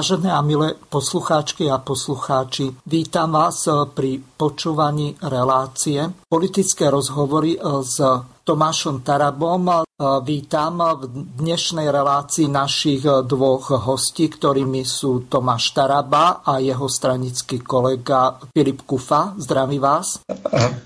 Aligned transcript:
Vážené 0.00 0.32
a 0.32 0.40
milé 0.40 0.80
poslucháčky 0.88 1.68
a 1.68 1.76
poslucháči, 1.76 2.72
vítam 2.88 3.36
vás 3.36 3.68
pri 3.92 4.16
počúvaní 4.16 5.20
relácie 5.20 6.00
politické 6.24 6.88
rozhovory 6.88 7.60
s 7.84 8.00
Tomášom 8.40 9.04
Tarabom. 9.04 9.84
Vítam 10.24 10.80
v 10.80 11.04
dnešnej 11.36 11.92
relácii 11.92 12.48
našich 12.48 13.04
dvoch 13.04 13.76
hostí, 13.76 14.32
ktorými 14.32 14.88
sú 14.88 15.28
Tomáš 15.28 15.76
Taraba 15.76 16.48
a 16.48 16.64
jeho 16.64 16.88
stranický 16.88 17.60
kolega 17.60 18.40
Filip 18.56 18.88
Kufa. 18.88 19.36
Zdraví 19.36 19.76
vás. 19.76 20.24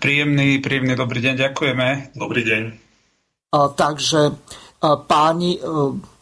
Príjemný, 0.02 0.58
príjemný 0.58 0.98
dobrý 0.98 1.22
deň, 1.22 1.34
ďakujeme. 1.38 2.18
Dobrý 2.18 2.42
deň. 2.42 2.62
Takže 3.54 4.34
Páni, 4.84 5.56
e, 5.56 5.60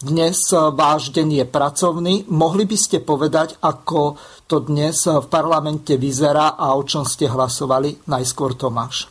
dnes 0.06 0.38
váš 0.55 1.10
deň 1.10 1.42
je 1.42 1.46
pracovný. 1.50 2.14
Mohli 2.30 2.70
by 2.70 2.78
ste 2.78 3.02
povedať, 3.02 3.58
ako 3.58 4.14
to 4.46 4.62
dnes 4.62 5.02
v 5.02 5.27
parlamente 5.27 5.98
vyzerá 5.98 6.54
a 6.54 6.78
o 6.78 6.86
čom 6.86 7.02
ste 7.02 7.27
hlasovali? 7.27 8.06
Najskôr 8.06 8.54
Tomáš. 8.54 9.10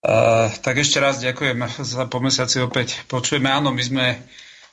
Uh, 0.00 0.48
tak 0.60 0.80
ešte 0.80 1.00
raz 1.00 1.20
ďakujem 1.20 1.60
za 1.80 2.08
po 2.08 2.24
mesiaci 2.24 2.60
opäť 2.60 3.04
počujeme. 3.04 3.52
Áno, 3.52 3.72
my 3.72 3.80
sme 3.84 4.04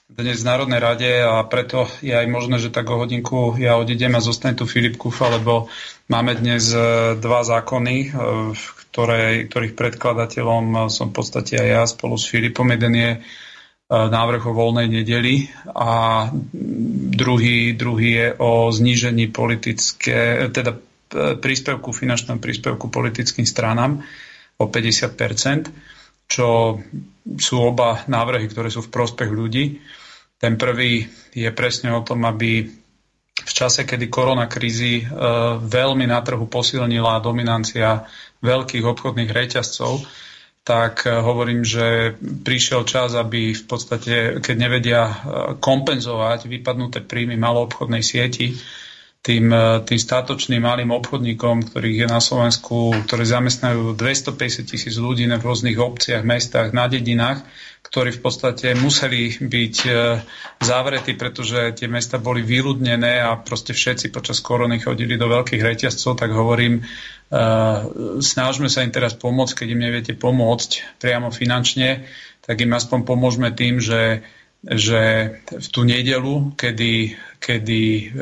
dnes 0.08 0.40
v 0.44 0.48
Národnej 0.48 0.80
rade 0.80 1.12
a 1.20 1.44
preto 1.44 1.88
je 2.00 2.16
aj 2.16 2.28
možné, 2.32 2.64
že 2.64 2.72
tak 2.72 2.88
o 2.88 3.00
hodinku 3.00 3.60
ja 3.60 3.76
odidem 3.76 4.16
a 4.16 4.24
zostane 4.24 4.56
tu 4.56 4.64
Filip 4.64 4.96
Kufa, 4.96 5.28
lebo 5.28 5.68
máme 6.08 6.36
dnes 6.40 6.72
e, 6.72 6.80
dva 7.20 7.44
zákony, 7.44 7.96
e, 8.00 8.10
ktoré, 8.88 9.52
ktorých 9.52 9.76
predkladateľom 9.76 10.88
som 10.88 11.12
v 11.12 11.16
podstate 11.16 11.60
aj 11.60 11.68
ja 11.68 11.84
spolu 11.84 12.16
s 12.16 12.28
Filipom. 12.32 12.72
Jeden 12.72 12.96
je 12.96 13.12
E, 13.20 13.47
návrh 13.88 14.44
o 14.52 14.54
voľnej 14.54 14.92
nedeli 14.92 15.48
a 15.72 16.28
druhý, 17.16 17.72
druhý 17.72 18.10
je 18.20 18.28
o 18.36 18.68
znížení 18.68 19.32
politické, 19.32 20.52
teda 20.52 20.76
e, 20.76 20.80
príspevku, 21.40 21.96
finančnom 21.96 22.44
príspevku 22.44 22.92
politickým 22.92 23.48
stranám 23.48 24.04
o 24.60 24.66
50% 24.68 25.72
čo 26.28 26.76
sú 27.40 27.56
oba 27.64 28.04
návrhy, 28.06 28.52
ktoré 28.52 28.68
sú 28.68 28.84
v 28.84 28.92
prospech 28.92 29.32
ľudí. 29.32 29.80
Ten 30.38 30.60
prvý 30.60 31.08
je 31.34 31.50
presne 31.56 31.96
o 31.96 32.04
tom, 32.04 32.28
aby 32.28 32.68
v 33.38 33.52
čase, 33.52 33.88
kedy 33.88 34.12
korona 34.12 34.46
krízy 34.52 35.02
e, 35.02 35.06
veľmi 35.64 36.06
na 36.06 36.20
trhu 36.22 36.46
posilnila 36.46 37.24
dominancia 37.24 38.04
veľkých 38.44 38.84
obchodných 38.86 39.32
reťazcov, 39.32 40.04
tak 40.68 41.08
eh, 41.08 41.16
hovorím, 41.16 41.64
že 41.64 42.20
prišiel 42.20 42.84
čas, 42.84 43.16
aby 43.16 43.56
v 43.56 43.64
podstate, 43.64 44.44
keď 44.44 44.56
nevedia 44.60 45.02
eh, 45.08 45.16
kompenzovať 45.56 46.52
vypadnuté 46.52 47.08
príjmy 47.08 47.40
maloobchodnej 47.40 48.04
sieti, 48.04 48.52
tým, 49.28 49.52
eh, 49.52 49.84
tým 49.84 50.00
státočným 50.00 50.64
malým 50.64 50.96
obchodníkom, 50.96 51.68
ktorých 51.68 51.98
je 52.04 52.08
na 52.08 52.24
Slovensku, 52.24 52.96
ktorí 53.04 53.28
zamestnajú 53.28 54.00
250 54.00 54.64
tisíc 54.64 54.96
ľudí 54.96 55.28
na 55.28 55.36
rôznych 55.36 55.76
obciach, 55.76 56.24
mestách, 56.24 56.72
na 56.72 56.88
dedinách, 56.88 57.44
ktorí 57.84 58.16
v 58.16 58.24
podstate 58.24 58.76
museli 58.76 59.32
byť 59.40 59.76
zavretí, 60.60 61.16
pretože 61.16 61.72
tie 61.72 61.88
mesta 61.88 62.20
boli 62.20 62.44
vyľudnené 62.44 63.24
a 63.24 63.40
proste 63.40 63.72
všetci 63.72 64.12
počas 64.12 64.44
korony 64.44 64.84
chodili 64.84 65.16
do 65.16 65.32
veľkých 65.32 65.64
reťazcov, 65.64 66.20
tak 66.20 66.36
hovorím, 66.36 66.84
Eh, 67.28 67.80
snažme 68.24 68.72
sa 68.72 68.88
im 68.88 68.92
teraz 68.96 69.12
pomôcť, 69.12 69.64
keď 69.64 69.68
im 69.76 69.84
neviete 69.84 70.14
pomôcť 70.16 70.96
priamo 71.04 71.28
finančne, 71.28 72.08
tak 72.40 72.64
im 72.64 72.72
aspoň 72.72 73.04
pomôžme 73.04 73.52
tým, 73.52 73.84
že, 73.84 74.24
že 74.64 75.36
v 75.52 75.68
tú 75.68 75.84
nedelu, 75.84 76.56
kedy, 76.56 77.20
kedy 77.44 78.16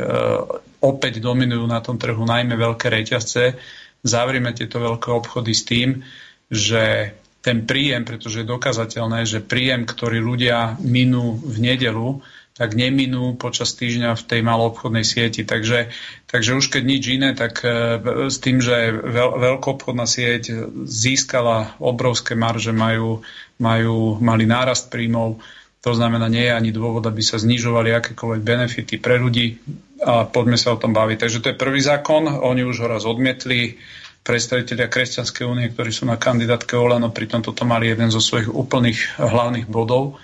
opäť 0.85 1.17
dominujú 1.17 1.65
na 1.65 1.81
tom 1.81 1.97
trhu 1.97 2.21
najmä 2.21 2.53
veľké 2.53 2.93
reťazce, 2.93 3.57
zavrieme 4.05 4.53
tieto 4.53 4.77
veľké 4.77 5.09
obchody 5.09 5.57
s 5.57 5.65
tým, 5.65 6.05
že 6.45 7.17
ten 7.41 7.65
príjem, 7.65 8.05
pretože 8.05 8.41
je 8.41 8.51
dokazateľné, 8.53 9.25
že 9.25 9.41
príjem, 9.41 9.85
ktorý 9.85 10.21
ľudia 10.21 10.77
minú 10.81 11.37
v 11.41 11.57
nedelu, 11.61 12.21
tak 12.55 12.71
neminú 12.71 13.35
počas 13.35 13.75
týždňa 13.75 14.15
v 14.15 14.23
tej 14.31 14.41
maloobchodnej 14.41 15.03
sieti. 15.03 15.43
Takže, 15.43 15.91
takže 16.31 16.55
už 16.55 16.71
keď 16.71 16.83
nič 16.87 17.03
iné, 17.11 17.35
tak 17.35 17.61
e, 17.67 17.99
s 18.31 18.39
tým, 18.39 18.63
že 18.63 18.95
veľ, 18.95 19.59
veľkoobchodná 19.59 20.07
sieť 20.07 20.71
získala 20.87 21.75
obrovské 21.83 22.33
marže, 22.33 22.71
majú, 22.71 23.27
majú, 23.59 24.17
mali 24.23 24.47
nárast 24.47 24.87
príjmov, 24.87 25.43
to 25.83 25.91
znamená, 25.93 26.31
nie 26.31 26.49
je 26.49 26.55
ani 26.55 26.71
dôvod, 26.73 27.05
aby 27.05 27.21
sa 27.21 27.37
znižovali 27.37 27.93
akékoľvek 27.93 28.41
benefity 28.41 28.97
pre 28.97 29.21
ľudí 29.21 29.61
a 30.03 30.27
poďme 30.27 30.59
sa 30.59 30.75
o 30.75 30.81
tom 30.81 30.91
baviť. 30.91 31.17
Takže 31.23 31.39
to 31.39 31.49
je 31.53 31.61
prvý 31.61 31.79
zákon, 31.79 32.27
oni 32.27 32.67
už 32.67 32.83
ho 32.83 32.87
raz 32.91 33.07
odmietli, 33.07 33.79
predstavitelia 34.25 34.89
Kresťanskej 34.89 35.45
únie, 35.45 35.69
ktorí 35.69 35.93
sú 35.93 36.09
na 36.09 36.17
kandidátke 36.17 36.73
Olano, 36.73 37.13
pritom 37.13 37.45
toto 37.45 37.61
mali 37.63 37.93
jeden 37.93 38.09
zo 38.09 38.17
svojich 38.17 38.49
úplných 38.49 39.21
hlavných 39.21 39.69
bodov 39.69 40.17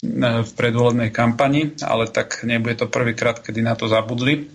v 0.00 0.50
predvolebnej 0.56 1.12
kampani, 1.12 1.76
ale 1.84 2.08
tak 2.08 2.46
nebude 2.48 2.78
to 2.80 2.86
prvýkrát, 2.88 3.42
kedy 3.42 3.60
na 3.60 3.76
to 3.76 3.84
zabudli. 3.84 4.48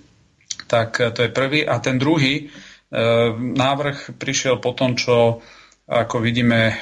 Tak 0.66 0.98
e, 0.98 1.14
to 1.14 1.22
je 1.22 1.30
prvý. 1.30 1.62
A 1.62 1.78
ten 1.78 2.02
druhý 2.02 2.34
e, 2.42 2.44
návrh 3.38 4.18
prišiel 4.18 4.58
po 4.58 4.74
tom, 4.74 4.98
čo 4.98 5.46
ako 5.86 6.18
vidíme 6.18 6.74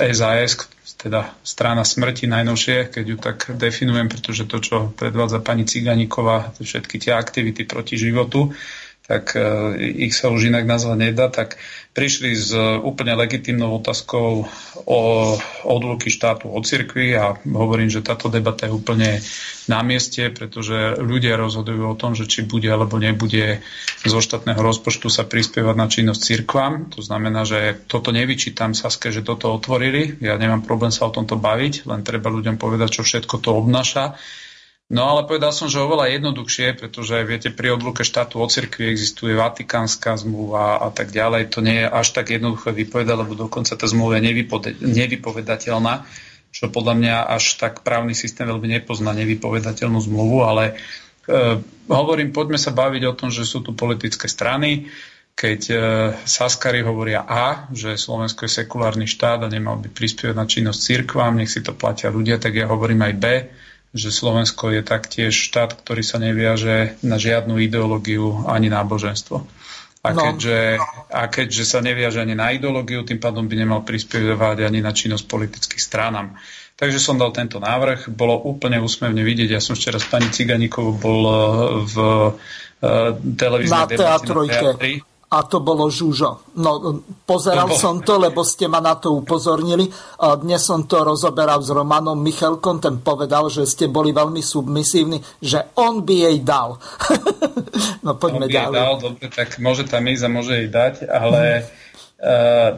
SAS, 0.00 0.52
e, 0.56 0.73
teda 0.84 1.32
strana 1.40 1.80
smrti 1.80 2.28
najnovšie, 2.28 2.92
keď 2.92 3.04
ju 3.08 3.16
tak 3.16 3.38
definujem, 3.56 4.12
pretože 4.12 4.44
to, 4.44 4.60
čo 4.60 4.76
predvádza 4.92 5.40
pani 5.40 5.64
Ciganíková, 5.64 6.52
všetky 6.60 7.00
tie 7.00 7.16
aktivity 7.16 7.64
proti 7.64 7.96
životu, 7.96 8.52
tak 9.04 9.36
ich 9.80 10.16
sa 10.16 10.32
už 10.32 10.48
inak 10.48 10.64
nazvať 10.64 10.96
nedá, 10.96 11.28
tak 11.28 11.60
prišli 11.94 12.30
s 12.34 12.50
úplne 12.82 13.14
legitimnou 13.14 13.78
otázkou 13.78 14.50
o 14.82 15.00
odluky 15.62 16.10
štátu 16.10 16.50
od 16.50 16.66
cirkvi 16.66 17.14
a 17.14 17.38
hovorím, 17.46 17.86
že 17.86 18.02
táto 18.02 18.26
debata 18.26 18.66
je 18.66 18.74
úplne 18.74 19.22
na 19.70 19.80
mieste, 19.86 20.28
pretože 20.34 20.98
ľudia 20.98 21.38
rozhodujú 21.38 21.86
o 21.86 21.96
tom, 21.96 22.18
že 22.18 22.26
či 22.26 22.42
bude 22.42 22.66
alebo 22.66 22.98
nebude 22.98 23.62
zo 24.02 24.18
štátneho 24.18 24.58
rozpočtu 24.58 25.06
sa 25.06 25.22
prispievať 25.22 25.76
na 25.78 25.86
činnosť 25.86 26.20
cirkvám. 26.20 26.90
To 26.98 27.00
znamená, 27.00 27.46
že 27.46 27.78
toto 27.86 28.10
nevyčítam 28.10 28.74
Saske, 28.74 29.14
že 29.14 29.22
toto 29.22 29.54
otvorili. 29.54 30.18
Ja 30.18 30.34
nemám 30.34 30.66
problém 30.66 30.90
sa 30.90 31.06
o 31.06 31.14
tomto 31.14 31.38
baviť, 31.38 31.86
len 31.86 32.02
treba 32.02 32.28
ľuďom 32.28 32.58
povedať, 32.58 33.00
čo 33.00 33.06
všetko 33.06 33.38
to 33.38 33.54
obnáša 33.54 34.18
No 34.92 35.16
ale 35.16 35.24
povedal 35.24 35.48
som, 35.48 35.72
že 35.72 35.80
oveľa 35.80 36.12
jednoduchšie, 36.20 36.76
pretože 36.76 37.16
viete, 37.24 37.48
pri 37.48 37.72
odluke 37.72 38.04
štátu 38.04 38.36
od 38.36 38.52
cirkvi 38.52 38.92
existuje 38.92 39.32
vatikánska 39.32 40.20
zmluva 40.20 40.76
a 40.76 40.92
tak 40.92 41.08
ďalej. 41.08 41.56
To 41.56 41.64
nie 41.64 41.82
je 41.82 41.88
až 41.88 42.12
tak 42.12 42.28
jednoduché 42.28 42.76
vypovedať, 42.76 43.16
lebo 43.16 43.32
dokonca 43.32 43.80
tá 43.80 43.86
zmluva 43.88 44.20
je 44.20 44.44
nevypovedateľná, 44.84 46.04
čo 46.52 46.68
podľa 46.68 46.94
mňa 47.00 47.16
až 47.32 47.56
tak 47.56 47.80
právny 47.80 48.12
systém 48.12 48.44
veľmi 48.44 48.68
nepozná 48.76 49.16
nevypovedateľnú 49.16 50.04
zmluvu, 50.04 50.44
ale 50.44 50.64
e, 50.68 51.58
hovorím, 51.88 52.36
poďme 52.36 52.60
sa 52.60 52.70
baviť 52.70 53.02
o 53.08 53.16
tom, 53.16 53.32
že 53.32 53.48
sú 53.48 53.64
tu 53.64 53.72
politické 53.72 54.28
strany, 54.28 54.92
keď 55.32 55.60
e, 55.66 55.74
Saskari 56.28 56.84
hovoria 56.84 57.24
A, 57.24 57.72
že 57.72 57.96
Slovensko 57.96 58.44
je 58.46 58.62
sekulárny 58.62 59.08
štát 59.08 59.42
a 59.42 59.50
nemal 59.50 59.80
by 59.80 59.88
prispievať 59.88 60.36
na 60.36 60.46
činnosť 60.46 60.78
cirkvám, 60.78 61.40
nech 61.40 61.50
si 61.50 61.64
to 61.64 61.72
platia 61.72 62.12
ľudia, 62.12 62.36
tak 62.36 62.54
ja 62.54 62.68
hovorím 62.68 63.00
aj 63.02 63.14
B, 63.16 63.26
že 63.94 64.10
Slovensko 64.10 64.74
je 64.74 64.82
taktiež 64.82 65.30
štát, 65.30 65.78
ktorý 65.78 66.02
sa 66.02 66.18
neviaže 66.18 66.98
na 67.06 67.14
žiadnu 67.14 67.62
ideológiu 67.62 68.42
ani 68.50 68.66
náboženstvo. 68.66 69.46
A, 70.04 70.12
no. 70.12 70.20
keďže, 70.20 70.82
a 71.08 71.22
keďže 71.30 71.64
sa 71.64 71.80
neviaže 71.80 72.20
ani 72.20 72.36
na 72.36 72.52
ideológiu, 72.52 73.06
tým 73.06 73.22
pádom 73.22 73.48
by 73.48 73.54
nemal 73.56 73.80
prispievať 73.86 74.66
ani 74.66 74.84
na 74.84 74.92
činnosť 74.92 75.24
politických 75.24 75.80
stranám. 75.80 76.36
Takže 76.74 76.98
som 76.98 77.16
dal 77.16 77.30
tento 77.30 77.62
návrh, 77.62 78.10
bolo 78.12 78.36
úplne 78.44 78.82
úsmevne 78.82 79.22
vidieť, 79.22 79.56
ja 79.56 79.62
som 79.62 79.78
včera 79.78 80.02
s 80.02 80.10
pani 80.10 80.28
Ciganíkovou 80.28 80.92
bol 80.98 81.20
v 81.86 81.94
televíznej 83.38 83.96
debate 83.96 84.28
na 84.34 84.44
teatri 84.50 85.13
a 85.34 85.42
to 85.50 85.58
bolo 85.58 85.90
žúžo. 85.90 86.46
No, 86.54 87.02
pozeral 87.26 87.66
som 87.74 87.98
to, 88.06 88.22
lebo 88.22 88.46
ste 88.46 88.70
ma 88.70 88.78
na 88.78 88.94
to 88.94 89.18
upozornili. 89.18 89.90
Dnes 90.38 90.62
som 90.62 90.86
to 90.86 91.02
rozoberal 91.02 91.58
s 91.58 91.74
Romanom 91.74 92.14
Michalkom, 92.22 92.78
ten 92.78 93.02
povedal, 93.02 93.50
že 93.50 93.66
ste 93.66 93.90
boli 93.90 94.14
veľmi 94.14 94.38
submisívni, 94.38 95.18
že 95.42 95.74
on 95.74 96.06
by 96.06 96.30
jej 96.30 96.36
dal. 96.46 96.78
no 98.06 98.14
poďme 98.14 98.46
on 98.46 98.50
by 98.50 98.54
ďalej. 98.54 98.78
Jej 98.78 98.86
dal, 98.86 98.94
dobre, 99.02 99.26
tak 99.26 99.48
môže 99.58 99.82
tam 99.90 100.06
ísť 100.06 100.22
a 100.22 100.30
môže 100.30 100.52
jej 100.54 100.70
dať, 100.70 100.94
ale... 101.10 101.66
Uh, 101.66 101.82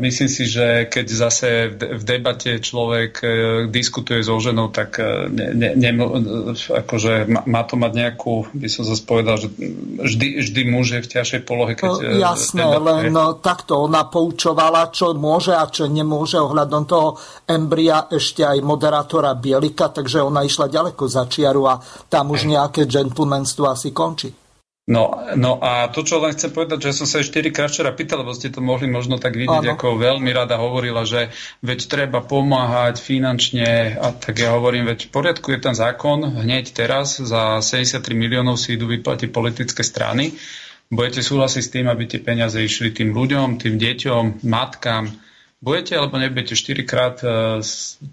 myslím 0.03 0.29
si, 0.29 0.51
že 0.51 0.91
keď 0.91 1.07
zase 1.07 1.49
v, 1.71 2.03
debate 2.03 2.59
človek 2.59 3.13
uh, 3.23 3.31
diskutuje 3.71 4.23
so 4.27 4.39
ženou, 4.43 4.75
tak 4.75 4.99
uh, 4.99 5.31
ne, 5.31 5.55
ne, 5.55 5.71
ne, 5.77 5.91
akože 6.71 7.31
má, 7.47 7.63
to 7.63 7.79
mať 7.79 7.93
nejakú, 7.95 8.51
by 8.51 8.69
som 8.71 8.83
zase 8.83 9.07
povedal, 9.07 9.39
že 9.39 9.53
vždy, 10.03 10.43
vždy 10.43 10.61
muž 10.67 10.99
je 10.99 11.01
v 11.05 11.11
ťažšej 11.15 11.41
polohe. 11.47 11.79
Keď, 11.79 11.87
no, 11.87 12.19
jasné, 12.19 12.67
debatuje. 12.67 12.87
len 12.87 13.03
no, 13.15 13.39
takto 13.39 13.87
ona 13.87 14.09
poučovala, 14.11 14.91
čo 14.91 15.15
môže 15.15 15.55
a 15.55 15.65
čo 15.71 15.87
nemôže 15.87 16.43
ohľadom 16.43 16.83
toho 16.89 17.15
embria 17.47 18.11
ešte 18.11 18.43
aj 18.43 18.59
moderátora 18.67 19.39
Bielika, 19.39 19.95
takže 19.95 20.23
ona 20.23 20.43
išla 20.43 20.73
ďaleko 20.73 21.07
za 21.07 21.29
čiaru 21.31 21.63
a 21.71 21.79
tam 22.11 22.35
už 22.35 22.51
nejaké 22.51 22.89
gentlemanstvo 22.91 23.71
asi 23.71 23.95
končí. 23.95 24.46
No, 24.87 25.19
no 25.35 25.59
a 25.59 25.91
to, 25.91 26.07
čo 26.07 26.23
len 26.23 26.31
chcem 26.31 26.55
povedať, 26.55 26.87
že 26.87 27.03
som 27.03 27.11
sa 27.11 27.19
4 27.19 27.51
krát 27.51 27.75
včera 27.75 27.91
pýtal, 27.91 28.23
lebo 28.23 28.31
ste 28.31 28.55
to 28.55 28.63
mohli 28.63 28.87
možno 28.87 29.19
tak 29.19 29.35
vidieť, 29.35 29.67
ano. 29.67 29.75
ako 29.75 29.99
veľmi 29.99 30.31
rada 30.31 30.63
hovorila, 30.63 31.03
že 31.03 31.35
veď 31.59 31.91
treba 31.91 32.23
pomáhať 32.23 33.03
finančne 33.03 33.99
a 33.99 34.15
tak 34.15 34.39
ja 34.39 34.55
hovorím, 34.55 34.87
veď 34.87 35.11
v 35.11 35.11
poriadku 35.11 35.51
je 35.51 35.59
ten 35.59 35.75
zákon, 35.75 36.23
hneď 36.39 36.71
teraz 36.71 37.19
za 37.19 37.59
73 37.59 37.99
miliónov 38.15 38.63
si 38.63 38.79
idú 38.79 38.87
vyplatiť 38.87 39.35
politické 39.35 39.83
strany. 39.83 40.39
Budete 40.87 41.19
súhlasiť 41.19 41.63
s 41.67 41.73
tým, 41.75 41.91
aby 41.91 42.07
tie 42.07 42.23
peniaze 42.23 42.55
išli 42.55 42.95
tým 42.95 43.11
ľuďom, 43.11 43.59
tým 43.59 43.83
deťom, 43.83 44.47
matkám. 44.47 45.11
Budete 45.59 45.99
alebo 45.99 46.15
nebudete 46.15 46.55
4 46.55 46.87
krát 46.87 47.19
e, 47.27 47.59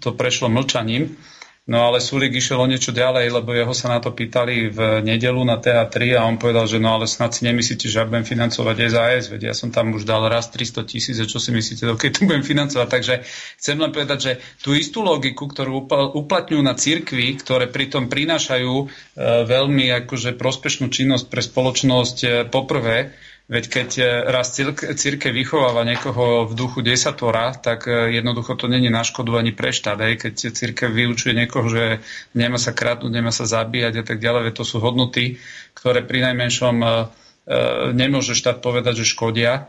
to 0.02 0.10
prešlo 0.10 0.50
mlčaním. 0.50 1.14
No 1.64 1.88
ale 1.88 1.96
Sulik 1.96 2.36
išiel 2.36 2.60
o 2.60 2.68
niečo 2.68 2.92
ďalej, 2.92 3.40
lebo 3.40 3.56
jeho 3.56 3.72
sa 3.72 3.88
na 3.88 3.96
to 3.96 4.12
pýtali 4.12 4.68
v 4.68 5.00
nedelu 5.00 5.40
na 5.48 5.56
TA3 5.56 6.12
a 6.12 6.28
on 6.28 6.36
povedal, 6.36 6.68
že 6.68 6.76
no 6.76 7.00
ale 7.00 7.08
snad 7.08 7.32
si 7.32 7.48
nemyslíte, 7.48 7.88
že 7.88 7.96
ja 7.96 8.04
budem 8.04 8.28
financovať 8.28 8.76
SAS, 8.92 9.32
veď 9.32 9.48
ja 9.48 9.54
som 9.56 9.72
tam 9.72 9.96
už 9.96 10.04
dal 10.04 10.28
raz 10.28 10.52
300 10.52 10.84
tisíc 10.84 11.16
a 11.16 11.24
čo 11.24 11.40
si 11.40 11.56
myslíte, 11.56 11.88
keď 11.96 12.10
to 12.12 12.28
budem 12.28 12.44
financovať. 12.44 12.88
Takže 12.92 13.14
chcem 13.56 13.80
len 13.80 13.96
povedať, 13.96 14.18
že 14.20 14.32
tú 14.60 14.76
istú 14.76 15.00
logiku, 15.00 15.48
ktorú 15.48 15.88
uplatňujú 16.12 16.60
na 16.60 16.76
cirkvi, 16.76 17.32
ktoré 17.40 17.72
pritom 17.72 18.12
prinášajú 18.12 18.74
e, 18.76 18.86
veľmi 19.48 19.88
akože 20.04 20.36
prospešnú 20.36 20.92
činnosť 20.92 21.32
pre 21.32 21.40
spoločnosť 21.40 22.16
e, 22.20 22.28
poprvé, 22.44 23.16
Veď 23.44 23.64
keď 23.68 23.90
e, 24.00 24.04
raz 24.32 24.56
círke 24.96 25.28
vychováva 25.28 25.84
niekoho 25.84 26.48
v 26.48 26.56
duchu 26.56 26.80
desatora, 26.80 27.52
tak 27.52 27.84
e, 27.84 28.16
jednoducho 28.16 28.56
to 28.56 28.72
není 28.72 28.88
na 28.88 29.04
škodu 29.04 29.36
ani 29.36 29.52
pre 29.52 29.68
štát. 29.68 30.00
Aj 30.00 30.16
keď 30.16 30.48
církev 30.48 30.88
vyučuje 30.88 31.36
niekoho, 31.36 31.68
že 31.68 32.00
nemá 32.32 32.56
sa 32.56 32.72
kradnúť, 32.72 33.12
nemá 33.12 33.28
sa 33.36 33.44
zabíjať 33.44 34.00
a 34.00 34.04
tak 34.08 34.24
ďalej, 34.24 34.48
veď 34.48 34.54
to 34.56 34.64
sú 34.64 34.80
hodnoty, 34.80 35.36
ktoré 35.76 36.00
pri 36.00 36.32
najmenšom 36.32 36.76
e, 36.80 36.88
nemôže 37.92 38.32
štát 38.32 38.64
povedať, 38.64 39.04
že 39.04 39.12
škodia. 39.12 39.68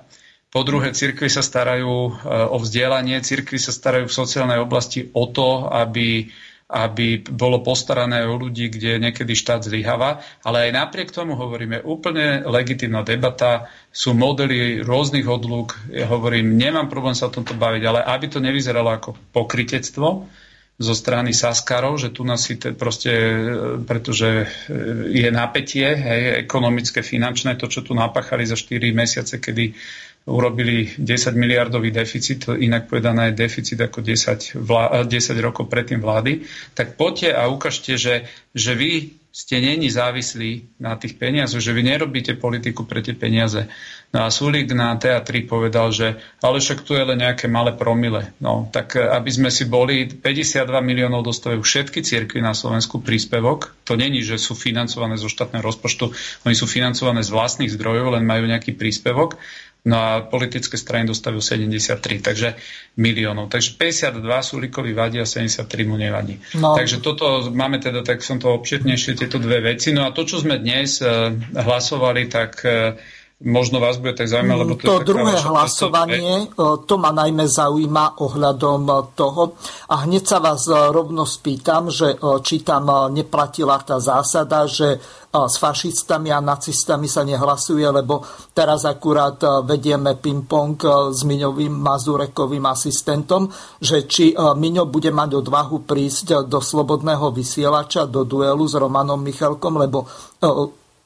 Po 0.56 0.63
druhé, 0.63 0.95
cirkvi 0.95 1.28
sa 1.28 1.44
starajú 1.44 2.24
o 2.24 2.57
vzdielanie, 2.63 3.19
cirkvi 3.19 3.60
sa 3.60 3.75
starajú 3.75 4.07
v 4.07 4.18
sociálnej 4.24 4.63
oblasti 4.63 5.12
o 5.12 5.28
to, 5.28 5.68
aby 5.68 6.31
aby 6.65 7.21
bolo 7.21 7.62
postarané 7.62 8.25
o 8.25 8.33
ľudí, 8.41 8.73
kde 8.73 8.97
niekedy 8.97 9.38
štát 9.38 9.69
zlyháva. 9.69 10.25
Ale 10.41 10.69
aj 10.69 10.71
napriek 10.73 11.13
tomu 11.13 11.38
hovoríme, 11.38 11.85
úplne 11.85 12.41
legitimná 12.41 13.06
debata, 13.06 13.69
sú 13.94 14.17
modely 14.17 14.81
rôznych 14.81 15.29
odlúk. 15.29 15.77
Ja 15.94 16.09
hovorím, 16.09 16.57
nemám 16.57 16.89
problém 16.89 17.13
sa 17.13 17.29
o 17.29 17.35
tomto 17.35 17.53
baviť, 17.53 17.83
ale 17.85 18.00
aby 18.01 18.25
to 18.27 18.41
nevyzeralo 18.41 18.89
ako 18.89 19.13
pokritectvo, 19.29 20.25
zo 20.75 20.91
strany 20.91 21.31
Saskarov, 21.31 21.95
že 21.95 22.12
tu 22.12 22.27
nás 22.27 22.44
si 22.44 22.59
te, 22.59 22.75
proste, 22.75 23.11
pretože 23.88 24.44
je 25.07 25.29
napätie 25.31 25.88
hej, 25.88 26.44
ekonomické, 26.44 27.00
finančné, 27.00 27.56
to, 27.56 27.71
čo 27.71 27.79
tu 27.79 27.95
napáchali 27.95 28.44
za 28.44 28.59
4 28.59 28.83
mesiace, 28.91 29.39
kedy 29.39 29.71
urobili 30.25 30.89
10 30.98 31.38
miliardový 31.38 31.94
deficit, 31.94 32.50
inak 32.50 32.89
povedané 32.89 33.31
deficit 33.31 33.77
ako 33.77 34.01
10, 34.01 34.57
vlá, 34.57 35.06
10 35.06 35.38
rokov 35.38 35.69
predtým 35.69 36.01
vlády, 36.01 36.45
tak 36.74 36.98
poďte 36.98 37.38
a 37.38 37.45
ukážte, 37.45 37.94
že, 37.94 38.25
že 38.57 38.74
vy 38.74 38.92
ste 39.36 39.60
není 39.60 39.92
závislí 39.92 40.80
na 40.80 40.95
tých 40.95 41.19
peniazoch, 41.19 41.60
že 41.60 41.75
vy 41.75 41.83
nerobíte 41.83 42.39
politiku 42.39 42.88
pre 42.88 43.04
tie 43.04 43.12
peniaze. 43.12 43.68
No 44.16 44.24
a 44.24 44.31
Sulik 44.31 44.72
na 44.72 44.95
TA3 44.95 45.44
povedal, 45.44 45.92
že 45.92 46.16
ale 46.39 46.63
však 46.63 46.88
tu 46.88 46.95
je 46.95 47.04
len 47.04 47.19
nejaké 47.19 47.51
malé 47.51 47.75
promile. 47.75 48.31
No, 48.39 48.71
tak 48.71 48.95
aby 48.95 49.28
sme 49.28 49.51
si 49.51 49.68
boli, 49.68 50.07
52 50.07 50.71
miliónov 50.80 51.28
dostávajú 51.28 51.60
všetky 51.60 52.00
cirkvy 52.00 52.39
na 52.39 52.56
Slovensku 52.56 53.04
príspevok. 53.04 53.75
To 53.83 54.00
není, 54.00 54.24
že 54.24 54.39
sú 54.39 54.56
financované 54.56 55.19
zo 55.19 55.28
štátneho 55.28 55.68
rozpočtu, 55.68 56.16
oni 56.48 56.56
sú 56.56 56.63
financované 56.63 57.19
z 57.19 57.36
vlastných 57.36 57.75
zdrojov, 57.75 58.16
len 58.16 58.24
majú 58.24 58.48
nejaký 58.48 58.71
príspevok. 58.80 59.36
No 59.85 59.95
a 60.01 60.25
politické 60.25 60.81
strany 60.81 61.05
dostavujú 61.05 61.45
73, 61.45 62.01
takže 62.25 62.57
miliónov. 62.97 63.53
Takže 63.53 63.77
52 63.77 64.17
Sulikovi 64.41 64.97
vadí 64.97 65.21
a 65.21 65.29
73 65.29 65.85
mu 65.85 65.93
nevadí. 65.93 66.41
No. 66.57 66.73
Takže 66.73 67.05
toto 67.05 67.53
máme 67.53 67.77
teda, 67.77 68.01
tak 68.01 68.25
som 68.25 68.41
to 68.41 68.49
obšetnejšie, 68.49 69.13
tieto 69.13 69.37
dve 69.37 69.61
veci. 69.61 69.93
No 69.93 70.09
a 70.09 70.09
to, 70.09 70.25
čo 70.25 70.41
sme 70.41 70.57
dnes 70.57 71.05
uh, 71.05 71.29
hlasovali, 71.53 72.25
tak 72.25 72.65
uh, 72.65 72.97
možno 73.45 73.77
vás 73.77 74.01
bude 74.01 74.18
tak 74.18 74.25
zaujímať, 74.25 74.57
lebo 74.57 74.74
to, 74.74 74.89
to 74.89 75.06
druhé 75.06 75.38
hlasovanie, 75.45 76.49
e, 76.49 76.68
to 76.90 76.95
ma 76.97 77.14
najmä 77.14 77.45
zaujíma 77.45 78.18
ohľadom 78.18 78.81
e, 78.90 78.94
toho. 79.14 79.54
A 79.94 80.09
hneď 80.09 80.23
sa 80.25 80.37
vás 80.42 80.66
e, 80.66 80.73
rovno 80.73 81.30
spýtam, 81.30 81.94
že 81.94 82.18
či 82.42 82.66
tam 82.66 82.90
neplatila 83.14 83.78
tá 83.85 84.02
zásada, 84.02 84.66
že 84.66 84.97
s 85.35 85.59
fašistami 85.59 86.31
a 86.31 86.40
nacistami 86.40 87.11
sa 87.11 87.28
nehlasuje, 87.28 87.83
lebo 87.83 88.23
teraz 88.56 88.87
akurát 88.87 89.35
vedieme 89.68 90.16
ping-pong 90.16 90.80
s 91.11 91.28
Miňovým 91.28 91.75
Mazurekovým 91.75 92.64
asistentom, 92.64 93.52
že 93.83 94.07
či 94.07 94.31
Miňo 94.31 94.87
bude 94.87 95.11
mať 95.11 95.44
odvahu 95.44 95.83
prísť 95.83 96.47
do 96.47 96.64
slobodného 96.64 97.35
vysielača, 97.35 98.07
do 98.07 98.23
duelu 98.23 98.64
s 98.64 98.80
Romanom 98.80 99.19
Michalkom, 99.19 99.75
lebo 99.75 100.07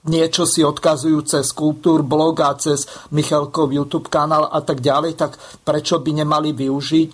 niečo 0.07 0.47
si 0.47 0.63
odkazujú 0.63 1.19
cez 1.27 1.51
Kultúr 1.51 2.07
blog 2.07 2.39
a 2.39 2.55
cez 2.55 2.87
Michalkov 3.11 3.75
YouTube 3.75 4.07
kanál 4.07 4.47
a 4.47 4.63
tak 4.63 4.79
ďalej, 4.79 5.19
tak 5.19 5.35
prečo 5.67 5.99
by 5.99 6.23
nemali 6.23 6.55
využiť 6.55 7.13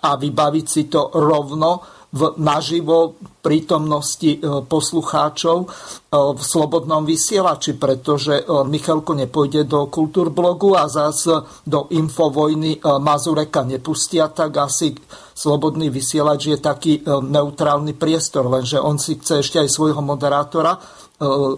a 0.00 0.10
vybaviť 0.16 0.66
si 0.66 0.88
to 0.88 1.12
rovno 1.12 2.00
v 2.12 2.36
naživo 2.44 3.16
prítomnosti 3.40 4.36
e, 4.36 4.38
poslucháčov 4.68 5.58
e, 5.64 5.66
v 6.12 6.42
slobodnom 6.44 7.08
vysielači, 7.08 7.80
pretože 7.80 8.36
e, 8.36 8.44
Michalko 8.68 9.16
nepôjde 9.16 9.64
do 9.64 9.88
kultúrblogu 9.88 10.76
a 10.76 10.92
zás 10.92 11.24
do 11.64 11.88
infovojny 11.88 12.84
Mazureka 12.84 13.64
nepustia, 13.64 14.28
tak 14.28 14.60
asi 14.60 14.92
slobodný 15.32 15.88
vysielač 15.88 16.52
je 16.52 16.58
taký 16.60 17.00
neutrálny 17.08 17.96
priestor, 17.96 18.44
lenže 18.44 18.76
on 18.76 19.00
si 19.00 19.16
chce 19.16 19.40
ešte 19.40 19.56
aj 19.64 19.72
svojho 19.72 20.04
moderátora 20.04 20.76
E, 20.76 21.01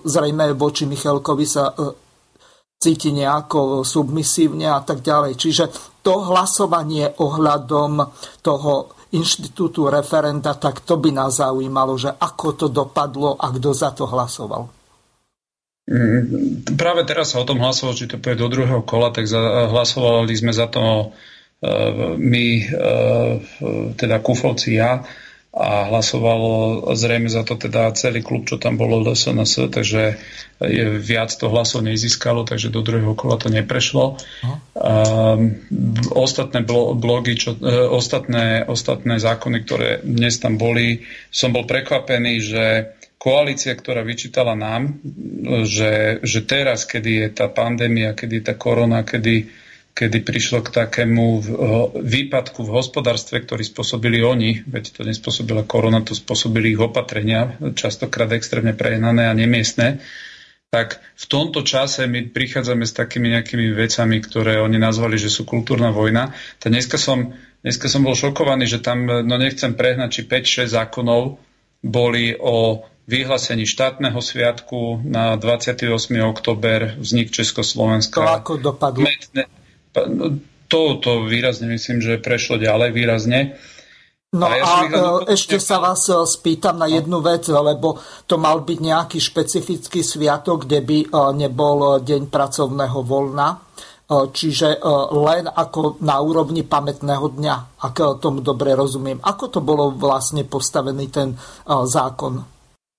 zrejme 0.04 0.52
voči 0.54 0.84
Michalkovi 0.84 1.46
sa 1.48 1.72
e, 1.72 1.74
cíti 2.76 3.16
nejako 3.16 3.82
submisívne 3.82 4.68
a 4.68 4.80
tak 4.84 5.00
ďalej. 5.00 5.40
Čiže 5.40 5.64
to 6.04 6.28
hlasovanie 6.28 7.08
ohľadom 7.16 8.04
toho 8.44 8.92
inštitútu 9.14 9.88
referenda, 9.88 10.58
tak 10.58 10.82
to 10.84 11.00
by 11.00 11.14
nás 11.14 11.38
zaujímalo, 11.38 11.96
že 11.96 12.12
ako 12.12 12.46
to 12.58 12.66
dopadlo 12.68 13.38
a 13.38 13.46
kto 13.54 13.70
za 13.72 13.94
to 13.94 14.04
hlasoval. 14.04 14.68
Mm, 15.84 16.64
práve 16.76 17.04
teraz 17.04 17.32
sa 17.32 17.40
o 17.40 17.48
tom 17.48 17.60
hlasovalo, 17.60 17.96
či 17.96 18.08
to 18.10 18.20
pôjde 18.20 18.40
do 18.40 18.48
druhého 18.52 18.82
kola, 18.84 19.12
tak 19.12 19.28
hlasovali 19.70 20.32
sme 20.34 20.52
za 20.52 20.66
to 20.68 20.82
e, 20.82 21.06
my, 22.20 22.46
teda 23.96 24.16
Kufovci 24.20 24.76
ja, 24.76 25.04
a 25.54 25.86
hlasovalo 25.86 26.82
zrejme 26.98 27.30
za 27.30 27.46
to 27.46 27.54
teda 27.54 27.94
celý 27.94 28.26
klub, 28.26 28.42
čo 28.50 28.58
tam 28.58 28.74
bolo 28.74 28.98
LSNS, 29.06 29.70
takže 29.70 30.18
je, 30.58 30.84
viac 30.98 31.30
to 31.30 31.46
hlasov 31.46 31.86
nezískalo, 31.86 32.42
takže 32.42 32.74
do 32.74 32.82
druhého 32.82 33.14
kola 33.14 33.38
to 33.38 33.54
neprešlo. 33.54 34.18
Um, 34.74 35.62
ostatné 36.10 36.66
blogy, 36.98 37.38
čo, 37.38 37.54
uh, 37.54 37.86
ostatné, 37.86 38.66
ostatné 38.66 39.22
zákony, 39.22 39.58
ktoré 39.62 39.88
dnes 40.02 40.42
tam 40.42 40.58
boli, 40.58 41.06
som 41.30 41.54
bol 41.54 41.70
prekvapený, 41.70 42.34
že 42.42 42.64
koalícia, 43.14 43.78
ktorá 43.78 44.02
vyčítala 44.02 44.58
nám, 44.58 45.00
že, 45.64 46.18
že 46.20 46.40
teraz, 46.44 46.82
kedy 46.82 47.10
je 47.24 47.28
tá 47.30 47.46
pandémia, 47.46 48.12
kedy 48.12 48.42
je 48.42 48.44
tá 48.44 48.54
korona, 48.58 49.06
kedy 49.06 49.63
kedy 49.94 50.26
prišlo 50.26 50.66
k 50.66 50.74
takému 50.74 51.26
výpadku 51.94 52.66
v 52.66 52.74
hospodárstve, 52.74 53.38
ktorý 53.46 53.62
spôsobili 53.62 54.26
oni, 54.26 54.66
veď 54.66 54.90
to 54.90 55.00
nespôsobila 55.06 55.62
korona, 55.62 56.02
to 56.02 56.18
spôsobili 56.18 56.74
ich 56.74 56.82
opatrenia, 56.82 57.54
častokrát 57.78 58.34
extrémne 58.34 58.74
prehnané 58.74 59.30
a 59.30 59.38
nemiestne, 59.38 60.02
tak 60.74 60.98
v 60.98 61.26
tomto 61.30 61.62
čase 61.62 62.10
my 62.10 62.34
prichádzame 62.34 62.82
s 62.82 62.98
takými 62.98 63.30
nejakými 63.38 63.70
vecami, 63.78 64.18
ktoré 64.18 64.58
oni 64.58 64.82
nazvali, 64.82 65.14
že 65.14 65.30
sú 65.30 65.46
kultúrna 65.46 65.94
vojna. 65.94 66.34
Tak 66.58 66.74
dneska 66.74 66.98
som, 66.98 67.30
dneska 67.62 67.86
som 67.86 68.02
bol 68.02 68.18
šokovaný, 68.18 68.66
že 68.66 68.82
tam, 68.82 69.06
no 69.06 69.34
nechcem 69.38 69.78
prehnať, 69.78 70.10
či 70.10 70.22
5-6 70.26 70.74
zákonov 70.74 71.38
boli 71.86 72.34
o 72.34 72.82
vyhlásení 73.06 73.70
štátneho 73.70 74.18
sviatku 74.18 75.06
na 75.06 75.38
28. 75.38 75.94
október 76.26 76.98
vznik 76.98 77.30
Československa. 77.30 78.18
To 78.18 78.34
ako 78.34 78.54
dopadlo? 78.58 79.06
To, 80.68 80.98
to 80.98 81.10
výrazne 81.30 81.70
myslím, 81.70 82.02
že 82.02 82.18
prešlo 82.18 82.58
ďalej 82.58 82.90
výrazne. 82.90 83.54
No 84.34 84.50
a, 84.50 84.54
ja 84.58 84.64
a 84.66 84.76
e, 84.90 85.38
ešte 85.38 85.62
sa 85.62 85.78
vás 85.78 86.10
e, 86.10 86.18
spýtam 86.26 86.74
na 86.74 86.90
jednu 86.90 87.22
vec, 87.22 87.46
lebo 87.46 88.02
to 88.26 88.34
mal 88.34 88.66
byť 88.66 88.78
nejaký 88.82 89.18
špecifický 89.22 90.02
sviatok, 90.02 90.66
kde 90.66 90.82
by 90.82 90.98
e, 91.06 91.08
nebol 91.38 92.02
deň 92.02 92.26
pracovného 92.28 92.98
voľna. 93.06 93.62
Čiže 94.04 94.84
len 95.16 95.48
ako 95.48 95.96
na 96.04 96.20
úrovni 96.20 96.60
pamätného 96.60 97.40
dňa, 97.40 97.80
ak 97.88 98.20
tomu 98.20 98.44
dobre 98.44 98.76
rozumiem. 98.76 99.16
Ako 99.16 99.48
to 99.48 99.64
bolo 99.64 99.96
vlastne 99.96 100.44
postavený 100.44 101.08
ten 101.08 101.32
zákon? 101.64 102.36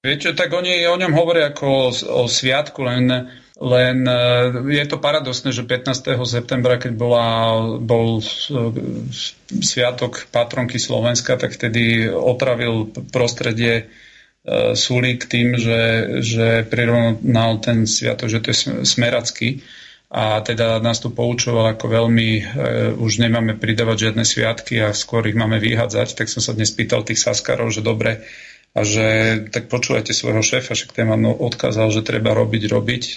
Viete, 0.02 0.34
tak 0.34 0.50
oni 0.50 0.82
o 0.90 0.98
ňom 0.98 1.14
hovoria 1.14 1.54
ako 1.54 1.66
o, 1.70 1.90
o 1.94 2.24
sviatku, 2.26 2.82
len 2.90 3.06
len 3.56 4.04
e, 4.04 4.22
je 4.76 4.86
to 4.88 5.00
paradoxné, 5.00 5.56
že 5.56 5.64
15. 5.64 6.20
septembra, 6.28 6.76
keď 6.76 6.92
bola, 6.96 7.28
bol 7.80 8.20
e, 8.20 8.26
sviatok 9.64 10.28
patronky 10.28 10.76
Slovenska, 10.76 11.40
tak 11.40 11.56
vtedy 11.56 12.12
otravil 12.12 12.92
prostredie 13.16 13.74
e, 13.76 13.84
Sulík 14.76 15.32
tým, 15.32 15.56
že, 15.56 15.82
že 16.20 16.68
prirovnal 16.68 17.64
ten 17.64 17.88
sviatok, 17.88 18.28
že 18.28 18.40
to 18.44 18.48
je 18.52 18.58
smeracký 18.84 19.64
a 20.16 20.40
teda 20.40 20.80
nás 20.80 21.04
tu 21.04 21.10
poučoval 21.10 21.76
ako 21.76 21.86
veľmi, 21.92 22.30
e, 22.40 22.44
už 22.96 23.20
nemáme 23.20 23.60
pridávať 23.60 24.10
žiadne 24.10 24.24
sviatky 24.24 24.80
a 24.80 24.96
skôr 24.96 25.26
ich 25.26 25.36
máme 25.36 25.58
vyhádzať, 25.58 26.16
tak 26.16 26.32
som 26.32 26.40
sa 26.40 26.54
dnes 26.54 26.70
pýtal 26.72 27.04
tých 27.04 27.20
saskarov, 27.20 27.74
že 27.74 27.84
dobre, 27.84 28.24
a 28.76 28.84
že 28.84 29.08
tak 29.56 29.72
počúvajte 29.72 30.12
svojho 30.12 30.44
šéfa, 30.44 30.76
však 30.76 30.92
ten 30.92 31.08
vám 31.08 31.32
odkázal, 31.32 31.96
že 31.96 32.04
treba 32.04 32.36
robiť, 32.36 32.64
robiť, 32.68 33.04
e, 33.08 33.14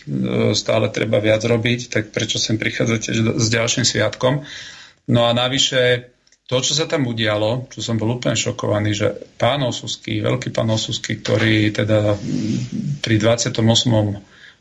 stále 0.55 0.87
treba 0.87 1.19
viac 1.19 1.43
robiť, 1.43 1.91
tak 1.91 2.05
prečo 2.15 2.38
sem 2.38 2.62
prichádzate 2.62 3.11
s 3.35 3.47
ďalším 3.50 3.83
sviatkom. 3.83 4.47
No 5.11 5.27
a 5.27 5.35
navyše 5.35 6.15
to, 6.47 6.62
čo 6.62 6.79
sa 6.79 6.87
tam 6.87 7.11
udialo, 7.11 7.67
čo 7.75 7.83
som 7.83 7.99
bol 7.99 8.23
úplne 8.23 8.38
šokovaný, 8.38 8.95
že 8.95 9.09
pán 9.35 9.67
Osusky, 9.67 10.23
veľký 10.23 10.55
pán 10.55 10.71
Osusky, 10.71 11.19
ktorý 11.19 11.75
teda 11.75 12.15
pri 13.03 13.15
28. 13.19 13.59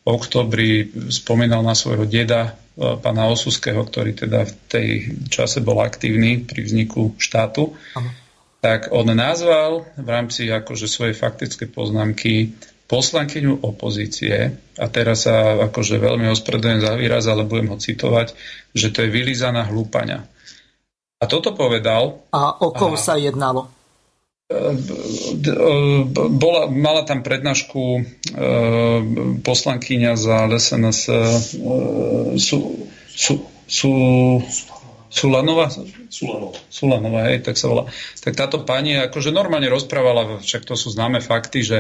oktobri 0.02 0.90
spomínal 1.14 1.62
na 1.62 1.78
svojho 1.78 2.10
deda, 2.10 2.58
e, 2.74 2.98
pána 2.98 3.30
Osuského, 3.30 3.86
ktorý 3.86 4.18
teda 4.18 4.50
v 4.50 4.54
tej 4.66 4.88
čase 5.30 5.62
bol 5.62 5.78
aktívny 5.78 6.42
pri 6.42 6.66
vzniku 6.66 7.14
štátu, 7.22 7.78
Aha 7.94 8.26
tak 8.60 8.90
on 8.90 9.10
nazval 9.14 9.86
v 9.96 10.08
rámci 10.08 10.50
akože 10.50 10.90
svojej 10.90 11.16
faktické 11.16 11.70
poznámky 11.70 12.58
poslankyňu 12.88 13.62
opozície, 13.68 14.56
a 14.78 14.86
teraz 14.88 15.28
sa 15.28 15.58
akože 15.68 15.98
veľmi 16.00 16.32
ospravedlňujem 16.32 16.86
za 16.86 16.94
výraz, 16.96 17.24
ale 17.28 17.44
budem 17.44 17.74
ho 17.74 17.78
citovať, 17.78 18.32
že 18.72 18.94
to 18.94 19.04
je 19.04 19.10
vylizaná 19.10 19.68
hlúpaňa. 19.68 20.24
A 21.18 21.24
toto 21.26 21.58
povedal. 21.58 22.22
A 22.30 22.62
o 22.62 22.70
koho 22.70 22.94
a, 22.94 23.02
sa 23.02 23.18
jednalo? 23.18 23.74
Bola, 26.32 26.72
mala 26.72 27.04
tam 27.04 27.20
prednášku 27.20 27.84
e, 27.84 28.02
poslankyňa 29.44 30.14
za 30.16 30.48
LSNS 30.48 31.00
e, 31.12 31.20
sú, 32.40 32.88
sú, 33.12 33.34
sú, 33.68 33.92
Sulanova? 35.08 35.72
Sulanova. 36.10 36.58
Sulanova, 36.68 37.20
hej, 37.32 37.44
tak 37.44 37.56
sa 37.56 37.72
volá. 37.72 37.84
Tak 38.20 38.34
táto 38.36 38.64
pani 38.68 39.00
akože 39.00 39.32
normálne 39.32 39.72
rozprávala, 39.72 40.44
však 40.44 40.68
to 40.68 40.76
sú 40.76 40.92
známe 40.92 41.24
fakty, 41.24 41.64
že 41.64 41.80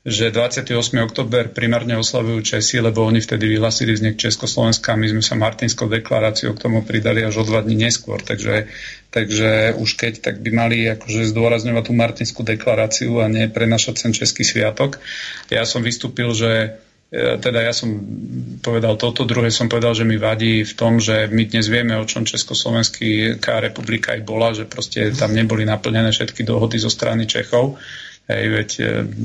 že 0.00 0.32
28. 0.32 0.72
október 1.04 1.52
primárne 1.52 1.92
oslavujú 2.00 2.40
Česi, 2.40 2.80
lebo 2.80 3.04
oni 3.04 3.20
vtedy 3.20 3.44
vyhlasili 3.44 3.92
vznik 3.92 4.16
Československa 4.16 4.96
my 4.96 5.12
sme 5.12 5.20
sa 5.20 5.36
Martinskou 5.36 5.92
deklaráciou 5.92 6.56
k 6.56 6.62
tomu 6.64 6.80
pridali 6.80 7.20
až 7.20 7.36
o 7.36 7.44
dva 7.44 7.60
dní 7.60 7.84
neskôr. 7.84 8.16
Takže, 8.24 8.72
takže 9.12 9.76
už 9.76 9.90
keď, 10.00 10.24
tak 10.24 10.40
by 10.40 10.50
mali 10.56 10.88
akože 10.88 11.28
zdôrazňovať 11.36 11.84
tú 11.84 11.92
Martinskú 11.92 12.40
deklaráciu 12.40 13.20
a 13.20 13.28
nie 13.28 13.52
prenašať 13.52 14.08
ten 14.08 14.12
Český 14.16 14.40
sviatok. 14.40 15.04
Ja 15.52 15.68
som 15.68 15.84
vystúpil, 15.84 16.32
že 16.32 16.80
teda 17.10 17.66
ja 17.66 17.74
som 17.74 17.90
povedal 18.62 18.94
toto, 18.94 19.26
druhé 19.26 19.50
som 19.50 19.66
povedal, 19.66 19.98
že 19.98 20.06
mi 20.06 20.14
vadí 20.14 20.62
v 20.62 20.74
tom, 20.78 21.02
že 21.02 21.26
my 21.26 21.42
dnes 21.50 21.66
vieme, 21.66 21.98
o 21.98 22.06
čom 22.06 22.22
Československá 22.22 23.58
republika 23.58 24.14
aj 24.14 24.22
bola, 24.22 24.54
že 24.54 24.70
proste 24.70 25.10
tam 25.10 25.34
neboli 25.34 25.66
naplnené 25.66 26.14
všetky 26.14 26.46
dohody 26.46 26.78
zo 26.78 26.86
strany 26.86 27.26
Čechov. 27.26 27.82
Hej, 28.30 28.46
veď 28.46 28.70
e, 28.78 28.82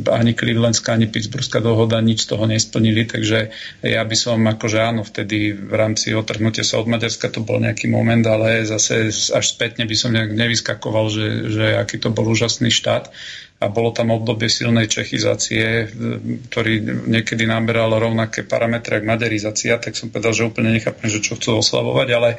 ani 0.10 0.34
Clevelandská, 0.34 0.98
ani 0.98 1.06
Pittsburghská 1.06 1.62
dohoda 1.62 2.02
nič 2.02 2.26
z 2.26 2.34
toho 2.34 2.50
nesplnili, 2.50 3.06
takže 3.06 3.54
ja 3.86 4.02
by 4.02 4.18
som 4.18 4.42
akože 4.42 4.82
áno, 4.82 5.06
vtedy 5.06 5.54
v 5.54 5.74
rámci 5.78 6.18
otrhnutia 6.18 6.66
sa 6.66 6.82
od 6.82 6.90
Maďarska 6.90 7.30
to 7.30 7.46
bol 7.46 7.62
nejaký 7.62 7.86
moment, 7.86 8.26
ale 8.26 8.66
zase 8.66 9.14
až 9.14 9.46
spätne 9.46 9.86
by 9.86 9.94
som 9.94 10.10
nejak 10.10 10.34
nevyskakoval, 10.34 11.14
že, 11.14 11.54
že 11.54 11.66
aký 11.78 12.02
to 12.02 12.10
bol 12.10 12.26
úžasný 12.26 12.74
štát 12.74 13.14
a 13.66 13.74
bolo 13.74 13.90
tam 13.90 14.14
obdobie 14.14 14.46
silnej 14.46 14.86
čechizácie, 14.86 15.90
ktorý 16.54 16.74
niekedy 17.10 17.50
naberal 17.50 17.90
rovnaké 17.98 18.46
parametre 18.46 19.02
ako 19.02 19.10
maďarizácia, 19.10 19.82
tak 19.82 19.98
som 19.98 20.14
povedal, 20.14 20.38
že 20.38 20.46
úplne 20.46 20.70
nechápem, 20.70 21.10
že 21.10 21.26
čo 21.26 21.34
chcú 21.34 21.58
oslavovať, 21.58 22.08
ale, 22.14 22.38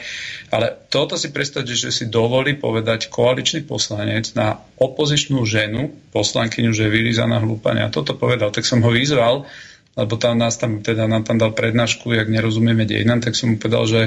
ale 0.55 0.67
toto 0.87 1.19
si 1.19 1.35
predstavte, 1.35 1.75
že 1.75 1.91
si 1.91 2.07
dovolí 2.07 2.55
povedať 2.55 3.11
koaličný 3.11 3.67
poslanec 3.67 4.39
na 4.39 4.63
opozičnú 4.79 5.43
ženu, 5.43 5.91
poslankyňu, 6.15 6.71
že 6.71 6.87
je 6.87 6.95
vylizaná 6.95 7.43
hlúpania. 7.43 7.91
Toto 7.91 8.15
povedal, 8.15 8.55
tak 8.55 8.63
som 8.63 8.79
ho 8.87 8.95
vyzval, 8.95 9.51
lebo 9.99 10.15
tam 10.15 10.39
nás 10.39 10.55
tam, 10.61 10.79
teda 10.79 11.11
nám 11.11 11.27
tam 11.27 11.43
dal 11.43 11.51
prednášku, 11.57 12.15
jak 12.15 12.31
nerozumieme 12.31 12.87
dejinám, 12.87 13.25
tak 13.25 13.35
som 13.35 13.51
mu 13.51 13.57
povedal, 13.59 13.89
že, 13.89 14.03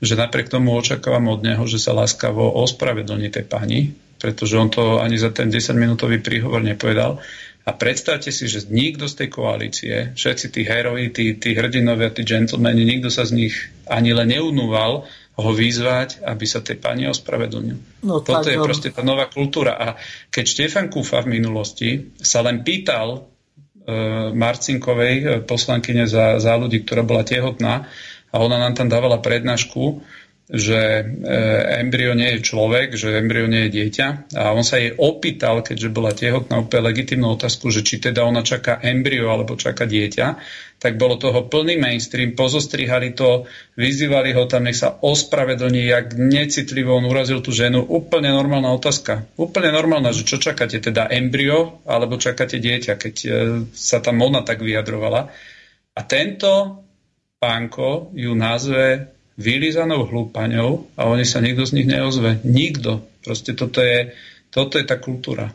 že 0.00 0.16
napriek 0.16 0.48
tomu 0.48 0.72
očakávam 0.72 1.28
od 1.28 1.44
neho, 1.44 1.68
že 1.68 1.76
sa 1.76 1.92
láskavo 1.92 2.48
ospravedlní 2.64 3.28
tej 3.28 3.44
pani, 3.44 3.92
pretože 4.22 4.54
on 4.54 4.70
to 4.70 5.02
ani 5.02 5.18
za 5.18 5.34
ten 5.34 5.50
10-minútový 5.50 6.22
príhovor 6.22 6.62
nepovedal. 6.62 7.18
A 7.62 7.70
predstavte 7.74 8.30
si, 8.30 8.46
že 8.46 8.70
nikto 8.70 9.10
z 9.10 9.22
tej 9.22 9.28
koalície, 9.34 9.94
všetci 10.14 10.46
tí 10.50 10.62
heroji, 10.62 11.10
tí, 11.10 11.24
tí 11.38 11.54
hrdinovia, 11.58 12.14
tí 12.14 12.22
gentlemani, 12.22 12.86
nikto 12.86 13.10
sa 13.10 13.26
z 13.26 13.34
nich 13.38 13.54
ani 13.90 14.14
len 14.14 14.30
neunúval 14.30 15.06
ho 15.32 15.50
vyzvať, 15.50 16.22
aby 16.22 16.44
sa 16.46 16.62
tej 16.62 16.78
pani 16.78 17.10
ospravedlnil. 17.10 18.06
No, 18.06 18.22
Toto 18.22 18.46
je 18.46 18.58
proste 18.62 18.94
tá 18.94 19.02
nová 19.02 19.26
kultúra. 19.26 19.74
A 19.74 19.86
keď 20.30 20.44
Štefan 20.44 20.86
Kúfa 20.92 21.22
v 21.22 21.38
minulosti 21.38 22.14
sa 22.20 22.44
len 22.44 22.66
pýtal 22.66 23.16
e, 23.16 23.20
Marcinkovej, 24.34 25.14
e, 25.18 25.26
poslankyne 25.42 26.04
za, 26.04 26.36
za 26.36 26.52
ľudí, 26.58 26.84
ktorá 26.84 27.02
bola 27.02 27.24
tehotná, 27.24 27.88
a 28.32 28.40
ona 28.40 28.56
nám 28.56 28.74
tam 28.74 28.88
dávala 28.88 29.20
prednášku, 29.20 30.00
že 30.50 30.80
e, 31.00 31.04
embryo 31.78 32.18
nie 32.18 32.36
je 32.36 32.40
človek, 32.42 32.98
že 32.98 33.14
embryo 33.14 33.46
nie 33.46 33.70
je 33.70 33.74
dieťa. 33.78 34.34
A 34.34 34.50
on 34.50 34.66
sa 34.66 34.82
jej 34.82 34.90
opýtal, 34.90 35.62
keďže 35.62 35.88
bola 35.94 36.10
tehotná, 36.10 36.58
úplne 36.58 36.90
legitimnú 36.90 37.38
otázku, 37.38 37.70
že 37.70 37.86
či 37.86 38.02
teda 38.02 38.26
ona 38.26 38.42
čaká 38.42 38.82
embryo 38.82 39.30
alebo 39.30 39.54
čaká 39.54 39.86
dieťa, 39.86 40.26
tak 40.82 40.98
bolo 40.98 41.14
toho 41.14 41.46
plný 41.46 41.78
mainstream, 41.78 42.34
pozostrihali 42.34 43.14
to, 43.14 43.46
vyzývali 43.78 44.34
ho 44.34 44.50
tam, 44.50 44.66
nech 44.66 44.82
sa 44.82 44.90
ospravedlní, 44.98 45.86
jak 45.86 46.18
necitlivo 46.18 46.98
on 46.98 47.06
urazil 47.06 47.38
tú 47.38 47.54
ženu. 47.54 47.86
Úplne 47.86 48.34
normálna 48.34 48.74
otázka. 48.74 49.30
Úplne 49.38 49.70
normálna, 49.70 50.10
že 50.10 50.26
čo 50.26 50.42
čakáte, 50.42 50.82
teda 50.82 51.06
embryo 51.06 51.78
alebo 51.86 52.18
čakáte 52.18 52.58
dieťa, 52.58 52.98
keď 52.98 53.14
e, 53.22 53.28
sa 53.70 54.02
tam 54.02 54.18
ona 54.26 54.42
tak 54.42 54.58
vyjadrovala. 54.58 55.30
A 55.92 56.00
tento 56.02 56.82
pánko 57.38 58.10
ju 58.18 58.34
nazve 58.34 59.11
vylizanou 59.36 60.04
hlúpaňou 60.08 60.92
a 60.98 61.08
oni 61.08 61.24
sa 61.24 61.40
nikto 61.40 61.64
z 61.64 61.80
nich 61.80 61.88
neozve. 61.88 62.40
Nikto. 62.44 63.20
Proste 63.24 63.56
toto 63.56 63.80
je, 63.80 64.12
toto 64.52 64.76
je 64.76 64.84
tá 64.84 65.00
kultúra. 65.00 65.48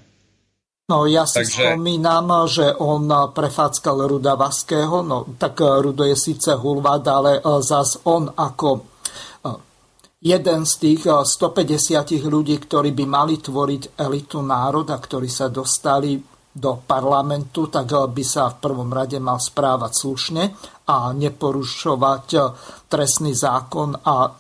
No 0.88 1.04
ja 1.04 1.28
si 1.28 1.44
Takže... 1.44 1.76
spomínam, 1.76 2.48
že 2.48 2.72
on 2.80 3.12
prefáckal 3.36 4.08
Ruda 4.08 4.40
Vaského, 4.40 5.04
no 5.04 5.36
tak 5.36 5.60
Rudo 5.60 6.08
je 6.08 6.16
síce 6.16 6.56
hulvát, 6.56 7.04
ale 7.12 7.32
e, 7.38 7.42
zas 7.60 8.08
on 8.08 8.32
ako 8.32 8.70
e, 8.72 8.82
jeden 10.24 10.64
z 10.64 10.74
tých 10.80 11.12
150 11.12 11.92
e, 11.92 12.24
ľudí, 12.24 12.56
ktorí 12.56 12.96
by 12.96 13.04
mali 13.04 13.36
tvoriť 13.36 14.00
elitu 14.00 14.40
národa, 14.40 14.96
ktorí 14.96 15.28
sa 15.28 15.52
dostali 15.52 16.16
do 16.58 16.82
parlamentu, 16.82 17.70
tak 17.70 17.94
by 17.94 18.24
sa 18.26 18.50
v 18.50 18.60
prvom 18.66 18.90
rade 18.90 19.22
mal 19.22 19.38
správať 19.38 19.92
slušne 19.94 20.44
a 20.90 21.14
neporušovať 21.14 22.28
trestný 22.90 23.38
zákon 23.38 23.94
a 23.94 24.34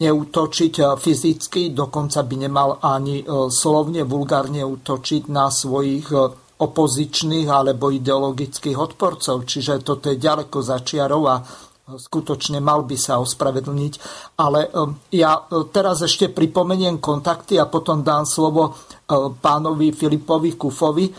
neútočiť 0.00 0.96
fyzicky, 0.96 1.76
dokonca 1.76 2.24
by 2.24 2.34
nemal 2.40 2.78
ani 2.80 3.20
slovne 3.50 4.06
vulgárne 4.06 4.64
útočiť 4.64 5.28
na 5.28 5.52
svojich 5.52 6.08
opozičných 6.60 7.48
alebo 7.48 7.92
ideologických 7.92 8.76
odporcov. 8.80 9.44
Čiže 9.44 9.84
toto 9.84 10.08
je 10.08 10.16
ďaleko 10.16 10.60
za 10.64 10.80
čiarou 10.80 11.28
a 11.28 11.40
skutočne 11.96 12.62
mal 12.62 12.86
by 12.86 12.96
sa 12.98 13.18
ospravedlniť. 13.18 13.92
Ale 14.38 14.70
ja 15.14 15.40
teraz 15.74 16.04
ešte 16.04 16.30
pripomeniem 16.30 17.02
kontakty 17.02 17.56
a 17.56 17.70
potom 17.70 18.04
dám 18.04 18.28
slovo 18.28 18.76
pánovi 19.40 19.90
Filipovi 19.90 20.54
Kufovi. 20.54 21.10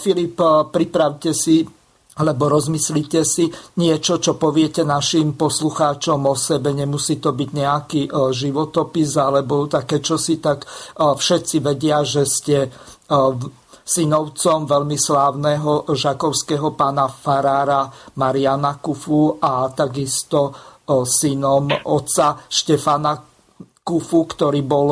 Filip, 0.00 0.38
pripravte 0.70 1.34
si 1.34 1.64
alebo 2.14 2.46
rozmyslíte 2.46 3.26
si 3.26 3.50
niečo, 3.78 4.22
čo 4.22 4.38
poviete 4.38 4.86
našim 4.86 5.34
poslucháčom 5.34 6.20
o 6.30 6.34
sebe. 6.38 6.70
Nemusí 6.70 7.18
to 7.18 7.34
byť 7.34 7.50
nejaký 7.50 8.02
e, 8.06 8.10
životopis 8.30 9.18
alebo 9.18 9.66
také 9.66 9.98
čosi, 9.98 10.38
tak 10.38 10.62
e, 10.62 10.66
všetci 11.02 11.56
vedia, 11.58 12.06
že 12.06 12.22
ste 12.22 12.56
e, 12.62 12.70
synovcom 13.84 14.64
veľmi 14.64 14.96
slávneho 14.96 15.84
žakovského 15.92 16.72
pána 16.72 17.06
Farára 17.12 17.92
Mariana 18.16 18.80
Kufu 18.80 19.36
a 19.36 19.68
takisto 19.70 20.56
synom 20.88 21.68
otca 21.84 22.40
Štefana 22.48 23.20
Kufu, 23.84 24.24
ktorý 24.24 24.60
bol 24.64 24.88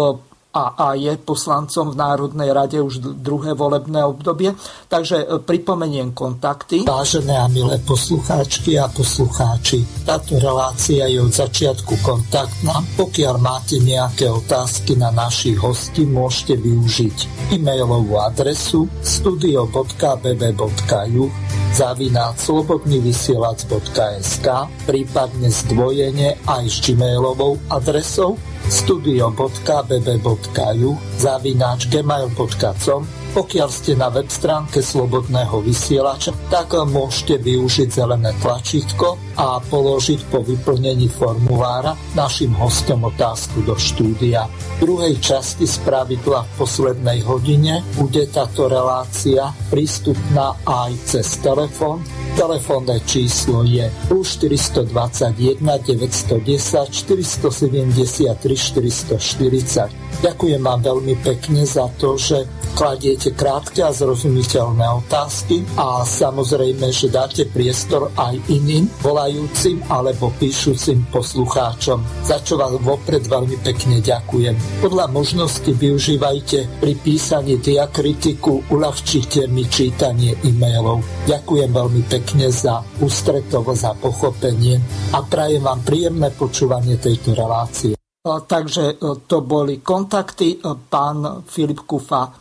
a, 0.53 0.77
a 0.77 0.93
je 0.95 1.17
poslancom 1.17 1.97
v 1.97 1.99
Národnej 1.99 2.53
rade 2.53 2.77
už 2.77 3.25
druhé 3.25 3.57
volebné 3.57 4.05
obdobie. 4.05 4.53
Takže 4.93 5.25
e, 5.25 5.41
pripomeniem 5.41 6.13
kontakty. 6.13 6.85
Vážené 6.85 7.41
a 7.41 7.49
milé 7.49 7.81
poslucháčky 7.81 8.77
a 8.77 8.85
poslucháči, 8.93 9.81
táto 10.05 10.37
relácia 10.37 11.09
je 11.09 11.25
od 11.25 11.33
začiatku 11.33 12.05
kontaktná. 12.05 12.85
Pokiaľ 13.01 13.41
máte 13.41 13.81
nejaké 13.81 14.29
otázky 14.29 15.01
na 15.01 15.09
našich 15.09 15.57
hostí, 15.57 16.05
môžete 16.05 16.61
využiť 16.61 17.49
e-mailovú 17.57 18.21
adresu 18.21 18.85
studio.bb.ju 19.01 21.25
zavináč 21.73 22.45
slobodnyvysielac.sk 22.45 24.47
prípadne 24.85 25.49
zdvojene 25.49 26.37
aj 26.45 26.65
s 26.69 26.85
gmailovou 26.85 27.57
adresou 27.73 28.37
studio.bb.ju 28.73 30.91
zavináč 31.19 31.87
gmail.com 31.93 33.22
pokiaľ 33.33 33.69
ste 33.73 33.97
na 33.97 34.13
web 34.13 34.29
stránke 34.29 34.85
Slobodného 34.85 35.65
vysielača, 35.65 36.37
tak 36.53 36.77
môžete 36.77 37.41
využiť 37.41 37.89
zelené 37.89 38.37
tlačítko 38.45 39.17
a 39.41 39.57
položiť 39.57 40.29
po 40.29 40.45
vyplnení 40.45 41.09
formulára 41.09 41.97
našim 42.13 42.53
hostom 42.61 43.09
otázku 43.09 43.65
do 43.65 43.73
štúdia. 43.73 44.45
V 44.79 44.85
druhej 44.85 45.17
časti 45.25 45.65
z 45.65 45.81
pravidla 45.81 46.45
v 46.45 46.51
poslednej 46.61 47.25
hodine 47.25 47.81
bude 47.97 48.29
táto 48.29 48.69
relácia 48.69 49.49
prístupná 49.73 50.53
aj 50.69 50.93
cez 51.09 51.41
telefón. 51.41 52.05
Telefónne 52.37 53.01
číslo 53.09 53.65
je 53.65 53.89
plus 54.13 54.37
421 54.37 55.57
910 55.57 56.93
473 56.93 58.29
440. 58.37 60.12
Ďakujem 60.23 60.63
vám 60.63 60.81
veľmi 60.87 61.15
pekne 61.19 61.67
za 61.67 61.91
to, 61.99 62.15
že 62.15 62.47
kladiete 62.79 63.35
krátke 63.35 63.83
a 63.83 63.91
zrozumiteľné 63.91 64.87
otázky 65.03 65.67
a 65.75 66.07
samozrejme, 66.07 66.95
že 66.95 67.11
dáte 67.11 67.43
priestor 67.51 68.15
aj 68.15 68.39
iným 68.47 68.87
volajúcim 69.03 69.83
alebo 69.91 70.31
píšucim 70.39 71.11
poslucháčom, 71.11 72.07
za 72.23 72.39
čo 72.39 72.55
vám 72.55 72.79
vopred 72.79 73.27
veľmi 73.27 73.67
pekne 73.67 73.99
ďakujem. 73.99 74.55
Podľa 74.79 75.11
možnosti 75.11 75.67
využívajte 75.67 76.79
pri 76.79 76.93
písaní 77.03 77.59
diakritiku, 77.59 78.63
uľahčite 78.71 79.51
mi 79.51 79.67
čítanie 79.67 80.39
e-mailov. 80.47 81.03
Ďakujem 81.27 81.71
veľmi 81.75 82.03
pekne 82.07 82.47
za 82.47 82.79
ústretovosť 83.03 83.85
a 83.91 83.93
pochopenie 83.99 84.79
a 85.13 85.19
prajem 85.27 85.67
vám 85.67 85.83
príjemné 85.83 86.31
počúvanie 86.31 86.95
tejto 87.03 87.35
relácie. 87.35 88.02
Takže 88.23 88.85
e, 88.87 88.97
to 89.27 89.43
boli 89.43 89.83
kontakty. 89.83 90.55
E, 90.55 90.59
pán 90.79 91.43
Filip 91.43 91.83
Kufa, 91.83 92.31
e, 92.31 92.33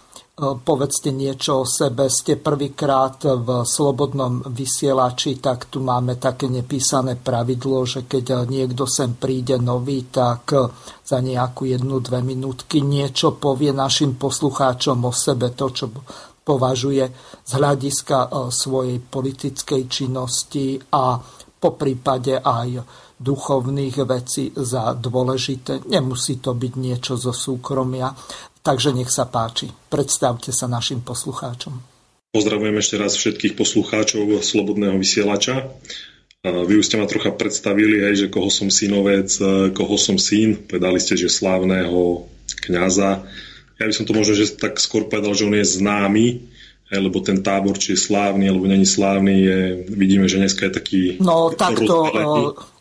povedzte 0.61 1.09
niečo 1.09 1.65
o 1.65 1.65
sebe. 1.65 2.05
Ste 2.05 2.37
prvýkrát 2.37 3.17
v 3.25 3.65
slobodnom 3.65 4.45
vysielači, 4.45 5.41
tak 5.41 5.73
tu 5.73 5.81
máme 5.81 6.21
také 6.21 6.53
nepísané 6.53 7.17
pravidlo, 7.17 7.81
že 7.89 8.05
keď 8.05 8.45
niekto 8.45 8.85
sem 8.85 9.17
príde 9.17 9.57
nový, 9.57 10.05
tak 10.05 10.53
za 11.01 11.17
nejakú 11.17 11.65
jednu, 11.65 11.97
dve 11.97 12.21
minútky 12.21 12.85
niečo 12.85 13.41
povie 13.41 13.73
našim 13.73 14.21
poslucháčom 14.21 15.01
o 15.01 15.09
sebe, 15.09 15.49
to, 15.57 15.73
čo 15.73 15.89
považuje 16.45 17.09
z 17.41 17.51
hľadiska 17.57 18.29
svojej 18.53 19.01
politickej 19.01 19.89
činnosti 19.89 20.77
a 20.93 21.17
po 21.57 21.73
prípade 21.73 22.37
aj 22.37 22.69
duchovných 23.21 24.01
vecí 24.09 24.49
za 24.57 24.97
dôležité. 24.97 25.85
Nemusí 25.85 26.41
to 26.41 26.57
byť 26.57 26.73
niečo 26.81 27.13
zo 27.13 27.29
súkromia. 27.29 28.09
Takže 28.65 28.93
nech 28.93 29.13
sa 29.13 29.29
páči. 29.29 29.69
Predstavte 29.69 30.49
sa 30.49 30.65
našim 30.65 31.05
poslucháčom. 31.05 31.73
Pozdravujem 32.33 32.77
ešte 32.81 32.95
raz 32.97 33.13
všetkých 33.13 33.53
poslucháčov 33.53 34.41
Slobodného 34.41 34.97
vysielača. 34.97 35.69
Vy 36.41 36.73
už 36.81 36.89
ste 36.89 36.97
ma 36.97 37.05
trocha 37.05 37.29
predstavili, 37.37 38.01
hej, 38.01 38.25
že 38.25 38.27
koho 38.33 38.49
som 38.49 38.73
synovec, 38.73 39.29
koho 39.77 39.95
som 40.01 40.17
syn. 40.17 40.57
Povedali 40.65 40.97
ste, 40.97 41.13
že 41.13 41.29
slávneho 41.29 42.25
kňaza. 42.65 43.21
Ja 43.77 43.85
by 43.85 43.93
som 43.93 44.05
to 44.05 44.17
možno 44.17 44.33
že 44.37 44.57
tak 44.57 44.81
skôr 44.81 45.05
povedal, 45.05 45.37
že 45.37 45.45
on 45.45 45.57
je 45.57 45.65
známy, 45.65 46.27
lebo 46.99 47.23
ten 47.23 47.39
tábor, 47.39 47.79
či 47.79 47.95
je 47.95 48.03
slávny 48.03 48.51
alebo 48.51 48.67
není 48.67 48.83
slávny, 48.83 49.33
je, 49.39 49.59
vidíme, 49.87 50.27
že 50.27 50.43
dneska 50.43 50.67
je 50.67 50.73
taký... 50.75 51.01
No 51.23 51.55
takto, 51.55 52.11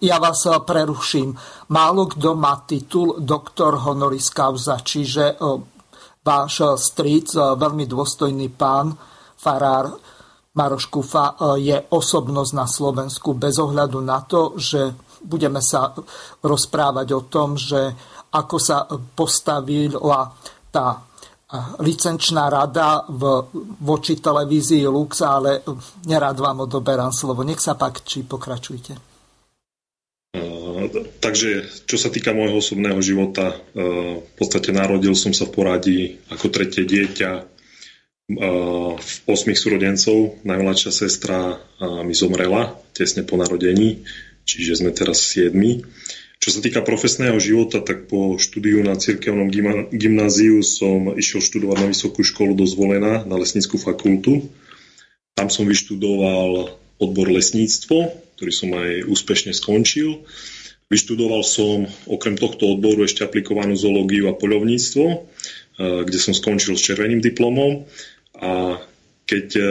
ja 0.03 0.18
vás 0.18 0.42
eh, 0.51 0.59
preruším. 0.59 1.38
Málo 1.70 2.11
kto 2.11 2.35
má 2.35 2.66
titul 2.66 3.23
doktor 3.23 3.79
honoris 3.87 4.35
causa, 4.35 4.83
čiže 4.83 5.38
váš 6.27 6.55
eh, 6.59 6.75
stric, 6.75 7.38
eh, 7.38 7.55
veľmi 7.55 7.87
dôstojný 7.87 8.51
pán, 8.51 8.90
farár 9.38 9.94
Maroš 10.51 10.90
Kufa, 10.90 11.38
je 11.62 11.79
osobnosť 11.94 12.53
na 12.59 12.66
Slovensku 12.66 13.38
bez 13.38 13.62
ohľadu 13.62 14.03
na 14.03 14.18
to, 14.27 14.59
že 14.59 14.99
budeme 15.23 15.62
sa 15.62 15.94
rozprávať 16.42 17.09
o 17.14 17.23
tom, 17.31 17.55
že 17.55 17.94
ako 18.35 18.57
sa 18.59 18.83
postavila 19.14 20.27
tá 20.75 21.10
licenčná 21.82 22.46
rada 22.46 23.02
v, 23.10 23.42
voči 23.82 24.22
televízii 24.22 24.86
Lux, 24.86 25.18
ale 25.18 25.66
nerad 26.06 26.38
vám 26.38 26.70
odoberám 26.70 27.10
slovo. 27.10 27.42
Nech 27.42 27.58
sa 27.58 27.74
či 28.06 28.22
pokračujte. 28.22 28.94
Uh, 30.30 30.86
takže, 31.18 31.66
čo 31.90 31.98
sa 31.98 32.06
týka 32.06 32.30
môjho 32.30 32.62
osobného 32.62 33.02
života, 33.02 33.50
uh, 33.50 34.22
v 34.22 34.32
podstate 34.38 34.70
narodil 34.70 35.18
som 35.18 35.34
sa 35.34 35.50
v 35.50 35.54
poradí 35.58 35.98
ako 36.30 36.54
tretie 36.54 36.86
dieťa 36.86 37.30
uh, 37.34 38.94
osmých 39.26 39.58
súrodencov. 39.58 40.38
Najmladšia 40.46 40.92
sestra 40.94 41.58
mi 42.06 42.14
zomrela 42.14 42.78
tesne 42.94 43.26
po 43.26 43.34
narodení, 43.34 44.06
čiže 44.46 44.86
sme 44.86 44.94
teraz 44.94 45.18
siedmi. 45.18 45.82
Čo 46.40 46.57
sa 46.57 46.61
týka 46.64 46.81
profesného 46.81 47.37
života, 47.37 47.85
tak 47.85 48.09
po 48.09 48.40
štúdiu 48.40 48.81
na 48.81 48.96
cirkevnom 48.96 49.53
gymnáziu 49.92 50.64
som 50.64 51.12
išiel 51.12 51.44
študovať 51.44 51.76
na 51.85 51.87
vysokú 51.92 52.24
školu 52.24 52.57
do 52.57 52.64
Zvolena, 52.64 53.29
na 53.29 53.37
lesníckú 53.37 53.76
fakultu. 53.76 54.48
Tam 55.37 55.53
som 55.53 55.68
vyštudoval 55.68 56.81
odbor 56.96 57.29
lesníctvo, 57.29 58.16
ktorý 58.40 58.53
som 58.57 58.72
aj 58.72 59.05
úspešne 59.05 59.53
skončil. 59.53 60.24
Vyštudoval 60.88 61.44
som 61.44 61.85
okrem 62.09 62.40
tohto 62.40 62.72
odboru 62.72 63.05
ešte 63.05 63.20
aplikovanú 63.20 63.76
zoológiu 63.76 64.33
a 64.33 64.35
poľovníctvo, 64.35 65.05
eh, 65.12 65.20
kde 66.09 66.18
som 66.24 66.33
skončil 66.33 66.72
s 66.72 66.88
červeným 66.88 67.20
diplomom. 67.20 67.85
A 68.40 68.81
keď 69.31 69.49
e, 69.55 69.62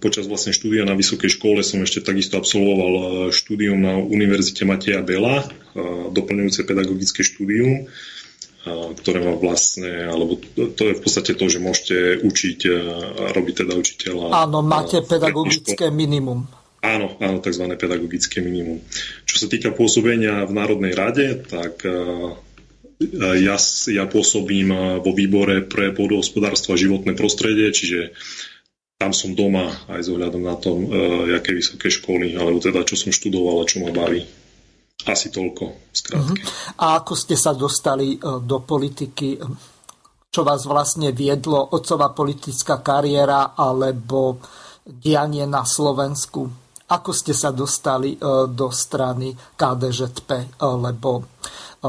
počas 0.00 0.24
vlastne 0.24 0.56
štúdia 0.56 0.88
na 0.88 0.96
vysokej 0.96 1.36
škole 1.36 1.60
som 1.60 1.84
ešte 1.84 2.00
takisto 2.00 2.40
absolvoval 2.40 2.92
e, 2.96 3.04
štúdium 3.28 3.76
na 3.76 4.00
Univerzite 4.00 4.64
Mateja 4.64 5.04
Bela, 5.04 5.44
e, 5.44 5.46
doplňujúce 6.08 6.64
pedagogické 6.64 7.20
štúdium, 7.20 7.92
ktoré 8.62 9.26
má 9.26 9.34
vlastne, 9.34 10.06
alebo 10.06 10.38
to 10.54 10.82
je 10.86 10.94
v 10.94 11.02
podstate 11.02 11.34
to, 11.34 11.50
že 11.50 11.58
môžete 11.58 12.22
učiť 12.22 12.58
robiť 13.34 13.54
teda 13.66 13.74
učiteľa. 13.74 14.30
Áno, 14.38 14.62
máte 14.62 15.02
pedagogické 15.02 15.90
minimum. 15.90 16.46
Áno, 16.78 17.18
áno, 17.18 17.42
tzv. 17.42 17.66
pedagogické 17.74 18.38
minimum. 18.38 18.78
Čo 19.26 19.42
sa 19.42 19.46
týka 19.50 19.74
pôsobenia 19.74 20.46
v 20.46 20.54
Národnej 20.54 20.94
rade, 20.94 21.42
tak 21.42 21.82
ja, 23.18 23.56
ja 23.90 24.04
pôsobím 24.06 24.70
vo 25.02 25.10
výbore 25.10 25.66
pre 25.66 25.90
pôdohospodárstvo 25.90 26.78
a 26.78 26.82
životné 26.86 27.18
prostredie, 27.18 27.66
čiže 27.74 28.14
tam 29.02 29.10
som 29.10 29.34
doma 29.34 29.66
aj 29.90 30.06
s 30.06 30.08
ohľadom 30.14 30.46
na 30.46 30.54
tom, 30.54 30.86
uh, 30.86 31.26
aké 31.34 31.58
vysoké 31.58 31.90
školy, 31.90 32.38
alebo 32.38 32.62
teda 32.62 32.86
čo 32.86 32.94
som 32.94 33.10
študoval 33.10 33.58
a 33.58 33.66
čo 33.66 33.82
ma 33.82 33.90
baví. 33.90 34.22
Asi 35.10 35.34
toľko, 35.34 35.90
skrátke. 35.90 36.38
Uh-huh. 36.38 36.78
A 36.78 37.02
ako 37.02 37.18
ste 37.18 37.34
sa 37.34 37.50
dostali 37.58 38.22
do 38.22 38.62
politiky? 38.62 39.34
Čo 40.30 40.46
vás 40.46 40.62
vlastne 40.62 41.10
viedlo? 41.10 41.74
Otcová 41.74 42.14
politická 42.14 42.78
kariéra 42.78 43.58
alebo 43.58 44.38
dianie 44.86 45.42
na 45.50 45.66
Slovensku? 45.66 46.46
Ako 46.86 47.10
ste 47.10 47.34
sa 47.34 47.50
dostali 47.50 48.14
do 48.54 48.68
strany 48.70 49.34
KDŽP, 49.34 50.60
lebo 50.62 51.26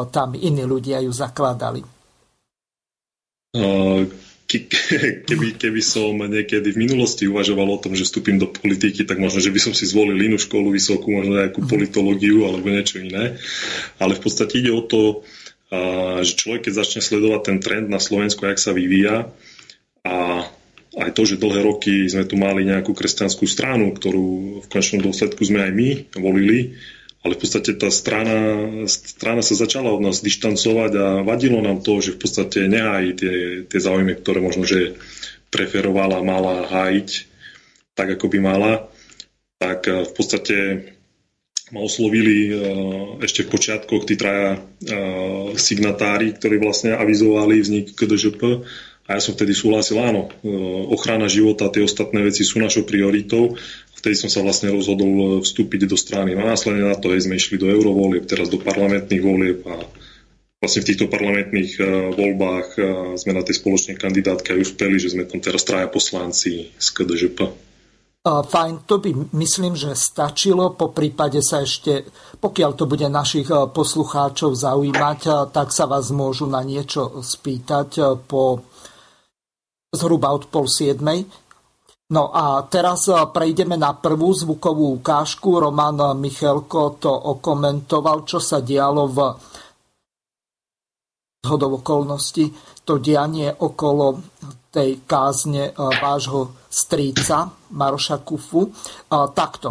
tam 0.10 0.34
iní 0.34 0.65
ľudia 0.65 0.97
ju 1.06 1.13
zakladali? 1.13 1.86
Keby, 4.47 5.58
keby 5.58 5.82
som 5.82 6.13
niekedy 6.19 6.75
v 6.75 6.82
minulosti 6.86 7.25
uvažoval 7.25 7.67
o 7.73 7.82
tom, 7.82 7.97
že 7.97 8.06
vstúpim 8.06 8.38
do 8.38 8.51
politiky, 8.51 9.08
tak 9.08 9.17
možno, 9.17 9.41
že 9.41 9.49
by 9.49 9.60
som 9.60 9.73
si 9.73 9.89
zvolil 9.89 10.19
inú 10.19 10.38
školu 10.38 10.69
vysokú, 10.69 11.10
možno 11.10 11.39
nejakú 11.39 11.63
mhm. 11.63 11.69
politológiu 11.69 12.45
alebo 12.45 12.69
niečo 12.69 13.01
iné. 13.01 13.39
Ale 13.97 14.13
v 14.17 14.21
podstate 14.21 14.62
ide 14.62 14.71
o 14.73 14.84
to, 14.84 15.25
že 16.21 16.38
človek, 16.38 16.69
keď 16.69 16.73
začne 16.86 17.01
sledovať 17.01 17.41
ten 17.49 17.58
trend 17.58 17.88
na 17.89 17.97
Slovensku, 17.97 18.45
jak 18.45 18.62
sa 18.62 18.77
vyvíja 18.77 19.34
a 20.06 20.45
aj 20.93 21.10
to, 21.17 21.25
že 21.25 21.41
dlhé 21.41 21.65
roky 21.65 22.06
sme 22.06 22.29
tu 22.29 22.38
mali 22.38 22.69
nejakú 22.69 22.93
kresťanskú 22.93 23.49
stranu, 23.49 23.89
ktorú 23.97 24.62
v 24.62 24.67
končnom 24.69 25.01
dôsledku 25.01 25.41
sme 25.41 25.65
aj 25.65 25.71
my 25.73 25.89
volili, 26.21 26.77
ale 27.24 27.40
v 27.40 27.42
podstate 27.42 27.72
tá 27.80 27.88
strana, 27.88 28.36
strana 28.92 29.40
sa 29.40 29.56
začala 29.56 29.96
od 29.96 30.04
nás 30.04 30.20
dištancovať 30.20 30.92
a 31.00 31.06
vadilo 31.24 31.64
nám 31.64 31.80
to, 31.80 32.04
že 32.04 32.20
v 32.20 32.20
podstate 32.20 32.68
nehájí 32.68 33.10
tie, 33.16 33.36
tie 33.64 33.80
záujmy, 33.80 34.20
ktoré 34.20 34.44
možno, 34.44 34.68
že 34.68 35.00
preferovala, 35.48 36.20
mala 36.20 36.68
hájiť 36.68 37.10
tak, 37.96 38.20
ako 38.20 38.26
by 38.28 38.40
mala, 38.44 38.72
tak 39.56 39.88
eh, 39.88 40.04
v 40.04 40.12
podstate 40.12 40.56
ma 41.72 41.80
oslovili 41.80 42.52
eh, 42.52 42.56
ešte 43.24 43.48
v 43.48 43.52
počiatkoch 43.56 44.04
tí 44.04 44.20
traja 44.20 44.60
eh, 44.60 45.56
signatári, 45.56 46.36
ktorí 46.36 46.60
vlastne 46.60 47.00
avizovali 47.00 47.64
vznik 47.64 47.96
KDŽP 47.96 48.42
a 49.04 49.20
ja 49.20 49.22
som 49.22 49.36
vtedy 49.36 49.52
súhlasil, 49.52 50.00
áno, 50.00 50.32
ochrana 50.92 51.28
života, 51.28 51.68
tie 51.68 51.84
ostatné 51.84 52.24
veci 52.24 52.48
sú 52.48 52.63
našou 52.63 52.88
prioritou 52.88 53.60
vtedy 54.04 54.20
som 54.20 54.28
sa 54.28 54.44
vlastne 54.44 54.68
rozhodol 54.76 55.39
e, 55.39 55.48
vstúpiť 55.48 55.88
do 55.88 55.96
strany. 55.96 56.36
No 56.36 56.44
a 56.44 56.52
následne 56.52 56.92
na 56.92 57.00
to 57.00 57.16
hej, 57.16 57.24
sme 57.24 57.39
išli 57.39 57.56
do 57.56 57.72
eurovolieb, 57.72 58.28
teraz 58.28 58.52
do 58.52 58.60
parlamentných 58.60 59.24
volieb 59.24 59.63
a 59.63 59.80
vlastne 60.60 60.84
v 60.84 60.89
týchto 60.92 61.12
parlamentných 61.12 61.72
uh, 61.76 61.88
voľbách 62.16 62.80
sme 63.20 63.36
na 63.36 63.44
tej 63.44 63.60
spoločnej 63.60 64.00
kandidátke 64.00 64.56
aj 64.56 64.63
uspeli, 64.63 64.96
že 64.96 65.12
sme 65.12 65.28
tam 65.28 65.44
teraz 65.44 65.68
traja 65.68 65.92
poslanci 65.92 66.72
z 66.72 66.88
KDŽP. 66.88 67.39
Fajn, 68.24 68.88
to 68.88 69.04
by 69.04 69.12
myslím, 69.36 69.76
že 69.76 69.92
stačilo. 69.92 70.72
Po 70.72 70.96
prípade 70.96 71.44
sa 71.44 71.68
ešte, 71.68 72.08
pokiaľ 72.39 72.80
to 72.80 72.88
bude 72.88 73.04
našich 73.12 73.52
poslucháčov 73.52 74.56
zaujímať, 74.56 75.52
tak 75.52 75.76
sa 75.76 75.84
vás 75.84 76.16
môžu 76.16 76.48
na 76.48 76.63
niečo 76.63 77.20
spýtať 77.20 78.24
po 78.24 78.63
zhruba 79.93 80.34
od 80.34 80.49
pol 80.49 80.65
siedmej. 80.65 81.23
No 82.13 82.34
a 82.34 82.65
teraz 82.67 83.08
e, 83.08 83.15
prejdeme 83.29 83.77
na 83.77 83.93
prvú 83.93 84.34
zvukovú 84.34 84.99
ukážku. 84.99 85.62
Roman 85.62 86.17
Michelko 86.17 86.97
to 86.99 87.13
okomentoval, 87.13 88.25
čo 88.27 88.41
sa 88.41 88.60
dialo 88.60 89.08
v 89.08 89.17
zhodov 91.43 91.84
okolností, 91.84 92.47
to 92.88 93.03
dianie 93.03 93.51
okolo 93.51 94.19
tej 94.73 95.06
kázne 95.06 95.69
e, 95.69 95.71
vášho 95.77 96.65
stríca 96.67 97.49
Maroša 97.71 98.25
Kufu. 98.25 98.73
Takto. 99.10 99.69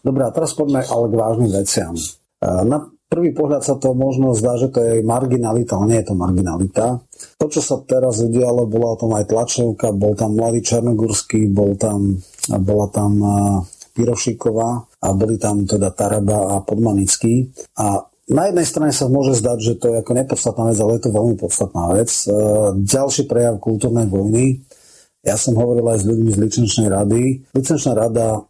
Dobre, 0.00 0.22
a 0.26 0.30
teraz 0.34 0.56
poďme 0.56 0.82
ale 0.82 1.06
k 1.06 1.14
vážnym 1.14 1.50
veciam. 1.52 1.92
Na 2.40 2.88
prvý 3.10 3.34
pohľad 3.34 3.66
sa 3.66 3.74
to 3.74 3.90
možno 3.92 4.32
zdá, 4.38 4.54
že 4.54 4.70
to 4.70 4.78
je 4.80 4.94
marginalita, 5.02 5.74
ale 5.74 5.86
nie 5.90 5.98
je 5.98 6.08
to 6.08 6.14
marginalita. 6.14 7.02
To, 7.42 7.46
čo 7.50 7.58
sa 7.58 7.82
teraz 7.82 8.22
udialo, 8.22 8.70
bola 8.70 8.94
o 8.94 9.00
tom 9.00 9.12
aj 9.18 9.26
tlačovka, 9.26 9.90
bol 9.90 10.14
tam 10.14 10.38
mladý 10.38 10.62
Černogurský, 10.62 11.50
bol 11.50 11.74
tam, 11.74 12.22
bola 12.46 12.86
tam 12.94 13.18
Pirošiková 13.90 14.70
a 15.02 15.08
boli 15.12 15.36
tam 15.36 15.66
teda 15.66 15.90
Taraba 15.90 16.54
a 16.54 16.62
Podmanický. 16.62 17.50
A 17.82 18.06
na 18.30 18.46
jednej 18.46 18.62
strane 18.62 18.94
sa 18.94 19.10
môže 19.10 19.34
zdať, 19.42 19.58
že 19.58 19.74
to 19.74 19.90
je 19.90 20.06
ako 20.06 20.12
nepodstatná 20.14 20.70
vec, 20.70 20.78
ale 20.78 20.94
je 20.94 21.02
to 21.02 21.10
veľmi 21.10 21.34
podstatná 21.34 21.84
vec. 21.98 22.10
Ďalší 22.78 23.26
prejav 23.26 23.58
kultúrnej 23.58 24.06
vojny. 24.06 24.62
Ja 25.26 25.34
som 25.34 25.58
hovoril 25.58 25.82
aj 25.90 26.00
s 26.00 26.08
ľuďmi 26.08 26.30
z 26.30 26.38
licenčnej 26.38 26.88
rady. 26.94 27.42
Licenčná 27.52 27.92
rada 27.98 28.46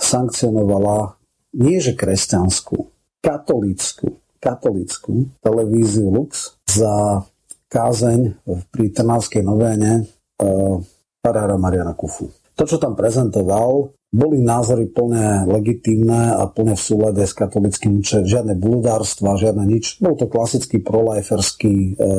sankcionovala 0.00 1.20
nie 1.60 1.84
že 1.84 1.92
kresťanskú, 1.92 2.93
katolícku, 3.24 4.20
katolícku 4.36 5.32
televíziu 5.40 6.12
Lux 6.12 6.60
za 6.68 7.24
kázeň 7.72 8.44
pri 8.68 8.92
Trnavskej 8.92 9.40
novéne 9.40 9.92
e, 9.98 10.02
farára 11.24 11.56
Mariana 11.56 11.96
Kufu. 11.96 12.28
To, 12.54 12.62
čo 12.68 12.76
tam 12.78 12.94
prezentoval, 12.94 13.90
boli 14.14 14.38
názory 14.38 14.86
plne 14.86 15.42
legitímne 15.50 16.38
a 16.38 16.46
plne 16.46 16.78
v 16.78 16.84
súlade 16.86 17.26
s 17.26 17.34
katolickým 17.34 17.98
učením. 17.98 18.30
Žiadne 18.30 18.54
bludárstva, 18.54 19.34
žiadne 19.34 19.66
nič. 19.66 19.98
Bol 19.98 20.14
to 20.14 20.30
klasický 20.30 20.78
proliferský, 20.78 21.98
e, 21.98 22.14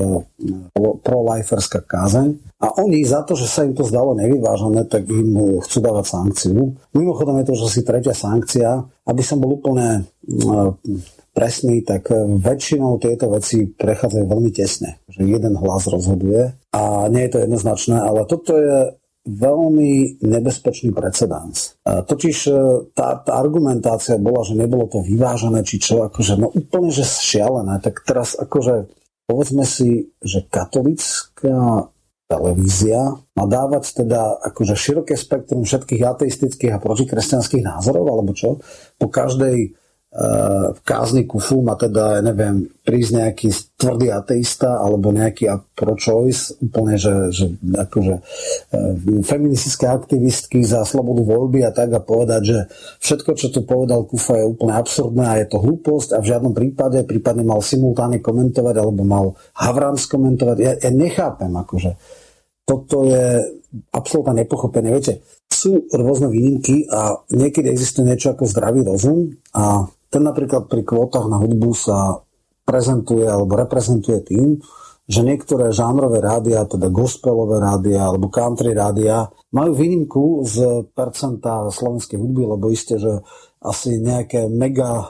proliferská 0.76 1.80
kázeň. 1.88 2.60
A 2.60 2.84
oni 2.84 3.00
za 3.08 3.24
to, 3.24 3.40
že 3.40 3.48
sa 3.48 3.64
im 3.64 3.72
to 3.72 3.88
zdalo 3.88 4.12
nevyvážené, 4.12 4.92
tak 4.92 5.08
im 5.08 5.60
chcú 5.64 5.78
dávať 5.80 6.06
sankciu. 6.12 6.76
Mimochodom 6.92 7.40
je 7.40 7.46
to 7.48 7.56
už 7.56 7.72
asi 7.72 7.82
tretia 7.88 8.12
sankcia. 8.12 8.84
Aby 9.08 9.22
som 9.24 9.40
bol 9.40 9.56
úplne 9.56 10.04
e, 10.04 10.15
presný, 11.36 11.84
tak 11.84 12.10
väčšinou 12.16 12.98
tieto 12.98 13.30
veci 13.30 13.68
prechádzajú 13.68 14.26
veľmi 14.26 14.52
tesne. 14.56 15.04
Že 15.12 15.22
jeden 15.36 15.54
hlas 15.60 15.86
rozhoduje 15.86 16.56
a 16.72 17.12
nie 17.12 17.28
je 17.28 17.32
to 17.36 17.44
jednoznačné, 17.44 17.98
ale 18.00 18.24
toto 18.26 18.56
je 18.56 18.96
veľmi 19.26 20.22
nebezpečný 20.22 20.94
precedens. 20.94 21.82
Totiž 21.82 22.38
e, 22.46 22.54
tá, 22.94 23.18
tá 23.26 23.42
argumentácia 23.42 24.22
bola, 24.22 24.46
že 24.46 24.54
nebolo 24.54 24.86
to 24.86 25.02
vyvážené, 25.02 25.66
či 25.66 25.82
čo, 25.82 26.06
akože 26.06 26.38
no 26.38 26.54
úplne, 26.54 26.94
že 26.94 27.02
šialené. 27.02 27.82
Tak 27.82 28.06
teraz 28.06 28.38
akože 28.38 28.86
povedzme 29.26 29.66
si, 29.66 30.14
že 30.22 30.46
katolická 30.46 31.90
televízia 32.30 33.18
má 33.38 33.46
dávať 33.50 34.06
teda 34.06 34.46
akože 34.46 34.74
široké 34.78 35.18
spektrum 35.18 35.66
všetkých 35.66 36.02
ateistických 36.06 36.78
a 36.78 36.82
protikresťanských 36.82 37.66
názorov, 37.66 38.06
alebo 38.06 38.34
čo? 38.34 38.62
Po 38.98 39.10
každej 39.10 39.74
v 40.72 40.80
kázni 40.88 41.28
kufu 41.28 41.60
má 41.60 41.76
teda, 41.76 42.20
ja 42.20 42.22
neviem, 42.24 42.72
prísť 42.88 43.12
nejaký 43.20 43.48
tvrdý 43.76 44.16
ateista 44.16 44.80
alebo 44.80 45.12
nejaký 45.12 45.52
pro-choice, 45.76 46.56
úplne, 46.64 46.96
že, 46.96 47.36
že 47.36 47.52
akože 47.60 48.16
e, 48.16 48.22
feministické 49.28 49.92
aktivistky 49.92 50.64
za 50.64 50.88
slobodu 50.88 51.20
voľby 51.20 51.68
a 51.68 51.76
tak 51.76 51.92
a 51.92 52.00
povedať, 52.00 52.42
že 52.48 52.60
všetko, 53.04 53.32
čo 53.36 53.48
tu 53.52 53.68
povedal 53.68 54.08
Kufa 54.08 54.40
je 54.40 54.48
úplne 54.48 54.80
absurdné 54.80 55.26
a 55.28 55.40
je 55.44 55.52
to 55.52 55.60
hlúposť 55.60 56.16
a 56.16 56.24
v 56.24 56.30
žiadnom 56.32 56.54
prípade, 56.56 57.04
prípadne 57.04 57.44
mal 57.44 57.60
simultáne 57.60 58.24
komentovať 58.24 58.76
alebo 58.80 59.04
mal 59.04 59.36
Havrams 59.52 60.08
komentovať. 60.08 60.58
Ja, 60.64 60.72
ja 60.80 60.92
nechápem, 60.96 61.52
akože 61.52 61.92
toto 62.64 63.04
je 63.04 63.44
absolútne 63.92 64.48
nepochopené. 64.48 64.96
Viete, 64.96 65.28
sú 65.52 65.92
rôzne 65.92 66.32
výnimky 66.32 66.88
a 66.88 67.20
niekedy 67.36 67.68
existuje 67.68 68.08
niečo 68.08 68.32
ako 68.32 68.48
zdravý 68.48 68.88
rozum 68.88 69.36
a 69.52 69.92
ten 70.16 70.24
napríklad 70.24 70.72
pri 70.72 70.88
kvótach 70.88 71.28
na 71.28 71.36
hudbu 71.44 71.76
sa 71.76 72.24
prezentuje 72.64 73.28
alebo 73.28 73.60
reprezentuje 73.60 74.24
tým, 74.24 74.64
že 75.06 75.22
niektoré 75.22 75.70
žánrové 75.76 76.24
rádia, 76.24 76.66
teda 76.66 76.90
gospelové 76.90 77.60
rádia 77.60 78.08
alebo 78.08 78.32
country 78.32 78.72
rádia, 78.72 79.28
majú 79.52 79.76
výnimku 79.76 80.48
z 80.48 80.88
percenta 80.96 81.68
slovenskej 81.68 82.16
hudby, 82.18 82.48
lebo 82.48 82.72
isté, 82.72 82.96
že 82.98 83.22
asi 83.62 84.02
nejaké 84.02 84.50
mega 84.50 84.98
e, 84.98 85.06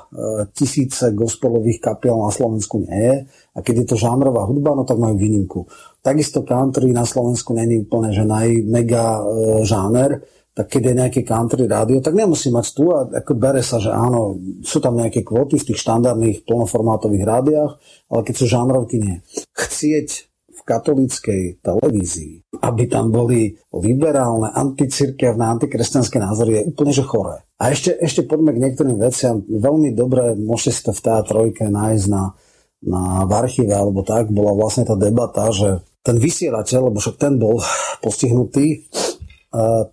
tisíce 0.52 1.16
gospelových 1.16 1.80
kapiel 1.80 2.20
na 2.20 2.32
Slovensku 2.34 2.84
nie 2.84 2.98
je. 2.98 3.16
A 3.56 3.58
keď 3.64 3.76
je 3.84 3.88
to 3.94 4.04
žánrová 4.04 4.44
hudba, 4.44 4.76
no 4.76 4.84
tak 4.84 5.00
majú 5.00 5.16
výnimku. 5.16 5.64
Takisto 6.04 6.44
country 6.44 6.92
na 6.92 7.08
Slovensku 7.08 7.56
není 7.56 7.88
úplne, 7.88 8.12
že 8.12 8.28
najmega 8.28 9.06
e, 9.16 9.22
žáner, 9.64 10.24
tak 10.56 10.72
keď 10.72 10.82
je 10.88 11.00
nejaký 11.04 11.22
country 11.28 11.68
rádio, 11.68 12.00
tak 12.00 12.16
nemusí 12.16 12.48
mať 12.48 12.66
tu 12.72 12.88
a 12.96 13.04
ako 13.04 13.36
bere 13.36 13.60
sa, 13.60 13.76
že 13.76 13.92
áno, 13.92 14.40
sú 14.64 14.80
tam 14.80 14.96
nejaké 14.96 15.20
kvóty 15.20 15.60
v 15.60 15.68
tých 15.68 15.84
štandardných 15.84 16.48
plnoformátových 16.48 17.28
rádiách, 17.28 17.72
ale 18.08 18.22
keď 18.24 18.36
sú 18.40 18.46
žánrovky, 18.48 18.96
nie. 19.04 19.20
Chcieť 19.52 20.32
v 20.56 20.62
katolíckej 20.64 21.60
televízii, 21.60 22.56
aby 22.64 22.88
tam 22.88 23.12
boli 23.12 23.60
liberálne, 23.76 24.48
anticirkevné, 24.56 25.44
antikresťanské 25.44 26.24
názory, 26.24 26.64
je 26.64 26.72
úplne 26.72 26.96
že 26.96 27.04
choré. 27.04 27.44
A 27.60 27.76
ešte, 27.76 27.92
ešte 28.00 28.24
poďme 28.24 28.56
k 28.56 28.64
niektorým 28.64 28.96
veciam. 28.96 29.44
Veľmi 29.44 29.92
dobre 29.92 30.40
môžete 30.40 30.72
si 30.72 30.82
to 30.88 30.92
v 30.96 31.04
TA3 31.04 31.68
nájsť 31.68 32.06
na, 32.08 32.32
na 32.80 33.28
v 33.28 33.32
archíve 33.36 33.76
alebo 33.76 34.08
tak. 34.08 34.32
Bola 34.32 34.56
vlastne 34.56 34.88
tá 34.88 34.96
debata, 34.96 35.52
že 35.52 35.84
ten 36.00 36.16
vysielateľ, 36.16 36.92
lebo 36.92 37.04
však 37.04 37.18
ten 37.20 37.36
bol 37.36 37.60
postihnutý, 38.06 38.88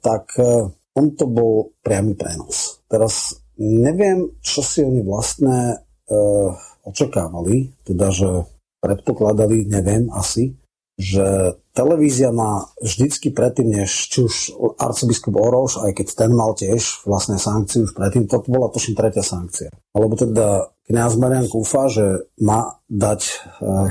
tak 0.03 0.35
e, 0.37 0.69
on 0.99 1.07
to 1.17 1.25
bol 1.31 1.73
priamy 1.81 2.19
prenos. 2.19 2.83
Teraz 2.91 3.39
neviem, 3.57 4.35
čo 4.43 4.61
si 4.61 4.85
oni 4.85 5.01
vlastné 5.01 5.81
očakávali, 6.85 7.73
teda 7.89 8.13
že 8.13 8.45
predpokladali, 8.83 9.65
neviem 9.65 10.11
asi, 10.13 10.53
že 10.99 11.57
televízia 11.73 12.35
má 12.35 12.69
vždycky 12.83 13.33
predtým, 13.33 13.81
než 13.81 13.91
či 14.13 14.29
už 14.29 14.35
arcibiskup 14.77 15.35
Oroš, 15.35 15.81
aj 15.81 15.93
keď 15.97 16.07
ten 16.13 16.31
mal 16.37 16.53
tiež 16.53 17.09
vlastne 17.09 17.41
sankciu 17.41 17.89
už 17.89 17.97
predtým, 17.97 18.29
to 18.29 18.45
bola 18.45 18.69
tuším 18.69 18.99
tretia 18.99 19.25
sankcia. 19.25 19.73
Alebo 19.97 20.15
teda 20.19 20.69
kniaz 20.85 21.17
Marian 21.17 21.49
Kúfa, 21.49 21.89
že 21.89 22.29
má 22.45 22.77
dať 22.93 23.21
eh, 23.25 23.89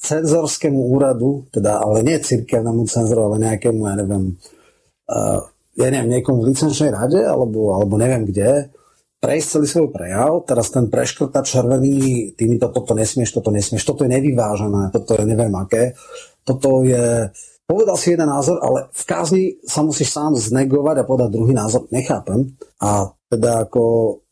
cenzorskému 0.00 0.80
úradu, 0.96 1.44
teda 1.52 1.84
ale 1.84 2.00
nie 2.00 2.16
cirkevnému 2.16 2.88
cenzoru, 2.88 3.28
ale 3.28 3.44
nejakému, 3.44 3.80
ja 3.84 3.94
neviem, 4.00 4.24
ja 5.74 5.86
neviem, 5.90 6.20
niekomu 6.20 6.44
v 6.44 6.54
licenčnej 6.54 6.94
rade, 6.94 7.20
alebo, 7.20 7.74
alebo 7.76 7.98
neviem 7.98 8.24
kde, 8.24 8.70
prejsť 9.24 9.48
celý 9.48 9.66
svoj 9.66 9.88
prejav, 9.88 10.44
teraz 10.44 10.68
ten 10.68 10.92
preškrta 10.92 11.40
červený, 11.40 12.36
týmito 12.36 12.68
toto 12.68 12.92
nesmieš, 12.92 13.32
toto 13.32 13.48
nesmieš, 13.48 13.88
toto 13.88 14.04
je 14.04 14.12
nevyvážené, 14.12 14.92
toto 14.92 15.16
je 15.16 15.24
neviem 15.24 15.54
aké, 15.56 15.96
toto 16.44 16.84
je, 16.84 17.32
povedal 17.64 17.96
si 17.96 18.12
jeden 18.12 18.28
názor, 18.28 18.60
ale 18.60 18.92
v 18.92 19.02
kázni 19.08 19.44
sa 19.64 19.80
musíš 19.80 20.12
sám 20.12 20.36
znegovať 20.36 21.00
a 21.00 21.08
povedať 21.08 21.30
druhý 21.32 21.56
názor, 21.56 21.88
nechápem. 21.88 22.52
A 22.84 23.16
teda 23.32 23.64
ako 23.64 23.82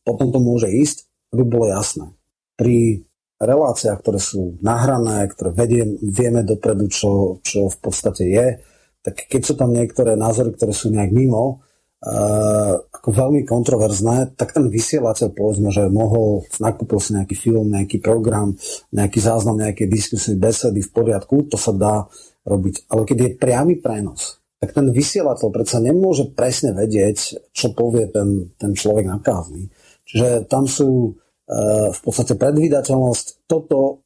potom 0.04 0.28
to 0.28 0.38
môže 0.44 0.68
ísť, 0.68 1.08
aby 1.32 1.42
bolo 1.48 1.72
jasné. 1.72 2.12
Pri 2.60 3.08
reláciách, 3.40 3.98
ktoré 4.04 4.20
sú 4.20 4.60
nahrané, 4.60 5.24
ktoré 5.32 5.56
vediem, 5.56 5.96
vieme 6.04 6.44
dopredu, 6.44 6.92
čo, 6.92 7.40
čo 7.40 7.72
v 7.72 7.76
podstate 7.80 8.28
je, 8.28 8.46
tak 9.02 9.26
keď 9.28 9.40
sú 9.42 9.54
tam 9.58 9.74
niektoré 9.74 10.14
názory, 10.14 10.54
ktoré 10.54 10.72
sú 10.72 10.88
nejak 10.90 11.10
mimo, 11.10 11.60
Uh, 12.02 12.82
ako 12.90 13.14
veľmi 13.14 13.46
kontroverzné, 13.46 14.34
tak 14.34 14.50
ten 14.50 14.66
vysielateľ 14.66 15.38
povedzme, 15.38 15.70
že 15.70 15.86
mohol, 15.86 16.42
nakúpil 16.58 16.98
si 16.98 17.14
nejaký 17.14 17.38
film, 17.38 17.70
nejaký 17.70 18.02
program, 18.02 18.58
nejaký 18.90 19.22
záznam, 19.22 19.62
nejaké 19.62 19.86
diskusie, 19.86 20.34
besedy 20.34 20.82
v 20.82 20.90
poriadku, 20.90 21.46
to 21.46 21.54
sa 21.54 21.70
dá 21.70 22.10
robiť. 22.42 22.90
Ale 22.90 23.06
keď 23.06 23.18
je 23.22 23.38
priamy 23.38 23.78
prenos, 23.78 24.42
tak 24.58 24.74
ten 24.74 24.90
vysielateľ 24.90 25.46
predsa 25.54 25.78
nemôže 25.78 26.34
presne 26.34 26.74
vedieť, 26.74 27.38
čo 27.54 27.70
povie 27.70 28.10
ten, 28.10 28.50
ten 28.58 28.74
človek 28.74 29.06
na. 29.06 29.22
Čiže 30.02 30.50
tam 30.50 30.66
sú 30.66 31.06
uh, 31.06 31.94
v 31.94 32.00
podstate 32.02 32.34
predvídateľnosť. 32.34 33.46
Toto 33.46 34.02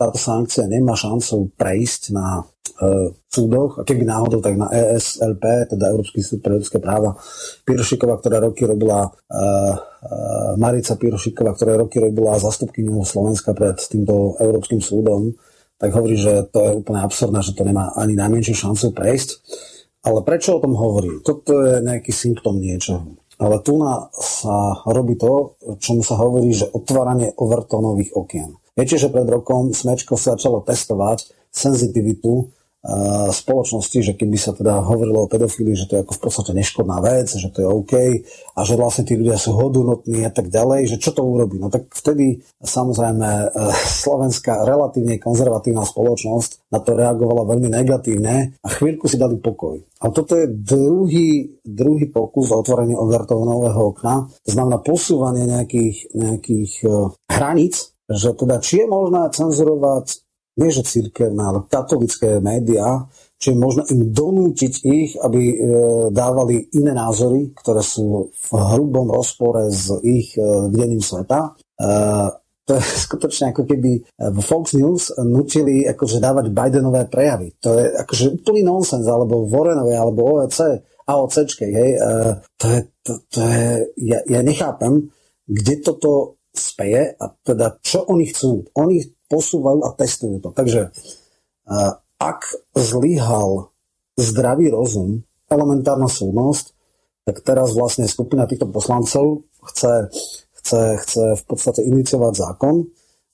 táto 0.00 0.16
sankcia 0.16 0.64
nemá 0.64 0.96
šancu 0.96 1.52
prejsť 1.60 2.16
na 2.16 2.40
e, 2.40 3.12
súdoch 3.28 3.76
a 3.76 3.84
keby 3.84 4.08
náhodou, 4.08 4.40
tak 4.40 4.56
na 4.56 4.72
ESLP, 4.72 5.76
teda 5.76 5.92
Európsky 5.92 6.24
súd 6.24 6.40
pre 6.40 6.56
ľudské 6.56 6.80
práva, 6.80 7.20
Pirošiková, 7.68 8.16
ktorá 8.16 8.40
roky 8.40 8.64
robila 8.64 9.04
e, 9.04 9.10
e, 9.12 9.44
Marica 10.56 10.96
Pirošiková, 10.96 11.52
ktorá 11.52 11.76
roky 11.76 12.00
robila 12.00 12.40
zastupkyňu 12.40 13.04
Slovenska 13.04 13.52
pred 13.52 13.76
týmto 13.76 14.40
Európskym 14.40 14.80
súdom, 14.80 15.36
tak 15.76 15.92
hovorí, 15.92 16.16
že 16.16 16.48
to 16.48 16.64
je 16.64 16.72
úplne 16.80 17.04
absurdné, 17.04 17.44
že 17.44 17.52
to 17.52 17.68
nemá 17.68 17.92
ani 17.92 18.16
najmenšiu 18.16 18.56
šancu 18.56 18.96
prejsť. 18.96 19.28
Ale 20.00 20.24
prečo 20.24 20.56
o 20.56 20.62
tom 20.64 20.72
hovorí? 20.80 21.20
Toto 21.20 21.60
je 21.60 21.84
nejaký 21.84 22.08
symptom 22.08 22.56
niečoho. 22.56 23.20
Ale 23.40 23.60
tu 23.64 23.80
sa 24.20 24.56
robí 24.84 25.16
to, 25.16 25.56
čomu 25.80 26.04
sa 26.04 26.20
hovorí, 26.20 26.52
že 26.52 26.68
otváranie 26.68 27.32
overtónových 27.36 28.12
okien. 28.12 28.59
Viete, 28.78 28.96
že 28.96 29.12
pred 29.12 29.26
rokom 29.26 29.74
Smečko 29.74 30.14
sa 30.14 30.34
začalo 30.38 30.62
testovať 30.62 31.30
senzitivitu 31.50 32.50
spoločnosti, 33.28 33.98
že 34.00 34.16
keby 34.16 34.40
sa 34.40 34.56
teda 34.56 34.80
hovorilo 34.80 35.28
o 35.28 35.30
pedofílii, 35.30 35.76
že 35.76 35.84
to 35.84 36.00
je 36.00 36.02
ako 36.02 36.16
v 36.16 36.22
podstate 36.24 36.52
neškodná 36.56 36.96
vec, 37.04 37.28
že 37.28 37.52
to 37.52 37.60
je 37.60 37.68
OK 37.68 37.92
a 38.56 38.60
že 38.64 38.74
vlastne 38.80 39.04
tí 39.04 39.20
ľudia 39.20 39.36
sú 39.36 39.52
hodnotní 39.52 40.24
a 40.24 40.32
tak 40.32 40.48
ďalej, 40.48 40.88
že 40.88 40.96
čo 40.96 41.12
to 41.12 41.20
urobí? 41.20 41.60
No 41.60 41.68
tak 41.68 41.92
vtedy 41.92 42.40
samozrejme 42.64 43.28
e, 43.28 43.46
slovenská 44.00 44.64
relatívne 44.64 45.20
konzervatívna 45.20 45.84
spoločnosť 45.84 46.72
na 46.72 46.80
to 46.80 46.96
reagovala 46.96 47.44
veľmi 47.52 47.68
negatívne 47.68 48.56
a 48.64 48.68
chvíľku 48.72 49.12
si 49.12 49.20
dali 49.20 49.36
pokoj. 49.36 49.76
A 50.00 50.08
toto 50.08 50.40
je 50.40 50.48
druhý, 50.48 51.60
druhý 51.60 52.08
pokus 52.08 52.48
o 52.48 52.64
otvorenie 52.64 52.96
overtónového 52.96 53.92
okna, 53.92 54.24
to 54.40 54.56
znamená 54.56 54.80
posúvanie 54.80 55.44
nejakých, 55.44 56.16
nejakých 56.16 56.72
e, 56.80 57.12
hraníc 57.28 57.92
že 58.10 58.34
teda 58.34 58.58
či 58.58 58.82
je 58.82 58.86
možné 58.90 59.30
cenzurovať 59.30 60.06
nie 60.58 60.70
že 60.74 60.82
církevné, 60.82 61.40
ale 61.40 61.64
katolické 61.70 62.42
médiá, 62.42 63.06
či 63.40 63.54
je 63.54 63.62
možné 63.62 63.88
im 63.94 64.12
donútiť 64.12 64.72
ich, 64.84 65.16
aby 65.16 65.40
e, 65.40 65.56
dávali 66.12 66.68
iné 66.76 66.92
názory, 66.92 67.56
ktoré 67.56 67.80
sú 67.80 68.28
v 68.34 68.48
hrubom 68.52 69.08
rozpore 69.08 69.70
s 69.72 69.88
ich 70.04 70.36
e, 70.36 70.42
videním 70.68 71.00
sveta. 71.00 71.56
E, 71.80 71.88
to 72.68 72.76
je 72.76 72.82
skutočne 73.08 73.56
ako 73.56 73.64
keby 73.64 74.04
v 74.04 74.38
Fox 74.44 74.76
News 74.76 75.16
nutili 75.24 75.88
akože 75.88 76.20
dávať 76.20 76.52
Bidenové 76.52 77.08
prejavy. 77.08 77.56
To 77.64 77.80
je 77.80 77.96
akože 77.96 78.42
úplný 78.42 78.60
nonsens, 78.60 79.08
alebo 79.08 79.48
Warrenové, 79.48 79.96
alebo 79.96 80.36
OEC, 80.36 80.84
AOCčke, 81.08 81.64
hej. 81.64 81.90
E, 81.96 82.00
to 82.60 82.66
je, 82.68 82.80
to, 83.00 83.12
to 83.32 83.40
je 83.40 83.66
ja, 84.04 84.20
ja 84.28 84.40
nechápem, 84.44 85.08
kde 85.48 85.74
toto 85.80 86.39
speje 86.50 87.14
a 87.14 87.24
teda 87.46 87.78
čo 87.80 88.04
oni 88.06 88.26
chcú. 88.30 88.66
Oni 88.74 89.02
posúvajú 89.30 89.86
a 89.86 89.94
testujú 89.94 90.42
to. 90.42 90.50
Takže 90.50 90.90
ak 92.20 92.40
zlyhal 92.74 93.70
zdravý 94.18 94.68
rozum, 94.74 95.22
elementárna 95.46 96.10
súdnosť, 96.10 96.74
tak 97.24 97.46
teraz 97.46 97.72
vlastne 97.74 98.10
skupina 98.10 98.44
týchto 98.46 98.66
poslancov 98.70 99.46
chce, 99.70 100.10
chce, 100.60 100.80
chce 101.04 101.24
v 101.36 101.42
podstate 101.46 101.80
iniciovať 101.86 102.32
zákon, 102.34 102.90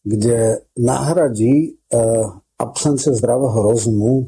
kde 0.07 0.63
nahradí 0.79 1.55
e, 1.57 1.99
absenciu 2.61 3.15
zdravého 3.15 3.59
rozumu 3.59 4.13
e, 4.21 4.25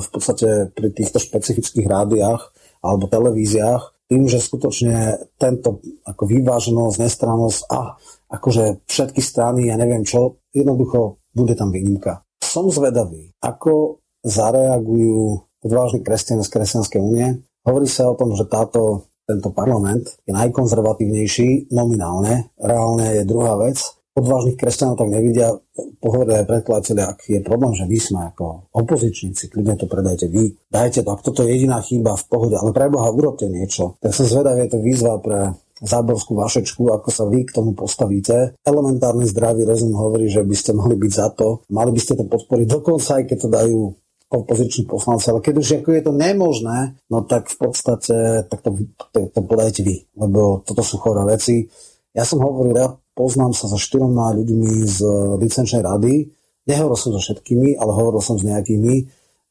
v 0.00 0.08
podstate 0.08 0.72
pri 0.72 0.88
týchto 0.92 1.20
špecifických 1.20 1.84
rádiách 1.88 2.42
alebo 2.80 3.10
televíziách 3.10 3.95
tým, 4.06 4.30
že 4.30 4.38
skutočne 4.38 5.18
tento 5.38 5.82
ako 6.06 6.22
vyváženosť, 6.30 6.96
nestrannosť 7.02 7.60
a 7.70 7.98
akože 8.30 8.86
všetky 8.86 9.18
strany, 9.22 9.70
ja 9.70 9.76
neviem 9.78 10.06
čo, 10.06 10.42
jednoducho 10.54 11.22
bude 11.34 11.54
tam 11.58 11.74
výnimka. 11.74 12.22
Som 12.38 12.70
zvedavý, 12.70 13.34
ako 13.42 14.02
zareagujú 14.22 15.46
odvážni 15.66 16.00
kresťania 16.02 16.46
z 16.46 16.52
Kresťanskej 16.54 17.00
únie. 17.02 17.28
Hovorí 17.66 17.90
sa 17.90 18.06
o 18.06 18.18
tom, 18.18 18.34
že 18.38 18.46
táto, 18.46 19.10
tento 19.26 19.50
parlament 19.50 20.22
je 20.22 20.30
najkonzervatívnejší 20.34 21.74
nominálne, 21.74 22.54
reálne 22.58 23.22
je 23.22 23.24
druhá 23.26 23.58
vec, 23.58 23.82
odvážnych 24.16 24.56
kresťanov 24.56 24.96
tak 24.96 25.12
nevidia. 25.12 25.52
Pohovorili 26.00 26.40
aj 26.40 26.48
predkladateľi, 26.48 27.02
ak 27.04 27.18
je 27.28 27.40
problém, 27.44 27.72
že 27.76 27.84
vy 27.84 27.98
sme 28.00 28.20
ako 28.32 28.72
opozičníci, 28.72 29.52
kľudne 29.52 29.76
to 29.76 29.86
predajte 29.86 30.26
vy, 30.32 30.56
dajte 30.72 31.04
to, 31.04 31.10
ak 31.12 31.20
toto 31.20 31.44
je 31.44 31.52
jediná 31.52 31.84
chyba 31.84 32.16
v 32.16 32.24
pohode, 32.26 32.56
ale 32.56 32.72
pre 32.72 32.88
Boha 32.88 33.12
urobte 33.12 33.44
niečo. 33.46 34.00
Tak 34.00 34.16
som 34.16 34.24
zvedavý, 34.24 34.66
je 34.66 34.72
to 34.72 34.80
výzva 34.80 35.20
pre 35.20 35.52
záborskú 35.76 36.40
vašečku, 36.40 36.88
ako 36.88 37.08
sa 37.12 37.28
vy 37.28 37.44
k 37.44 37.52
tomu 37.52 37.76
postavíte. 37.76 38.56
Elementárny 38.64 39.28
zdravý 39.28 39.68
rozum 39.68 39.92
hovorí, 39.92 40.32
že 40.32 40.40
by 40.40 40.56
ste 40.56 40.72
mali 40.72 40.96
byť 40.96 41.12
za 41.12 41.28
to, 41.36 41.60
mali 41.68 41.92
by 41.92 42.00
ste 42.00 42.16
to 42.16 42.24
podporiť, 42.24 42.66
dokonca 42.66 43.20
aj 43.20 43.24
keď 43.28 43.36
to 43.36 43.48
dajú 43.52 43.80
opoziční 44.26 44.90
poslanci, 44.90 45.30
ale 45.30 45.38
keď 45.38 45.54
už 45.62 45.68
ako 45.82 45.90
je 45.94 46.02
to 46.02 46.12
nemožné, 46.12 46.78
no 47.12 47.22
tak 47.22 47.46
v 47.46 47.56
podstate 47.62 48.48
tak 48.50 48.58
to, 48.58 48.74
to, 49.14 49.18
to 49.30 49.40
podajte 49.44 49.86
vy, 49.86 50.02
lebo 50.18 50.66
toto 50.66 50.82
sú 50.82 50.98
choré 50.98 51.22
veci. 51.28 51.70
Ja 52.16 52.24
som 52.24 52.40
hovoril, 52.40 52.72
ja 52.72 52.96
poznám 53.12 53.52
sa 53.52 53.68
so 53.68 53.76
štyroma 53.76 54.32
ľuďmi 54.32 54.72
z 54.88 54.98
licenčnej 55.36 55.84
rady. 55.84 56.32
Nehovoril 56.64 56.96
som 56.96 57.12
so 57.12 57.20
všetkými, 57.20 57.76
ale 57.76 57.92
hovoril 57.92 58.24
som 58.24 58.40
s 58.40 58.44
nejakými 58.48 58.94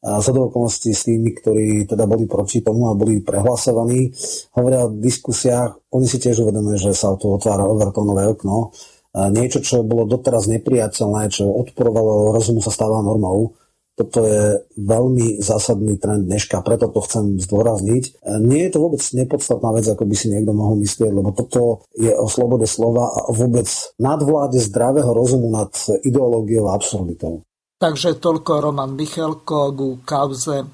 a 0.06 0.22
za 0.22 0.30
okolností 0.30 0.94
s 0.94 1.10
tými, 1.10 1.34
ktorí 1.34 1.90
teda 1.90 2.06
boli 2.06 2.30
proti 2.30 2.62
tomu 2.62 2.94
a 2.94 2.94
boli 2.94 3.26
prehlasovaní. 3.26 4.14
Hovoria 4.54 4.86
o 4.86 4.94
diskusiách, 4.94 5.90
oni 5.90 6.06
si 6.06 6.22
tiež 6.22 6.46
uvedomujú, 6.46 6.78
že 6.78 6.92
sa 6.94 7.18
tu 7.18 7.34
otvára 7.34 7.66
overtónové 7.66 8.30
okno. 8.30 8.70
A 9.18 9.34
niečo, 9.34 9.66
čo 9.66 9.82
bolo 9.82 10.06
doteraz 10.06 10.46
nepriateľné, 10.46 11.34
čo 11.34 11.50
odporovalo 11.50 12.38
rozumu, 12.38 12.62
sa 12.62 12.70
stáva 12.70 13.02
normou. 13.02 13.58
Toto 13.96 14.28
je 14.28 14.60
veľmi 14.76 15.40
zásadný 15.40 15.96
trend 15.96 16.28
dneška, 16.28 16.60
preto 16.68 16.92
to 16.92 17.00
chcem 17.08 17.40
zdôrazniť. 17.40 18.28
Nie 18.44 18.68
je 18.68 18.72
to 18.76 18.84
vôbec 18.84 19.00
nepodstatná 19.00 19.72
vec, 19.72 19.88
ako 19.88 20.04
by 20.04 20.16
si 20.20 20.28
niekto 20.28 20.52
mohol 20.52 20.76
myslieť, 20.84 21.12
lebo 21.16 21.32
toto 21.32 21.88
je 21.96 22.12
o 22.12 22.28
slobode 22.28 22.68
slova 22.68 23.08
a 23.08 23.32
vôbec 23.32 23.72
nadvláde 23.96 24.60
zdravého 24.60 25.16
rozumu 25.16 25.48
nad 25.48 25.72
ideológiou 26.04 26.68
a 26.68 26.76
absurditou. 26.76 27.48
Takže 27.76 28.20
toľko 28.20 28.72
Roman 28.72 28.92
Michelko 28.96 29.72
ku 29.76 30.00
kauze 30.04 30.64
e, 30.64 30.68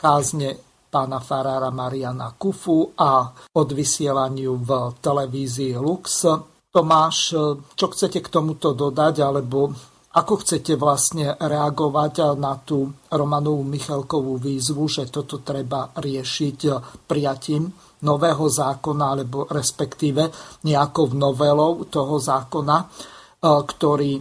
kázne 0.00 0.56
pána 0.88 1.20
Farára 1.20 1.68
Mariana 1.68 2.32
Kufu 2.36 2.96
a 2.96 3.28
odvysielaniu 3.52 4.56
v 4.56 4.70
televízii 4.96 5.76
Lux. 5.76 6.24
Tomáš, 6.72 7.16
e, 7.32 7.36
čo 7.76 7.86
chcete 7.92 8.24
k 8.24 8.32
tomuto 8.32 8.72
dodať, 8.72 9.24
alebo 9.24 9.76
ako 10.18 10.42
chcete 10.42 10.74
vlastne 10.74 11.38
reagovať 11.38 12.34
na 12.34 12.58
tú 12.58 12.90
Romanovú 13.06 13.62
Michalkovú 13.62 14.42
výzvu, 14.42 14.90
že 14.90 15.06
toto 15.06 15.38
treba 15.46 15.94
riešiť 15.94 16.58
prijatím 17.06 17.70
nového 18.02 18.46
zákona, 18.50 19.04
alebo 19.14 19.46
respektíve 19.46 20.26
nejakou 20.66 21.14
novelou 21.14 21.86
toho 21.86 22.18
zákona, 22.18 22.76
e, 22.82 22.86
ktorý 23.42 24.12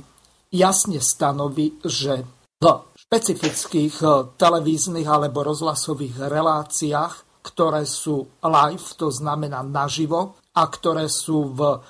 jasne 0.53 1.01
stanoví, 1.01 1.81
že 1.81 2.25
v 2.61 2.65
špecifických 2.93 3.95
e, 4.01 4.07
televíznych 4.37 5.05
alebo 5.05 5.45
rozhlasových 5.45 6.29
reláciách, 6.29 7.41
ktoré 7.41 7.85
sú 7.89 8.25
live, 8.41 8.87
to 8.97 9.09
znamená 9.09 9.65
naživo, 9.65 10.37
a 10.57 10.63
ktoré 10.65 11.05
sú 11.05 11.53
v 11.53 11.81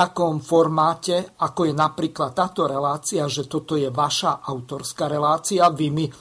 takom 0.00 0.40
formáte, 0.40 1.36
ako 1.44 1.68
je 1.68 1.74
napríklad 1.76 2.32
táto 2.32 2.64
relácia, 2.64 3.28
že 3.28 3.44
toto 3.44 3.76
je 3.76 3.92
vaša 3.92 4.40
autorská 4.40 5.12
relácia, 5.12 5.68
vy 5.68 5.88
mi 5.92 6.08
e, 6.08 6.12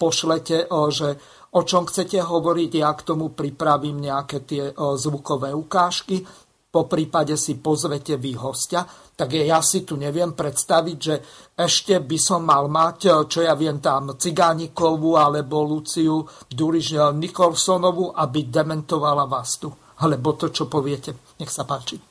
pošlete, 0.00 0.72
že 0.72 1.08
o 1.52 1.60
čom 1.60 1.84
chcete 1.84 2.24
hovoriť, 2.24 2.70
ja 2.80 2.96
k 2.96 3.04
tomu 3.04 3.36
pripravím 3.36 4.00
nejaké 4.08 4.48
tie 4.48 4.72
zvukové 4.96 5.52
ukážky, 5.52 6.24
po 6.70 6.86
prípade 6.86 7.34
si 7.34 7.58
pozvete 7.58 8.14
vy 8.14 8.38
hostia, 8.38 8.86
tak 9.18 9.34
ja 9.34 9.58
si 9.58 9.82
tu 9.82 9.98
neviem 9.98 10.32
predstaviť, 10.32 10.98
že 11.02 11.14
ešte 11.58 11.98
by 11.98 12.18
som 12.22 12.46
mal 12.46 12.70
mať, 12.70 13.26
čo 13.26 13.42
ja 13.42 13.58
viem 13.58 13.82
tam, 13.82 14.14
Cigánikovú 14.14 15.18
alebo 15.18 15.66
Luciu 15.66 16.22
Duriš 16.46 17.10
Nikolsonovú, 17.18 18.14
aby 18.14 18.46
dementovala 18.46 19.26
vás 19.26 19.58
tu. 19.58 19.68
Alebo 20.00 20.32
to, 20.38 20.48
čo 20.48 20.70
poviete. 20.70 21.36
Nech 21.36 21.52
sa 21.52 21.66
páči. 21.66 22.09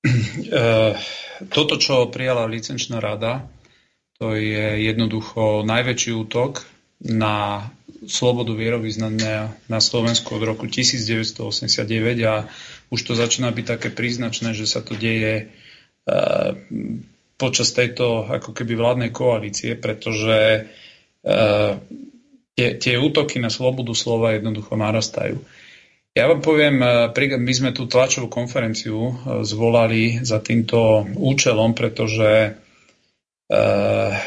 Eh, 0.00 0.92
toto, 1.52 1.76
čo 1.76 2.08
prijala 2.08 2.48
licenčná 2.48 3.00
rada, 3.00 3.44
to 4.16 4.32
je 4.32 4.84
jednoducho 4.84 5.64
najväčší 5.64 6.12
útok 6.16 6.64
na 7.04 7.68
slobodu 8.04 8.52
vierovýznania 8.56 9.52
na 9.68 9.80
Slovensku 9.80 10.36
od 10.36 10.44
roku 10.44 10.64
1989 10.68 11.84
a 12.24 12.48
už 12.88 13.00
to 13.00 13.12
začína 13.12 13.52
byť 13.52 13.64
také 13.64 13.88
príznačné, 13.92 14.56
že 14.56 14.68
sa 14.68 14.80
to 14.80 14.96
deje 14.96 15.48
uh, 15.48 16.56
počas 17.36 17.72
tejto 17.72 18.28
ako 18.28 18.52
keby 18.56 18.72
vládnej 18.76 19.10
koalície, 19.12 19.76
pretože 19.76 20.68
uh, 21.24 21.76
tie, 22.56 22.68
tie 22.76 22.94
útoky 23.00 23.40
na 23.40 23.48
slobodu 23.48 23.92
slova 23.96 24.36
jednoducho 24.36 24.76
narastajú. 24.76 25.40
Ja 26.10 26.26
vám 26.26 26.42
poviem, 26.42 26.82
my 27.14 27.52
sme 27.54 27.70
tú 27.70 27.86
tlačovú 27.86 28.26
konferenciu 28.26 29.14
zvolali 29.46 30.20
za 30.26 30.42
týmto 30.42 31.06
účelom, 31.06 31.72
pretože 31.72 32.58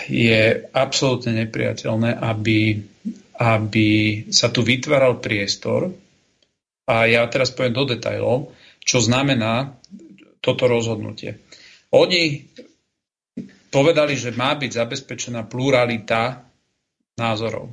je 0.07 0.41
absolútne 0.71 1.43
nepriateľné, 1.43 2.15
aby 2.19 2.59
aby 3.33 3.89
sa 4.29 4.53
tu 4.53 4.61
vytváral 4.61 5.17
priestor, 5.17 5.89
a 6.83 7.07
ja 7.07 7.23
teraz 7.31 7.55
poviem 7.55 7.73
do 7.73 7.87
detajlov, 7.87 8.51
čo 8.83 8.99
znamená 8.99 9.79
toto 10.43 10.67
rozhodnutie. 10.67 11.39
Oni 11.95 12.43
povedali, 13.71 14.19
že 14.19 14.35
má 14.35 14.51
byť 14.53 14.71
zabezpečená 14.83 15.47
pluralita 15.47 16.43
názorov. 17.15 17.71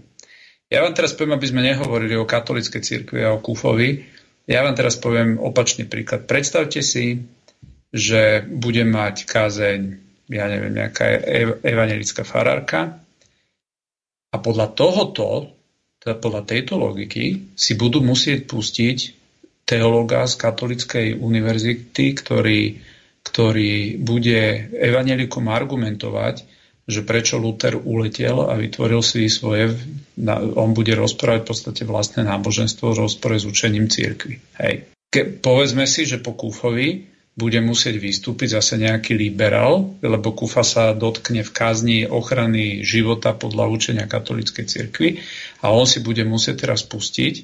Ja 0.70 0.87
vám 0.87 0.94
teraz 0.94 1.18
poviem, 1.18 1.35
aby 1.35 1.50
sme 1.50 1.66
nehovorili 1.66 2.14
o 2.14 2.30
katolíckej 2.30 2.78
cirkvi 2.78 3.26
a 3.26 3.35
o 3.35 3.42
Kufovi, 3.42 4.06
ja 4.46 4.62
vám 4.62 4.78
teraz 4.78 4.98
poviem 4.98 5.38
opačný 5.38 5.87
príklad. 5.87 6.30
Predstavte 6.30 6.83
si, 6.83 7.26
že 7.90 8.46
bude 8.46 8.87
mať 8.87 9.26
kázeň, 9.26 9.80
ja 10.30 10.46
neviem, 10.46 10.74
nejaká 10.74 11.06
evangelická 11.66 12.22
farárka 12.22 13.02
a 14.30 14.37
podľa 14.38 14.70
tohoto, 14.74 15.50
teda 15.98 16.18
podľa 16.22 16.42
tejto 16.46 16.78
logiky, 16.78 17.54
si 17.59 17.72
budú 17.74 17.98
musieť 17.98 18.46
pustiť 18.46 18.98
teológa 19.66 20.26
z 20.26 20.35
katolickej 20.38 21.06
univerzity, 21.18 22.06
ktorý, 22.14 22.62
ktorý 23.26 24.02
bude 24.02 24.70
evanelikom 24.70 25.50
argumentovať, 25.50 26.46
že 26.90 27.07
prečo 27.07 27.38
Luther 27.38 27.79
uletel 27.79 28.50
a 28.50 28.59
vytvoril 28.59 29.00
si 29.00 29.31
svoje, 29.31 29.72
on 30.59 30.74
bude 30.74 30.92
rozprávať 30.92 31.40
v 31.46 31.48
podstate 31.48 31.83
vlastné 31.87 32.26
náboženstvo 32.26 32.92
v 32.92 33.00
rozpore 33.07 33.38
s 33.38 33.46
učením 33.46 33.87
církvy. 33.87 34.42
Hej. 34.59 34.90
Ke, 35.11 35.26
povedzme 35.26 35.87
si, 35.87 36.07
že 36.07 36.22
po 36.22 36.35
Kúfovi 36.35 37.11
bude 37.40 37.62
musieť 37.62 37.96
vystúpiť 37.96 38.59
zase 38.59 38.76
nejaký 38.76 39.14
liberál, 39.14 39.96
lebo 40.03 40.35
Kufa 40.35 40.66
sa 40.66 40.92
dotkne 40.92 41.46
v 41.46 41.50
kázni 41.55 41.98
ochrany 42.05 42.83
života 42.83 43.33
podľa 43.33 43.70
učenia 43.70 44.07
katolíckej 44.11 44.66
cirkvi 44.66 45.22
a 45.62 45.72
on 45.72 45.87
si 45.87 46.03
bude 46.03 46.20
musieť 46.26 46.68
teraz 46.68 46.83
pustiť 46.85 47.35
e, 47.38 47.42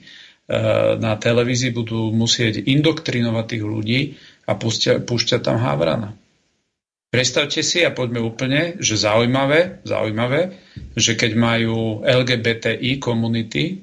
na 0.99 1.15
televízii, 1.17 1.73
budú 1.73 2.11
musieť 2.13 2.61
indoktrinovať 2.67 3.45
tých 3.47 3.65
ľudí 3.65 4.01
a 4.47 4.53
púšťať 5.01 5.41
tam 5.41 5.63
Havrana. 5.63 6.13
Predstavte 7.17 7.65
si 7.65 7.81
a 7.81 7.97
poďme 7.97 8.21
úplne, 8.21 8.77
že 8.77 9.01
zaujímavé, 9.01 9.81
zaujímavé, 9.89 10.53
že 10.93 11.17
keď 11.17 11.33
majú 11.33 12.05
LGBTI 12.05 13.01
komunity 13.01 13.81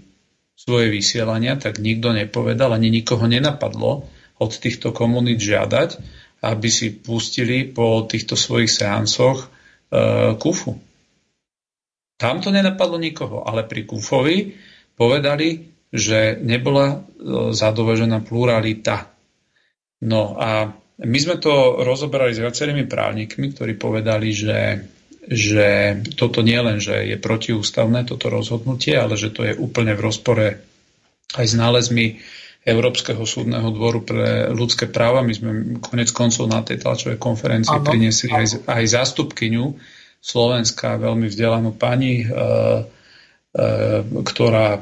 svoje 0.54 0.94
vysielania, 0.94 1.58
tak 1.58 1.82
nikto 1.82 2.14
nepovedal, 2.14 2.78
ani 2.78 2.94
nikoho 2.94 3.26
nenapadlo, 3.26 4.06
od 4.38 4.52
týchto 4.54 4.94
komunít 4.94 5.42
žiadať, 5.42 5.98
aby 6.46 6.70
si 6.70 6.94
pustili 6.94 7.66
po 7.66 8.06
týchto 8.06 8.38
svojich 8.38 8.70
seansoch 8.70 9.42
e, 9.42 9.48
kufu. 10.38 10.78
Tam 12.22 12.38
to 12.38 12.54
nenapadlo 12.54 13.02
nikoho, 13.02 13.50
ale 13.50 13.66
pri 13.66 13.90
kufovi 13.90 14.54
povedali, 14.94 15.74
že 15.90 16.38
nebola 16.38 16.86
e, 16.86 16.98
zadovežená 17.50 18.22
pluralita. 18.22 19.10
No 20.06 20.38
a 20.38 20.83
my 21.02 21.18
sme 21.18 21.42
to 21.42 21.82
rozoberali 21.82 22.38
s 22.38 22.44
viacerými 22.44 22.86
právnikmi, 22.86 23.50
ktorí 23.58 23.74
povedali, 23.82 24.30
že, 24.30 24.86
že 25.26 25.98
toto 26.14 26.46
nie 26.46 26.60
len, 26.62 26.78
že 26.78 27.10
je 27.10 27.18
protiústavné 27.18 28.06
toto 28.06 28.30
rozhodnutie, 28.30 28.94
ale 28.94 29.18
že 29.18 29.34
to 29.34 29.42
je 29.42 29.58
úplne 29.58 29.98
v 29.98 30.06
rozpore 30.06 30.48
aj 31.34 31.46
s 31.50 31.56
nálezmi 31.58 32.22
Európskeho 32.64 33.26
súdneho 33.28 33.74
dvoru 33.76 34.06
pre 34.06 34.54
ľudské 34.54 34.88
práva. 34.88 35.26
My 35.26 35.34
sme 35.36 35.52
konec 35.84 36.14
koncov 36.16 36.48
na 36.48 36.64
tej 36.64 36.80
tlačovej 36.80 37.20
konferencii 37.20 37.82
ano. 37.82 37.84
priniesli 37.84 38.32
aj, 38.32 38.70
aj 38.70 38.84
zástupkyňu 38.88 39.66
Slovenska, 40.24 40.96
veľmi 40.96 41.28
vzdelanú 41.28 41.76
pani, 41.76 42.24
e, 42.24 42.26
ktorá 44.14 44.82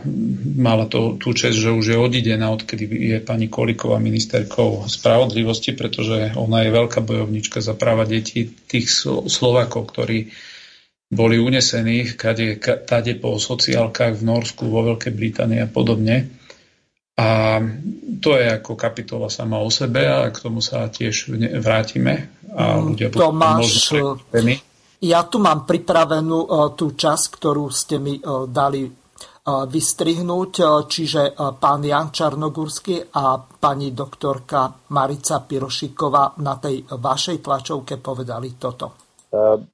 mala 0.55 0.87
to, 0.87 1.19
tú 1.19 1.35
čest, 1.35 1.59
že 1.59 1.75
už 1.75 1.91
je 1.91 1.97
odidená, 1.99 2.55
odkedy 2.55 2.87
je 2.87 3.17
pani 3.19 3.51
Koliková 3.51 3.99
ministerkou 3.99 4.87
spravodlivosti, 4.87 5.75
pretože 5.75 6.31
ona 6.39 6.63
je 6.63 6.71
veľká 6.71 7.03
bojovnička 7.03 7.59
za 7.59 7.75
práva 7.75 8.07
detí 8.07 8.47
tých 8.47 8.87
Slovakov, 9.27 9.91
ktorí 9.91 10.31
boli 11.11 11.35
unesení 11.35 12.15
kade, 12.15 12.63
kade 12.63 13.19
po 13.19 13.35
sociálkach 13.35 14.15
v 14.15 14.23
Norsku, 14.23 14.63
vo 14.71 14.87
Veľkej 14.95 15.11
Británii 15.11 15.59
a 15.59 15.67
podobne. 15.67 16.31
A 17.19 17.59
to 18.23 18.39
je 18.39 18.47
ako 18.47 18.79
kapitola 18.79 19.27
sama 19.27 19.59
o 19.59 19.67
sebe 19.67 20.07
a 20.07 20.31
k 20.31 20.47
tomu 20.47 20.63
sa 20.63 20.87
tiež 20.87 21.27
vrátime. 21.59 22.31
A 22.55 22.79
mm, 22.79 22.87
ľudia 22.87 23.07
Tomáš, 23.11 23.91
ja 25.01 25.25
tu 25.25 25.41
mám 25.41 25.65
pripravenú 25.65 26.39
uh, 26.45 26.71
tú 26.77 26.93
časť, 26.93 27.25
ktorú 27.41 27.73
ste 27.73 27.97
mi 27.97 28.21
uh, 28.21 28.45
dali 28.45 28.85
uh, 28.85 29.65
vystrihnúť, 29.65 30.51
čiže 30.85 31.33
pán 31.57 31.81
Jan 31.81 32.13
Čarnogurský 32.13 33.09
a 33.17 33.41
pani 33.41 33.89
doktorka 33.89 34.69
Marica 34.93 35.41
Pirošiková 35.41 36.37
na 36.45 36.61
tej 36.61 36.85
vašej 36.85 37.41
tlačovke 37.41 37.97
povedali 37.97 38.53
toto. 38.61 38.85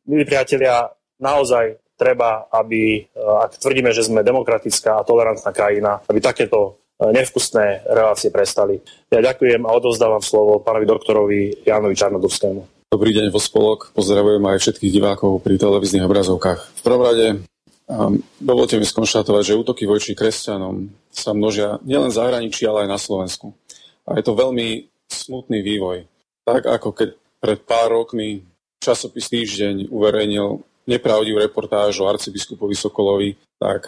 Milí 0.07 0.23
priatelia, 0.23 0.86
naozaj 1.19 1.97
treba, 1.97 2.45
aby, 2.53 3.01
ak 3.17 3.57
tvrdíme, 3.57 3.89
že 3.89 4.05
sme 4.05 4.21
demokratická 4.21 5.01
a 5.01 5.05
tolerantná 5.05 5.49
krajina, 5.49 5.97
aby 6.05 6.21
takéto 6.21 6.78
nevkusné 7.01 7.89
relácie 7.89 8.30
prestali. 8.30 8.78
Ja 9.09 9.17
ďakujem 9.19 9.65
a 9.65 9.73
odovzdávam 9.73 10.21
slovo 10.21 10.61
pánovi 10.61 10.86
doktorovi 10.86 11.41
Jánovi 11.65 11.97
Čarnodurskému. 11.97 12.76
Dobrý 12.88 13.11
deň 13.11 13.35
vo 13.35 13.43
spolok, 13.43 13.91
pozdravujem 13.91 14.39
aj 14.47 14.63
všetkých 14.63 14.95
divákov 14.95 15.43
pri 15.43 15.59
televíznych 15.59 16.07
obrazovkách. 16.07 16.79
V 16.79 16.81
prvom 16.88 17.03
rade 17.03 17.43
um, 17.83 18.23
dovolte 18.39 18.79
mi 18.79 18.88
skonštatovať, 18.88 19.43
že 19.43 19.59
útoky 19.59 19.83
voči 19.83 20.15
kresťanom 20.15 20.88
sa 21.11 21.35
množia 21.35 21.83
nielen 21.83 22.07
v 22.07 22.15
zahraničí, 22.15 22.63
ale 22.63 22.88
aj 22.88 22.95
na 22.95 22.95
Slovensku. 22.95 23.51
A 24.07 24.15
je 24.15 24.23
to 24.23 24.39
veľmi 24.39 24.88
smutný 25.03 25.59
vývoj. 25.67 26.07
Tak 26.47 26.63
ako 26.63 26.95
keď 26.95 27.09
pred 27.43 27.59
pár 27.67 27.91
rokmi 27.91 28.47
časopis 28.79 29.27
Týždeň 29.27 29.91
uverejnil 29.91 30.63
nepravdivú 30.88 31.43
reportáž 31.43 31.99
o 31.99 32.07
arcibiskupovi 32.07 32.71
Sokolovi, 32.71 33.35
tak 33.59 33.83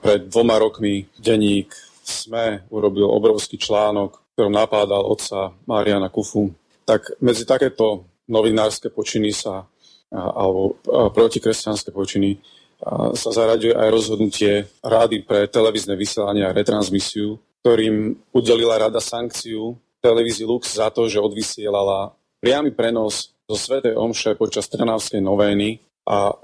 pred 0.00 0.32
dvoma 0.32 0.56
rokmi 0.56 1.04
denník 1.20 1.68
SME 2.00 2.64
urobil 2.72 3.12
obrovský 3.12 3.60
článok, 3.60 4.24
ktorom 4.32 4.56
napádal 4.56 5.04
otca 5.04 5.52
Mariana 5.68 6.08
Kufu. 6.08 6.48
Tak 6.88 7.20
medzi 7.20 7.44
takéto 7.44 8.08
novinárske 8.28 8.92
počiny 8.92 9.34
sa, 9.34 9.66
alebo 10.12 10.76
protikresťanské 10.86 11.90
počiny 11.90 12.38
sa 13.14 13.30
zaraďuje 13.30 13.78
aj 13.78 13.88
rozhodnutie 13.88 14.52
Rády 14.82 15.22
pre 15.22 15.46
televízne 15.46 15.94
vysielanie 15.94 16.42
a 16.42 16.54
retransmisiu 16.54 17.38
ktorým 17.62 18.18
udelila 18.34 18.74
rada 18.74 18.98
sankciu 18.98 19.78
televízii 20.02 20.42
Lux 20.42 20.74
za 20.74 20.90
to, 20.90 21.06
že 21.06 21.22
odvysielala 21.22 22.10
priamy 22.42 22.74
prenos 22.74 23.30
zo 23.46 23.54
Svetej 23.54 23.94
Omše 23.94 24.34
počas 24.34 24.66
Trnavskej 24.66 25.22
novény 25.22 25.78
a 26.02 26.34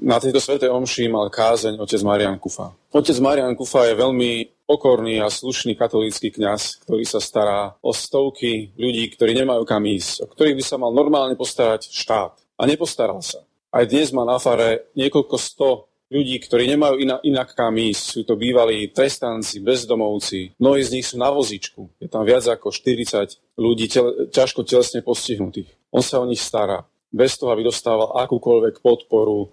na 0.00 0.16
tejto 0.16 0.40
Svetej 0.40 0.72
Omši 0.72 1.12
mal 1.12 1.28
kázeň 1.28 1.76
otec 1.76 2.00
Marian 2.00 2.40
Kufa. 2.40 2.72
Otec 2.90 3.16
Marian 3.20 3.52
Kufa 3.52 3.84
je 3.86 3.94
veľmi 4.00 4.64
pokorný 4.64 5.20
a 5.20 5.28
slušný 5.28 5.76
katolícky 5.76 6.32
kňaz, 6.32 6.82
ktorý 6.86 7.04
sa 7.04 7.20
stará 7.20 7.76
o 7.84 7.92
stovky 7.92 8.72
ľudí, 8.80 9.12
ktorí 9.12 9.36
nemajú 9.36 9.62
kam 9.68 9.84
ísť, 9.84 10.24
o 10.24 10.26
ktorých 10.26 10.56
by 10.56 10.64
sa 10.64 10.76
mal 10.80 10.90
normálne 10.90 11.36
postarať 11.36 11.92
štát. 11.92 12.32
A 12.56 12.62
nepostaral 12.64 13.20
sa. 13.20 13.44
Aj 13.70 13.84
dnes 13.86 14.10
má 14.10 14.26
na 14.26 14.40
fare 14.40 14.90
niekoľko 14.98 15.36
sto 15.38 15.90
ľudí, 16.10 16.42
ktorí 16.42 16.66
nemajú 16.74 16.98
inak, 16.98 17.20
inak 17.22 17.48
kam 17.54 17.78
ísť. 17.78 18.02
Sú 18.02 18.20
to 18.26 18.34
bývalí 18.34 18.90
trestanci, 18.90 19.62
bezdomovci. 19.62 20.58
Mnohí 20.58 20.82
z 20.82 20.92
nich 20.98 21.06
sú 21.06 21.16
na 21.16 21.30
vozičku. 21.30 21.86
Je 22.02 22.10
tam 22.10 22.26
viac 22.26 22.42
ako 22.50 22.74
40 22.74 23.38
ľudí 23.54 23.86
tel, 23.86 24.26
ťažko 24.28 24.66
telesne 24.66 25.06
postihnutých. 25.06 25.70
On 25.94 26.02
sa 26.02 26.18
o 26.18 26.26
nich 26.26 26.42
stará. 26.42 26.82
Bez 27.10 27.34
toho, 27.36 27.50
aby 27.50 27.66
dostával 27.66 28.14
akúkoľvek 28.14 28.78
podporu 28.80 29.50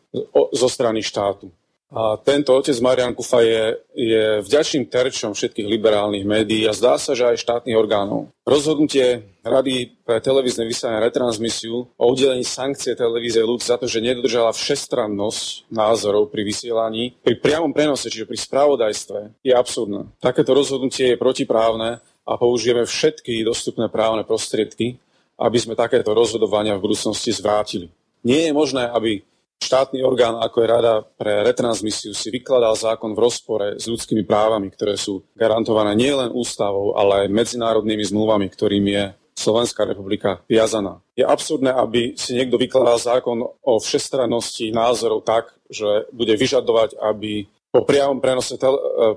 zo 0.53 0.67
strany 0.69 1.01
štátu. 1.01 1.49
A 1.87 2.19
tento 2.19 2.51
otec 2.51 2.75
Marian 2.83 3.15
Kufa 3.15 3.39
je, 3.39 3.79
je 3.95 4.43
vďačným 4.43 4.91
terčom 4.91 5.31
všetkých 5.31 5.71
liberálnych 5.71 6.27
médií 6.27 6.67
a 6.67 6.75
zdá 6.75 6.99
sa, 6.99 7.15
že 7.15 7.23
aj 7.23 7.39
štátnych 7.39 7.79
orgánov. 7.79 8.27
Rozhodnutie 8.43 9.23
Rady 9.39 10.03
pre 10.03 10.19
televízne 10.19 10.67
vysielanie 10.67 11.07
retransmisiu 11.07 11.87
o 11.87 12.05
udelení 12.11 12.43
sankcie 12.43 12.91
televízie 12.91 13.39
Lux 13.39 13.71
za 13.71 13.79
to, 13.79 13.87
že 13.87 14.03
nedodržala 14.03 14.51
všestrannosť 14.51 15.71
názorov 15.71 16.27
pri 16.27 16.43
vysielaní, 16.43 17.15
pri 17.23 17.39
priamom 17.39 17.71
prenose, 17.71 18.11
čiže 18.11 18.27
pri 18.27 18.35
spravodajstve, 18.35 19.47
je 19.47 19.55
absurdné. 19.55 20.11
Takéto 20.19 20.51
rozhodnutie 20.51 21.15
je 21.15 21.21
protiprávne 21.23 22.03
a 22.27 22.33
použijeme 22.35 22.83
všetky 22.83 23.47
dostupné 23.47 23.87
právne 23.87 24.27
prostriedky, 24.27 24.99
aby 25.37 25.57
sme 25.61 25.77
takéto 25.77 26.11
rozhodovania 26.17 26.75
v 26.75 26.89
budúcnosti 26.89 27.29
zvrátili. 27.29 27.93
Nie 28.25 28.49
je 28.49 28.53
možné, 28.57 28.89
aby 28.89 29.21
štátny 29.61 30.01
orgán, 30.05 30.37
ako 30.37 30.57
je 30.61 30.67
Rada 30.67 30.95
pre 31.17 31.41
retransmisiu, 31.45 32.13
si 32.13 32.29
vykladal 32.29 32.77
zákon 32.77 33.13
v 33.13 33.23
rozpore 33.23 33.67
s 33.77 33.89
ľudskými 33.89 34.25
právami, 34.25 34.69
ktoré 34.69 34.97
sú 34.97 35.25
garantované 35.33 35.97
nielen 35.97 36.33
ústavou, 36.33 36.97
ale 36.97 37.25
aj 37.25 37.33
medzinárodnými 37.33 38.05
zmluvami, 38.05 38.47
ktorým 38.53 38.85
je 38.85 39.03
Slovenská 39.37 39.85
republika 39.85 40.41
viazaná. 40.49 40.97
Je 41.13 41.21
absurdné, 41.21 41.69
aby 41.69 42.17
si 42.17 42.33
niekto 42.33 42.57
vykladal 42.57 42.97
zákon 42.97 43.37
o 43.45 43.73
všestrannosti 43.77 44.73
názorov 44.73 45.21
tak, 45.21 45.53
že 45.69 46.09
bude 46.09 46.33
vyžadovať, 46.33 46.97
aby 46.97 47.45
po 47.69 47.85
priamom 47.85 48.17
prenose, 48.17 48.57
e, 48.57 48.65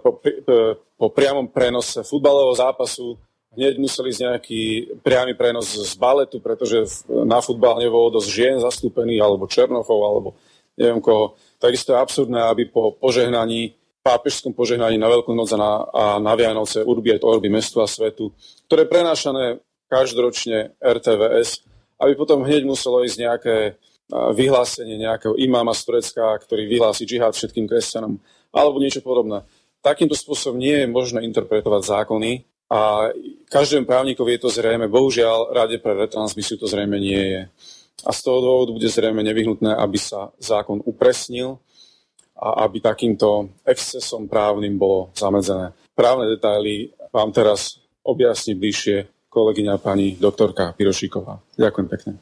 po, 0.05 0.21
e, 0.21 0.77
po 0.77 1.09
priamom 1.09 1.49
prenose 1.49 2.05
futbalového 2.05 2.53
zápasu 2.53 3.17
hneď 3.55 3.83
museli 3.83 4.15
ísť 4.15 4.23
nejaký 4.23 4.63
priamy 5.03 5.35
prenos 5.35 5.75
z 5.75 5.95
baletu, 5.99 6.39
pretože 6.39 7.07
na 7.09 7.43
futbal 7.43 7.83
nebolo 7.83 8.15
dosť 8.19 8.29
žien 8.31 8.57
zastúpených, 8.63 9.21
alebo 9.23 9.51
Černochov, 9.51 10.01
alebo 10.01 10.29
neviem 10.79 11.03
koho. 11.03 11.35
Takisto 11.59 11.93
je 11.93 11.99
absurdné, 11.99 12.41
aby 12.47 12.71
po 12.71 12.95
požehnaní, 12.95 13.75
pápežskom 14.01 14.57
požehnaní 14.57 14.97
na 14.97 15.13
Veľkú 15.13 15.37
noc 15.37 15.53
a 15.53 15.59
na, 15.61 15.73
a 15.93 16.05
na 16.17 16.33
Vianoce 16.33 16.81
Urbi 16.81 17.13
et 17.13 17.27
Orbi 17.27 17.53
mestu 17.53 17.85
a 17.85 17.87
svetu, 17.91 18.33
ktoré 18.65 18.89
prenášané 18.89 19.61
každoročne 19.93 20.73
RTVS, 20.81 21.67
aby 22.01 22.13
potom 22.17 22.47
hneď 22.47 22.65
muselo 22.65 23.05
ísť 23.05 23.17
nejaké 23.21 23.57
vyhlásenie 24.11 24.99
nejakého 24.99 25.39
imáma 25.39 25.71
z 25.77 25.87
Turecka, 25.87 26.35
ktorý 26.43 26.67
vyhlási 26.67 27.07
džihad 27.07 27.37
všetkým 27.37 27.71
kresťanom, 27.71 28.19
alebo 28.51 28.83
niečo 28.83 29.05
podobné. 29.05 29.47
Takýmto 29.85 30.19
spôsobom 30.19 30.59
nie 30.59 30.85
je 30.85 30.87
možné 30.91 31.23
interpretovať 31.29 31.83
zákony 31.87 32.50
a 32.71 33.11
každému 33.51 33.83
právnikovi 33.83 34.39
je 34.39 34.47
to 34.47 34.51
zrejme, 34.55 34.87
bohužiaľ, 34.87 35.51
Rade 35.51 35.83
pre 35.83 35.99
retransmisiu 35.99 36.55
to 36.55 36.71
zrejme 36.71 37.03
nie 37.03 37.19
je. 37.19 37.43
A 38.07 38.11
z 38.15 38.21
toho 38.23 38.39
dôvodu 38.39 38.71
bude 38.71 38.87
zrejme 38.87 39.21
nevyhnutné, 39.27 39.75
aby 39.75 39.99
sa 39.99 40.31
zákon 40.39 40.79
upresnil 40.87 41.59
a 42.39 42.65
aby 42.65 42.79
takýmto 42.79 43.51
excesom 43.67 44.31
právnym 44.31 44.79
bolo 44.79 45.11
zamedzené. 45.19 45.75
Právne 45.93 46.31
detaily 46.31 46.95
vám 47.11 47.35
teraz 47.35 47.83
objasní 48.07 48.55
bližšie 48.55 49.29
kolegyňa 49.29 49.75
pani 49.83 50.15
doktorka 50.15 50.73
Pirošíková. 50.73 51.43
Ďakujem 51.59 51.89
pekne. 51.91 52.13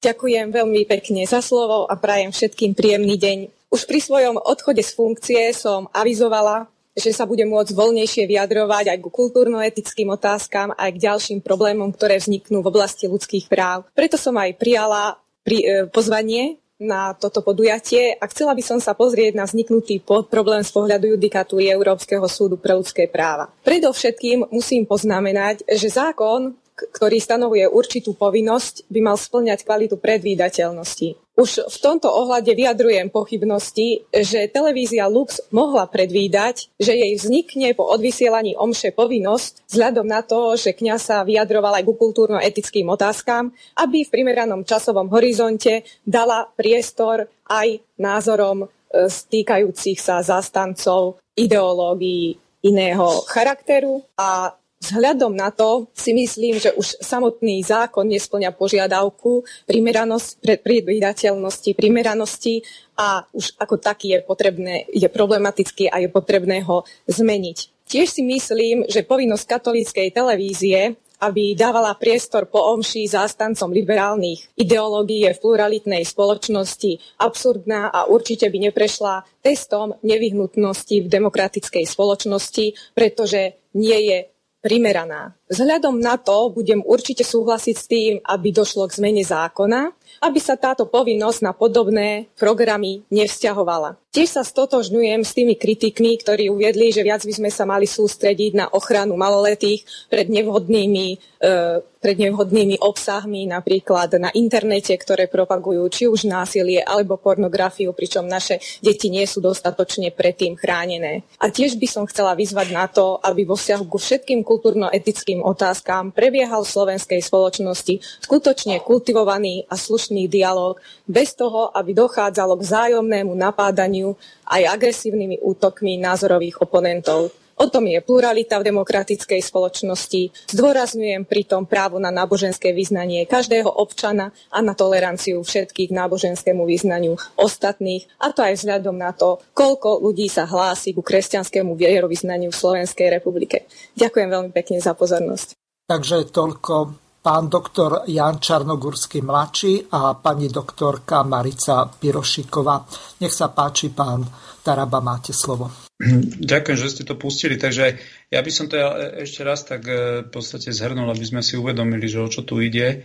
Ďakujem 0.00 0.46
veľmi 0.54 0.82
pekne 0.86 1.26
za 1.26 1.42
slovo 1.42 1.84
a 1.90 1.94
prajem 1.98 2.30
všetkým 2.30 2.78
príjemný 2.78 3.18
deň. 3.18 3.38
Už 3.74 3.90
pri 3.90 3.98
svojom 3.98 4.38
odchode 4.38 4.80
z 4.80 4.94
funkcie 4.94 5.50
som 5.50 5.90
avizovala, 5.90 6.70
že 6.96 7.12
sa 7.12 7.28
bude 7.28 7.44
môcť 7.44 7.76
voľnejšie 7.76 8.24
vyjadrovať 8.24 8.96
aj 8.96 8.98
ku 9.04 9.12
kultúrno-etickým 9.12 10.08
otázkam, 10.16 10.72
aj 10.72 10.90
k 10.96 11.02
ďalším 11.04 11.38
problémom, 11.44 11.92
ktoré 11.92 12.16
vzniknú 12.16 12.64
v 12.64 12.70
oblasti 12.72 13.04
ľudských 13.04 13.52
práv. 13.52 13.84
Preto 13.92 14.16
som 14.16 14.32
aj 14.40 14.56
prijala 14.56 15.20
pri, 15.44 15.58
e, 15.60 15.66
pozvanie 15.92 16.56
na 16.80 17.12
toto 17.16 17.40
podujatie 17.40 18.16
a 18.16 18.24
chcela 18.28 18.52
by 18.52 18.60
som 18.64 18.78
sa 18.80 18.92
pozrieť 18.92 19.32
na 19.36 19.44
vzniknutý 19.48 20.04
problém 20.04 20.60
z 20.60 20.72
pohľadu 20.72 21.16
judikatúry 21.16 21.72
Európskeho 21.72 22.24
súdu 22.28 22.60
pre 22.60 22.76
ľudské 22.76 23.08
práva. 23.08 23.48
Predovšetkým 23.64 24.52
musím 24.52 24.84
poznamenať, 24.84 25.64
že 25.68 25.88
zákon 25.88 26.56
ktorý 26.76 27.16
stanovuje 27.16 27.64
určitú 27.64 28.12
povinnosť, 28.12 28.84
by 28.92 29.00
mal 29.00 29.16
splňať 29.16 29.64
kvalitu 29.64 29.96
predvídateľnosti. 29.96 31.25
Už 31.36 31.68
v 31.68 31.78
tomto 31.84 32.08
ohľade 32.08 32.48
vyjadrujem 32.56 33.12
pochybnosti, 33.12 34.08
že 34.08 34.48
televízia 34.48 35.04
Lux 35.04 35.44
mohla 35.52 35.84
predvídať, 35.84 36.72
že 36.80 36.96
jej 36.96 37.12
vznikne 37.12 37.76
po 37.76 37.84
odvysielaní 37.92 38.56
omše 38.56 38.96
povinnosť 38.96 39.68
vzhľadom 39.68 40.08
na 40.08 40.24
to, 40.24 40.56
že 40.56 40.72
kňaz 40.72 41.12
sa 41.12 41.28
vyjadroval 41.28 41.76
aj 41.76 41.84
ku 41.84 41.92
kultúrno-etickým 41.92 42.88
otázkam, 42.88 43.52
aby 43.76 44.08
v 44.08 44.12
primeranom 44.16 44.64
časovom 44.64 45.12
horizonte 45.12 45.84
dala 46.08 46.48
priestor 46.56 47.28
aj 47.52 47.84
názorom 48.00 48.64
e, 48.64 48.66
stýkajúcich 49.04 50.00
sa 50.00 50.24
zastancov 50.24 51.20
ideológií 51.36 52.40
iného 52.64 53.22
charakteru. 53.28 54.00
A 54.16 54.56
Vzhľadom 54.86 55.34
na 55.34 55.50
to 55.50 55.90
si 55.98 56.14
myslím, 56.14 56.62
že 56.62 56.70
už 56.78 57.02
samotný 57.02 57.58
zákon 57.66 58.06
nesplňa 58.06 58.54
požiadavku 58.54 59.42
primeranosť, 59.66 60.62
predvídateľnosti, 60.62 61.74
primeranosti 61.74 62.62
a 62.94 63.26
už 63.34 63.58
ako 63.58 63.82
taký 63.82 64.14
je, 64.14 64.18
potrebné, 64.22 64.86
je 64.94 65.10
problematický 65.10 65.90
a 65.90 65.98
je 65.98 66.06
potrebné 66.06 66.62
ho 66.62 66.86
zmeniť. 67.10 67.90
Tiež 67.90 68.14
si 68.14 68.22
myslím, 68.22 68.86
že 68.86 69.02
povinnosť 69.02 69.44
katolíckej 69.50 70.14
televízie 70.14 70.94
aby 71.16 71.56
dávala 71.56 71.96
priestor 71.96 72.44
po 72.44 72.60
omši 72.76 73.08
zástancom 73.08 73.72
liberálnych 73.72 74.52
ideológií 74.60 75.24
v 75.24 75.40
pluralitnej 75.40 76.04
spoločnosti 76.04 77.16
absurdná 77.24 77.88
a 77.88 78.04
určite 78.04 78.52
by 78.52 78.68
neprešla 78.68 79.24
testom 79.40 79.96
nevyhnutnosti 80.04 81.00
v 81.00 81.08
demokratickej 81.08 81.88
spoločnosti, 81.88 82.92
pretože 82.92 83.56
nie 83.72 84.12
je 84.12 84.18
primeraná. 84.66 85.30
Vzhľadom 85.46 86.02
na 86.02 86.18
to 86.18 86.50
budem 86.50 86.82
určite 86.82 87.22
súhlasiť 87.22 87.76
s 87.78 87.86
tým, 87.86 88.12
aby 88.26 88.50
došlo 88.50 88.90
k 88.90 88.98
zmene 88.98 89.22
zákona, 89.22 89.94
aby 90.26 90.42
sa 90.42 90.58
táto 90.58 90.90
povinnosť 90.90 91.38
na 91.46 91.54
podobné 91.54 92.26
programy 92.34 93.06
nevzťahovala. 93.14 93.94
Tiež 94.16 94.32
sa 94.32 94.48
stotožňujem 94.48 95.28
s 95.28 95.36
tými 95.36 95.60
kritikmi, 95.60 96.16
ktorí 96.16 96.48
uviedli, 96.48 96.88
že 96.88 97.04
viac 97.04 97.20
by 97.20 97.36
sme 97.36 97.50
sa 97.52 97.68
mali 97.68 97.84
sústrediť 97.84 98.56
na 98.56 98.64
ochranu 98.72 99.12
maloletých 99.12 99.84
pred 100.08 100.32
nevhodnými, 100.32 101.20
e, 101.36 101.84
pred 102.00 102.16
nevhodnými 102.16 102.80
obsahmi, 102.80 103.44
napríklad 103.44 104.16
na 104.16 104.32
internete, 104.32 104.96
ktoré 104.96 105.28
propagujú 105.28 105.84
či 105.92 106.08
už 106.08 106.24
násilie 106.24 106.80
alebo 106.80 107.20
pornografiu, 107.20 107.92
pričom 107.92 108.24
naše 108.24 108.56
deti 108.80 109.12
nie 109.12 109.28
sú 109.28 109.44
dostatočne 109.44 110.08
predtým 110.16 110.56
chránené. 110.56 111.20
A 111.36 111.52
tiež 111.52 111.76
by 111.76 111.84
som 111.84 112.08
chcela 112.08 112.32
vyzvať 112.32 112.72
na 112.72 112.88
to, 112.88 113.20
aby 113.20 113.44
vo 113.44 113.58
vzťahu 113.58 113.84
ku 113.84 114.00
všetkým 114.00 114.40
kultúrno-etickým 114.48 115.44
otázkam 115.44 116.08
prebiehal 116.08 116.64
v 116.64 116.72
slovenskej 116.72 117.20
spoločnosti 117.20 118.00
skutočne 118.24 118.80
kultivovaný 118.80 119.68
a 119.68 119.76
slušný 119.76 120.24
dialog, 120.24 120.80
bez 121.04 121.34
toho, 121.34 121.74
aby 121.74 121.90
dochádzalo 121.92 122.54
k 122.56 122.64
vzájomnému 122.64 123.34
napádaniu 123.34 124.05
aj 124.46 124.62
agresívnymi 124.78 125.42
útokmi 125.42 125.98
názorových 125.98 126.62
oponentov. 126.62 127.34
O 127.56 127.72
tom 127.72 127.88
je 127.88 127.96
pluralita 128.04 128.60
v 128.60 128.68
demokratickej 128.68 129.40
spoločnosti. 129.40 130.52
Zdôrazňujem 130.52 131.24
pritom 131.24 131.64
právo 131.64 131.96
na 131.96 132.12
náboženské 132.12 132.76
vyznanie 132.76 133.24
každého 133.24 133.72
občana 133.72 134.28
a 134.52 134.60
na 134.60 134.76
toleranciu 134.76 135.40
všetkých 135.40 135.88
náboženskému 135.88 136.68
vyznaniu 136.68 137.16
ostatných, 137.40 138.04
a 138.20 138.28
to 138.28 138.44
aj 138.44 138.60
vzhľadom 138.60 139.00
na 139.00 139.16
to, 139.16 139.40
koľko 139.56 140.04
ľudí 140.04 140.28
sa 140.28 140.44
hlási 140.44 140.92
ku 140.92 141.00
kresťanskému 141.00 141.72
vierovyznaniu 141.80 142.52
v 142.52 142.60
Slovenskej 142.60 143.08
republike. 143.08 143.64
Ďakujem 143.96 144.28
veľmi 144.28 144.50
pekne 144.52 144.76
za 144.84 144.92
pozornosť. 144.92 145.56
Takže 145.88 146.28
toľko 146.28 147.05
pán 147.26 147.50
doktor 147.50 148.06
Jan 148.06 148.38
Čarnogurský 148.38 149.18
mladší 149.18 149.90
a 149.90 150.14
pani 150.14 150.46
doktorka 150.46 151.26
Marica 151.26 151.90
Pirošiková. 151.90 152.86
Nech 153.18 153.34
sa 153.34 153.50
páči, 153.50 153.90
pán 153.90 154.22
Taraba, 154.62 155.02
máte 155.02 155.34
slovo. 155.34 155.90
Ďakujem, 156.38 156.78
že 156.78 156.92
ste 156.94 157.02
to 157.02 157.18
pustili. 157.18 157.58
Takže 157.58 157.98
ja 158.30 158.40
by 158.46 158.50
som 158.54 158.70
to 158.70 158.78
ešte 159.26 159.42
raz 159.42 159.66
tak 159.66 159.90
e, 159.90 160.22
v 160.22 160.30
podstate 160.30 160.70
zhrnul, 160.70 161.10
aby 161.10 161.26
sme 161.26 161.42
si 161.42 161.58
uvedomili, 161.58 162.06
že 162.06 162.22
o 162.22 162.30
čo 162.30 162.46
tu 162.46 162.62
ide. 162.62 162.86
E, 162.94 162.96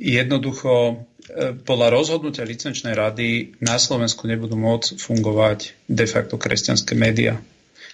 jednoducho 0.00 0.72
e, 0.72 0.94
podľa 1.60 1.92
rozhodnutia 1.92 2.48
licenčnej 2.48 2.96
rady 2.96 3.60
na 3.60 3.76
Slovensku 3.76 4.24
nebudú 4.24 4.56
môcť 4.56 4.96
fungovať 4.96 5.76
de 5.92 6.06
facto 6.08 6.40
kresťanské 6.40 6.96
médiá. 6.96 7.36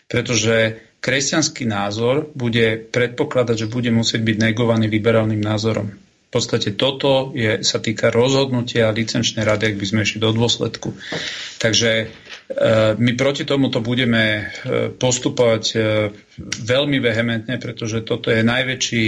Pretože 0.06 0.85
kresťanský 1.06 1.70
názor 1.70 2.26
bude 2.34 2.90
predpokladať, 2.90 3.54
že 3.62 3.70
bude 3.70 3.94
musieť 3.94 4.26
byť 4.26 4.36
negovaný 4.42 4.90
liberálnym 4.90 5.38
názorom. 5.38 5.94
V 6.26 6.30
podstate 6.34 6.74
toto 6.74 7.30
je, 7.30 7.62
sa 7.62 7.78
týka 7.78 8.10
rozhodnutia 8.10 8.90
licenčnej 8.90 9.46
rady, 9.46 9.70
ak 9.70 9.76
by 9.78 9.86
sme 9.86 10.00
išli 10.02 10.18
do 10.18 10.34
dôsledku. 10.34 10.98
Takže 11.62 11.90
e, 12.02 12.06
my 12.98 13.12
proti 13.14 13.46
tomuto 13.46 13.78
budeme 13.78 14.24
e, 14.26 14.42
postupovať 14.90 15.64
e, 15.70 15.76
veľmi 16.66 16.98
vehementne, 16.98 17.62
pretože 17.62 18.02
toto 18.02 18.34
je 18.34 18.42
najväčší, 18.42 19.06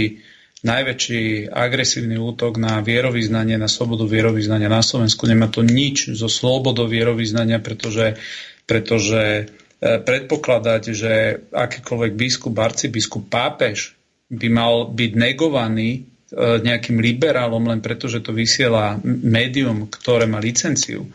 najväčší 0.63 1.51
agresívny 1.51 2.15
útok 2.15 2.55
na 2.55 2.79
vierovýznanie, 2.79 3.59
na 3.59 3.67
slobodu 3.67 4.07
vierovýznania 4.07 4.71
na 4.71 4.79
Slovensku. 4.79 5.27
Nemá 5.27 5.51
to 5.51 5.67
nič 5.67 6.15
zo 6.15 6.31
slobodou 6.31 6.87
vierovýznania, 6.87 7.59
pretože, 7.59 8.15
pretože 8.63 9.51
predpokladať, 9.79 10.81
že 10.91 11.11
akýkoľvek 11.55 12.11
biskup, 12.15 12.55
arcibiskup, 12.59 13.31
pápež 13.31 13.95
by 14.27 14.47
mal 14.51 14.73
byť 14.91 15.11
negovaný 15.15 15.89
e, 15.95 15.99
nejakým 16.59 16.99
liberálom 16.99 17.63
len 17.63 17.79
preto, 17.79 18.11
že 18.11 18.19
to 18.19 18.35
vysiela 18.35 18.99
médium, 19.07 19.87
ktoré 19.87 20.27
má 20.27 20.43
licenciu, 20.43 21.07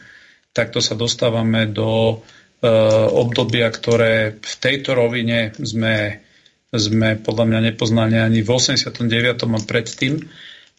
tak 0.56 0.72
to 0.72 0.80
sa 0.80 0.96
dostávame 0.96 1.68
do 1.68 2.24
e, 2.64 2.68
obdobia, 3.12 3.68
ktoré 3.68 4.40
v 4.40 4.54
tejto 4.56 4.96
rovine 4.96 5.52
sme, 5.60 6.24
sme 6.72 7.20
podľa 7.20 7.44
mňa 7.44 7.60
nepoznali 7.68 8.16
ani 8.16 8.40
v 8.40 8.48
89. 8.48 9.44
a 9.44 9.60
predtým, 9.60 10.24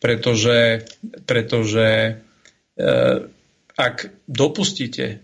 pretože, 0.02 0.84
pretože 1.24 2.20
ak 3.76 3.96
dopustíte 4.28 5.24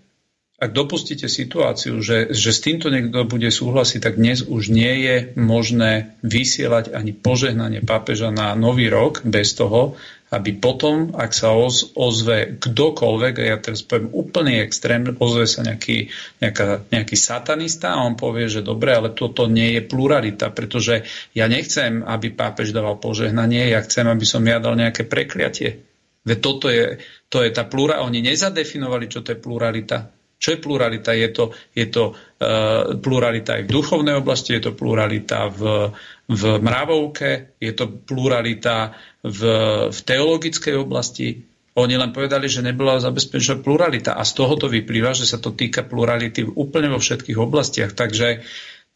ak 0.61 0.77
dopustíte 0.77 1.25
situáciu, 1.25 2.05
že, 2.05 2.29
že 2.37 2.53
s 2.53 2.61
týmto 2.61 2.93
niekto 2.93 3.25
bude 3.25 3.49
súhlasiť, 3.49 3.97
tak 3.97 4.21
dnes 4.21 4.45
už 4.45 4.69
nie 4.69 4.93
je 5.01 5.15
možné 5.33 6.13
vysielať 6.21 6.93
ani 6.93 7.17
požehnanie 7.17 7.81
pápeža 7.81 8.29
na 8.29 8.53
nový 8.53 8.85
rok 8.85 9.25
bez 9.25 9.57
toho, 9.57 9.97
aby 10.31 10.55
potom, 10.55 11.17
ak 11.17 11.33
sa 11.33 11.51
oz, 11.51 11.91
ozve 11.97 12.61
kdokoľvek, 12.61 13.33
a 13.41 13.43
ja 13.51 13.57
teraz 13.57 13.81
poviem 13.83 14.13
úplný 14.13 14.61
extrém, 14.61 15.03
ozve 15.17 15.49
sa 15.49 15.65
nejaký, 15.65 16.13
nejaká, 16.39 16.87
nejaký 16.87 17.17
satanista 17.17 17.97
a 17.97 18.05
on 18.05 18.13
povie, 18.13 18.45
že 18.45 18.61
dobre, 18.61 18.93
ale 18.93 19.17
toto 19.17 19.49
nie 19.49 19.75
je 19.75 19.81
pluralita, 19.83 20.53
pretože 20.53 21.03
ja 21.33 21.49
nechcem, 21.49 22.05
aby 22.05 22.31
pápež 22.31 22.71
dával 22.71 23.01
požehnanie, 23.01 23.73
ja 23.73 23.81
chcem, 23.81 24.05
aby 24.05 24.23
som 24.23 24.45
ja 24.45 24.61
dal 24.61 24.77
nejaké 24.77 25.09
prekliatie. 25.09 25.83
Veď 26.21 26.37
toto 26.37 26.69
je, 26.69 27.01
to 27.33 27.41
je 27.41 27.49
tá 27.49 27.65
pluralita. 27.65 28.05
Oni 28.05 28.21
nezadefinovali, 28.21 29.09
čo 29.09 29.25
to 29.25 29.33
je 29.33 29.41
pluralita. 29.41 30.20
Čo 30.41 30.57
je 30.57 30.59
pluralita? 30.59 31.13
Je 31.13 31.29
to, 31.29 31.53
je 31.77 31.85
to 31.85 32.17
uh, 32.17 32.97
pluralita 32.97 33.61
aj 33.61 33.69
v 33.69 33.73
duchovnej 33.77 34.17
oblasti, 34.17 34.57
je 34.57 34.65
to 34.65 34.71
pluralita 34.73 35.53
v, 35.53 35.93
v 36.25 36.43
mravovke, 36.57 37.53
je 37.61 37.69
to 37.77 37.85
pluralita 38.01 38.97
v, 39.21 39.41
v 39.93 39.99
teologickej 40.01 40.75
oblasti. 40.81 41.45
Oni 41.77 41.93
len 41.93 42.09
povedali, 42.09 42.49
že 42.49 42.65
nebola 42.65 42.97
zabezpečená 42.97 43.61
pluralita 43.61 44.17
a 44.17 44.25
z 44.25 44.33
toho 44.33 44.57
to 44.57 44.65
vyplýva, 44.65 45.13
že 45.13 45.29
sa 45.29 45.37
to 45.37 45.53
týka 45.53 45.85
plurality 45.85 46.41
úplne 46.43 46.89
vo 46.89 46.97
všetkých 46.97 47.37
oblastiach. 47.37 47.93
Takže, 47.93 48.41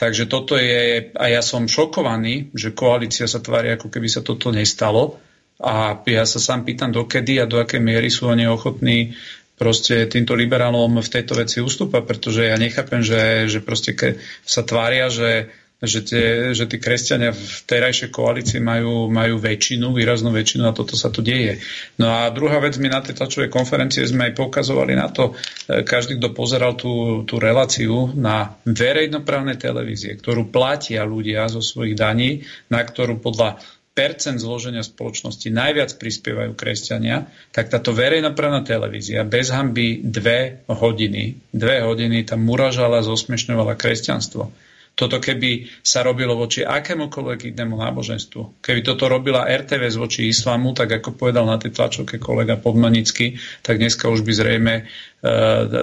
takže 0.02 0.26
toto 0.26 0.58
je, 0.58 1.14
a 1.14 1.26
ja 1.30 1.46
som 1.46 1.70
šokovaný, 1.70 2.52
že 2.58 2.74
koalícia 2.74 3.30
sa 3.30 3.38
tvári, 3.38 3.78
ako 3.78 3.94
keby 3.94 4.10
sa 4.10 4.26
toto 4.26 4.50
nestalo. 4.50 5.22
A 5.62 6.04
ja 6.04 6.28
sa 6.28 6.42
sám 6.42 6.68
pýtam, 6.68 6.92
dokedy 6.92 7.40
a 7.40 7.48
do 7.48 7.64
akej 7.64 7.80
miery 7.80 8.12
sú 8.12 8.28
oni 8.28 8.44
ochotní 8.44 9.16
proste 9.56 10.08
týmto 10.12 10.36
liberálom 10.36 11.00
v 11.00 11.10
tejto 11.12 11.34
veci 11.40 11.64
ústupa, 11.64 12.04
pretože 12.04 12.52
ja 12.52 12.60
nechápem, 12.60 13.00
že, 13.00 13.48
že 13.48 13.60
proste 13.64 13.96
ke, 13.96 14.20
sa 14.44 14.68
tvária, 14.68 15.08
že, 15.08 15.48
že, 15.84 16.04
tie, 16.04 16.52
že 16.52 16.68
tí 16.68 16.80
kresťania 16.80 17.32
v 17.32 17.58
terajšej 17.68 18.10
koalícii 18.12 18.60
majú, 18.60 19.08
majú 19.08 19.40
väčšinu, 19.40 19.92
výraznú 19.92 20.32
väčšinu 20.32 20.64
a 20.68 20.76
toto 20.76 21.00
sa 21.00 21.12
tu 21.12 21.20
deje. 21.20 21.60
No 22.00 22.12
a 22.12 22.32
druhá 22.32 22.60
vec, 22.60 22.76
my 22.80 22.88
na 22.88 23.00
tej 23.00 23.16
tlačovej 23.16 23.52
konferencie 23.52 24.04
sme 24.04 24.32
aj 24.32 24.34
poukazovali 24.40 24.96
na 24.96 25.08
to, 25.08 25.36
e, 25.68 25.84
každý, 25.84 26.20
kto 26.20 26.36
pozeral 26.36 26.76
tú, 26.76 27.24
tú 27.24 27.40
reláciu 27.40 28.12
na 28.16 28.60
verejnoprávne 28.64 29.56
televízie, 29.56 30.16
ktorú 30.20 30.52
platia 30.52 31.04
ľudia 31.04 31.48
zo 31.48 31.60
svojich 31.60 31.96
daní, 31.96 32.44
na 32.68 32.84
ktorú 32.84 33.20
podľa 33.20 33.60
percent 33.96 34.44
zloženia 34.44 34.84
spoločnosti 34.84 35.48
najviac 35.48 35.96
prispievajú 35.96 36.52
kresťania, 36.54 37.32
tak 37.56 37.72
táto 37.72 37.96
verejnoprávna 37.96 38.68
televízia 38.68 39.24
bez 39.24 39.50
hamby 39.56 40.04
dve 40.04 40.68
hodiny, 40.68 41.40
dve 41.56 41.80
hodiny 41.80 42.28
tam 42.28 42.44
uražala, 42.44 43.00
zosmiešňovala 43.08 43.80
kresťanstvo. 43.80 44.52
Toto 44.96 45.20
keby 45.20 45.68
sa 45.84 46.08
robilo 46.08 46.40
voči 46.40 46.64
akémukoľvek 46.64 47.52
inému 47.52 47.76
náboženstvu. 47.76 48.64
Keby 48.64 48.80
toto 48.80 49.12
robila 49.12 49.44
RTVS 49.44 50.00
voči 50.00 50.32
islamu, 50.32 50.72
tak 50.72 50.88
ako 50.88 51.20
povedal 51.20 51.44
na 51.44 51.60
tej 51.60 51.76
tlačovke 51.76 52.16
kolega 52.16 52.56
Podmanický, 52.56 53.36
tak 53.60 53.76
dneska 53.76 54.08
už 54.08 54.24
by 54.24 54.32
zrejme 54.32 54.74
e, 54.80 54.84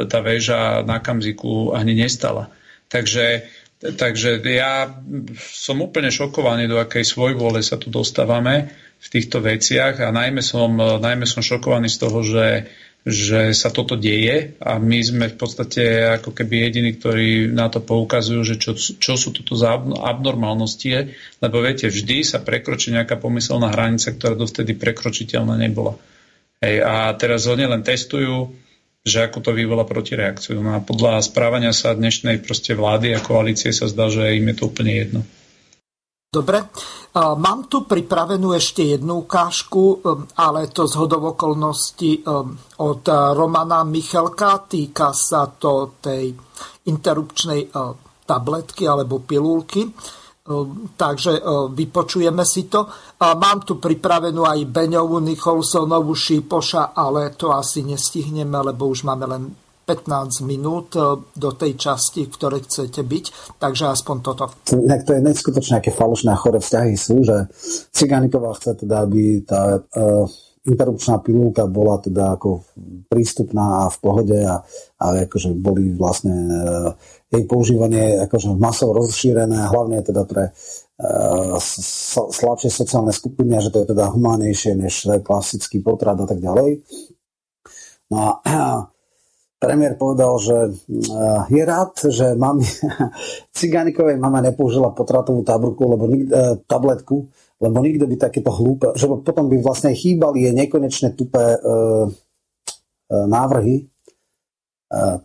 tá 0.09 0.19
väža 0.25 0.81
na 0.89 0.97
Kamziku 1.05 1.77
ani 1.77 1.93
nestala. 1.93 2.49
Takže 2.89 3.45
Takže 3.83 4.39
ja 4.47 4.95
som 5.43 5.83
úplne 5.83 6.15
šokovaný, 6.15 6.71
do 6.71 6.79
akej 6.79 7.03
svojvôle 7.03 7.67
sa 7.67 7.75
tu 7.75 7.91
dostávame 7.91 8.71
v 9.03 9.07
týchto 9.11 9.43
veciach 9.43 9.99
a 9.99 10.15
najmä 10.15 10.39
som, 10.39 10.79
najmä 10.79 11.27
som 11.27 11.43
šokovaný 11.43 11.91
z 11.91 11.99
toho, 11.99 12.23
že, 12.23 12.71
že 13.03 13.51
sa 13.51 13.75
toto 13.75 13.99
deje 13.99 14.55
a 14.63 14.79
my 14.79 15.03
sme 15.03 15.27
v 15.27 15.37
podstate 15.37 15.83
ako 16.23 16.31
keby 16.31 16.71
jediní, 16.71 16.95
ktorí 16.95 17.51
na 17.51 17.67
to 17.67 17.83
poukazujú, 17.83 18.41
že 18.47 18.57
čo, 18.63 18.79
čo 18.79 19.19
sú 19.19 19.35
toto 19.35 19.59
za 19.59 19.75
abnormálnosti, 19.83 21.11
lebo 21.43 21.59
viete, 21.59 21.91
vždy 21.91 22.23
sa 22.23 22.39
prekročí 22.39 22.95
nejaká 22.95 23.19
pomyselná 23.19 23.75
hranica, 23.75 24.15
ktorá 24.15 24.39
dovtedy 24.39 24.79
prekročiteľná 24.79 25.59
nebola. 25.59 25.99
Hej, 26.63 26.87
a 26.87 27.11
teraz 27.19 27.51
oni 27.51 27.67
len 27.67 27.83
testujú, 27.83 28.55
že 29.03 29.27
ako 29.27 29.43
to 29.43 29.51
vyvolá 29.51 29.83
protireakciu. 29.83 30.63
No 30.63 30.79
a 30.79 30.81
podľa 30.81 31.23
správania 31.27 31.75
sa 31.75 31.95
dnešnej 31.95 32.39
proste 32.39 32.79
vlády 32.79 33.15
a 33.15 33.21
koalície 33.21 33.75
sa 33.75 33.91
zdá, 33.91 34.07
že 34.07 34.39
im 34.39 34.47
je 34.51 34.57
to 34.57 34.71
úplne 34.71 34.93
jedno. 34.95 35.21
Dobre, 36.33 36.65
mám 37.13 37.69
tu 37.69 37.85
pripravenú 37.85 38.57
ešte 38.57 38.97
jednu 38.97 39.29
ukážku, 39.29 40.01
um, 40.01 40.25
ale 40.33 40.73
to 40.73 40.89
z 40.89 40.97
hodov 40.97 41.37
okolností 41.37 42.25
um, 42.25 42.57
od 42.81 43.05
Romana 43.37 43.85
Michalka. 43.85 44.65
Týka 44.65 45.13
sa 45.13 45.45
to 45.53 46.01
tej 46.01 46.33
interrupčnej 46.89 47.69
uh, 47.69 47.93
tabletky 48.25 48.89
alebo 48.89 49.21
pilulky. 49.21 49.85
Ehm, 50.43 50.99
takže 50.99 51.39
ehm, 51.39 51.71
vypočujeme 51.75 52.43
si 52.43 52.67
to. 52.67 52.87
Mám 53.23 53.63
tu 53.63 53.79
pripravenú 53.79 54.43
aj 54.43 54.67
Beňovú, 54.67 55.23
Nicholsonovú, 55.23 56.19
Šípoša, 56.19 56.99
ale 56.99 57.31
to 57.39 57.55
asi 57.55 57.87
nestihneme, 57.87 58.59
lebo 58.59 58.91
už 58.91 59.07
máme 59.07 59.27
len 59.31 59.43
15 59.87 60.43
minút 60.43 60.99
ehm, 60.99 61.31
do 61.31 61.55
tej 61.55 61.79
časti, 61.79 62.27
v 62.27 62.35
ktorej 62.35 62.67
chcete 62.67 63.07
byť, 63.07 63.25
takže 63.63 63.95
aspoň 63.95 64.17
toto. 64.19 64.51
Tak 64.67 65.07
to 65.07 65.15
je 65.15 65.23
neskutočné, 65.23 65.79
aké 65.79 65.95
falošné 65.95 66.35
a 66.35 66.43
chore 66.43 66.59
vzťahy 66.59 66.95
sú, 66.99 67.23
že 67.23 67.47
Cigániková 67.95 68.59
chce 68.59 68.83
teda, 68.83 69.07
aby 69.07 69.47
tá 69.47 69.79
uh, 69.79 70.27
interrupčná 70.67 71.19
pilulka 71.19 71.67
bola 71.67 71.99
teda 71.99 72.39
ako 72.39 72.67
prístupná 73.11 73.87
a 73.87 73.91
v 73.91 73.99
pohode 73.99 74.39
a, 74.43 74.63
a 74.99 75.05
akože 75.27 75.55
boli 75.59 75.91
vlastne 75.95 76.35
uh, 76.51 76.95
jej 77.33 77.45
používanie 77.49 78.21
akože 78.29 78.53
masovo 78.61 79.01
rozšírené, 79.01 79.73
hlavne 79.73 80.05
teda 80.05 80.29
pre 80.29 80.53
uh, 80.53 81.57
slabšie 82.13 82.69
sociálne 82.69 83.11
skupiny 83.11 83.57
že 83.59 83.73
to 83.73 83.83
je 83.83 83.97
teda 83.97 84.13
humánejšie 84.13 84.77
než 84.77 85.09
klasický 85.25 85.81
potrat 85.81 86.21
a 86.21 86.27
tak 86.29 86.39
ďalej. 86.39 86.85
No 88.13 88.19
a 88.21 88.33
premiér 89.63 89.97
povedal, 89.97 90.37
že 90.37 90.57
uh, 90.77 91.49
je 91.49 91.63
rád, 91.65 91.97
že 92.13 92.37
mami, 92.37 92.69
Cigánikovej 93.57 94.21
mama 94.21 94.45
nepoužila 94.45 94.93
potratovú 94.93 95.41
tabletku, 95.41 95.83
lebo, 95.89 96.05
uh, 96.07 96.61
tabletku, 96.69 97.33
lebo 97.63 97.77
nikto 97.81 98.05
by 98.05 98.17
takéto 98.21 98.53
hlúpe, 98.53 98.93
že 98.99 99.09
potom 99.09 99.49
by 99.49 99.57
vlastne 99.65 99.97
chýbali 99.97 100.51
jej 100.51 100.55
nekonečné 100.55 101.17
tupé 101.17 101.57
uh, 101.57 102.11
návrhy. 103.13 103.89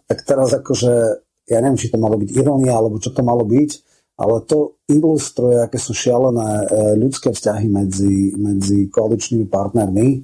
Tak 0.07 0.17
teraz 0.23 0.55
akože, 0.55 1.26
ja 1.47 1.63
neviem, 1.63 1.79
či 1.79 1.87
to 1.87 1.97
malo 1.97 2.19
byť 2.19 2.29
ironia, 2.35 2.75
alebo 2.75 2.99
čo 2.99 3.15
to 3.15 3.23
malo 3.23 3.47
byť, 3.47 3.71
ale 4.19 4.43
to 4.43 4.75
ilustruje, 4.91 5.61
aké 5.63 5.79
sú 5.79 5.95
šialené 5.95 6.49
e, 6.49 6.65
ľudské 6.99 7.31
vzťahy 7.31 7.67
medzi, 7.71 8.33
medzi 8.35 8.91
koaličnými 8.91 9.47
partnermi. 9.47 10.07
E, 10.09 10.19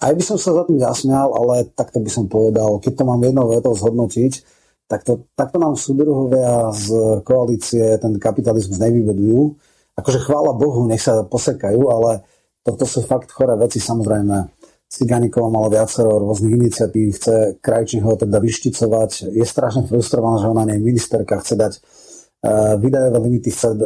aj 0.00 0.12
by 0.16 0.22
som 0.22 0.38
sa 0.40 0.54
za 0.54 0.62
tým 0.64 0.78
zasmial, 0.78 1.34
ale 1.34 1.68
takto 1.74 2.00
by 2.00 2.08
som 2.08 2.30
povedal, 2.30 2.78
keď 2.80 2.92
to 2.96 3.04
mám 3.04 3.20
jednou 3.20 3.50
vetou 3.50 3.74
zhodnotiť, 3.74 4.32
tak 4.86 5.02
to, 5.02 5.26
takto 5.34 5.58
nám 5.58 5.74
súdruhovia 5.74 6.70
z 6.70 7.20
koalície 7.26 7.98
ten 7.98 8.22
kapitalizmus 8.22 8.78
nevyvedujú. 8.78 9.58
Akože 9.98 10.22
chvála 10.22 10.54
Bohu, 10.54 10.86
nech 10.86 11.02
sa 11.02 11.26
posekajú, 11.26 11.82
ale 11.90 12.22
toto 12.62 12.86
sú 12.86 13.02
fakt 13.02 13.34
choré 13.34 13.58
veci, 13.58 13.82
samozrejme. 13.82 14.55
Ciganíková 14.86 15.50
mala 15.50 15.66
viacero 15.66 16.22
rôznych 16.22 16.54
iniciatív, 16.54 17.06
chce 17.18 17.36
Krajčího 17.58 18.14
teda 18.14 18.38
vyšticovať, 18.38 19.34
je 19.34 19.44
strašne 19.44 19.82
frustrovaná, 19.90 20.38
že 20.38 20.46
ona 20.46 20.62
nie 20.62 20.78
je 20.78 20.86
ministerka, 20.86 21.42
chce 21.42 21.54
dať 21.58 21.72
uh, 21.74 22.78
výdajové 22.78 23.18
limity, 23.18 23.50
chce 23.50 23.82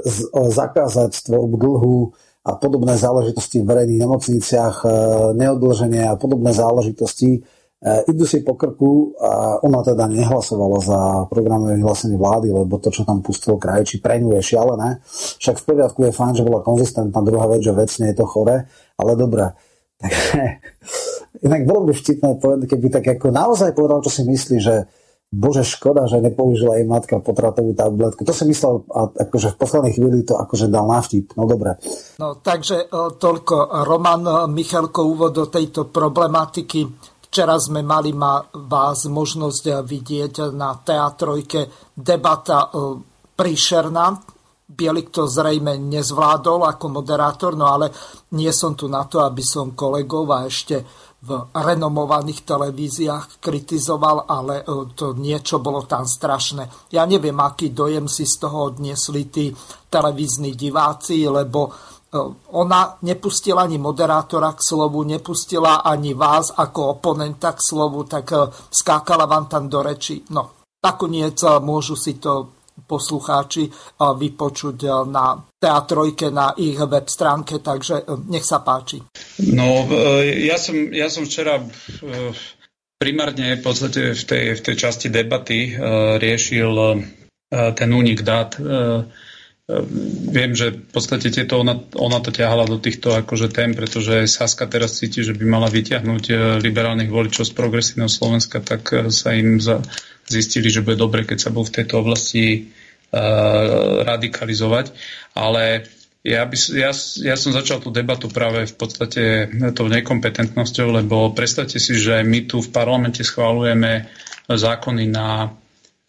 zakázať 0.52 1.24
tvorbu 1.24 1.56
dlhu 1.56 1.98
a 2.44 2.56
podobné 2.60 3.00
záležitosti 3.00 3.64
v 3.64 3.68
verejných 3.72 4.02
nemocniciach, 4.04 4.76
uh, 4.84 4.90
neodlženie 5.32 6.04
a 6.04 6.20
podobné 6.20 6.52
záležitosti 6.52 7.48
E, 7.80 8.12
idú 8.12 8.28
si 8.28 8.44
po 8.44 8.60
krku 8.60 9.16
a 9.16 9.56
ona 9.64 9.80
teda 9.80 10.04
nehlasovala 10.04 10.84
za 10.84 11.00
programové 11.32 11.80
vyhlásenie 11.80 12.20
vlády, 12.20 12.52
lebo 12.52 12.76
to, 12.76 12.92
čo 12.92 13.08
tam 13.08 13.24
pustil 13.24 13.56
či 13.56 14.04
pre 14.04 14.20
ňu 14.20 14.36
je 14.36 14.52
šialené. 14.52 15.00
Však 15.40 15.56
v 15.56 15.64
poriadku 15.64 16.04
je 16.04 16.12
fajn, 16.12 16.32
že 16.36 16.44
bola 16.44 16.60
konzistentná, 16.60 17.24
druhá 17.24 17.48
vec, 17.48 17.64
že 17.64 17.72
vecne 17.72 18.12
je 18.12 18.16
to 18.20 18.28
chore, 18.28 18.68
ale 19.00 19.12
dobré. 19.16 19.56
Inak 21.46 21.62
bolo 21.68 21.88
by 21.88 21.92
vtipné 21.92 22.36
povedať, 22.40 22.76
keby 22.76 22.86
tak 22.88 23.04
ako 23.06 23.32
naozaj 23.32 23.76
povedal, 23.76 24.00
čo 24.04 24.12
si 24.12 24.22
myslí, 24.24 24.56
že 24.60 24.88
bože 25.30 25.62
škoda, 25.62 26.10
že 26.10 26.18
nepoužila 26.18 26.82
jej 26.82 26.86
matka 26.86 27.22
potratovú 27.22 27.70
tabletku. 27.78 28.26
To 28.26 28.34
si 28.34 28.50
myslel, 28.50 28.82
a 28.90 29.06
akože 29.14 29.54
v 29.54 29.60
poslednej 29.62 29.92
chvíli 29.94 30.26
to 30.26 30.34
akože 30.34 30.66
dal 30.66 30.90
na 30.90 30.98
vtip. 30.98 31.38
No 31.38 31.46
dobre. 31.46 31.78
No 32.18 32.42
takže 32.42 32.90
e, 32.90 33.14
toľko 33.14 33.86
Roman 33.86 34.26
e, 34.26 34.32
Michalko 34.50 35.06
úvod 35.06 35.38
do 35.38 35.46
tejto 35.46 35.86
problematiky. 35.86 36.82
Včera 37.30 37.54
sme 37.62 37.86
mali 37.86 38.10
ma 38.10 38.42
vás 38.42 39.06
možnosť 39.06 39.86
vidieť 39.86 40.50
na 40.50 40.74
teatrojke 40.82 41.94
debata 41.94 42.66
e, 42.66 42.68
príšerná. 43.38 44.06
Bielik 44.80 45.12
to 45.12 45.28
zrejme 45.28 45.76
nezvládol 45.76 46.64
ako 46.64 46.86
moderátor, 46.88 47.52
no 47.52 47.68
ale 47.68 47.92
nie 48.32 48.48
som 48.48 48.72
tu 48.72 48.88
na 48.88 49.04
to, 49.04 49.20
aby 49.20 49.44
som 49.44 49.76
kolegov 49.76 50.32
a 50.32 50.48
ešte 50.48 50.80
v 51.20 51.36
renomovaných 51.52 52.48
televíziách 52.48 53.44
kritizoval, 53.44 54.24
ale 54.24 54.64
e, 54.64 54.88
to 54.96 55.12
niečo 55.12 55.60
bolo 55.60 55.84
tam 55.84 56.08
strašné. 56.08 56.88
Ja 56.96 57.04
neviem, 57.04 57.36
aký 57.36 57.76
dojem 57.76 58.08
si 58.08 58.24
z 58.24 58.48
toho 58.48 58.72
odniesli 58.72 59.28
tí 59.28 59.52
televízni 59.92 60.56
diváci, 60.56 61.28
lebo 61.28 61.76
E, 62.10 62.18
ona 62.50 62.98
nepustila 63.06 63.62
ani 63.62 63.78
moderátora 63.78 64.50
k 64.58 64.60
slovu, 64.66 65.06
nepustila 65.06 65.86
ani 65.86 66.10
vás 66.14 66.50
ako 66.50 66.98
oponenta 66.98 67.54
k 67.54 67.62
slovu, 67.62 68.02
tak 68.02 68.26
e, 68.34 68.50
skákala 68.50 69.30
vám 69.30 69.46
tam 69.46 69.70
do 69.70 69.78
reči. 69.78 70.26
No, 70.34 70.66
nakoniec 70.82 71.38
môžu 71.62 71.94
si 71.94 72.18
to 72.18 72.59
poslucháči 72.84 73.68
vypočuť 74.00 75.06
na 75.08 75.38
teatrojke 75.60 76.32
na 76.32 76.56
ich 76.56 76.80
web 76.80 77.06
stránke, 77.06 77.60
takže 77.60 78.08
nech 78.28 78.44
sa 78.44 78.64
páči. 78.64 79.00
No, 79.52 79.84
ja 80.24 80.56
som, 80.56 80.76
ja 80.92 81.12
som 81.12 81.28
včera 81.28 81.60
primárne 83.00 83.56
v 83.56 83.62
podstate 83.62 84.12
v 84.16 84.24
tej, 84.24 84.44
v 84.56 84.62
tej 84.64 84.74
časti 84.76 85.08
debaty 85.08 85.76
riešil 86.20 86.72
ten 87.50 87.90
únik 87.92 88.22
dát 88.22 88.56
viem, 90.30 90.52
že 90.58 90.74
v 90.74 90.90
podstate 90.90 91.30
tieto 91.30 91.62
ona, 91.62 91.78
ona 91.94 92.18
to 92.18 92.34
ťahala 92.34 92.66
do 92.66 92.82
týchto 92.82 93.14
akože 93.14 93.54
tém, 93.54 93.70
pretože 93.70 94.26
Saska 94.26 94.66
teraz 94.66 94.98
cíti, 94.98 95.22
že 95.22 95.30
by 95.30 95.44
mala 95.46 95.70
vyťahnuť 95.70 96.58
liberálnych 96.58 97.10
voličov 97.10 97.46
z 97.46 97.52
progresívneho 97.54 98.10
Slovenska, 98.10 98.58
tak 98.58 98.90
sa 99.14 99.30
im 99.30 99.62
za, 99.62 99.78
zistili, 100.30 100.70
že 100.70 100.86
bude 100.86 100.94
dobre, 100.94 101.26
keď 101.26 101.38
sa 101.38 101.50
budú 101.50 101.68
v 101.68 101.76
tejto 101.82 101.94
oblasti 102.00 102.70
uh, 103.10 104.06
radikalizovať. 104.06 104.94
Ale 105.34 105.90
ja, 106.22 106.46
by, 106.46 106.56
ja, 106.76 106.94
ja 107.26 107.34
som 107.34 107.50
začal 107.50 107.82
tú 107.82 107.90
debatu 107.90 108.30
práve 108.30 108.70
v 108.70 108.74
podstate 108.76 109.22
tou 109.74 109.90
nekompetentnosťou, 109.90 111.02
lebo 111.02 111.34
predstavte 111.34 111.82
si, 111.82 111.98
že 111.98 112.22
my 112.22 112.46
tu 112.46 112.62
v 112.62 112.70
parlamente 112.70 113.26
schválujeme 113.26 114.06
zákony 114.46 115.04
na 115.10 115.50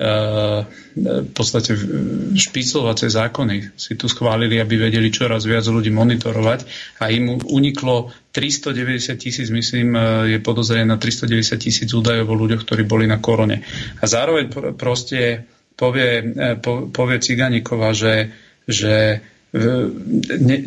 v 0.02 1.30
podstate 1.30 1.78
špíclovacie 2.34 3.06
zákony 3.06 3.78
si 3.78 3.94
tu 3.94 4.10
schválili, 4.10 4.58
aby 4.58 4.90
vedeli 4.90 5.14
čoraz 5.14 5.46
viac 5.46 5.62
ľudí 5.70 5.94
monitorovať 5.94 6.66
a 6.98 7.14
im 7.14 7.38
uniklo 7.38 8.10
390 8.32 9.20
tisíc, 9.20 9.48
myslím, 9.52 9.96
je 10.28 10.40
podozrenie 10.40 10.88
na 10.88 10.96
390 10.96 11.60
tisíc 11.60 11.90
údajov 11.92 12.32
o 12.32 12.40
ľuďoch, 12.40 12.64
ktorí 12.64 12.88
boli 12.88 13.04
na 13.04 13.20
korone. 13.20 13.60
A 14.00 14.04
zároveň 14.08 14.76
proste 14.80 15.44
povie, 15.76 16.32
povie 16.96 17.18
Ciganíková, 17.20 17.92
že, 17.92 18.32
že 18.64 19.20
ne, 20.40 20.58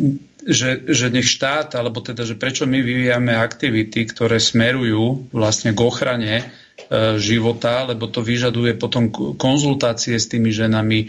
že, 0.44 0.84
že 0.84 1.08
nech 1.08 1.24
štát, 1.24 1.72
alebo 1.80 2.04
teda, 2.04 2.28
že 2.28 2.36
prečo 2.36 2.68
my 2.68 2.84
vyvíjame 2.84 3.32
aktivity, 3.32 4.04
ktoré 4.04 4.36
smerujú 4.36 5.32
vlastne 5.32 5.72
k 5.72 5.80
ochrane 5.80 6.44
E, 6.44 6.63
života, 7.16 7.88
lebo 7.88 8.10
to 8.10 8.20
vyžaduje 8.20 8.76
potom 8.76 9.08
konzultácie 9.38 10.20
s 10.20 10.28
tými 10.28 10.52
ženami. 10.52 10.98
E, 11.00 11.06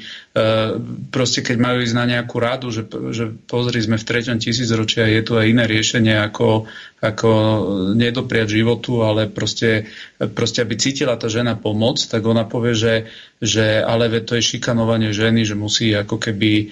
proste 1.11 1.43
keď 1.43 1.57
majú 1.59 1.77
ísť 1.83 1.95
na 1.97 2.05
nejakú 2.05 2.37
radu, 2.39 2.71
že, 2.71 2.87
že 3.11 3.33
pozri, 3.49 3.83
sme 3.83 3.99
v 3.99 4.07
treťom 4.07 4.39
tisícročí 4.39 5.03
a 5.03 5.09
je 5.09 5.21
tu 5.25 5.35
aj 5.35 5.45
iné 5.51 5.67
riešenie 5.67 6.15
ako, 6.21 6.69
ako 7.03 7.29
nedopriať 7.97 8.61
životu, 8.61 9.03
ale 9.03 9.27
proste, 9.27 9.89
proste 10.31 10.63
aby 10.63 10.79
cítila 10.79 11.19
tá 11.19 11.27
žena 11.27 11.59
pomoc, 11.59 11.99
tak 11.99 12.23
ona 12.23 12.47
povie, 12.47 12.73
že, 12.77 12.95
že 13.43 13.83
ale 13.83 14.07
to 14.23 14.39
je 14.39 14.55
šikanovanie 14.55 15.11
ženy, 15.11 15.43
že 15.43 15.59
musí 15.59 15.91
ako 15.91 16.21
keby 16.21 16.51
e, 16.55 16.65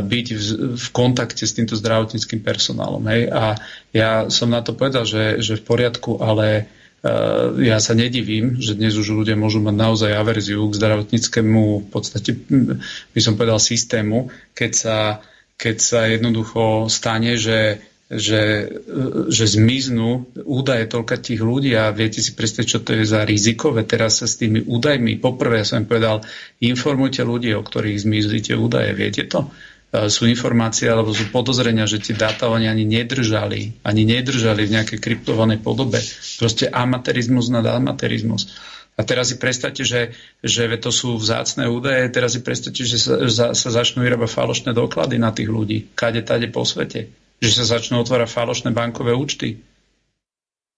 byť 0.00 0.26
v, 0.32 0.40
v 0.80 0.86
kontakte 0.96 1.44
s 1.44 1.52
týmto 1.52 1.76
zdravotníckým 1.76 2.40
personálom. 2.40 3.04
Hej? 3.10 3.28
A 3.30 3.44
ja 3.92 4.10
som 4.32 4.48
na 4.48 4.64
to 4.64 4.72
povedal, 4.72 5.04
že, 5.04 5.44
že 5.44 5.60
v 5.60 5.66
poriadku, 5.66 6.24
ale 6.24 6.72
ja 7.60 7.78
sa 7.82 7.92
nedivím, 7.92 8.58
že 8.58 8.78
dnes 8.78 8.94
už 8.96 9.12
ľudia 9.12 9.36
môžu 9.38 9.62
mať 9.62 9.76
naozaj 9.76 10.10
averziu 10.12 10.64
k 10.68 10.78
zdravotníckému 10.78 11.62
v 11.84 11.88
podstate, 11.88 12.36
hm, 12.36 12.80
by 13.12 13.20
som 13.20 13.34
povedal, 13.34 13.58
systému, 13.62 14.32
keď 14.56 14.72
sa, 14.72 14.96
keď 15.56 15.76
sa 15.80 16.00
jednoducho 16.08 16.86
stane, 16.92 17.38
že 17.40 17.82
že, 18.06 18.70
že 19.26 19.44
zmiznú 19.50 20.30
údaje 20.46 20.86
toľka 20.86 21.18
tých 21.18 21.42
ľudí 21.42 21.74
a 21.74 21.90
viete 21.90 22.22
si 22.22 22.38
predstaviť, 22.38 22.68
čo 22.70 22.78
to 22.86 22.94
je 22.94 23.02
za 23.02 23.26
rizikové 23.26 23.82
teraz 23.82 24.22
sa 24.22 24.30
s 24.30 24.38
tými 24.38 24.62
údajmi. 24.62 25.18
Poprvé 25.18 25.66
som 25.66 25.82
povedal, 25.82 26.22
informujte 26.62 27.26
ľudí, 27.26 27.50
o 27.58 27.66
ktorých 27.66 28.06
zmizli 28.06 28.38
tie 28.46 28.54
údaje. 28.54 28.94
Viete 28.94 29.26
to? 29.26 29.50
E, 29.96 30.12
sú 30.12 30.28
informácie 30.28 30.92
alebo 30.92 31.16
sú 31.16 31.32
podozrenia, 31.32 31.88
že 31.88 32.02
tie 32.02 32.12
dáta 32.12 32.52
oni 32.52 32.68
ani 32.68 32.84
nedržali, 32.84 33.80
ani 33.80 34.02
nedržali 34.04 34.68
v 34.68 34.74
nejakej 34.76 34.98
kryptovanej 35.00 35.64
podobe. 35.64 36.04
Proste 36.36 36.68
amatérizmus 36.68 37.48
nad 37.48 37.64
amatérizmus. 37.64 38.52
A 38.96 39.04
teraz 39.04 39.28
si 39.28 39.36
predstavte, 39.36 39.84
že, 39.84 40.16
že 40.40 40.64
to 40.80 40.88
sú 40.88 41.20
vzácne 41.20 41.68
údaje, 41.68 42.08
teraz 42.08 42.32
si 42.32 42.40
predstavte, 42.40 42.80
že 42.80 42.96
sa, 42.96 43.52
sa 43.52 43.68
začnú 43.68 44.00
vyrábať 44.00 44.32
falošné 44.32 44.70
doklady 44.72 45.20
na 45.20 45.36
tých 45.36 45.52
ľudí, 45.52 45.92
kade 45.92 46.24
tade 46.24 46.48
po 46.48 46.64
svete. 46.64 47.12
Že 47.44 47.50
sa 47.52 47.76
začnú 47.76 48.00
otvárať 48.00 48.32
falošné 48.32 48.72
bankové 48.72 49.12
účty. 49.12 49.60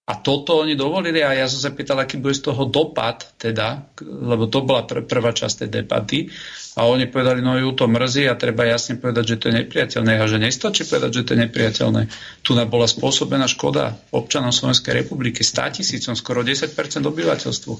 A 0.08 0.16
toto 0.16 0.64
oni 0.64 0.72
dovolili 0.72 1.20
a 1.20 1.36
ja 1.36 1.44
som 1.44 1.60
sa 1.60 1.68
pýtal, 1.68 2.00
aký 2.00 2.16
bude 2.16 2.32
z 2.32 2.48
toho 2.48 2.64
dopad, 2.64 3.28
teda, 3.36 3.92
lebo 4.00 4.48
to 4.48 4.64
bola 4.64 4.88
pr- 4.88 5.04
prvá 5.04 5.36
časť 5.36 5.68
tej 5.68 5.84
debaty. 5.84 6.32
A 6.80 6.88
oni 6.88 7.12
povedali, 7.12 7.44
no 7.44 7.60
ju 7.60 7.76
to 7.76 7.84
mrzí 7.84 8.24
a 8.24 8.32
treba 8.40 8.64
jasne 8.64 8.96
povedať, 8.96 9.36
že 9.36 9.36
to 9.36 9.44
je 9.52 9.54
nepriateľné 9.60 10.16
a 10.16 10.24
že 10.24 10.40
nestačí 10.40 10.88
povedať, 10.88 11.10
že 11.12 11.22
to 11.28 11.30
je 11.36 11.44
nepriateľné. 11.44 12.02
Tu 12.40 12.56
bola 12.56 12.88
spôsobená 12.88 13.44
škoda 13.52 14.00
občanom 14.08 14.48
Slovenskej 14.48 15.04
republiky 15.04 15.44
100 15.44 15.84
tisícom, 15.84 16.16
skoro 16.16 16.40
10% 16.40 16.72
obyvateľstvu. 17.04 17.72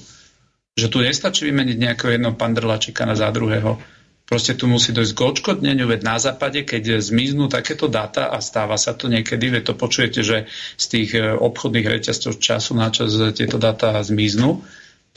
Že 0.77 0.87
tu 0.93 0.97
nestačí 1.01 1.49
vymeniť 1.49 1.81
nejakého 1.81 2.13
jedného 2.13 2.37
pandrlačika 2.37 3.09
na 3.09 3.17
za 3.17 3.33
druhého 3.33 3.81
Proste 4.29 4.53
tu 4.53 4.69
musí 4.69 4.93
dojsť 4.93 5.13
k 5.17 5.25
odškodneniu, 5.25 5.89
veď 5.89 6.01
na 6.05 6.21
západe, 6.21 6.61
keď 6.61 7.01
zmiznú 7.01 7.49
takéto 7.49 7.89
dáta 7.89 8.29
a 8.29 8.37
stáva 8.45 8.77
sa 8.77 8.93
to 8.93 9.09
niekedy, 9.09 9.49
veď 9.49 9.73
to 9.73 9.73
počujete, 9.73 10.21
že 10.21 10.45
z 10.77 10.85
tých 10.85 11.09
e, 11.17 11.33
obchodných 11.33 11.89
reťazcov 11.97 12.37
času 12.37 12.77
na 12.77 12.93
čas 12.93 13.17
tieto 13.33 13.57
dáta 13.57 13.97
zmiznú, 14.05 14.61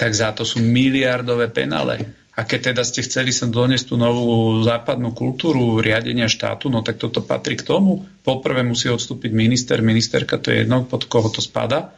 tak 0.01 0.17
za 0.17 0.33
to 0.33 0.49
sú 0.49 0.65
miliardové 0.65 1.53
penále. 1.53 2.09
A 2.33 2.49
keď 2.49 2.73
teda 2.73 2.83
ste 2.89 3.05
chceli 3.05 3.29
sa 3.29 3.45
doniesť 3.45 3.93
tú 3.93 4.01
novú 4.01 4.65
západnú 4.65 5.13
kultúru 5.13 5.85
riadenia 5.85 6.33
štátu, 6.33 6.73
no 6.73 6.81
tak 6.81 6.97
toto 6.97 7.21
patrí 7.21 7.61
k 7.61 7.69
tomu. 7.69 8.09
Poprvé 8.25 8.65
musí 8.65 8.89
odstúpiť 8.89 9.29
minister, 9.37 9.85
ministerka, 9.85 10.41
to 10.41 10.49
je 10.49 10.65
jedno, 10.65 10.89
pod 10.89 11.13
koho 11.13 11.29
to 11.29 11.45
spada. 11.45 11.93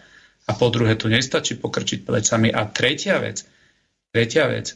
A 0.51 0.53
po 0.59 0.75
druhé, 0.75 0.99
tu 0.99 1.07
nestačí 1.07 1.55
pokrčiť 1.63 2.03
plecami. 2.03 2.51
A 2.51 2.67
tretia 2.67 3.23
vec, 3.23 3.47
tretia 4.11 4.51
vec, 4.51 4.75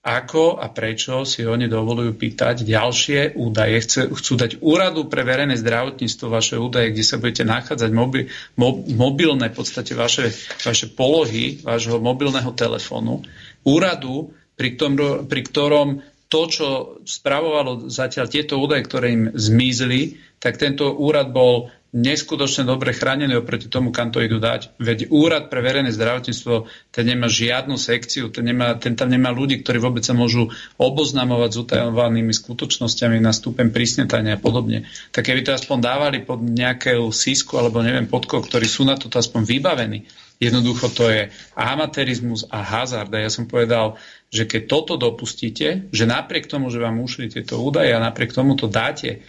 ako 0.00 0.56
a 0.56 0.72
prečo 0.72 1.28
si 1.28 1.44
oni 1.44 1.68
dovolujú 1.68 2.16
pýtať 2.16 2.64
ďalšie 2.64 3.36
údaje. 3.36 3.84
Chce, 3.84 4.08
chcú 4.08 4.32
dať 4.32 4.64
úradu 4.64 5.12
pre 5.12 5.28
verejné 5.28 5.60
zdravotníctvo 5.60 6.26
vaše 6.32 6.56
údaje, 6.56 6.96
kde 6.96 7.04
sa 7.04 7.20
budete 7.20 7.44
nachádzať 7.44 7.90
mobi, 7.92 8.32
mo, 8.56 8.80
mobilné, 8.80 9.52
v 9.52 9.56
podstate 9.60 9.92
vaše, 9.92 10.32
vaše 10.64 10.88
polohy 10.88 11.60
vášho 11.60 12.00
mobilného 12.00 12.48
telefónu. 12.56 13.20
Úradu, 13.68 14.32
pri, 14.56 14.80
tom, 14.80 14.96
pri 15.28 15.40
ktorom 15.44 16.00
to, 16.32 16.40
čo 16.48 16.68
spravovalo 17.04 17.92
zatiaľ 17.92 18.26
tieto 18.32 18.56
údaje, 18.56 18.88
ktoré 18.88 19.06
im 19.12 19.24
zmizli, 19.36 20.16
tak 20.40 20.56
tento 20.56 20.96
úrad 20.96 21.28
bol 21.28 21.68
neskutočne 21.90 22.62
dobre 22.62 22.94
chránený 22.94 23.42
oproti 23.42 23.66
tomu, 23.66 23.90
kam 23.90 24.14
to 24.14 24.22
idú 24.22 24.38
dať. 24.38 24.78
Veď 24.78 25.10
úrad 25.10 25.50
pre 25.50 25.58
verejné 25.58 25.90
zdravotníctvo, 25.90 26.70
ten 26.94 27.04
nemá 27.06 27.26
žiadnu 27.26 27.74
sekciu, 27.74 28.30
ten, 28.30 28.46
nemá, 28.46 28.78
ten 28.78 28.94
tam 28.94 29.10
nemá 29.10 29.34
ľudí, 29.34 29.58
ktorí 29.62 29.82
vôbec 29.82 30.06
sa 30.06 30.14
môžu 30.14 30.54
oboznamovať 30.78 31.50
s 31.50 31.58
utajovanými 31.66 32.30
skutočnosťami 32.30 33.18
na 33.18 33.34
stupen 33.34 33.74
prísnetania 33.74 34.38
a 34.38 34.42
podobne. 34.42 34.86
Tak 35.10 35.26
keby 35.26 35.42
to 35.42 35.50
aspoň 35.50 35.78
dávali 35.82 36.18
pod 36.22 36.38
nejakého 36.38 37.10
sísku 37.10 37.58
alebo 37.58 37.82
neviem 37.82 38.06
pod 38.06 38.30
koho, 38.30 38.46
ktorí 38.46 38.70
sú 38.70 38.86
na 38.86 38.94
to 38.94 39.10
aspoň 39.10 39.42
vybavení, 39.42 40.06
Jednoducho 40.40 40.88
to 40.88 41.12
je 41.12 41.28
amatérizmus 41.52 42.48
a 42.48 42.64
hazard. 42.64 43.12
A 43.12 43.20
ja 43.20 43.28
som 43.28 43.44
povedal, 43.44 44.00
že 44.32 44.48
keď 44.48 44.62
toto 44.72 44.96
dopustíte, 44.96 45.92
že 45.92 46.04
napriek 46.08 46.48
tomu, 46.48 46.72
že 46.72 46.80
vám 46.80 46.96
ušli 46.96 47.28
tieto 47.28 47.60
údaje 47.60 47.92
a 47.92 48.00
napriek 48.00 48.32
tomu 48.32 48.56
to 48.56 48.64
dáte 48.64 49.20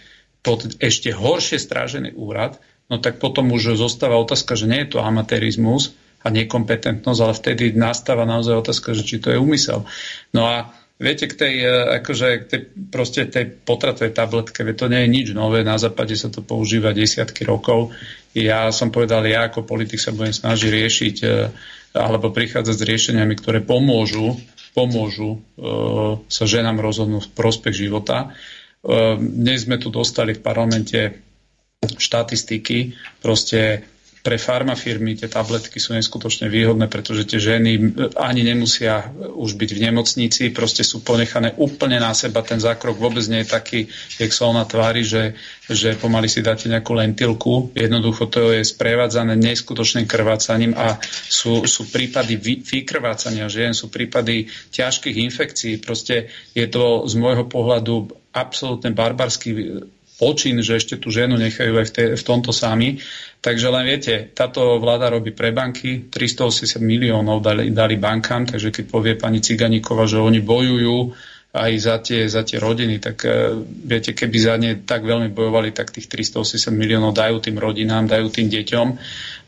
pod 0.42 0.66
ešte 0.82 1.14
horšie 1.14 1.58
strážený 1.58 2.18
úrad, 2.18 2.58
no 2.90 2.98
tak 2.98 3.22
potom 3.22 3.54
už 3.54 3.78
zostáva 3.78 4.18
otázka, 4.18 4.58
že 4.58 4.66
nie 4.66 4.82
je 4.84 4.98
to 4.98 4.98
amatérizmus 4.98 5.94
a 6.22 6.30
nekompetentnosť, 6.30 7.20
ale 7.22 7.34
vtedy 7.34 7.64
nastáva 7.74 8.26
naozaj 8.26 8.62
otázka, 8.62 8.94
že 8.94 9.06
či 9.06 9.18
to 9.18 9.34
je 9.34 9.38
úmysel. 9.38 9.86
No 10.34 10.46
a 10.46 10.70
viete, 11.02 11.26
k 11.26 11.34
tej, 11.34 11.54
e, 11.66 11.74
akože, 12.02 12.26
k 12.42 12.44
tej, 12.46 12.60
proste 12.90 13.26
tej 13.26 13.50
potratovej 13.66 14.14
tabletke, 14.14 14.62
to 14.74 14.86
nie 14.86 15.06
je 15.06 15.08
nič 15.10 15.26
nové, 15.34 15.66
na 15.66 15.78
západe 15.78 16.14
sa 16.14 16.30
to 16.30 16.42
používa 16.46 16.94
desiatky 16.94 17.42
rokov. 17.42 17.90
Ja 18.34 18.70
som 18.70 18.94
povedal, 18.94 19.26
ja 19.26 19.50
ako 19.50 19.66
politik 19.66 19.98
sa 19.98 20.14
budem 20.14 20.34
snažiť 20.34 20.70
riešiť 20.70 21.16
e, 21.22 21.26
alebo 21.92 22.32
prichádzať 22.32 22.76
s 22.78 22.88
riešeniami, 22.88 23.34
ktoré 23.36 23.60
pomôžu, 23.60 24.40
pomôžu 24.72 25.44
uh, 25.60 26.16
sa 26.32 26.48
ženám 26.48 26.80
rozhodnúť 26.80 27.28
v 27.28 27.34
prospech 27.36 27.84
života. 27.84 28.32
Uh, 28.82 29.14
dnes 29.18 29.62
sme 29.62 29.78
tu 29.78 29.94
dostali 29.94 30.34
v 30.34 30.42
parlamente 30.42 31.22
štatistiky, 31.82 32.94
proste 33.22 33.86
pre 34.22 34.38
farmafirmy 34.38 35.18
tie 35.18 35.26
tabletky 35.26 35.82
sú 35.82 35.98
neskutočne 35.98 36.46
výhodné, 36.46 36.86
pretože 36.86 37.26
tie 37.26 37.42
ženy 37.42 37.98
ani 38.14 38.46
nemusia 38.46 39.10
už 39.18 39.58
byť 39.58 39.70
v 39.74 39.82
nemocnici, 39.90 40.54
proste 40.54 40.86
sú 40.86 41.02
ponechané 41.02 41.58
úplne 41.58 41.98
na 41.98 42.14
seba. 42.14 42.46
Ten 42.46 42.62
zákrok 42.62 43.02
vôbec 43.02 43.26
nie 43.26 43.42
je 43.42 43.50
taký, 43.50 43.80
jak 44.22 44.30
sa 44.30 44.46
ona 44.46 44.62
tvári, 44.62 45.02
že, 45.02 45.34
že 45.66 45.98
pomaly 45.98 46.30
si 46.30 46.38
dáte 46.38 46.70
nejakú 46.70 46.94
lentilku. 46.94 47.74
Jednoducho 47.74 48.30
to 48.30 48.54
je 48.54 48.62
sprevádzané 48.62 49.34
neskutočným 49.34 50.06
krvácaním 50.06 50.78
a 50.78 51.02
sú, 51.26 51.66
sú 51.66 51.90
prípady 51.90 52.38
vykrvácania 52.62 53.50
žien, 53.50 53.74
sú 53.74 53.90
prípady 53.90 54.46
ťažkých 54.70 55.18
infekcií. 55.18 55.82
Proste 55.82 56.30
je 56.54 56.70
to 56.70 57.10
z 57.10 57.18
môjho 57.18 57.50
pohľadu 57.50 58.21
absolútne 58.32 58.96
barbarský 58.96 59.84
počin, 60.22 60.62
že 60.62 60.78
ešte 60.78 61.02
tú 61.02 61.10
ženu 61.10 61.34
nechajú 61.34 61.72
aj 61.82 61.86
v, 61.88 61.92
te, 61.92 62.04
v 62.14 62.22
tomto 62.22 62.54
sami. 62.54 63.02
Takže 63.42 63.66
len 63.74 63.84
viete, 63.90 64.30
táto 64.30 64.78
vláda 64.78 65.10
robí 65.10 65.34
pre 65.34 65.50
banky, 65.50 66.06
380 66.06 66.78
miliónov 66.78 67.42
dali, 67.42 67.74
dali 67.74 67.98
bankám, 67.98 68.46
takže 68.46 68.70
keď 68.70 68.84
povie 68.86 69.18
pani 69.18 69.42
Ciganíková, 69.42 70.06
že 70.06 70.22
oni 70.22 70.38
bojujú 70.38 71.10
aj 71.52 71.72
za 71.76 71.96
tie, 72.00 72.24
za 72.30 72.46
tie 72.48 72.56
rodiny, 72.56 72.96
tak 72.96 73.28
uh, 73.28 73.60
viete, 73.66 74.16
keby 74.16 74.36
za 74.40 74.56
ne 74.56 74.80
tak 74.80 75.04
veľmi 75.04 75.28
bojovali, 75.36 75.74
tak 75.76 75.92
tých 75.92 76.08
380 76.08 76.72
miliónov 76.72 77.12
dajú 77.12 77.44
tým 77.44 77.60
rodinám, 77.60 78.08
dajú 78.08 78.32
tým 78.32 78.48
deťom. 78.48 78.86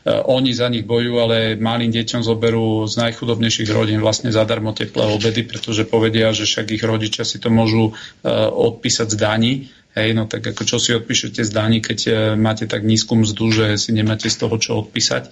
Uh, 0.05 0.21
oni 0.29 0.53
za 0.53 0.69
nich 0.69 0.85
bojujú, 0.85 1.15
ale 1.17 1.57
malým 1.57 1.89
deťom 1.89 2.21
zoberú 2.21 2.85
z 2.85 3.01
najchudobnejších 3.01 3.73
rodín 3.73 3.99
vlastne 3.99 4.29
zadarmo 4.29 4.71
teplé 4.77 5.09
obedy, 5.09 5.41
pretože 5.41 5.89
povedia, 5.89 6.29
že 6.29 6.45
však 6.45 6.77
ich 6.77 6.83
rodičia 6.85 7.25
si 7.25 7.41
to 7.41 7.49
môžu 7.49 7.91
uh, 7.91 8.47
odpísať 8.53 9.07
z 9.09 9.17
daní 9.17 9.53
Hej, 9.95 10.11
no 10.11 10.27
tak 10.27 10.43
ako 10.43 10.67
čo 10.67 10.75
si 10.75 10.91
odpíšete 10.91 11.39
z 11.39 11.51
daní, 11.55 11.79
keď 11.79 11.99
e, 12.03 12.11
máte 12.35 12.67
tak 12.67 12.83
nízku 12.83 13.15
mzdu, 13.15 13.47
že 13.47 13.65
si 13.79 13.95
nemáte 13.95 14.27
z 14.27 14.43
toho 14.43 14.59
čo 14.59 14.83
odpísať. 14.83 15.31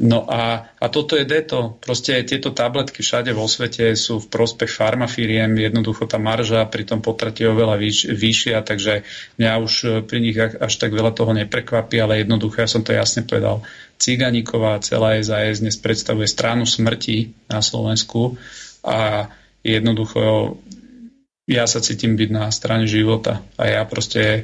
No 0.00 0.24
a, 0.24 0.72
a 0.80 0.86
toto 0.88 1.20
je 1.20 1.28
deto. 1.28 1.76
Proste 1.84 2.16
tieto 2.24 2.56
tabletky 2.56 3.04
všade 3.04 3.36
vo 3.36 3.44
svete 3.44 3.92
sú 4.00 4.24
v 4.24 4.32
prospech 4.32 4.72
farmafíriem, 4.72 5.52
jednoducho 5.52 6.08
tá 6.08 6.16
marža 6.16 6.64
pri 6.64 6.88
tom 6.88 7.04
potrate 7.04 7.44
je 7.44 7.52
oveľa 7.52 7.76
vyš, 7.76 8.08
vyššia, 8.08 8.64
takže 8.64 9.04
mňa 9.36 9.52
už 9.60 9.72
e, 9.84 9.88
pri 10.00 10.18
nich 10.24 10.36
až 10.40 10.72
tak 10.80 10.96
veľa 10.96 11.12
toho 11.12 11.36
neprekvapí, 11.36 12.00
ale 12.00 12.24
jednoducho, 12.24 12.64
ja 12.64 12.72
som 12.72 12.80
to 12.80 12.96
jasne 12.96 13.28
povedal, 13.28 13.60
Ciganíková 14.00 14.80
celá 14.80 15.20
SAS 15.20 15.60
dnes 15.60 15.76
predstavuje 15.76 16.24
stranu 16.24 16.64
smrti 16.64 17.36
na 17.52 17.60
Slovensku 17.60 18.40
a 18.80 19.28
jednoducho 19.60 20.56
ja 21.50 21.66
sa 21.66 21.82
cítim 21.82 22.14
byť 22.14 22.30
na 22.32 22.46
strane 22.48 22.86
života 22.86 23.44
a 23.58 23.66
ja 23.66 23.82
proste 23.82 24.22
e, 24.22 24.40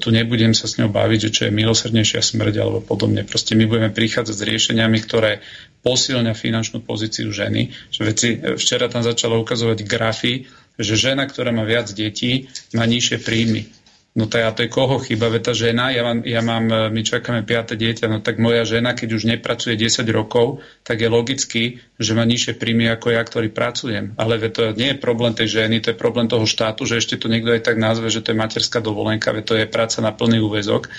tu 0.00 0.08
nebudem 0.08 0.56
sa 0.56 0.66
s 0.66 0.80
ňou 0.80 0.88
baviť, 0.88 1.28
že 1.28 1.30
čo 1.30 1.42
je 1.46 1.52
milosrdnejšia 1.52 2.24
smrť 2.24 2.54
alebo 2.58 2.80
podobne. 2.80 3.28
Proste 3.28 3.52
my 3.54 3.68
budeme 3.68 3.92
prichádzať 3.92 4.34
s 4.34 4.46
riešeniami, 4.48 4.98
ktoré 5.04 5.44
posilňa 5.84 6.32
finančnú 6.32 6.80
pozíciu 6.80 7.28
ženy. 7.28 7.70
Že 7.92 8.00
veci, 8.08 8.28
e, 8.40 8.56
včera 8.56 8.88
tam 8.88 9.04
začalo 9.04 9.36
ukazovať 9.36 9.84
grafy, 9.84 10.48
že 10.80 10.96
žena, 10.96 11.28
ktorá 11.28 11.52
má 11.52 11.68
viac 11.68 11.92
detí, 11.92 12.48
má 12.72 12.88
nižšie 12.88 13.20
príjmy. 13.20 13.68
No 14.10 14.26
to, 14.26 14.42
a 14.42 14.50
to 14.50 14.66
je 14.66 14.74
koho 14.74 14.98
chyba? 14.98 15.30
Veď 15.30 15.42
tá 15.46 15.52
žena, 15.54 15.94
ja 15.94 16.02
mám, 16.02 16.26
ja 16.26 16.42
mám, 16.42 16.66
e, 16.66 16.90
my 16.90 17.00
čakáme 17.06 17.46
piate 17.46 17.78
dieťa, 17.78 18.10
no 18.10 18.18
tak 18.18 18.42
moja 18.42 18.66
žena, 18.66 18.98
keď 18.98 19.08
už 19.14 19.22
nepracuje 19.30 19.78
10 19.78 20.02
rokov, 20.10 20.66
tak 20.82 20.98
je 20.98 21.06
logicky, 21.06 21.62
že 21.94 22.18
má 22.18 22.26
nižšie 22.26 22.58
príjmy 22.58 22.90
ako 22.90 23.14
ja, 23.14 23.22
ktorý 23.22 23.54
pracujem. 23.54 24.18
Ale 24.18 24.42
to 24.50 24.74
nie 24.74 24.92
je 24.92 24.98
problém 24.98 25.30
tej 25.30 25.62
ženy, 25.62 25.78
to 25.78 25.94
je 25.94 26.02
problém 26.02 26.26
toho 26.26 26.42
štátu, 26.42 26.90
že 26.90 26.98
ešte 26.98 27.22
to 27.22 27.30
niekto 27.30 27.54
aj 27.54 27.62
tak 27.62 27.78
nazve, 27.78 28.10
že 28.10 28.18
to 28.18 28.34
je 28.34 28.42
materská 28.42 28.82
dovolenka, 28.82 29.30
veď 29.30 29.44
to 29.46 29.54
je 29.54 29.66
práca 29.70 30.02
na 30.02 30.10
plný 30.10 30.42
úvezok. 30.42 30.90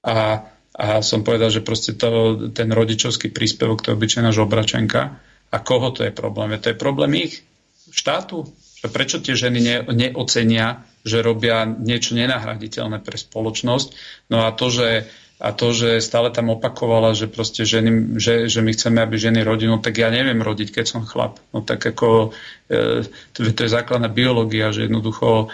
A, 0.00 0.48
a 0.72 1.04
som 1.04 1.20
povedal, 1.20 1.52
že 1.52 1.60
proste 1.60 1.92
to, 1.92 2.48
ten 2.56 2.72
rodičovský 2.72 3.36
príspevok, 3.36 3.84
to 3.84 3.92
je 3.92 3.96
obyčajná 4.00 4.32
žobračenka. 4.32 5.20
A 5.52 5.56
koho 5.60 5.92
to 5.92 6.08
je 6.08 6.12
problém? 6.12 6.56
Veď 6.56 6.60
to 6.64 6.70
je 6.72 6.78
problém 6.80 7.12
ich, 7.20 7.44
štátu. 7.92 8.48
Prečo 8.80 9.20
tie 9.20 9.36
ženy 9.36 9.58
ne, 9.60 9.76
neocenia 9.92 10.86
že 11.06 11.22
robia 11.22 11.62
niečo 11.64 12.18
nenahraditeľné 12.18 12.98
pre 12.98 13.14
spoločnosť. 13.14 13.88
No 14.34 14.42
a 14.42 14.50
to, 14.50 14.66
že 14.74 15.06
a 15.36 15.52
to, 15.52 15.76
že 15.76 16.00
stále 16.00 16.32
tam 16.32 16.48
opakovala, 16.48 17.12
že 17.12 17.28
proste 17.28 17.68
ženy, 17.68 18.16
že, 18.16 18.48
že 18.48 18.64
my 18.64 18.72
chceme, 18.72 19.04
aby 19.04 19.20
ženy 19.20 19.44
rodinu, 19.44 19.76
tak 19.84 20.00
ja 20.00 20.08
neviem 20.08 20.40
rodiť, 20.40 20.72
keď 20.72 20.84
som 20.88 21.04
chlap. 21.04 21.36
No 21.52 21.60
tak 21.60 21.84
ako 21.84 22.32
e, 22.72 23.04
to, 23.36 23.44
je 23.44 23.68
základná 23.68 24.08
biológia, 24.08 24.72
že 24.72 24.88
jednoducho 24.88 25.28
e, 25.44 25.46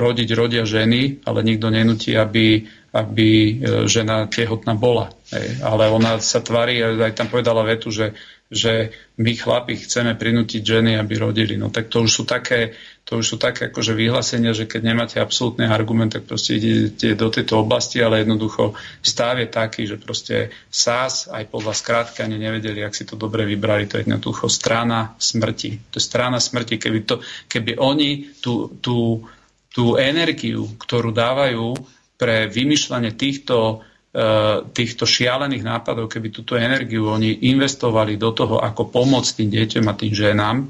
rodiť 0.00 0.28
rodia 0.32 0.64
ženy, 0.64 1.20
ale 1.28 1.44
nikto 1.44 1.68
nenutí, 1.68 2.16
aby, 2.16 2.64
aby 2.96 3.28
e, 3.28 3.52
žena 3.92 4.24
tehotná 4.24 4.72
bola. 4.72 5.12
Ale 5.60 5.92
ona 5.92 6.16
sa 6.16 6.40
tvári, 6.40 6.80
aj 6.80 7.12
tam 7.12 7.28
povedala 7.28 7.60
vetu, 7.68 7.92
že 7.92 8.16
že 8.50 8.90
my 9.22 9.32
chlapi 9.38 9.78
chceme 9.78 10.18
prinútiť 10.18 10.58
ženy, 10.66 10.98
aby 10.98 11.14
rodili. 11.22 11.54
No 11.54 11.70
tak 11.70 11.86
to 11.86 12.02
už 12.02 12.10
sú 12.10 12.22
také, 12.26 12.74
to 13.10 13.18
už 13.18 13.26
sú 13.26 13.36
také 13.42 13.74
akože 13.74 13.98
vyhlásenia, 13.98 14.54
že 14.54 14.70
keď 14.70 14.80
nemáte 14.86 15.16
absolútny 15.18 15.66
argument, 15.66 16.14
tak 16.14 16.30
proste 16.30 16.62
idete 16.62 17.18
do 17.18 17.26
tejto 17.26 17.58
oblasti, 17.58 17.98
ale 17.98 18.22
jednoducho 18.22 18.78
stav 19.02 19.42
je 19.42 19.50
taký, 19.50 19.90
že 19.90 19.98
proste 19.98 20.54
SAS 20.70 21.26
aj 21.26 21.50
podľa 21.50 21.74
skrátky 21.74 22.22
ani 22.22 22.38
nevedeli, 22.38 22.86
ak 22.86 22.94
si 22.94 23.02
to 23.02 23.18
dobre 23.18 23.42
vybrali, 23.42 23.90
to 23.90 23.98
je 23.98 24.06
jednoducho 24.06 24.46
strana 24.46 25.18
smrti. 25.18 25.90
To 25.90 25.98
je 25.98 26.06
strana 26.06 26.38
smrti, 26.38 26.78
keby, 26.78 27.02
to, 27.02 27.18
keby 27.50 27.82
oni 27.82 28.38
tú, 28.38 28.78
tú, 28.78 29.26
tú 29.74 29.98
energiu, 29.98 30.70
ktorú 30.78 31.10
dávajú 31.10 31.74
pre 32.14 32.46
vymýšľanie 32.46 33.18
týchto 33.18 33.82
Eh, 34.10 34.56
týchto 34.74 35.06
šialených 35.06 35.62
nápadov, 35.62 36.10
keby 36.10 36.34
túto 36.34 36.58
energiu 36.58 37.06
oni 37.06 37.46
investovali 37.46 38.18
do 38.18 38.34
toho, 38.34 38.58
ako 38.58 38.90
pomôcť 38.90 39.38
tým 39.38 39.54
deťom 39.54 39.86
a 39.86 39.94
tým 39.94 40.10
ženám, 40.10 40.66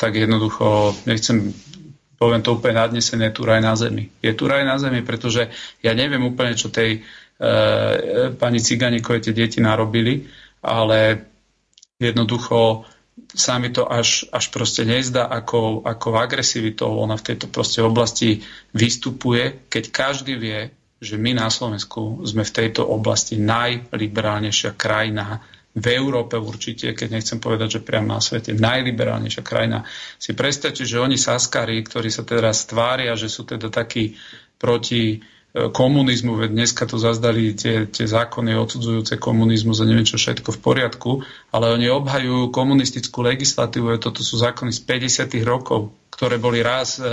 tak 0.00 0.16
jednoducho, 0.16 0.96
nechcem, 1.04 1.52
poviem 2.18 2.42
to 2.42 2.58
úplne 2.58 2.82
nadnesené, 2.82 3.30
je 3.30 3.36
tu 3.38 3.42
raj 3.46 3.62
na 3.62 3.78
zemi. 3.78 4.10
Je 4.18 4.34
tu 4.34 4.50
raj 4.50 4.66
na 4.66 4.76
zemi, 4.76 5.06
pretože 5.06 5.48
ja 5.80 5.94
neviem 5.94 6.20
úplne, 6.26 6.58
čo 6.58 6.68
tej 6.68 6.98
e, 6.98 7.00
pani 8.34 8.58
Ciganíkovej 8.58 9.30
tie 9.30 9.34
deti 9.34 9.62
narobili, 9.62 10.26
ale 10.60 11.24
jednoducho 12.02 12.84
sa 13.34 13.58
mi 13.58 13.70
to 13.70 13.86
až, 13.86 14.26
až 14.30 14.50
proste 14.50 14.86
nezdá, 14.86 15.26
ako, 15.26 15.82
ako 15.86 16.18
agresivitou 16.18 16.90
ona 16.98 17.18
v 17.18 17.34
tejto 17.34 17.46
proste 17.50 17.82
oblasti 17.82 18.42
vystupuje, 18.74 19.70
keď 19.70 19.84
každý 19.90 20.34
vie, 20.38 20.70
že 20.98 21.14
my 21.14 21.38
na 21.38 21.46
Slovensku 21.46 22.26
sme 22.26 22.42
v 22.42 22.54
tejto 22.54 22.82
oblasti 22.86 23.38
najliberálnejšia 23.38 24.74
krajina 24.74 25.42
v 25.78 25.86
Európe 25.94 26.36
určite, 26.38 26.92
keď 26.92 27.08
nechcem 27.18 27.38
povedať, 27.38 27.78
že 27.78 27.84
priamo 27.84 28.14
na 28.14 28.20
svete, 28.20 28.54
najliberálnejšia 28.54 29.42
krajina. 29.42 29.86
Si 30.18 30.34
predstavte, 30.34 30.82
že 30.82 30.98
oni 30.98 31.16
saskári, 31.16 31.78
ktorí 31.82 32.10
sa 32.10 32.26
teraz 32.26 32.66
stvária, 32.66 33.14
že 33.14 33.30
sú 33.30 33.46
teda 33.46 33.70
takí 33.70 34.18
proti 34.58 35.16
e, 35.16 35.18
komunizmu, 35.70 36.34
veď 36.34 36.50
dneska 36.52 36.84
to 36.84 36.98
zazdali 36.98 37.54
tie, 37.54 37.86
tie 37.86 38.06
zákony 38.06 38.58
odsudzujúce 38.58 39.16
komunizmu 39.22 39.72
za 39.72 39.86
neviem 39.86 40.06
čo 40.06 40.18
všetko 40.18 40.54
v 40.54 40.60
poriadku, 40.60 41.10
ale 41.54 41.72
oni 41.72 41.86
obhajujú 41.88 42.50
komunistickú 42.50 43.22
legislatívu, 43.22 44.02
toto 44.02 44.20
sú 44.26 44.36
zákony 44.36 44.74
z 44.74 44.80
50. 45.30 45.38
rokov, 45.46 45.94
ktoré 46.10 46.42
boli 46.42 46.60
raz 46.60 46.98
e, 46.98 47.06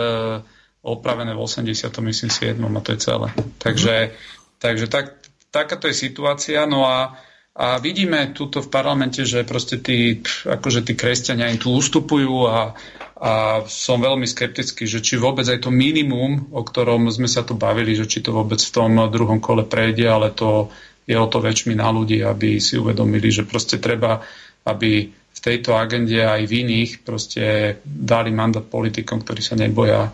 opravené 0.85 1.33
v 1.33 1.41
80. 1.41 1.89
myslím 2.01 2.29
7. 2.29 2.61
a 2.61 2.81
to 2.85 2.93
je 2.93 2.99
celé. 3.01 3.27
Takže, 3.57 4.13
takže 4.61 4.85
tak, 4.85 5.17
takáto 5.49 5.89
je 5.89 5.97
situácia. 5.97 6.69
No 6.69 6.85
a 6.85 7.17
a 7.55 7.79
vidíme 7.79 8.35
tuto 8.35 8.59
v 8.59 8.67
parlamente, 8.67 9.23
že 9.23 9.47
proste 9.47 9.79
tí, 9.79 10.19
akože 10.43 10.83
tí 10.83 10.91
kresťania 10.91 11.47
im 11.47 11.55
tu 11.55 11.71
ustupujú 11.71 12.51
a, 12.51 12.75
a 13.15 13.63
som 13.63 14.03
veľmi 14.03 14.27
skeptický, 14.27 14.83
že 14.83 14.99
či 14.99 15.15
vôbec 15.15 15.47
aj 15.47 15.63
to 15.63 15.71
minimum, 15.71 16.51
o 16.51 16.67
ktorom 16.67 17.07
sme 17.07 17.31
sa 17.31 17.47
tu 17.47 17.55
bavili, 17.55 17.95
že 17.95 18.11
či 18.11 18.19
to 18.19 18.35
vôbec 18.35 18.59
v 18.59 18.73
tom 18.75 18.99
druhom 19.07 19.39
kole 19.39 19.63
prejde, 19.63 20.03
ale 20.03 20.35
to 20.35 20.67
je 21.07 21.15
o 21.15 21.27
to 21.31 21.39
väčšmi 21.39 21.79
na 21.79 21.95
ľudí, 21.95 22.19
aby 22.27 22.59
si 22.59 22.75
uvedomili, 22.75 23.31
že 23.31 23.47
proste 23.47 23.79
treba, 23.79 24.19
aby 24.67 25.07
v 25.07 25.39
tejto 25.39 25.79
agende 25.79 26.27
aj 26.27 26.43
v 26.43 26.53
iných 26.59 26.91
proste 27.07 27.43
dali 27.87 28.35
mandát 28.35 28.67
politikom, 28.67 29.23
ktorí 29.23 29.39
sa 29.39 29.55
neboja 29.55 30.11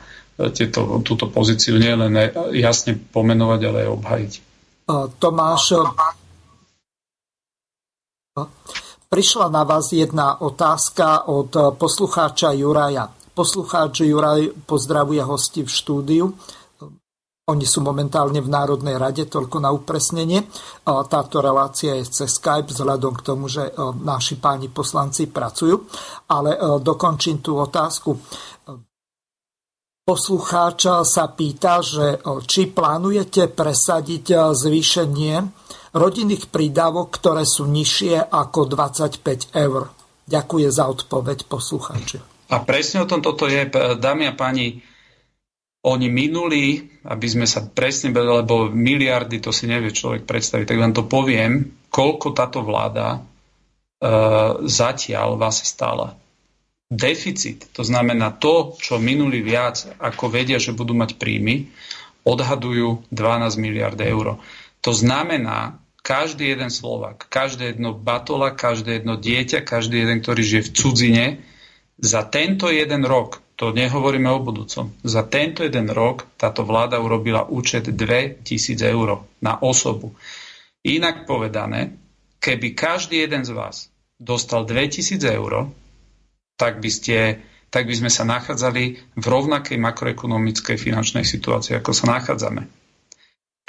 tieto, 0.53 1.01
túto 1.01 1.25
pozíciu 1.25 1.81
nielen 1.81 2.13
jasne 2.53 3.01
pomenovať, 3.01 3.61
ale 3.65 3.77
aj 3.81 3.89
obhajiť. 3.97 4.33
Tomáš, 5.17 5.63
Prišla 9.11 9.51
na 9.51 9.67
vás 9.67 9.91
jedna 9.91 10.39
otázka 10.39 11.27
od 11.27 11.51
poslucháča 11.75 12.55
Juraja. 12.55 13.11
Poslucháč 13.35 14.07
Juraj 14.07 14.55
pozdravuje 14.63 15.19
hosti 15.19 15.67
v 15.67 15.71
štúdiu. 15.71 16.31
Oni 17.51 17.67
sú 17.67 17.83
momentálne 17.83 18.39
v 18.39 18.47
Národnej 18.47 18.95
rade, 18.95 19.27
toľko 19.27 19.59
na 19.59 19.75
upresnenie. 19.75 20.47
Táto 20.87 21.43
relácia 21.43 21.99
je 21.99 22.07
cez 22.07 22.31
Skype, 22.31 22.71
vzhľadom 22.71 23.19
k 23.19 23.25
tomu, 23.27 23.51
že 23.51 23.67
naši 23.99 24.39
páni 24.39 24.71
poslanci 24.71 25.27
pracujú. 25.27 25.91
Ale 26.31 26.79
dokončím 26.79 27.43
tú 27.43 27.59
otázku. 27.59 28.15
Poslucháč 30.07 30.87
sa 31.03 31.25
pýta, 31.35 31.83
že 31.83 32.23
či 32.47 32.71
plánujete 32.71 33.51
presadiť 33.51 34.55
zvýšenie 34.55 35.60
rodinných 35.91 36.47
prídavok, 36.47 37.11
ktoré 37.11 37.43
sú 37.43 37.67
nižšie 37.67 38.31
ako 38.31 38.67
25 38.67 39.55
eur. 39.55 39.91
Ďakujem 40.27 40.71
za 40.71 40.87
odpoveď 40.87 41.47
poslucháči. 41.47 42.23
A 42.51 42.59
presne 42.63 43.03
o 43.03 43.09
tom 43.09 43.23
toto 43.23 43.47
je, 43.47 43.67
dámy 43.99 44.27
a 44.27 44.33
páni, 44.35 44.83
oni 45.81 46.07
minuli, 46.13 46.77
aby 47.09 47.27
sme 47.27 47.49
sa 47.49 47.65
presne, 47.65 48.13
lebo 48.13 48.69
miliardy, 48.69 49.41
to 49.41 49.49
si 49.49 49.65
nevie 49.65 49.89
človek 49.89 50.29
predstaviť, 50.29 50.65
tak 50.67 50.77
vám 50.77 50.93
to 50.93 51.09
poviem, 51.09 51.73
koľko 51.89 52.37
táto 52.37 52.61
vláda 52.61 53.17
e, 53.17 53.19
zatiaľ 54.69 55.41
vás 55.41 55.65
stála. 55.65 56.13
Deficit, 56.91 57.71
to 57.73 57.81
znamená 57.81 58.35
to, 58.35 58.77
čo 58.77 59.01
minuli 59.01 59.41
viac, 59.41 59.81
ako 59.97 60.29
vedia, 60.29 60.61
že 60.61 60.75
budú 60.75 60.93
mať 60.93 61.17
príjmy, 61.17 61.71
odhadujú 62.27 63.09
12 63.09 63.57
miliard 63.57 63.97
eur. 63.97 64.37
To 64.85 64.91
znamená, 64.93 65.80
každý 66.01 66.53
jeden 66.53 66.73
Slovak, 66.73 67.29
každé 67.29 67.77
jedno 67.77 67.93
batola, 67.93 68.53
každé 68.53 69.01
jedno 69.01 69.17
dieťa, 69.17 69.61
každý 69.61 70.01
jeden, 70.01 70.21
ktorý 70.21 70.41
žije 70.41 70.63
v 70.67 70.73
cudzine, 70.73 71.25
za 72.01 72.25
tento 72.25 72.73
jeden 72.73 73.05
rok, 73.05 73.41
to 73.53 73.69
nehovoríme 73.69 74.25
o 74.33 74.41
budúcom, 74.41 74.89
za 75.05 75.21
tento 75.21 75.61
jeden 75.61 75.85
rok 75.93 76.25
táto 76.33 76.65
vláda 76.65 76.97
urobila 76.97 77.45
účet 77.45 77.85
2000 77.85 78.41
eur 78.81 79.21
na 79.37 79.61
osobu. 79.61 80.17
Inak 80.81 81.29
povedané, 81.29 81.93
keby 82.41 82.73
každý 82.73 83.21
jeden 83.21 83.45
z 83.45 83.53
vás 83.53 83.93
dostal 84.17 84.65
2000 84.65 85.21
eur, 85.21 85.69
tak 86.57 86.81
by, 86.81 86.89
ste, 86.89 87.37
tak 87.69 87.85
by 87.85 87.93
sme 87.93 88.09
sa 88.09 88.25
nachádzali 88.25 88.83
v 89.17 89.25
rovnakej 89.25 89.77
makroekonomickej 89.77 90.77
finančnej 90.81 91.25
situácii, 91.25 91.77
ako 91.77 91.93
sa 91.93 92.17
nachádzame. 92.17 92.65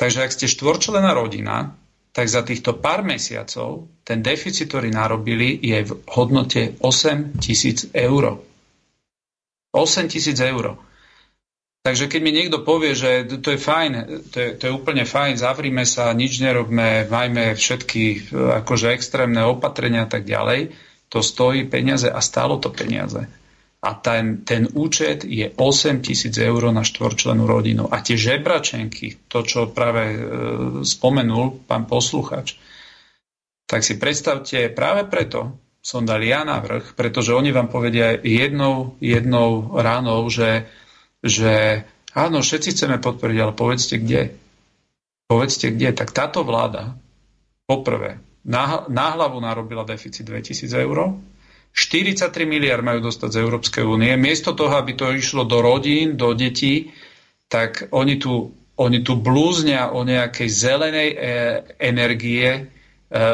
Takže 0.01 0.25
ak 0.25 0.33
ste 0.33 0.49
štvorčlená 0.49 1.13
rodina, 1.13 1.77
tak 2.13 2.29
za 2.29 2.45
týchto 2.45 2.77
pár 2.77 3.01
mesiacov 3.01 3.89
ten 4.05 4.21
deficit, 4.21 4.69
ktorý 4.69 4.93
narobili, 4.93 5.57
je 5.57 5.89
v 5.89 5.93
hodnote 6.13 6.77
8 6.79 7.41
tisíc 7.41 7.89
eur. 7.97 8.37
8 9.73 10.13
tisíc 10.13 10.37
eur. 10.37 10.77
Takže 11.83 12.07
keď 12.07 12.21
mi 12.23 12.31
niekto 12.31 12.63
povie, 12.63 12.95
že 12.95 13.27
to 13.43 13.57
je 13.57 13.59
fajn, 13.59 13.91
to 14.31 14.37
je, 14.39 14.49
to 14.55 14.63
je 14.71 14.73
úplne 14.73 15.03
fajn, 15.03 15.35
zavrime 15.35 15.83
sa, 15.83 16.15
nič 16.15 16.39
nerobme, 16.39 17.11
majme 17.11 17.59
všetky 17.59 18.31
akože 18.63 18.95
extrémne 18.95 19.43
opatrenia 19.43 20.07
a 20.07 20.11
tak 20.13 20.23
ďalej, 20.23 20.71
to 21.11 21.19
stojí 21.19 21.67
peniaze 21.67 22.07
a 22.07 22.23
stálo 22.23 22.63
to 22.63 22.71
peniaze 22.71 23.27
a 23.83 23.99
ten, 23.99 24.47
ten 24.47 24.71
účet 24.79 25.27
je 25.27 25.51
8 25.51 26.07
tisíc 26.07 26.39
eur 26.39 26.71
na 26.71 26.87
štvorčlenú 26.87 27.51
rodinu. 27.51 27.91
A 27.91 27.99
tie 27.99 28.15
žebračenky, 28.15 29.27
to, 29.27 29.43
čo 29.43 29.75
práve 29.75 30.03
e, 30.07 30.19
spomenul 30.87 31.67
pán 31.67 31.91
posluchač, 31.91 32.55
tak 33.67 33.83
si 33.83 33.99
predstavte, 33.99 34.71
práve 34.71 35.11
preto 35.11 35.59
som 35.83 36.07
dal 36.07 36.23
ja 36.23 36.47
návrh, 36.47 36.95
pretože 36.95 37.35
oni 37.35 37.51
vám 37.51 37.67
povedia 37.67 38.15
jednou, 38.23 38.95
jednou 39.03 39.75
ránou, 39.75 40.31
že, 40.31 40.71
že 41.19 41.83
áno, 42.15 42.39
všetci 42.39 42.79
chceme 42.79 43.03
podporiť, 43.03 43.39
ale 43.43 43.51
povedzte 43.51 43.99
kde. 43.99 44.31
Povedzte 45.27 45.75
kde. 45.75 45.91
Tak 45.91 46.15
táto 46.15 46.47
vláda 46.47 46.95
poprvé 47.67 48.23
na, 48.47 48.87
na 48.87 49.11
hlavu 49.19 49.43
narobila 49.43 49.83
deficit 49.83 50.23
2000 50.23 50.71
eur, 50.71 51.19
43 51.73 52.45
miliard 52.45 52.85
majú 52.85 53.09
dostať 53.09 53.29
z 53.33 53.41
Európskej 53.41 53.85
únie. 53.89 54.13
Miesto 54.21 54.53
toho, 54.53 54.77
aby 54.77 54.93
to 54.93 55.09
išlo 55.09 55.49
do 55.49 55.65
rodín, 55.65 56.21
do 56.21 56.37
detí, 56.37 56.93
tak 57.49 57.89
oni 57.97 58.21
tu, 58.21 58.53
oni 58.77 59.01
tu 59.01 59.17
blúznia 59.17 59.89
o 59.89 60.05
nejakej 60.05 60.49
zelenej 60.53 61.09
e, 61.13 61.17
energie, 61.81 62.49
e, 62.49 62.61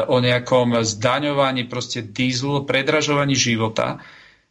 o 0.07 0.23
nejakom 0.23 0.79
zdaňovaní 0.79 1.67
proste 1.67 1.99
dízlu, 1.99 2.63
predražovaní 2.63 3.35
života. 3.35 3.99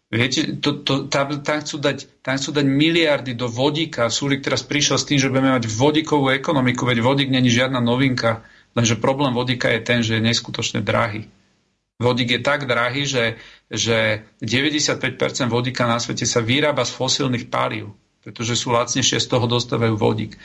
Viete, 0.08 0.56
to, 0.60 0.84
to, 0.84 1.08
tam, 1.08 1.40
tam, 1.40 1.60
chcú 1.60 1.80
dať, 1.80 2.24
tam 2.24 2.36
chcú 2.40 2.60
dať 2.60 2.64
miliardy 2.64 3.32
do 3.36 3.48
vodíka. 3.48 4.08
Súlik 4.12 4.44
teraz 4.44 4.64
prišiel 4.64 4.96
s 5.00 5.08
tým, 5.08 5.20
že 5.20 5.28
budeme 5.32 5.52
mať 5.52 5.68
vodíkovú 5.68 6.32
ekonomiku, 6.32 6.88
veď 6.88 7.04
vodík 7.04 7.28
není 7.28 7.52
žiadna 7.52 7.80
novinka, 7.80 8.44
lenže 8.72 9.00
problém 9.00 9.36
vodíka 9.36 9.68
je 9.68 9.80
ten, 9.80 10.00
že 10.00 10.16
je 10.16 10.24
neskutočne 10.24 10.80
drahý. 10.80 11.28
Vodík 11.98 12.38
je 12.38 12.40
tak 12.46 12.70
drahý, 12.70 13.10
že, 13.10 13.42
že 13.66 14.22
95% 14.38 15.02
vodíka 15.50 15.82
na 15.82 15.98
svete 15.98 16.30
sa 16.30 16.38
vyrába 16.38 16.86
z 16.86 16.94
fosílnych 16.94 17.50
palív, 17.50 17.90
pretože 18.22 18.54
sú 18.54 18.70
lacnejšie, 18.70 19.18
z 19.18 19.26
toho 19.26 19.50
dostávajú 19.50 19.98
vodík. 19.98 20.38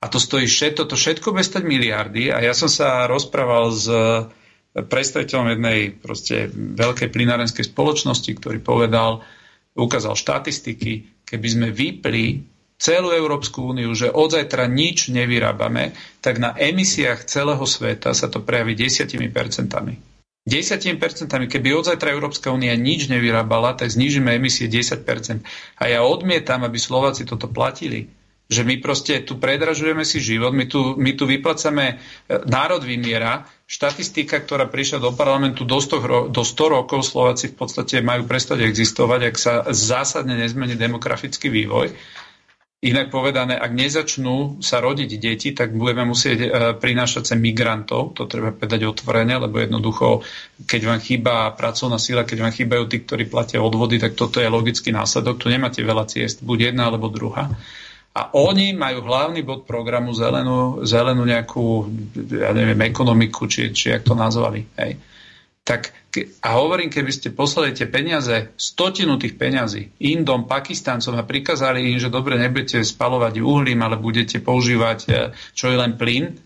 A 0.00 0.08
to 0.08 0.16
stojí 0.16 0.48
všetko, 0.48 0.88
to 0.88 0.96
všetko 0.96 1.36
bez 1.36 1.52
stať 1.52 1.68
miliardy. 1.68 2.32
A 2.32 2.40
ja 2.40 2.56
som 2.56 2.72
sa 2.72 3.04
rozprával 3.04 3.76
s 3.76 3.84
predstaviteľom 4.72 5.52
jednej 5.52 5.92
proste 5.92 6.48
veľkej 6.52 7.12
plinárenskej 7.12 7.68
spoločnosti, 7.68 8.32
ktorý 8.32 8.64
povedal, 8.64 9.20
ukázal 9.76 10.16
štatistiky, 10.16 11.24
keby 11.28 11.46
sme 11.48 11.68
vypli 11.76 12.40
celú 12.80 13.12
Európsku 13.12 13.76
úniu, 13.76 13.92
že 13.92 14.08
od 14.08 14.32
zajtra 14.32 14.64
nič 14.64 15.12
nevyrábame, 15.12 15.92
tak 16.24 16.40
na 16.40 16.56
emisiách 16.56 17.28
celého 17.28 17.64
sveta 17.68 18.16
sa 18.16 18.32
to 18.32 18.40
prejaví 18.40 18.72
10 18.72 19.12
percentami. 19.28 20.15
10%, 20.46 21.02
keby 21.50 21.68
od 21.74 21.84
zajtra 21.84 22.08
Európska 22.08 22.48
únia 22.48 22.72
nič 22.72 23.10
nevyrábala, 23.10 23.74
tak 23.74 23.90
znížime 23.90 24.30
emisie 24.32 24.70
10%. 24.70 25.42
A 25.76 25.84
ja 25.84 26.00
odmietam, 26.00 26.62
aby 26.62 26.78
Slováci 26.78 27.26
toto 27.26 27.46
platili. 27.46 28.06
Že 28.46 28.62
my 28.62 28.78
proste 28.78 29.26
tu 29.26 29.34
predražujeme 29.36 30.06
si 30.06 30.22
život, 30.22 30.54
my 30.54 30.70
tu, 30.70 30.94
my 30.94 31.10
tu 31.12 31.26
vyplacame, 31.26 31.86
e, 31.90 31.94
národ 32.46 32.78
vymiera, 32.78 33.42
štatistika, 33.66 34.38
ktorá 34.38 34.70
prišla 34.70 35.02
do 35.02 35.10
parlamentu 35.10 35.66
do 35.66 35.82
100, 35.82 36.30
do 36.30 36.42
100 36.42 36.54
rokov, 36.70 37.02
Slováci 37.02 37.50
v 37.50 37.58
podstate 37.58 37.98
majú 37.98 38.22
prestať 38.22 38.62
existovať, 38.62 39.20
ak 39.24 39.34
sa 39.34 39.52
zásadne 39.66 40.38
nezmení 40.38 40.78
demografický 40.78 41.50
vývoj. 41.50 41.90
Inak 42.84 43.08
povedané, 43.08 43.56
ak 43.56 43.72
nezačnú 43.72 44.60
sa 44.60 44.84
rodiť 44.84 45.10
deti, 45.16 45.56
tak 45.56 45.72
budeme 45.72 46.12
musieť 46.12 46.38
e, 46.44 46.48
prinášať 46.76 47.32
sem 47.32 47.40
migrantov, 47.40 48.12
to 48.12 48.28
treba 48.28 48.52
povedať 48.52 48.84
otvorene, 48.84 49.32
lebo 49.40 49.64
jednoducho, 49.64 50.20
keď 50.68 50.80
vám 50.84 51.00
chýba 51.00 51.56
pracovná 51.56 51.96
sila, 51.96 52.28
keď 52.28 52.44
vám 52.44 52.52
chýbajú 52.52 52.84
tí, 52.84 53.00
ktorí 53.00 53.32
platia 53.32 53.64
odvody, 53.64 53.96
tak 53.96 54.12
toto 54.12 54.44
je 54.44 54.52
logický 54.52 54.92
následok. 54.92 55.40
Tu 55.40 55.48
nemáte 55.48 55.80
veľa 55.80 56.04
ciest, 56.04 56.44
buď 56.44 56.76
jedna 56.76 56.92
alebo 56.92 57.08
druhá. 57.08 57.48
A 58.12 58.32
oni 58.36 58.76
majú 58.76 59.08
hlavný 59.08 59.40
bod 59.40 59.64
programu 59.64 60.12
zelenú, 60.12 60.84
zelenú 60.84 61.24
nejakú, 61.24 61.88
ja 62.28 62.52
neviem, 62.52 62.92
ekonomiku, 62.92 63.48
či, 63.48 63.72
či 63.72 63.96
jak 63.96 64.04
to 64.04 64.12
nazvali. 64.12 64.68
Hej. 64.76 65.00
Tak 65.66 65.90
a 66.40 66.48
hovorím, 66.56 66.88
keby 66.88 67.12
ste 67.12 67.34
poslali 67.34 67.74
tie 67.74 67.90
peniaze, 67.90 68.54
stotinu 68.54 69.18
tých 69.20 69.34
peňazí 69.36 69.98
Indom, 70.06 70.46
Pakistancom 70.48 71.18
a 71.18 71.26
prikázali 71.26 71.92
im, 71.92 71.98
že 71.98 72.08
dobre, 72.08 72.38
nebudete 72.38 72.80
spalovať 72.80 73.42
uhlím, 73.42 73.82
ale 73.84 74.00
budete 74.00 74.40
používať 74.40 74.98
e, 75.04 75.10
čo 75.52 75.68
je 75.68 75.76
len 75.76 75.98
plyn, 75.98 76.38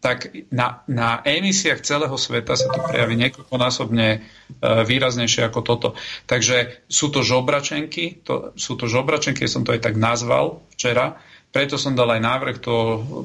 tak 0.00 0.32
na, 0.52 0.84
na 0.88 1.20
emisiách 1.24 1.84
celého 1.84 2.16
sveta 2.16 2.56
sa 2.56 2.72
to 2.72 2.80
prejaví 2.88 3.14
niekoľkonásobne 3.20 4.08
e, 4.10 4.18
výraznejšie 4.64 5.44
ako 5.46 5.60
toto. 5.60 5.88
Takže 6.24 6.88
sú 6.88 7.12
to 7.12 7.20
žobračenky, 7.20 8.24
to, 8.24 8.56
sú 8.56 8.80
to 8.80 8.88
žobračenky, 8.88 9.44
som 9.44 9.62
to 9.62 9.76
aj 9.76 9.92
tak 9.92 9.94
nazval 10.00 10.64
včera, 10.72 11.20
preto 11.54 11.78
som 11.78 11.94
dal 11.94 12.10
aj 12.10 12.20
návrh 12.20 12.56
do 12.64 12.76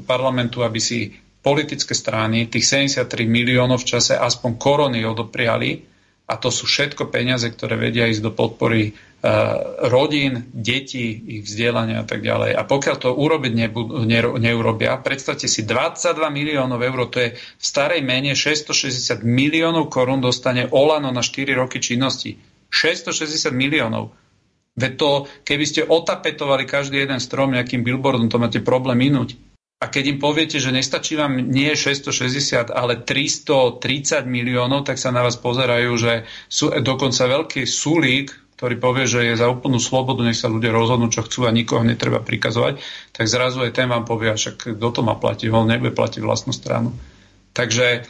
parlamentu, 0.05 0.61
aby 0.61 0.77
si 0.77 1.17
politické 1.39 1.95
strany 1.95 2.51
tých 2.51 2.67
73 2.67 3.07
miliónov 3.25 3.83
v 3.83 3.89
čase 3.95 4.13
aspoň 4.19 4.51
korony 4.59 5.07
odopriali 5.07 5.87
a 6.29 6.37
to 6.37 6.53
sú 6.53 6.69
všetko 6.69 7.09
peniaze, 7.09 7.49
ktoré 7.49 7.73
vedia 7.73 8.05
ísť 8.05 8.21
do 8.21 8.31
podpory 8.37 8.93
uh, 8.93 9.89
rodín, 9.89 10.45
detí, 10.53 11.09
ich 11.09 11.41
vzdelania 11.41 12.03
a 12.03 12.05
tak 12.05 12.21
ďalej. 12.21 12.53
A 12.53 12.61
pokiaľ 12.69 12.95
to 13.01 13.09
urobiť 13.17 13.53
nebudú, 13.57 14.05
ne, 14.05 14.21
neurobia, 14.37 15.01
predstavte 15.01 15.49
si 15.49 15.65
22 15.65 16.29
miliónov 16.29 16.85
eur, 16.85 17.09
to 17.09 17.17
je 17.17 17.29
v 17.33 17.63
starej 17.65 18.05
mene 18.05 18.37
660 18.37 19.25
miliónov 19.25 19.89
korún 19.89 20.21
dostane 20.21 20.69
Olano 20.69 21.09
na 21.09 21.25
4 21.25 21.49
roky 21.57 21.81
činnosti. 21.81 22.37
660 22.69 23.49
miliónov. 23.49 24.13
Veď 24.77 24.93
to, 25.01 25.09
keby 25.41 25.65
ste 25.65 25.81
otapetovali 25.81 26.69
každý 26.69 27.01
jeden 27.01 27.17
strom 27.17 27.57
nejakým 27.57 27.81
billboardom, 27.81 28.29
to 28.29 28.37
máte 28.37 28.61
problém 28.61 29.01
minúť. 29.01 29.33
A 29.79 29.87
keď 29.87 30.11
im 30.11 30.19
poviete, 30.19 30.59
že 30.59 30.75
nestačí 30.75 31.15
vám 31.15 31.39
nie 31.39 31.71
660, 31.71 32.67
ale 32.67 32.99
330 32.99 34.27
miliónov, 34.27 34.83
tak 34.83 34.99
sa 34.99 35.15
na 35.15 35.23
vás 35.23 35.39
pozerajú, 35.39 35.95
že 35.95 36.27
sú 36.51 36.67
dokonca 36.83 37.23
veľký 37.23 37.63
súlík, 37.63 38.27
ktorý 38.59 38.75
povie, 38.75 39.07
že 39.07 39.23
je 39.23 39.39
za 39.39 39.47
úplnú 39.47 39.79
slobodu, 39.79 40.19
nech 40.19 40.35
sa 40.35 40.51
ľudia 40.51 40.75
rozhodnú, 40.75 41.07
čo 41.07 41.23
chcú 41.23 41.47
a 41.47 41.55
nikoho 41.55 41.79
netreba 41.87 42.19
prikazovať, 42.19 42.83
tak 43.15 43.31
zrazu 43.31 43.63
aj 43.63 43.71
ten 43.71 43.87
vám 43.87 44.03
povie, 44.03 44.35
však 44.35 44.75
kto 44.75 44.87
to 44.91 44.99
má 44.99 45.15
platiť, 45.15 45.47
on 45.47 45.71
nebude 45.71 45.95
platiť 45.95 46.19
vlastnú 46.19 46.51
stranu. 46.51 46.91
Takže, 47.55 48.03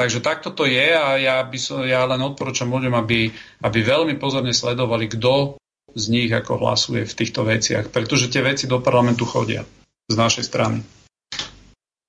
takže 0.00 0.24
takto 0.24 0.56
to 0.56 0.64
je 0.64 0.88
a 0.88 1.20
ja, 1.20 1.44
by 1.44 1.58
som, 1.60 1.84
ja 1.84 2.00
len 2.08 2.24
odporúčam 2.24 2.72
ľuďom, 2.72 2.96
aby, 2.96 3.28
aby 3.60 3.78
veľmi 3.84 4.16
pozorne 4.16 4.56
sledovali, 4.56 5.12
kto 5.12 5.60
z 5.92 6.04
nich 6.08 6.32
ako 6.32 6.64
hlasuje 6.64 7.04
v 7.04 7.12
týchto 7.12 7.44
veciach, 7.44 7.92
pretože 7.92 8.32
tie 8.32 8.40
veci 8.40 8.64
do 8.64 8.80
parlamentu 8.80 9.28
chodia 9.28 9.68
z 10.08 10.16
našej 10.16 10.48
strany. 10.48 10.99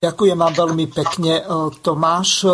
Ďakujem 0.01 0.33
vám 0.33 0.53
veľmi 0.57 0.89
pekne, 0.89 1.33
e, 1.37 1.43
Tomáš. 1.85 2.49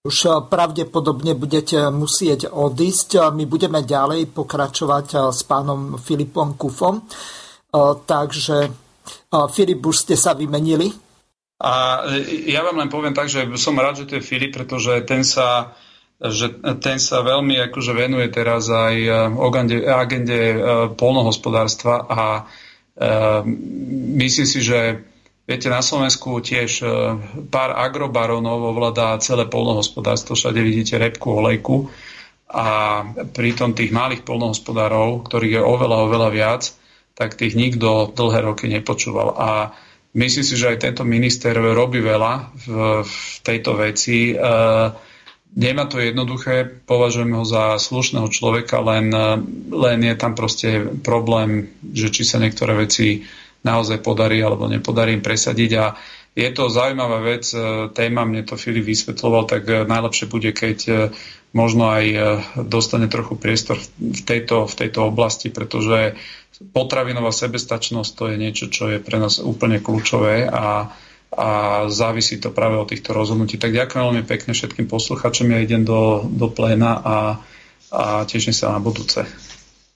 Už 0.00 0.16
e, 0.24 0.28
pravdepodobne 0.48 1.36
budete 1.36 1.92
musieť 1.92 2.48
odísť. 2.48 3.36
My 3.36 3.44
budeme 3.44 3.84
ďalej 3.84 4.32
pokračovať 4.32 5.06
e, 5.12 5.16
s 5.28 5.44
pánom 5.44 6.00
Filipom 6.00 6.56
Kufom. 6.56 7.04
Takže 8.08 8.72
Filip, 9.52 9.80
už 9.84 10.08
ste 10.08 10.16
sa 10.16 10.32
vymenili? 10.32 10.88
A 11.60 12.00
ja 12.48 12.64
vám 12.64 12.80
len 12.80 12.88
poviem 12.88 13.12
tak, 13.12 13.28
že 13.28 13.44
som 13.60 13.76
rád, 13.76 14.00
že 14.00 14.08
to 14.08 14.16
je 14.16 14.24
Filip, 14.24 14.56
pretože 14.56 15.04
ten 15.04 15.20
sa 15.20 15.76
že 16.16 16.48
ten 16.80 16.96
sa 16.96 17.20
veľmi 17.20 17.60
akože 17.68 17.92
venuje 17.92 18.32
teraz 18.32 18.72
aj 18.72 18.96
agende, 19.36 19.84
agende 19.84 20.40
polnohospodárstva 20.96 22.08
a 22.08 22.48
myslím 24.16 24.48
si, 24.48 24.64
že 24.64 25.04
Viete, 25.48 25.72
na 25.72 25.80
Slovensku 25.80 26.44
tiež 26.44 26.84
e, 26.84 26.86
pár 27.48 27.72
agrobaronov 27.72 28.68
ovládá 28.68 29.16
celé 29.24 29.48
polnohospodárstvo, 29.48 30.36
všade 30.36 30.60
vidíte 30.60 31.00
repku, 31.00 31.40
olejku 31.40 31.88
a 32.52 33.00
pritom 33.32 33.72
tých 33.72 33.88
malých 33.88 34.28
polnohospodárov, 34.28 35.24
ktorých 35.24 35.56
je 35.56 35.62
oveľa, 35.64 36.04
oveľa 36.04 36.28
viac, 36.28 36.62
tak 37.16 37.40
tých 37.40 37.56
nikto 37.56 38.12
dlhé 38.12 38.44
roky 38.44 38.68
nepočúval. 38.68 39.40
A 39.40 39.48
myslím 40.12 40.44
si, 40.44 40.52
že 40.52 40.76
aj 40.76 40.84
tento 40.84 41.08
minister 41.08 41.56
robí 41.56 42.04
veľa 42.04 42.52
v, 42.52 42.66
v 43.08 43.16
tejto 43.40 43.72
veci. 43.80 44.36
E, 44.36 44.44
nemá 45.56 45.88
to 45.88 45.96
jednoduché, 45.96 46.84
považujem 46.84 47.32
ho 47.32 47.48
za 47.48 47.80
slušného 47.80 48.28
človeka, 48.28 48.84
len, 48.84 49.08
len 49.72 49.98
je 50.04 50.12
tam 50.12 50.36
proste 50.36 50.92
problém, 51.00 51.72
že 51.96 52.12
či 52.12 52.28
sa 52.28 52.36
niektoré 52.36 52.84
veci 52.84 53.24
naozaj 53.66 54.02
podarí 54.02 54.38
alebo 54.42 54.70
nepodarí 54.70 55.14
im 55.14 55.24
presadiť. 55.24 55.70
A 55.78 55.84
je 56.38 56.48
to 56.54 56.70
zaujímavá 56.70 57.18
vec, 57.18 57.50
e, 57.50 57.90
téma, 57.90 58.22
mne 58.22 58.46
to 58.46 58.54
Filip 58.54 58.86
vysvetloval, 58.86 59.50
tak 59.50 59.66
e, 59.66 59.82
najlepšie 59.82 60.30
bude, 60.30 60.54
keď 60.54 60.78
e, 60.86 60.92
možno 61.50 61.88
aj 61.88 62.04
dostane 62.68 63.08
trochu 63.08 63.32
priestor 63.32 63.80
v 63.96 64.20
tejto, 64.20 64.68
v 64.68 64.74
tejto 64.84 65.08
oblasti, 65.08 65.48
pretože 65.48 66.12
potravinová 66.76 67.32
sebestačnosť 67.32 68.10
to 68.12 68.24
je 68.28 68.36
niečo, 68.36 68.66
čo 68.68 68.92
je 68.92 69.00
pre 69.00 69.16
nás 69.16 69.40
úplne 69.40 69.80
kľúčové 69.80 70.44
a, 70.44 70.92
a 71.32 71.48
závisí 71.88 72.36
to 72.36 72.52
práve 72.52 72.76
od 72.76 72.92
týchto 72.92 73.16
rozhodnutí. 73.16 73.56
Tak 73.56 73.72
ďakujem 73.72 74.04
veľmi 74.04 74.24
pekne 74.28 74.52
všetkým 74.52 74.92
posluchačom, 74.92 75.48
ja 75.48 75.64
idem 75.64 75.88
do, 75.88 76.28
do 76.28 76.52
pléna 76.52 77.00
a, 77.00 77.16
a 77.96 78.28
teším 78.28 78.52
sa 78.52 78.76
na 78.76 78.78
budúce. 78.84 79.47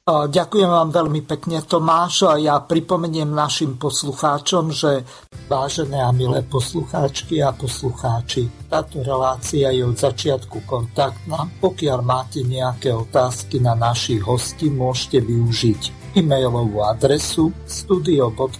Ďakujem 0.03 0.66
vám 0.66 0.90
veľmi 0.90 1.22
pekne, 1.30 1.62
Tomáš. 1.62 2.26
Ja 2.42 2.59
pripomeniem 2.59 3.30
našim 3.30 3.78
poslucháčom, 3.78 4.74
že 4.74 5.07
vážené 5.46 6.03
a 6.03 6.11
milé 6.11 6.42
poslucháčky 6.42 7.38
a 7.38 7.55
poslucháči, 7.55 8.50
táto 8.66 8.98
relácia 9.07 9.70
je 9.70 9.86
od 9.86 9.94
začiatku 9.94 10.66
kontaktná. 10.66 11.46
Pokiaľ 11.62 12.03
máte 12.03 12.42
nejaké 12.42 12.90
otázky 12.90 13.62
na 13.62 13.78
našich 13.78 14.26
hostí, 14.26 14.74
môžete 14.74 15.22
využiť 15.22 16.18
e-mailovú 16.18 16.82
adresu 16.82 17.55
studio.bb.ju 17.62 18.59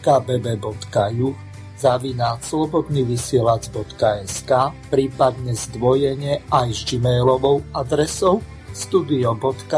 zavináč 1.75 2.55
slobodnyvysielac.sk 2.55 4.51
prípadne 4.95 5.59
zdvojenie 5.59 6.47
aj 6.55 6.69
s 6.71 6.87
gmailovou 6.87 7.67
adresou 7.75 8.39
studio.bb.ju 8.75 9.75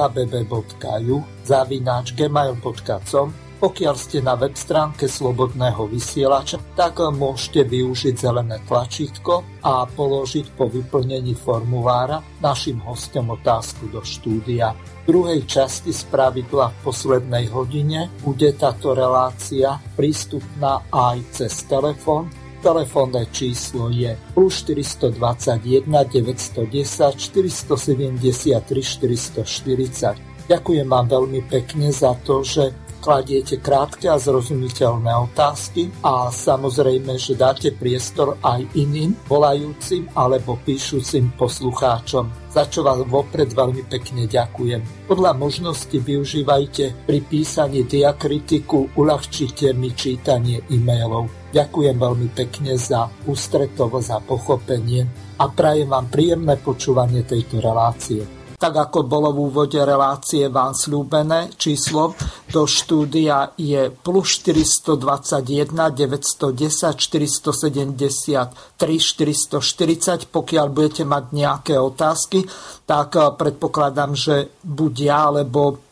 zavináč 1.45 2.15
gmail.com 2.17 3.45
pokiaľ 3.65 3.97
ste 3.97 4.21
na 4.21 4.37
web 4.37 4.53
stránke 4.53 5.09
Slobodného 5.09 5.89
vysielača, 5.89 6.61
tak 6.77 7.01
môžete 7.01 7.65
využiť 7.65 8.13
zelené 8.13 8.61
tlačítko 8.69 9.65
a 9.65 9.89
položiť 9.89 10.53
po 10.53 10.69
vyplnení 10.69 11.33
formulára 11.33 12.21
našim 12.45 12.77
hostom 12.85 13.33
otázku 13.33 13.89
do 13.89 14.05
štúdia. 14.05 14.77
V 15.09 15.17
druhej 15.17 15.49
časti 15.49 15.97
z 15.97 16.05
pravidla 16.13 16.77
v 16.77 16.79
poslednej 16.85 17.49
hodine 17.57 18.13
bude 18.21 18.53
táto 18.53 18.93
relácia 18.93 19.81
prístupná 19.97 20.85
aj 20.93 21.25
cez 21.33 21.65
telefón 21.65 22.29
Telefónne 22.65 23.29
číslo 23.29 23.93
je 23.93 24.17
plus 24.33 24.65
421 24.65 25.85
910 25.85 26.65
473 27.13 28.57
440. 28.65 30.49
Ďakujem 30.49 30.89
vám 30.89 31.07
veľmi 31.13 31.45
pekne 31.45 31.93
za 31.93 32.17
to, 32.25 32.41
že 32.41 32.73
kladiete 33.05 33.61
krátke 33.61 34.09
a 34.09 34.17
zrozumiteľné 34.17 35.13
otázky 35.29 35.93
a 36.01 36.33
samozrejme, 36.33 37.21
že 37.21 37.37
dáte 37.37 37.69
priestor 37.77 38.41
aj 38.41 38.65
iným 38.81 39.13
volajúcim 39.29 40.09
alebo 40.17 40.57
píšucim 40.65 41.37
poslucháčom 41.37 42.45
za 42.55 42.71
čo 42.71 42.87
vám 42.87 43.03
vopred 43.11 43.51
veľmi 43.51 43.83
pekne 43.91 44.31
ďakujem. 44.31 45.11
Podľa 45.11 45.35
možnosti 45.35 45.99
využívajte 45.99 47.03
pri 47.03 47.19
písaní 47.27 47.83
diakritiku, 47.83 48.95
uľahčite 48.95 49.75
mi 49.75 49.91
čítanie 49.91 50.63
e-mailov. 50.71 51.44
Ďakujem 51.55 51.95
veľmi 51.95 52.29
pekne 52.35 52.75
za 52.75 53.07
ústretovosť 53.31 54.11
a 54.11 54.19
pochopenie 54.19 55.07
a 55.39 55.47
prajem 55.47 55.87
vám 55.87 56.11
príjemné 56.11 56.59
počúvanie 56.59 57.23
tejto 57.23 57.63
relácie 57.63 58.45
tak 58.65 58.81
ako 58.81 59.05
bolo 59.05 59.29
v 59.29 59.53
úvode 59.53 59.77
relácie 59.77 60.49
vám 60.49 60.73
slúbené, 60.73 61.53
číslo 61.61 62.17
do 62.49 62.65
štúdia 62.65 63.53
je 63.61 63.93
plus 63.93 64.41
421 64.41 65.93
910 65.93 66.97
473 66.97 68.49
440. 68.81 70.33
Pokiaľ 70.33 70.67
budete 70.73 71.05
mať 71.05 71.25
nejaké 71.37 71.77
otázky, 71.77 72.49
tak 72.89 73.13
predpokladám, 73.37 74.17
že 74.17 74.49
buď 74.65 74.95
ja, 74.97 75.29
alebo 75.29 75.85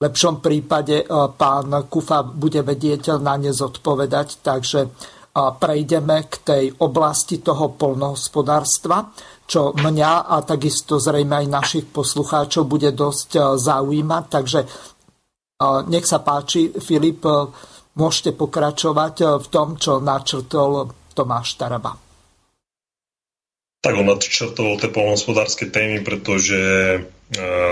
lepšom 0.00 0.40
prípade 0.40 1.04
eh, 1.04 1.08
pán 1.36 1.68
Kufa 1.86 2.24
bude 2.24 2.64
vedieť 2.64 3.20
na 3.20 3.36
ne 3.36 3.52
zodpovedať, 3.52 4.40
takže 4.40 4.80
eh, 4.84 4.90
prejdeme 5.34 6.26
k 6.26 6.34
tej 6.40 6.64
oblasti 6.80 7.44
toho 7.44 7.76
polnohospodárstva 7.76 9.12
čo 9.50 9.74
mňa 9.74 10.30
a 10.30 10.46
takisto 10.46 11.02
zrejme 11.02 11.42
aj 11.42 11.46
našich 11.50 11.86
poslucháčov 11.90 12.70
bude 12.70 12.94
dosť 12.94 13.30
e, 13.34 13.40
zaujímať. 13.58 14.24
Takže 14.30 14.60
e, 14.62 14.66
nech 15.90 16.06
sa 16.06 16.22
páči, 16.22 16.70
Filip, 16.78 17.26
e, 17.26 17.50
môžete 17.98 18.38
pokračovať 18.38 19.42
v 19.42 19.46
tom, 19.50 19.74
čo 19.74 19.98
načrtol 19.98 20.86
Tomáš 21.10 21.58
Taraba. 21.58 22.09
Tak 23.80 23.96
on 23.96 24.12
nadčrtoval 24.12 24.76
tie 24.76 24.92
polnohospodárske 24.92 25.72
témy, 25.72 26.04
pretože 26.04 26.60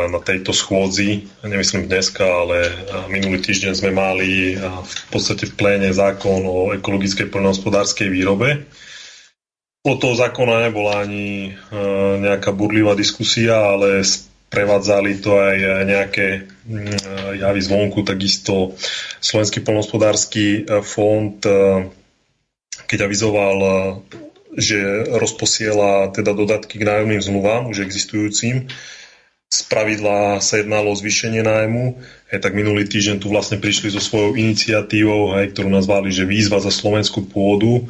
na 0.09 0.21
tejto 0.25 0.57
schôdzi, 0.57 1.29
nemyslím 1.45 1.85
dneska, 1.85 2.25
ale 2.25 2.73
minulý 3.13 3.45
týždeň 3.45 3.73
sme 3.77 3.93
mali 3.93 4.57
v 4.57 4.95
podstate 5.13 5.45
v 5.51 5.57
pléne 5.59 5.93
zákon 5.93 6.49
o 6.49 6.73
ekologickej 6.73 7.29
poľnohospodárskej 7.29 8.09
výrobe. 8.09 8.65
O 9.85 10.01
toho 10.01 10.17
zákona 10.17 10.73
nebola 10.73 11.05
ani 11.05 11.53
nejaká 12.25 12.57
burlivá 12.57 12.97
diskusia, 12.97 13.61
ale 13.61 14.01
prevádzali 14.49 15.21
to 15.21 15.37
aj 15.37 15.57
nejaké 15.85 16.49
javy 17.37 17.61
zvonku, 17.61 18.01
takisto 18.01 18.73
Slovenský 19.21 19.61
poľnohospodársky 19.61 20.65
fond, 20.89 21.37
keď 22.89 22.99
avizoval 23.05 23.57
že 24.57 25.09
rozposiela 25.13 26.09
teda 26.15 26.33
dodatky 26.33 26.81
k 26.81 26.87
nájomným 26.89 27.21
zmluvám, 27.21 27.69
už 27.69 27.85
existujúcim, 27.85 28.69
z 29.49 29.61
pravidla 29.65 30.45
sa 30.45 30.61
jednalo 30.61 30.93
o 30.93 30.99
zvýšenie 30.99 31.41
nájmu, 31.41 31.97
hej, 32.29 32.41
tak 32.45 32.53
minulý 32.53 32.85
týždeň 32.85 33.17
tu 33.25 33.33
vlastne 33.33 33.57
prišli 33.57 33.89
so 33.89 33.97
svojou 33.97 34.37
iniciatívou, 34.37 35.41
hej, 35.41 35.57
ktorú 35.57 35.73
nazvali, 35.73 36.13
že 36.13 36.29
výzva 36.29 36.61
za 36.61 36.69
slovenskú 36.69 37.25
pôdu. 37.25 37.89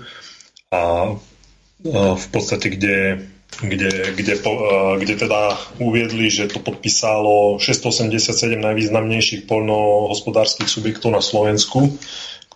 A, 0.71 0.79
a 0.79 2.01
v 2.15 2.27
podstate, 2.31 2.71
kde, 2.71 3.27
kde, 3.59 3.91
kde, 4.15 4.35
a, 4.39 4.55
kde 5.03 5.15
teda 5.19 5.59
uviedli, 5.83 6.31
že 6.31 6.47
to 6.47 6.63
podpísalo 6.63 7.59
687 7.59 8.55
najvýznamnejších 8.55 9.51
poľnohospodárskych 9.51 10.71
subjektov 10.71 11.11
na 11.11 11.23
Slovensku, 11.23 11.99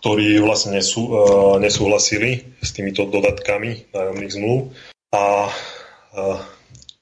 ktorí 0.03 0.43
vlastne 0.43 0.83
nesú, 0.83 1.15
a, 1.15 1.17
nesúhlasili 1.63 2.59
s 2.59 2.75
týmito 2.75 3.07
dodatkami 3.07 3.87
nájomných 3.95 4.35
zmluv. 4.35 4.75
A, 5.15 5.47
a 6.11 6.21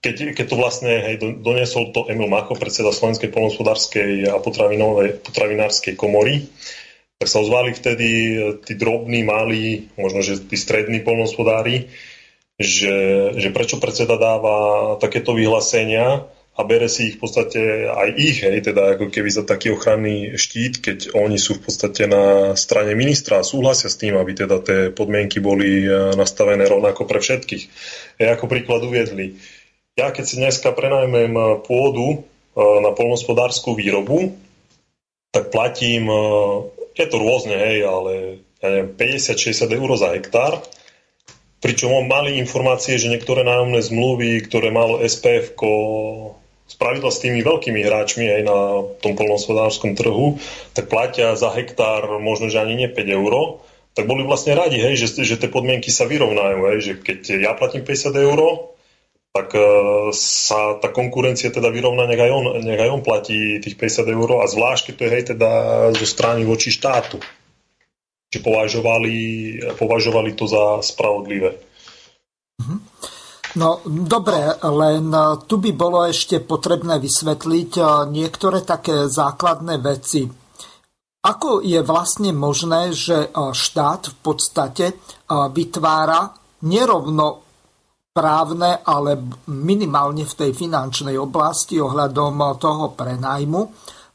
keď, 0.06 0.38
keď 0.38 0.45
to 0.45 0.56
vlastne 0.62 0.93
hej, 1.02 1.18
doniesol 1.41 1.89
to 1.89 2.06
Emil 2.14 2.30
Macho, 2.30 2.54
predseda 2.54 2.93
Slovenskej 2.93 3.34
polnospodárskej 3.34 4.30
a 4.30 4.38
potravinárskej 4.38 5.97
komory, 5.97 6.45
tak 7.18 7.26
sa 7.30 7.41
ozvali 7.41 7.74
vtedy 7.74 8.10
tí 8.66 8.74
drobní, 8.78 9.26
malí, 9.26 9.89
možno, 9.97 10.22
že 10.22 10.41
tí 10.41 10.58
strední 10.58 11.02
polnospodári, 11.02 11.89
že, 12.62 13.30
že 13.38 13.49
prečo 13.49 13.82
predseda 13.82 14.18
dáva 14.18 14.97
takéto 15.02 15.34
vyhlásenia 15.34 16.30
a 16.52 16.68
bere 16.68 16.91
si 16.91 17.10
ich 17.10 17.16
v 17.16 17.22
podstate 17.24 17.60
aj 17.88 18.10
ich, 18.20 18.43
hej, 18.43 18.60
teda 18.60 18.99
ako 18.99 19.08
keby 19.08 19.30
za 19.32 19.47
taký 19.47 19.72
ochranný 19.72 20.36
štít, 20.36 20.84
keď 20.84 20.97
oni 21.16 21.39
sú 21.39 21.58
v 21.58 21.72
podstate 21.72 22.12
na 22.12 22.54
strane 22.60 22.91
ministra 22.91 23.39
a 23.39 23.47
súhlasia 23.47 23.88
s 23.88 23.95
tým, 23.95 24.20
aby 24.20 24.36
teda 24.36 24.58
tie 24.60 24.80
podmienky 24.91 25.39
boli 25.39 25.88
eh, 25.88 26.12
nastavené 26.14 26.68
rovnako 26.68 27.08
pre 27.08 27.24
všetkých. 27.24 27.64
Hej, 28.20 28.28
ako 28.36 28.45
príklad 28.52 28.84
uviedli, 28.84 29.39
ja 29.95 30.12
keď 30.12 30.24
si 30.28 30.36
dneska 30.43 30.76
prenajmem 30.76 31.34
eh, 31.34 31.45
pôdu 31.64 32.28
na 32.52 32.91
polnospodárskú 32.91 33.80
výrobu, 33.80 34.36
tak 35.32 35.56
platím, 35.56 36.12
je 36.91 37.06
to 37.08 37.16
rôzne, 37.16 37.56
hej, 37.56 37.88
ale 37.88 38.12
ja 38.60 38.68
neviem, 38.68 38.91
50-60 38.99 39.72
eur 39.72 39.89
za 39.95 40.12
hektár, 40.12 40.60
pričom 41.64 41.95
mali 42.06 42.36
informácie, 42.43 42.99
že 42.99 43.08
niektoré 43.08 43.47
nájomné 43.47 43.80
zmluvy, 43.80 44.43
ktoré 44.43 44.68
malo 44.74 44.99
SPF 44.99 45.56
spravidla 46.72 47.12
s 47.12 47.20
tými 47.20 47.44
veľkými 47.44 47.84
hráčmi 47.84 48.32
aj 48.32 48.42
na 48.48 48.60
tom 49.04 49.20
polnohospodárskom 49.20 50.00
trhu, 50.00 50.40
tak 50.72 50.88
platia 50.88 51.36
za 51.36 51.52
hektár 51.52 52.24
možno, 52.24 52.48
že 52.48 52.64
ani 52.64 52.80
nie 52.80 52.88
5 52.88 53.18
eur, 53.20 53.60
tak 53.92 54.08
boli 54.08 54.24
vlastne 54.24 54.56
radi, 54.56 54.80
hej, 54.80 54.96
že, 54.96 55.28
že 55.28 55.36
tie 55.36 55.52
podmienky 55.52 55.92
sa 55.92 56.08
vyrovnajú, 56.08 56.58
hej, 56.72 56.80
že 56.80 56.94
keď 57.04 57.20
ja 57.44 57.52
platím 57.60 57.84
50 57.84 58.16
eur, 58.16 58.40
tak 59.32 59.52
e, 59.56 59.64
sa 60.16 60.80
tá 60.80 60.92
konkurencia 60.92 61.52
teda 61.52 61.68
vyrovná, 61.72 62.08
nech 62.08 62.20
aj 62.20 62.32
on, 62.32 62.46
nech 62.64 62.80
aj 62.80 62.92
on 62.92 63.04
platí 63.04 63.60
tých 63.60 63.76
50 63.76 64.08
eur 64.08 64.30
a 64.40 64.48
zvlášť, 64.48 64.92
keď 64.92 64.94
to 64.96 65.04
je 65.04 65.12
hej, 65.12 65.24
teda 65.36 65.52
zo 65.96 66.08
strany 66.08 66.48
voči 66.48 66.72
štátu. 66.72 67.20
Čiže 68.32 68.48
považovali, 68.48 69.16
považovali 69.76 70.32
to 70.40 70.48
za 70.48 70.80
spravodlivé. 70.80 71.60
Mhm. 72.64 73.11
No 73.52 73.84
dobre, 73.84 74.56
len 74.64 75.12
e, 75.12 75.20
tu 75.43 75.60
by 75.60 75.72
bolo 75.76 76.08
ešte 76.08 76.39
potrebné 76.39 77.04
vysvetliť 77.04 77.72
e, 77.76 77.84
niektoré 78.08 78.64
také 78.64 79.12
základné 79.12 79.76
veci. 79.84 80.24
Ako 81.22 81.62
je 81.62 81.78
vlastne 81.86 82.34
možné, 82.34 82.97
že 82.97 83.30
štát 83.30 84.10
v 84.10 84.16
podstate 84.26 84.97
vytvára 85.30 86.34
nerovno 86.66 87.45
právne, 88.10 88.82
ale 88.82 89.22
minimálne 89.54 90.26
v 90.26 90.34
tej 90.34 90.52
finančnej 90.58 91.14
oblasti 91.22 91.78
ohľadom 91.78 92.58
toho 92.58 92.97
prenajmu 92.97 93.62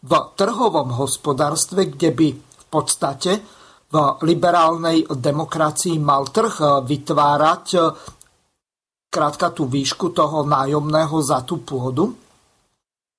v 0.03 0.13
trhovom 0.35 0.99
hospodárstve, 0.99 1.95
kde 1.95 2.11
by 2.11 2.29
v 2.35 2.65
podstate 2.67 3.33
v 3.87 3.95
liberálnej 4.27 5.07
demokracii 5.07 6.03
mal 6.03 6.27
trh 6.29 6.83
vytvárať 6.85 7.67
krátka 9.17 9.49
tú 9.57 9.65
výšku 9.65 10.13
toho 10.13 10.45
nájomného 10.45 11.17
za 11.25 11.41
tú 11.41 11.65
pôdu. 11.65 12.13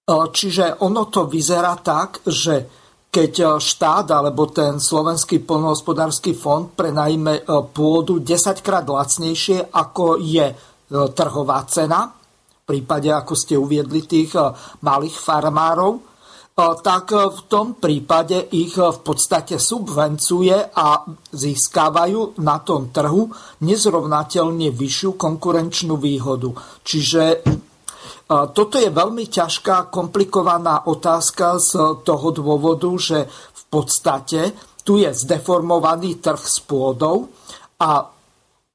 Čiže 0.08 0.86
ono 0.86 1.10
to 1.10 1.26
vyzerá 1.26 1.74
tak, 1.82 2.22
že 2.30 2.70
keď 3.10 3.58
štát 3.58 4.08
alebo 4.14 4.46
ten 4.54 4.78
slovenský 4.78 5.42
polnohospodársky 5.42 6.38
fond 6.38 6.70
prenajme 6.70 7.44
pôdu 7.74 8.22
10 8.22 8.62
krát 8.62 8.86
lacnejšie 8.86 9.74
ako 9.74 10.22
je 10.22 10.54
E, 10.88 11.12
trhová 11.12 11.68
cena, 11.68 12.08
v 12.08 12.64
prípade, 12.64 13.12
ako 13.12 13.36
ste 13.36 13.60
uviedli, 13.60 14.08
tých 14.08 14.32
e, 14.40 14.56
malých 14.88 15.20
farmárov, 15.20 16.00
e, 16.00 16.02
tak 16.58 17.14
v 17.14 17.42
tom 17.46 17.78
prípade 17.78 18.50
ich 18.58 18.82
v 18.82 19.00
podstate 19.06 19.62
subvencuje 19.62 20.74
a 20.74 21.06
získávajú 21.30 22.42
na 22.42 22.58
tom 22.66 22.90
trhu 22.90 23.30
nezrovnateľne 23.62 24.74
vyššiu 24.74 25.22
konkurenčnú 25.22 26.02
výhodu. 26.02 26.50
Čiže 26.82 27.46
toto 28.28 28.76
je 28.82 28.90
veľmi 28.90 29.30
ťažká, 29.30 29.94
komplikovaná 29.94 30.90
otázka 30.90 31.62
z 31.62 32.02
toho 32.02 32.28
dôvodu, 32.34 32.90
že 32.98 33.30
v 33.30 33.64
podstate 33.70 34.58
tu 34.82 34.98
je 34.98 35.14
zdeformovaný 35.14 36.18
trh 36.18 36.42
s 36.42 36.58
pôdou 36.66 37.30
a 37.78 38.18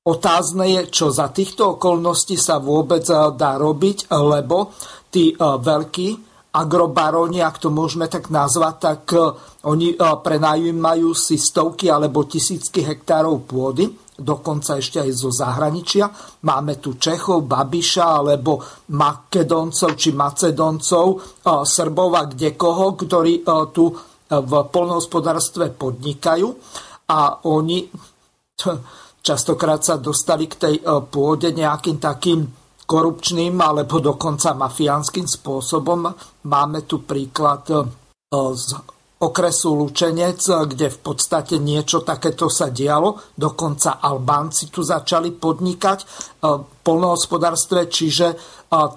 Otázne 0.02 0.66
je, 0.66 0.82
čo 0.90 1.14
za 1.14 1.30
týchto 1.30 1.78
okolností 1.78 2.34
sa 2.34 2.58
vôbec 2.58 3.06
dá 3.38 3.54
robiť, 3.54 4.10
lebo 4.10 4.74
tí 5.14 5.30
veľkí 5.38 6.31
agrobaroni, 6.52 7.40
ak 7.40 7.64
to 7.64 7.68
môžeme 7.72 8.06
tak 8.12 8.28
nazvať, 8.28 8.74
tak 8.78 9.02
eh, 9.16 9.22
oni 9.68 9.96
prenajímajú 9.98 11.10
si 11.16 11.38
stovky 11.38 11.88
alebo 11.88 12.28
tisícky 12.28 12.82
hektárov 12.82 13.46
pôdy, 13.46 13.88
dokonca 14.18 14.76
ešte 14.76 15.00
aj 15.00 15.10
zo 15.14 15.30
zahraničia. 15.32 16.10
Máme 16.44 16.82
tu 16.82 16.98
Čechov, 16.98 17.46
Babiša 17.46 18.22
alebo 18.22 18.60
Makedoncov 18.92 19.94
či 19.94 20.10
Macedoncov, 20.10 21.06
Srbov 21.46 22.10
a 22.18 22.22
kdekoho, 22.26 22.98
ktorí 22.98 23.46
tu 23.70 23.94
v 24.28 24.52
polnohospodárstve 24.66 25.78
podnikajú 25.78 26.48
a 27.06 27.46
oni 27.46 27.78
Častokrát 29.22 29.78
sa 29.86 30.02
dostali 30.02 30.50
k 30.50 30.58
tej 30.58 30.74
e, 30.82 30.84
pôde 31.06 31.54
nejakým 31.54 32.02
takým 32.02 32.42
korupčným 32.92 33.56
alebo 33.56 34.04
dokonca 34.04 34.52
mafiánskym 34.52 35.24
spôsobom. 35.24 36.12
Máme 36.44 36.84
tu 36.84 37.00
príklad 37.08 37.64
e, 37.72 37.80
z 38.52 38.68
okresu 39.16 39.72
Lučenec, 39.72 40.44
kde 40.68 40.92
v 40.92 40.98
podstate 41.00 41.56
niečo 41.56 42.04
takéto 42.04 42.52
sa 42.52 42.68
dialo. 42.68 43.32
Dokonca 43.32 43.96
Albánci 43.96 44.68
tu 44.68 44.84
začali 44.84 45.32
podnikať 45.32 45.98
e, 46.04 46.06
polnohospodárstve, 46.82 47.86
čiže 47.86 48.34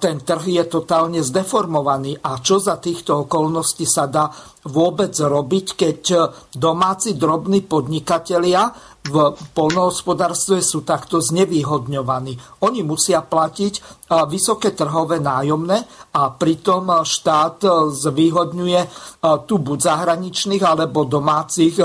ten 0.02 0.18
trh 0.26 0.44
je 0.58 0.64
totálne 0.66 1.22
zdeformovaný. 1.22 2.18
A 2.18 2.42
čo 2.42 2.58
za 2.58 2.82
týchto 2.82 3.30
okolností 3.30 3.86
sa 3.86 4.10
dá 4.10 4.26
vôbec 4.66 5.14
robiť, 5.14 5.66
keď 5.78 6.00
domáci 6.50 7.14
drobní 7.14 7.62
podnikatelia 7.62 8.74
v 9.06 9.38
polnohospodárstve 9.54 10.58
sú 10.58 10.82
takto 10.82 11.22
znevýhodňovaní. 11.22 12.34
Oni 12.66 12.82
musia 12.82 13.22
platiť 13.22 14.02
vysoké 14.26 14.74
trhové 14.74 15.22
nájomné 15.22 16.10
a 16.18 16.34
pritom 16.34 17.06
štát 17.06 17.62
zvýhodňuje 17.94 18.80
tu 19.46 19.62
buď 19.62 19.78
zahraničných 19.78 20.62
alebo 20.66 21.06
domácich 21.06 21.78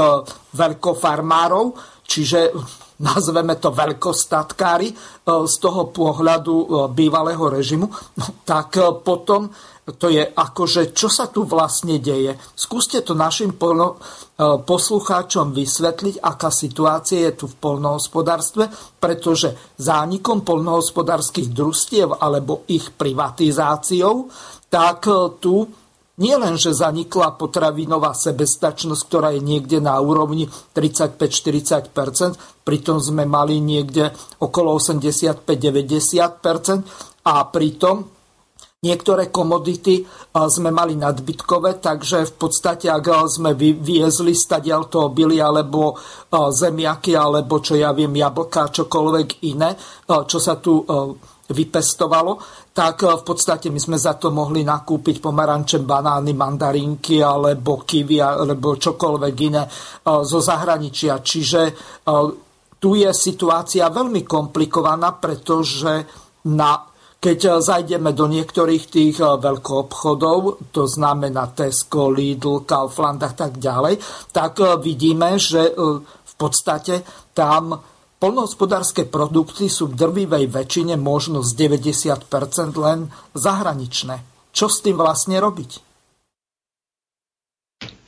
veľkofarmárov, 0.49 1.65
čiže 2.09 2.57
nazveme 3.01 3.57
to 3.57 3.73
veľkostatkári 3.73 4.89
z 5.25 5.55
toho 5.57 5.89
pohľadu 5.89 6.87
bývalého 6.93 7.49
režimu, 7.49 7.89
no, 7.89 8.25
tak 8.45 8.77
potom 9.01 9.49
to 9.97 10.13
je 10.13 10.21
akože, 10.21 10.93
čo 10.93 11.09
sa 11.09 11.27
tu 11.33 11.43
vlastne 11.43 11.97
deje. 11.97 12.37
Skúste 12.53 13.01
to 13.01 13.17
našim 13.17 13.57
polno, 13.57 13.97
poslucháčom 14.41 15.51
vysvetliť, 15.51 16.21
aká 16.21 16.53
situácia 16.53 17.27
je 17.27 17.43
tu 17.43 17.45
v 17.49 17.57
polnohospodárstve, 17.57 18.69
pretože 19.01 19.73
zánikom 19.81 20.45
polnohospodárskych 20.45 21.49
družstiev 21.49 22.13
alebo 22.21 22.63
ich 22.69 22.93
privatizáciou, 22.93 24.29
tak 24.69 25.09
tu 25.41 25.65
nie 26.21 26.37
len, 26.37 26.61
že 26.61 26.77
zanikla 26.77 27.33
potravinová 27.33 28.13
sebestačnosť, 28.13 29.01
ktorá 29.09 29.33
je 29.33 29.41
niekde 29.41 29.81
na 29.81 29.97
úrovni 29.97 30.45
35-40%, 30.77 32.61
pritom 32.61 33.01
sme 33.01 33.25
mali 33.25 33.57
niekde 33.57 34.13
okolo 34.37 34.77
85-90% 34.77 37.25
a 37.25 37.41
pritom 37.49 38.05
niektoré 38.81 39.29
komodity 39.29 40.01
sme 40.33 40.73
mali 40.73 40.97
nadbytkové, 40.97 41.77
takže 41.77 42.25
v 42.29 42.33
podstate, 42.33 42.89
ak 42.89 43.29
sme 43.29 43.53
vyviezli 43.53 44.33
stadiaľ 44.33 44.89
to 44.89 45.13
obily 45.13 45.37
alebo 45.37 45.93
zemiaky, 46.33 47.13
alebo 47.13 47.61
čo 47.61 47.77
ja 47.77 47.93
viem, 47.93 48.09
jablka, 48.09 48.73
čokoľvek 48.73 49.45
iné, 49.45 49.77
čo 50.05 50.37
sa 50.41 50.57
tu 50.57 50.81
vypestovalo, 51.51 52.39
tak 52.71 53.03
eh, 53.03 53.13
v 53.15 53.23
podstate 53.23 53.67
my 53.69 53.79
sme 53.79 53.97
za 53.99 54.15
to 54.15 54.31
mohli 54.31 54.63
nakúpiť 54.63 55.19
pomaranče, 55.19 55.83
banány, 55.83 56.31
mandarinky 56.33 57.19
alebo 57.19 57.83
kivy 57.83 58.17
alebo 58.23 58.79
čokoľvek 58.79 59.35
iné 59.47 59.63
eh, 59.63 59.71
zo 60.03 60.39
zahraničia. 60.39 61.19
Čiže 61.19 61.61
eh, 61.67 61.73
tu 62.81 62.89
je 62.97 63.11
situácia 63.13 63.85
veľmi 63.93 64.25
komplikovaná, 64.25 65.13
pretože 65.21 65.93
na 66.49 66.89
keď 67.21 67.61
zajdeme 67.61 68.17
do 68.17 68.25
niektorých 68.25 68.89
tých 68.89 69.21
veľkoobchodov, 69.21 70.73
to 70.73 70.89
znamená 70.89 71.53
Tesco, 71.53 72.09
Lidl, 72.09 72.65
Kaufland 72.65 73.21
a 73.21 73.29
tak 73.37 73.61
ďalej, 73.61 74.01
tak 74.33 74.57
vidíme, 74.81 75.37
že 75.37 75.69
v 75.69 76.33
podstate 76.33 77.05
tam 77.37 77.77
Polnohospodárske 78.21 79.09
produkty 79.09 79.65
sú 79.65 79.89
v 79.89 79.97
drvivej 79.97 80.45
väčšine 80.45 80.93
možno 80.93 81.41
z 81.41 81.57
90% 81.57 82.21
len 82.77 83.09
zahraničné. 83.33 84.21
Čo 84.53 84.69
s 84.69 84.85
tým 84.85 84.93
vlastne 84.93 85.41
robiť? 85.41 85.81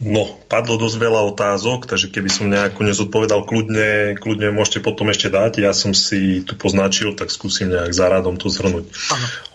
No, 0.03 0.29
padlo 0.51 0.77
dosť 0.77 0.97
veľa 1.01 1.33
otázok, 1.33 1.89
takže 1.89 2.13
keby 2.13 2.29
som 2.29 2.51
nejako 2.51 2.85
nezodpovedal, 2.85 3.47
kľudne, 3.47 4.19
kľudne 4.19 4.53
môžete 4.53 4.85
potom 4.85 5.09
ešte 5.09 5.33
dať. 5.33 5.65
Ja 5.65 5.73
som 5.73 5.97
si 5.97 6.45
tu 6.45 6.53
poznačil, 6.59 7.17
tak 7.17 7.33
skúsim 7.33 7.73
nejak 7.73 7.95
za 7.95 8.05
rádom 8.11 8.37
to 8.37 8.53
zhrnúť. 8.53 8.85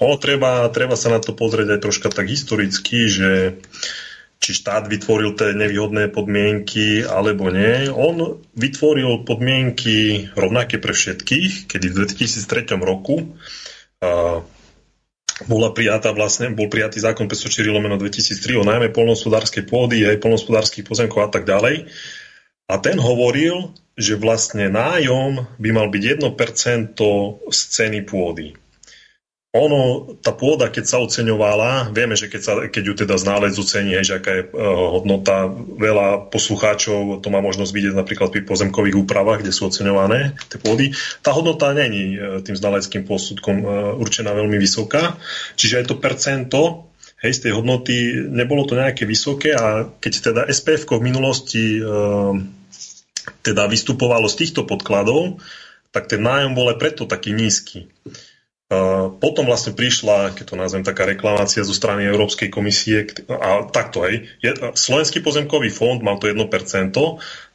O, 0.03 0.11
treba, 0.19 0.67
treba 0.75 0.99
sa 0.99 1.15
na 1.15 1.23
to 1.23 1.39
pozrieť 1.39 1.79
aj 1.79 1.81
troška 1.87 2.09
tak 2.11 2.27
historicky, 2.33 3.07
že 3.07 3.31
uh, 3.55 4.08
či 4.39 4.55
štát 4.55 4.87
vytvoril 4.87 5.35
tie 5.35 5.53
nevýhodné 5.53 6.15
podmienky 6.15 7.03
alebo 7.03 7.51
nie. 7.51 7.91
On 7.91 8.39
vytvoril 8.55 9.27
podmienky 9.27 10.31
rovnaké 10.39 10.79
pre 10.79 10.95
všetkých, 10.95 11.67
kedy 11.67 11.87
v 11.91 11.97
2003 12.07 12.79
roku 12.79 13.35
uh, 13.35 14.41
bola 15.47 15.71
prijatá 15.71 16.11
vlastne, 16.15 16.51
bol 16.55 16.71
prijatý 16.71 16.99
zákon 17.03 17.31
504 17.31 17.71
lomeno 17.71 17.99
2003 17.99 18.59
o 18.59 18.65
najmä 18.67 18.91
polnohospodárskej 18.91 19.67
pôdy, 19.67 20.07
aj 20.07 20.23
polnohospodárskych 20.23 20.87
pozemkov 20.87 21.27
a 21.27 21.31
tak 21.31 21.47
ďalej. 21.47 21.91
A 22.69 22.75
ten 22.83 22.99
hovoril, 22.99 23.75
že 23.95 24.19
vlastne 24.19 24.71
nájom 24.71 25.47
by 25.59 25.69
mal 25.75 25.91
byť 25.91 26.03
1% 26.23 26.95
z 27.51 27.61
ceny 27.75 28.07
pôdy 28.07 28.55
ono, 29.59 30.15
tá 30.23 30.31
pôda, 30.31 30.71
keď 30.71 30.85
sa 30.87 31.03
oceňovala, 31.03 31.91
vieme, 31.91 32.15
že 32.15 32.31
keď, 32.31 32.41
sa, 32.41 32.53
keď 32.71 32.83
ju 32.87 32.95
teda 32.95 33.15
ználec 33.19 33.59
ocení, 33.59 33.99
že 34.07 34.23
aká 34.23 34.31
je 34.39 34.43
uh, 34.47 34.53
hodnota, 34.95 35.51
veľa 35.79 36.31
poslucháčov 36.31 37.19
to 37.19 37.29
má 37.29 37.43
možnosť 37.43 37.73
vidieť 37.75 37.95
napríklad 37.99 38.31
pri 38.31 38.47
pozemkových 38.47 38.97
úpravách, 39.03 39.43
kde 39.43 39.53
sú 39.53 39.67
oceňované 39.67 40.39
tie 40.47 40.59
pôdy. 40.63 40.95
Tá 41.21 41.35
hodnota 41.35 41.75
není 41.75 42.15
uh, 42.15 42.41
tým 42.41 42.55
znaleckým 42.55 43.03
posudkom 43.05 43.57
uh, 43.61 43.69
určená 43.99 44.31
veľmi 44.33 44.57
vysoká, 44.57 45.19
čiže 45.59 45.83
aj 45.83 45.85
to 45.91 46.01
percento 46.01 46.61
hej, 47.23 47.33
z 47.35 47.41
tej 47.49 47.53
hodnoty 47.59 48.15
nebolo 48.31 48.63
to 48.65 48.79
nejaké 48.79 49.03
vysoké 49.03 49.55
a 49.55 49.87
keď 49.99 50.13
teda 50.33 50.43
SPF 50.47 50.87
v 50.87 51.03
minulosti 51.03 51.83
uh, 51.83 52.39
teda 53.43 53.69
vystupovalo 53.69 54.27
z 54.31 54.45
týchto 54.45 54.65
podkladov, 54.65 55.41
tak 55.89 56.09
ten 56.09 56.21
nájom 56.21 56.53
bol 56.53 56.69
aj 56.69 56.79
preto 56.81 57.09
taký 57.09 57.33
nízky. 57.33 57.89
Potom 59.19 59.49
vlastne 59.49 59.73
prišla, 59.73 60.37
keď 60.37 60.45
to 60.45 60.57
nazvem, 60.61 60.85
taká 60.85 61.09
reklamácia 61.09 61.65
zo 61.65 61.73
strany 61.73 62.05
Európskej 62.05 62.53
komisie 62.53 63.09
a 63.33 63.65
takto, 63.65 64.05
hej, 64.05 64.29
Slovenský 64.77 65.25
pozemkový 65.25 65.73
fond 65.73 66.05
mal 66.05 66.21
to 66.21 66.29
1%, 66.29 66.93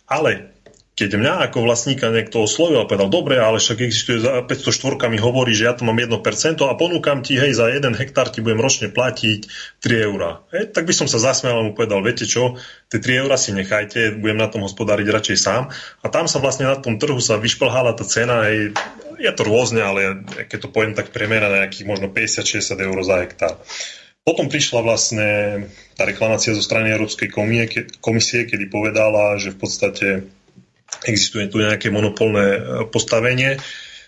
ale 0.09 0.52
keď 0.93 1.17
mňa 1.17 1.33
ako 1.49 1.65
vlastníka 1.65 2.13
niekto 2.13 2.45
oslovil 2.45 2.85
a 2.85 2.85
povedal, 2.85 3.09
dobre, 3.09 3.41
ale 3.41 3.57
však 3.57 3.81
existuje 3.81 4.21
za 4.21 4.45
504 4.45 5.09
mi 5.09 5.17
hovorí, 5.17 5.57
že 5.57 5.65
ja 5.65 5.73
to 5.73 5.89
mám 5.89 5.97
1% 5.97 6.13
a 6.61 6.77
ponúkam 6.77 7.25
ti, 7.25 7.33
hej, 7.33 7.57
za 7.57 7.65
1 7.65 7.97
hektár 7.97 8.29
ti 8.29 8.45
budem 8.45 8.61
ročne 8.61 8.93
platiť 8.93 9.41
3 9.81 10.07
eurá. 10.07 10.45
Hej, 10.53 10.69
tak 10.69 10.85
by 10.85 10.93
som 10.93 11.09
sa 11.09 11.17
zasmial 11.17 11.57
a 11.57 11.65
mu 11.65 11.73
povedal, 11.73 11.97
viete 12.05 12.29
čo, 12.29 12.61
tie 12.93 13.01
3 13.01 13.25
eurá 13.25 13.41
si 13.41 13.57
nechajte, 13.57 14.21
budem 14.21 14.37
na 14.37 14.53
tom 14.53 14.61
hospodáriť 14.61 15.09
radšej 15.09 15.37
sám. 15.41 15.73
A 16.05 16.05
tam 16.13 16.29
sa 16.29 16.37
vlastne 16.37 16.69
na 16.69 16.77
tom 16.77 17.01
trhu 17.01 17.17
sa 17.17 17.41
vyšplhala 17.41 17.97
tá 17.97 18.05
cena, 18.05 18.45
hej, 18.53 18.77
je 19.17 19.31
to 19.33 19.43
rôzne, 19.49 19.81
ale 19.81 20.21
keď 20.45 20.69
to 20.69 20.69
poviem 20.69 20.93
tak 20.93 21.09
premera 21.09 21.49
na 21.49 21.65
nejakých 21.65 21.89
možno 21.89 22.13
50-60 22.13 22.85
eur 22.85 22.97
za 23.01 23.15
hektár. 23.25 23.57
Potom 24.23 24.47
prišla 24.47 24.79
vlastne 24.85 25.29
tá 25.97 26.05
reklamácia 26.05 26.55
zo 26.55 26.63
strany 26.63 26.93
Európskej 26.93 27.33
komisie, 27.99 28.45
kedy 28.47 28.71
povedala, 28.71 29.35
že 29.41 29.51
v 29.51 29.59
podstate 29.59 30.07
existuje 31.05 31.49
tu 31.49 31.59
nejaké 31.61 31.89
monopolné 31.89 32.47
e, 32.55 32.59
postavenie 32.89 33.57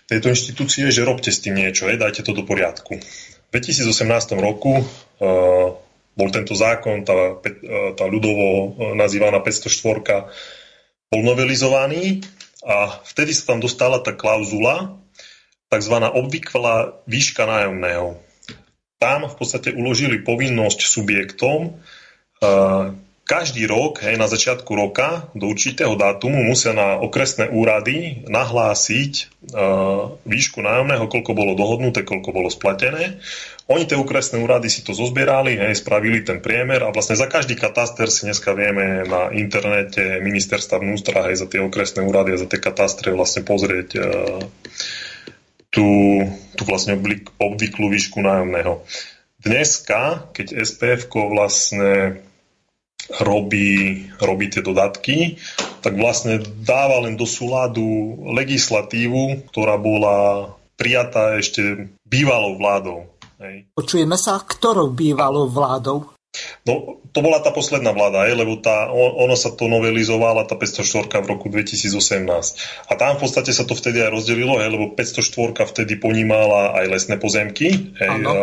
tejto 0.06 0.30
inštitúcie, 0.30 0.88
že 0.94 1.02
robte 1.02 1.34
s 1.34 1.42
tým 1.42 1.58
niečo, 1.58 1.90
je, 1.90 1.98
dajte 1.98 2.22
to 2.22 2.30
do 2.30 2.46
poriadku. 2.46 3.02
V 3.46 3.50
2018 3.50 4.38
roku 4.38 4.82
uh, 4.82 5.74
bol 6.16 6.28
tento 6.30 6.54
zákon, 6.54 7.02
tá, 7.02 7.42
e, 7.42 7.92
tá 7.98 8.04
ľudovo 8.06 8.78
nazývaná 8.94 9.42
504, 9.42 11.10
bol 11.10 11.22
novelizovaný 11.22 12.22
a 12.62 13.02
vtedy 13.02 13.34
sa 13.34 13.54
tam 13.54 13.58
dostala 13.62 13.98
tá 13.98 14.14
klauzula, 14.14 14.98
tzv. 15.70 15.96
obvyklá 15.98 17.02
výška 17.04 17.44
nájomného. 17.46 18.18
Tam 18.96 19.28
v 19.28 19.36
podstate 19.36 19.76
uložili 19.76 20.24
povinnosť 20.24 20.80
subjektom, 20.88 21.76
každý 23.26 23.66
rok, 23.66 24.06
hej, 24.06 24.14
na 24.14 24.30
začiatku 24.30 24.70
roka, 24.70 25.26
do 25.34 25.50
určitého 25.50 25.98
dátumu 25.98 26.46
musia 26.46 26.70
na 26.70 26.94
okresné 27.02 27.50
úrady 27.50 28.22
nahlásiť 28.30 29.12
uh, 29.50 30.14
výšku 30.22 30.62
nájomného, 30.62 31.10
koľko 31.10 31.34
bolo 31.34 31.58
dohodnuté, 31.58 32.06
koľko 32.06 32.30
bolo 32.30 32.46
splatené. 32.46 33.18
Oni 33.66 33.82
tie 33.82 33.98
okresné 33.98 34.38
úrady 34.38 34.70
si 34.70 34.86
to 34.86 34.94
zozbierali, 34.94 35.58
hej, 35.58 35.74
spravili 35.74 36.22
ten 36.22 36.38
priemer 36.38 36.86
a 36.86 36.94
vlastne 36.94 37.18
za 37.18 37.26
každý 37.26 37.58
kataster 37.58 38.06
si 38.06 38.30
dneska 38.30 38.54
vieme 38.54 39.02
na 39.02 39.34
internete 39.34 40.22
ministerstva 40.22 40.78
vnútra, 40.78 41.26
hej, 41.26 41.42
za 41.42 41.50
tie 41.50 41.58
okresné 41.58 42.06
úrady 42.06 42.38
a 42.38 42.40
za 42.40 42.46
tie 42.46 42.62
katastre 42.62 43.10
vlastne 43.10 43.42
pozrieť 43.42 43.88
uh, 43.98 44.38
tú, 45.74 45.88
tú 46.54 46.62
vlastne 46.62 46.94
obvyklú 47.42 47.90
výšku 47.90 48.22
nájomného. 48.22 48.86
Dneska, 49.42 50.30
keď 50.30 50.62
SPF 50.62 51.10
vlastne 51.10 52.22
robí, 53.22 54.08
robí 54.18 54.50
tie 54.50 54.62
dodatky, 54.62 55.38
tak 55.80 55.94
vlastne 55.94 56.42
dáva 56.66 57.06
len 57.06 57.14
do 57.14 57.28
súladu 57.28 58.18
legislatívu, 58.34 59.46
ktorá 59.54 59.78
bola 59.78 60.50
prijatá 60.74 61.38
ešte 61.38 61.88
bývalou 62.02 62.58
vládou. 62.58 62.98
Hej. 63.38 63.68
Počujeme 63.76 64.16
sa, 64.18 64.40
ktorou 64.40 64.90
bývalou 64.92 65.46
vládou? 65.46 66.16
No, 66.68 67.00
to 67.16 67.24
bola 67.24 67.40
tá 67.40 67.48
posledná 67.48 67.96
vláda, 67.96 68.28
aj, 68.28 68.32
lebo 68.36 68.60
tá, 68.60 68.92
ono 68.92 69.32
sa 69.40 69.56
to 69.56 69.72
novelizovala, 69.72 70.44
tá 70.44 70.52
504 70.52 71.24
v 71.24 71.28
roku 71.32 71.48
2018. 71.48 72.28
A 72.90 72.92
tam 72.92 73.16
v 73.16 73.20
podstate 73.24 73.56
sa 73.56 73.64
to 73.64 73.72
vtedy 73.72 74.04
aj 74.04 74.12
rozdelilo, 74.12 74.60
aj, 74.60 74.68
lebo 74.68 74.92
504 74.92 75.72
vtedy 75.72 75.96
ponímala 75.96 76.76
aj 76.76 76.86
lesné 76.92 77.16
pozemky, 77.16 77.96
aj, 77.96 78.08
a 78.20 78.34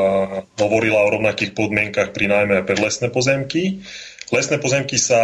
hovorila 0.58 1.06
o 1.06 1.14
rovnakých 1.22 1.54
podmienkach 1.54 2.10
pri 2.18 2.26
najmä 2.34 2.66
pre 2.66 2.82
lesné 2.82 3.14
pozemky. 3.14 3.86
Lesné 4.34 4.58
pozemky 4.58 4.98
sa 4.98 5.22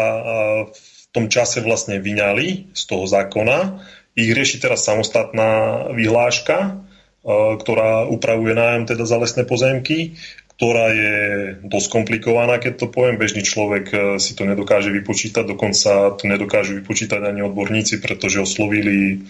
v 0.69 1.03
tom 1.10 1.26
čase 1.34 1.65
vlastne 1.65 1.98
vyňali 1.98 2.77
z 2.77 2.84
toho 2.86 3.10
zákona. 3.10 3.81
Ich 4.14 4.30
rieši 4.30 4.61
teraz 4.61 4.86
samostatná 4.86 5.90
vyhláška, 5.98 6.86
ktorá 7.26 8.06
upravuje 8.06 8.53
nájom 8.53 8.86
teda 8.86 9.03
za 9.10 9.18
lesné 9.18 9.44
pozemky, 9.49 10.14
ktorá 10.60 10.91
je 10.91 11.15
dosť 11.64 11.88
komplikovaná, 11.88 12.60
keď 12.60 12.84
to 12.84 12.88
poviem. 12.91 13.15
Bežný 13.15 13.48
človek 13.48 13.86
e, 13.95 13.98
si 14.19 14.36
to 14.36 14.44
nedokáže 14.44 14.91
vypočítať, 14.91 15.48
dokonca 15.48 16.19
to 16.19 16.27
nedokážu 16.27 16.76
vypočítať 16.84 17.23
ani 17.23 17.40
odborníci, 17.48 18.03
pretože 18.03 18.44
oslovili 18.44 19.23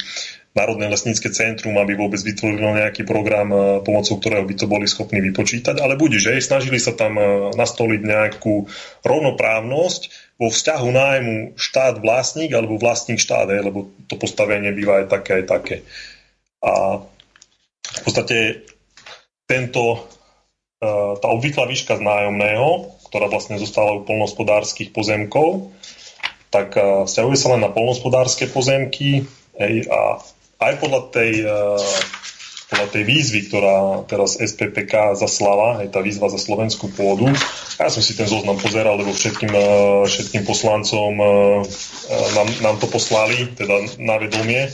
Národné 0.49 0.89
lesnícke 0.89 1.29
centrum, 1.29 1.77
aby 1.77 1.93
vôbec 1.93 2.17
vytvorilo 2.25 2.73
nejaký 2.73 3.05
program, 3.05 3.53
pomocou 3.85 4.17
ktorého 4.17 4.49
by 4.49 4.55
to 4.57 4.65
boli 4.65 4.89
schopní 4.89 5.21
vypočítať. 5.21 5.77
Ale 5.77 5.93
bude, 5.93 6.17
že 6.17 6.41
snažili 6.41 6.81
sa 6.81 6.97
tam 6.97 7.21
nastoliť 7.53 8.01
nejakú 8.01 8.65
rovnoprávnosť 9.05 10.01
vo 10.41 10.49
vzťahu 10.49 10.89
nájmu 10.89 11.35
štát 11.53 12.01
vlastník 12.01 12.49
alebo 12.55 12.81
vlastník 12.81 13.21
štát, 13.21 13.45
lebo 13.45 13.93
to 14.09 14.17
postavenie 14.17 14.73
býva 14.73 15.05
aj 15.05 15.05
také, 15.11 15.31
aj 15.43 15.45
také. 15.45 15.75
A 16.65 17.03
v 17.85 18.01
podstate 18.01 18.65
tento, 19.45 20.09
tá 20.81 21.27
obvyklá 21.29 21.69
výška 21.69 21.99
z 21.99 22.01
nájomného, 22.01 22.89
ktorá 23.11 23.29
vlastne 23.29 23.61
zostala 23.61 24.01
u 24.01 24.05
polnospodárských 24.05 24.95
pozemkov, 24.95 25.69
tak 26.49 26.73
vzťahuje 27.05 27.37
sa 27.37 27.53
len 27.53 27.61
na 27.61 27.69
polnospodárske 27.69 28.49
pozemky 28.49 29.29
hej, 29.59 29.85
a 29.85 30.17
aj 30.59 30.73
podľa 30.83 31.01
tej, 31.15 31.33
eh, 31.47 31.83
podľa 32.69 32.87
tej 32.93 33.03
výzvy, 33.07 33.39
ktorá 33.49 34.05
teraz 34.05 34.37
SPPK 34.37 35.17
zaslala, 35.17 35.81
aj 35.81 35.95
tá 35.95 36.03
výzva 36.03 36.29
za 36.29 36.37
slovenskú 36.37 36.91
pôdu, 36.93 37.31
ja 37.79 37.87
som 37.89 38.03
si 38.03 38.13
ten 38.13 38.27
zoznam 38.27 38.59
pozeral, 38.59 38.99
lebo 38.99 39.15
všetkým, 39.15 39.51
eh, 39.55 40.03
všetkým 40.05 40.43
poslancom 40.43 41.11
eh, 41.15 41.29
nám, 42.35 42.47
nám 42.61 42.75
to 42.77 42.87
poslali, 42.91 43.49
teda 43.55 43.97
na 44.03 44.19
vedomie. 44.19 44.67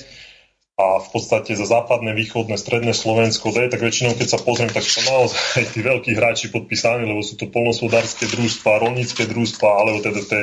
A 0.76 1.00
v 1.00 1.08
podstate 1.08 1.56
za 1.56 1.64
západné, 1.64 2.12
východné, 2.12 2.60
stredné 2.60 2.92
Slovensko, 2.92 3.48
je, 3.48 3.72
tak 3.72 3.80
väčšinou, 3.80 4.20
keď 4.20 4.28
sa 4.28 4.44
pozriem, 4.44 4.68
tak 4.68 4.84
sú 4.84 5.08
naozaj 5.08 5.72
tí 5.72 5.80
veľkí 5.80 6.12
hráči 6.12 6.52
podpísaní, 6.52 7.08
lebo 7.08 7.24
sú 7.24 7.40
to 7.40 7.48
polnospodárske 7.48 8.28
družstva, 8.28 8.84
rolnícke 8.84 9.24
družstva, 9.24 9.70
alebo 9.72 10.04
teda 10.04 10.20
tie 10.28 10.42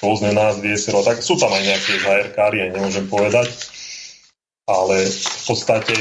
rôzne 0.00 0.32
názvy, 0.32 0.80
tak 0.80 1.20
sú 1.20 1.36
tam 1.36 1.52
aj 1.52 1.60
nejaké 1.60 1.92
HRkári, 1.92 2.72
nemôžem 2.72 3.04
povedať 3.04 3.75
ale 4.66 5.06
v 5.06 5.42
podstate 5.46 5.94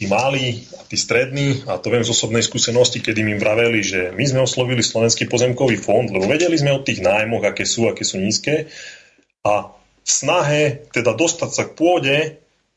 tí 0.00 0.08
malí 0.08 0.64
a 0.80 0.82
tí 0.88 0.96
strední, 0.96 1.68
a 1.68 1.76
to 1.76 1.92
viem 1.92 2.00
z 2.00 2.16
osobnej 2.16 2.40
skúsenosti, 2.40 3.04
kedy 3.04 3.20
mi 3.20 3.36
vraveli, 3.36 3.80
že 3.84 4.00
my 4.16 4.24
sme 4.24 4.40
oslovili 4.48 4.80
Slovenský 4.80 5.28
pozemkový 5.28 5.76
fond, 5.76 6.08
lebo 6.08 6.24
vedeli 6.24 6.56
sme 6.56 6.72
o 6.72 6.80
tých 6.80 7.04
nájmoch, 7.04 7.44
aké 7.44 7.68
sú, 7.68 7.84
aké 7.84 8.00
sú 8.00 8.16
nízke 8.16 8.72
a 9.44 9.76
v 9.76 10.08
snahe 10.08 10.88
teda 10.96 11.12
dostať 11.12 11.50
sa 11.52 11.68
k 11.68 11.76
pôde 11.76 12.16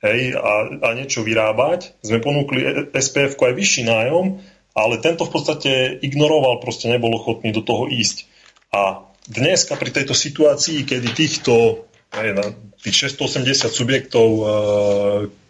hej, 0.04 0.22
a, 0.36 0.54
a 0.84 0.88
niečo 1.00 1.24
vyrábať, 1.24 2.04
sme 2.04 2.20
ponúkli 2.20 2.92
SPF 2.92 3.40
aj 3.40 3.56
vyšší 3.56 3.88
nájom, 3.88 4.44
ale 4.76 5.00
tento 5.00 5.24
v 5.24 5.32
podstate 5.32 5.72
ignoroval, 6.04 6.60
proste 6.60 6.92
nebol 6.92 7.16
ochotný 7.16 7.56
do 7.56 7.64
toho 7.64 7.88
ísť. 7.88 8.28
A 8.76 9.08
dneska 9.32 9.80
pri 9.80 9.96
tejto 9.96 10.12
situácii, 10.12 10.84
kedy 10.84 11.10
týchto 11.16 11.86
aj 12.14 12.28
na 12.36 12.46
tých 12.84 13.16
680 13.16 13.72
subjektov, 13.72 14.28
uh, 14.28 14.48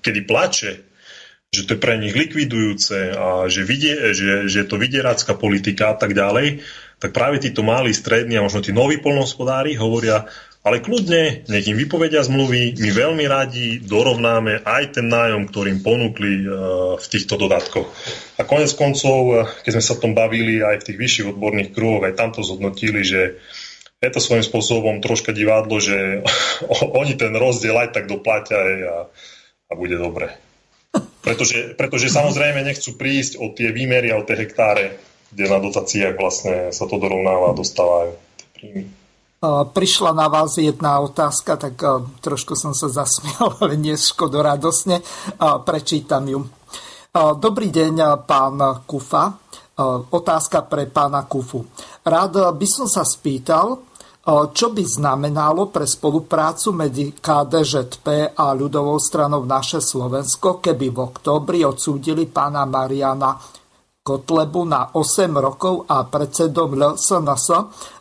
kedy 0.05 0.21
plače, 0.23 0.71
že 1.53 1.69
to 1.69 1.77
je 1.77 1.83
pre 1.83 2.01
nich 2.01 2.17
likvidujúce 2.17 3.13
a 3.13 3.45
že, 3.45 3.61
vidie, 3.61 3.93
že, 4.17 4.49
že 4.49 4.65
je 4.65 4.67
to 4.67 4.81
vydierácká 4.81 5.37
politika 5.37 5.93
a 5.93 5.95
tak 5.97 6.17
ďalej, 6.17 6.65
tak 6.97 7.13
práve 7.13 7.37
títo 7.37 7.61
malí, 7.61 7.93
strední 7.93 8.41
a 8.41 8.45
možno 8.45 8.65
tí 8.65 8.73
noví 8.73 8.97
polnohospodári 8.97 9.77
hovoria, 9.77 10.25
ale 10.63 10.79
kľudne, 10.79 11.43
nech 11.51 11.67
im 11.67 11.75
vypovedia 11.75 12.23
zmluvy, 12.23 12.79
my 12.79 12.89
veľmi 12.95 13.25
radi 13.27 13.83
dorovnáme 13.83 14.63
aj 14.63 14.95
ten 14.95 15.11
nájom, 15.11 15.51
ktorým 15.51 15.83
ponúkli 15.83 16.47
uh, 16.47 16.95
v 16.95 17.05
týchto 17.05 17.35
dodatkoch. 17.35 17.91
A 18.39 18.47
konec 18.47 18.71
koncov, 18.71 19.19
uh, 19.27 19.43
keď 19.67 19.71
sme 19.75 19.83
sa 19.83 19.93
o 19.99 20.01
tom 20.01 20.15
bavili 20.15 20.63
aj 20.63 20.81
v 20.81 20.85
tých 20.87 20.97
vyšších 21.03 21.29
odborných 21.35 21.75
kruhoch, 21.75 22.07
aj 22.07 22.15
tamto 22.15 22.39
zhodnotili, 22.47 23.03
že 23.03 23.43
je 24.03 24.11
to 24.11 24.19
svojím 24.19 24.43
spôsobom 24.43 24.95
troška 24.99 25.31
divadlo, 25.31 25.79
že 25.79 26.21
oni 26.99 27.15
ten 27.15 27.31
rozdiel 27.31 27.75
aj 27.79 27.95
tak 27.95 28.11
doplatia 28.11 28.59
a, 28.59 28.97
a 29.67 29.71
bude 29.73 29.95
dobre. 29.95 30.35
Pretože, 31.23 31.73
pretože 31.79 32.11
samozrejme 32.11 32.61
nechcú 32.67 32.99
prísť 32.99 33.39
o 33.39 33.55
tie 33.55 33.71
výmery 33.71 34.11
a 34.11 34.19
o 34.19 34.27
tie 34.27 34.35
hektáre, 34.37 34.99
kde 35.31 35.49
na 35.49 35.57
dotáciách 35.57 36.15
vlastne 36.19 36.55
sa 36.69 36.85
to 36.85 36.99
dorovnáva 36.99 37.55
a 37.55 37.57
dostávajú 37.57 38.13
tie 38.37 38.47
príjmy. 38.53 38.83
Prišla 39.73 40.15
na 40.15 40.31
vás 40.31 40.55
jedna 40.55 41.03
otázka, 41.03 41.59
tak 41.59 41.75
trošku 42.23 42.55
som 42.55 42.71
sa 42.71 42.87
zasmial, 42.87 43.55
ale 43.63 43.79
nie 43.79 43.95
škodoradosne. 43.95 45.03
Prečítam 45.63 46.27
ju. 46.27 46.39
Dobrý 47.15 47.67
deň, 47.71 48.23
pán 48.27 48.83
Kufa. 48.83 49.35
Otázka 50.13 50.69
pre 50.69 50.85
pána 50.85 51.25
Kufu. 51.25 51.65
Rád 52.05 52.53
by 52.53 52.67
som 52.69 52.85
sa 52.85 53.01
spýtal, 53.01 53.81
čo 54.23 54.71
by 54.71 54.83
znamenalo 54.87 55.67
pre 55.67 55.83
spoluprácu 55.83 56.71
medzi 56.71 57.11
KDŽP 57.11 58.31
a 58.39 58.55
ľudovou 58.55 58.95
stranou 58.95 59.43
naše 59.43 59.83
Slovensko, 59.83 60.63
keby 60.63 60.95
v 60.95 60.99
októbri 61.11 61.67
odsúdili 61.67 62.31
pána 62.31 62.63
Mariana 62.63 63.35
Kotlebu 63.99 64.63
na 64.63 64.95
8 64.95 65.27
rokov 65.43 65.83
a 65.91 66.07
predsedom 66.07 66.71
LSNS 66.71 67.47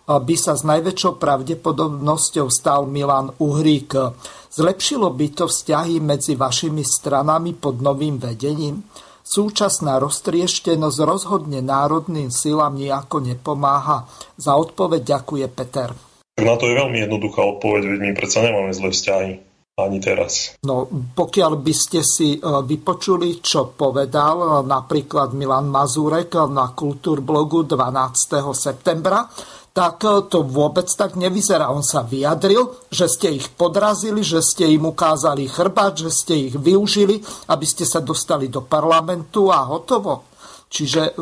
by 0.07 0.35
sa 0.39 0.55
s 0.55 0.62
najväčšou 0.62 1.19
pravdepodobnosťou 1.19 2.47
stal 2.55 2.86
Milan 2.86 3.35
Uhrík. 3.43 3.99
Zlepšilo 4.47 5.11
by 5.11 5.27
to 5.35 5.51
vzťahy 5.51 5.99
medzi 5.99 6.39
vašimi 6.39 6.86
stranami 6.86 7.59
pod 7.59 7.82
novým 7.82 8.23
vedením? 8.23 8.86
Súčasná 9.27 9.99
roztrieštenosť 9.99 10.99
rozhodne 11.03 11.62
národným 11.62 12.31
silám 12.31 12.78
nejako 12.78 13.27
nepomáha. 13.27 14.07
Za 14.39 14.55
odpoveď 14.55 15.19
ďakuje 15.19 15.47
Peter. 15.51 15.90
Tak 16.33 16.45
na 16.49 16.57
to 16.57 16.65
je 16.65 16.79
veľmi 16.81 16.99
jednoduchá 17.05 17.45
odpoveď, 17.45 17.83
veď 17.93 18.01
my 18.09 18.13
predsa 18.17 18.41
nemáme 18.41 18.73
zlé 18.73 18.89
vzťahy 18.89 19.33
ani 19.81 19.99
teraz. 20.05 20.57
No, 20.69 20.85
pokiaľ 21.17 21.53
by 21.65 21.75
ste 21.75 22.01
si 22.05 22.37
e, 22.37 22.41
vypočuli, 22.41 23.41
čo 23.41 23.73
povedal 23.73 24.37
e, 24.37 24.47
napríklad 24.69 25.33
Milan 25.33 25.73
Mazurek 25.73 26.37
na 26.53 26.77
Kultúrblogu 26.77 27.65
12. 27.65 28.53
septembra, 28.53 29.25
tak 29.73 30.05
e, 30.05 30.29
to 30.29 30.45
vôbec 30.45 30.85
tak 30.93 31.17
nevyzerá. 31.17 31.73
On 31.73 31.81
sa 31.81 32.05
vyjadril, 32.05 32.69
že 32.93 33.09
ste 33.09 33.33
ich 33.33 33.49
podrazili, 33.49 34.21
že 34.21 34.45
ste 34.45 34.69
im 34.69 34.93
ukázali 34.93 35.49
chrbát, 35.49 35.97
že 35.97 36.13
ste 36.13 36.53
ich 36.53 36.55
využili, 36.57 37.25
aby 37.49 37.65
ste 37.65 37.89
sa 37.89 38.05
dostali 38.05 38.53
do 38.53 38.69
parlamentu 38.69 39.49
a 39.49 39.65
hotovo. 39.65 40.29
Čiže 40.69 41.17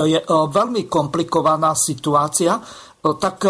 to 0.00 0.08
je 0.08 0.16
veľmi 0.28 0.88
komplikovaná 0.88 1.76
situácia. 1.76 2.56
Tak 3.00 3.40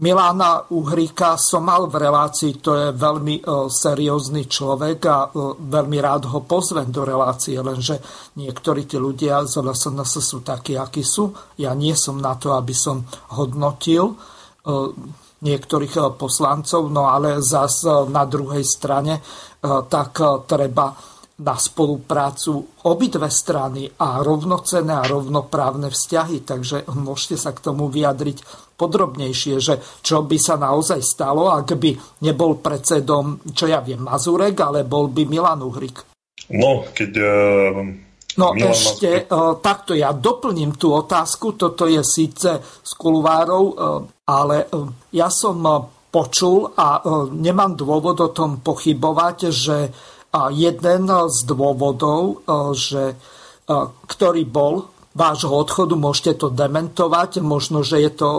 Milána 0.00 0.64
Uhríka 0.72 1.36
som 1.36 1.68
mal 1.68 1.84
v 1.84 2.00
relácii, 2.00 2.64
to 2.64 2.72
je 2.72 2.88
veľmi 2.96 3.44
uh, 3.44 3.68
seriózny 3.68 4.48
človek 4.48 4.98
a 5.04 5.28
uh, 5.28 5.52
veľmi 5.60 6.00
rád 6.00 6.24
ho 6.32 6.40
pozvem 6.48 6.88
do 6.88 7.04
relácie, 7.04 7.60
lenže 7.60 8.00
niektorí 8.40 8.88
tí 8.88 8.96
ľudia 8.96 9.44
z 9.44 9.60
LSNS 9.60 10.12
sú 10.24 10.40
takí, 10.40 10.72
akí 10.80 11.04
sú. 11.04 11.36
Ja 11.60 11.76
nie 11.76 11.92
som 12.00 12.16
na 12.16 12.32
to, 12.40 12.56
aby 12.56 12.72
som 12.72 13.04
hodnotil 13.36 14.16
niektorých 15.40 16.20
poslancov, 16.20 16.88
no 16.88 17.04
ale 17.04 17.44
zas 17.44 17.84
uh, 17.84 18.08
na 18.08 18.24
druhej 18.24 18.64
strane 18.64 19.20
tak 19.60 20.16
treba 20.48 20.96
na 21.40 21.56
spoluprácu 21.56 22.84
obidve 22.84 23.32
strany 23.32 23.88
a 23.88 24.20
rovnocené 24.20 24.92
a 24.92 25.08
rovnoprávne 25.08 25.88
vzťahy. 25.88 26.44
Takže 26.44 26.76
môžete 26.92 27.36
sa 27.40 27.56
k 27.56 27.64
tomu 27.64 27.88
vyjadriť 27.88 28.44
podrobnejšie, 28.76 29.54
že 29.60 29.80
čo 30.04 30.24
by 30.24 30.36
sa 30.40 30.60
naozaj 30.60 31.00
stalo, 31.00 31.52
ak 31.52 31.76
by 31.76 32.24
nebol 32.24 32.60
predsedom, 32.60 33.52
čo 33.56 33.68
ja 33.68 33.80
viem, 33.84 34.04
Mazurek, 34.04 34.56
ale 34.60 34.88
bol 34.88 35.08
by 35.08 35.22
Milan 35.28 35.64
Uhrik. 35.64 36.04
No, 36.52 36.84
keď... 36.92 37.10
Uh... 37.20 38.08
No 38.40 38.56
Milan 38.56 38.72
ešte 38.72 39.26
uh, 39.26 39.58
takto 39.60 39.92
ja 39.92 40.14
doplním 40.16 40.78
tú 40.80 40.94
otázku, 40.96 41.58
toto 41.60 41.84
je 41.90 42.00
síce 42.00 42.62
z 42.62 42.92
kulvárov, 42.96 43.64
uh, 43.64 43.74
ale 44.24 44.70
ja 45.12 45.28
som 45.28 45.60
počul 46.10 46.74
a 46.74 47.06
nemám 47.30 47.78
dôvod 47.78 48.18
o 48.18 48.34
tom 48.34 48.58
pochybovať, 48.58 49.36
že 49.54 49.76
uh, 50.30 50.48
jeden 50.54 51.02
z 51.10 51.38
dôvodov, 51.46 52.46
uh, 52.46 52.70
že, 52.74 53.14
uh, 53.14 53.90
ktorý 54.06 54.46
bol 54.46 54.88
vášho 55.10 55.50
odchodu, 55.50 55.98
môžete 55.98 56.46
to 56.46 56.48
dementovať, 56.54 57.42
možno, 57.42 57.82
že 57.82 57.98
je 57.98 58.12
to 58.14 58.30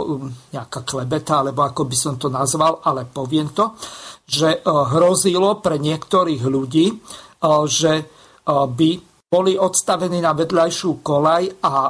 nejaká 0.56 0.88
klebeta, 0.88 1.44
alebo 1.44 1.68
ako 1.68 1.84
by 1.84 1.98
som 2.00 2.16
to 2.16 2.32
nazval, 2.32 2.80
ale 2.88 3.04
poviem 3.04 3.52
to, 3.52 3.76
že 4.24 4.64
uh, 4.64 4.88
hrozilo 4.88 5.60
pre 5.60 5.76
niektorých 5.78 6.44
ľudí, 6.48 6.88
že 7.66 8.06
by 8.46 8.90
boli 9.26 9.58
odstavení 9.58 10.22
na 10.22 10.38
vedľajšiu 10.38 11.02
kolaj 11.02 11.66
a 11.66 11.90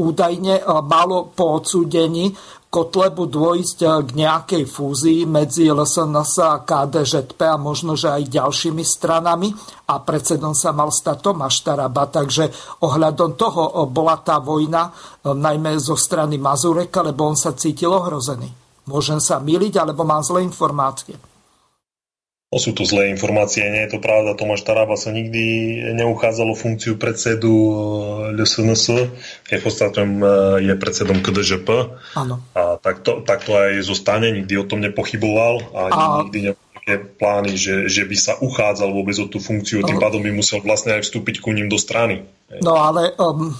údajne 0.00 0.64
malo 0.80 1.28
po 1.36 1.60
odsúdení 1.60 2.32
Kotlebu 2.70 3.26
dôjsť 3.26 3.78
eh, 3.82 3.90
k 4.06 4.10
nejakej 4.14 4.64
fúzii 4.70 5.26
medzi 5.26 5.66
LSNS 5.66 6.32
a 6.38 6.62
KDŽP 6.62 7.40
a 7.50 7.58
možno, 7.58 7.98
že 7.98 8.14
aj 8.14 8.30
ďalšími 8.30 8.86
stranami 8.86 9.50
a 9.90 9.98
predsedom 9.98 10.54
sa 10.54 10.70
mal 10.70 10.94
stať 10.94 11.18
Tomáš 11.18 11.66
Taraba, 11.66 12.06
takže 12.06 12.46
ohľadom 12.86 13.34
toho 13.34 13.62
eh, 13.66 13.72
bola 13.90 14.22
tá 14.22 14.38
vojna 14.38 14.86
eh, 14.86 15.34
najmä 15.34 15.82
zo 15.82 15.98
strany 15.98 16.38
Mazureka, 16.38 17.02
lebo 17.02 17.26
on 17.26 17.34
sa 17.34 17.58
cítil 17.58 17.90
ohrozený. 17.90 18.46
Môžem 18.86 19.18
sa 19.18 19.42
miliť, 19.42 19.82
alebo 19.82 20.06
mám 20.06 20.22
zlé 20.22 20.46
informácie. 20.46 21.29
No, 22.50 22.58
sú 22.58 22.74
to 22.74 22.82
zlé 22.82 23.14
informácie, 23.14 23.62
nie 23.62 23.86
je 23.86 23.94
to 23.94 24.02
pravda. 24.02 24.34
Tomáš 24.34 24.66
Taraba 24.66 24.98
sa 24.98 25.14
nikdy 25.14 25.78
neuchádzal 25.94 26.50
o 26.50 26.58
funkciu 26.58 26.98
predsedu 26.98 27.46
eh, 28.26 28.34
LSNS. 28.34 28.84
Je 29.46 29.56
v 29.58 29.62
podstate 29.62 30.02
eh, 30.02 30.10
je 30.58 30.74
predsedom 30.74 31.22
KDŽP. 31.22 31.68
Áno. 32.18 32.42
A 32.58 32.74
tak 32.82 33.06
to, 33.06 33.22
tak 33.22 33.46
to 33.46 33.54
aj 33.54 33.86
zostane, 33.86 34.34
nikdy 34.34 34.58
o 34.58 34.66
tom 34.66 34.82
nepochyboval 34.82 35.62
a, 35.78 35.82
a... 35.94 36.00
nikdy 36.26 36.50
nejaké 36.50 36.94
plány, 37.22 37.54
že, 37.54 37.86
že 37.86 38.02
by 38.02 38.16
sa 38.18 38.34
uchádzal 38.42 38.90
vôbec 38.90 39.14
o 39.22 39.30
tú 39.30 39.38
funkciu, 39.38 39.86
tým 39.86 40.02
pádom 40.02 40.18
by 40.18 40.34
musel 40.34 40.58
vlastne 40.58 40.98
aj 40.98 41.06
vstúpiť 41.06 41.38
ku 41.38 41.54
ním 41.54 41.70
do 41.70 41.78
strany. 41.78 42.26
No 42.66 42.74
ale 42.74 43.14
um, 43.14 43.54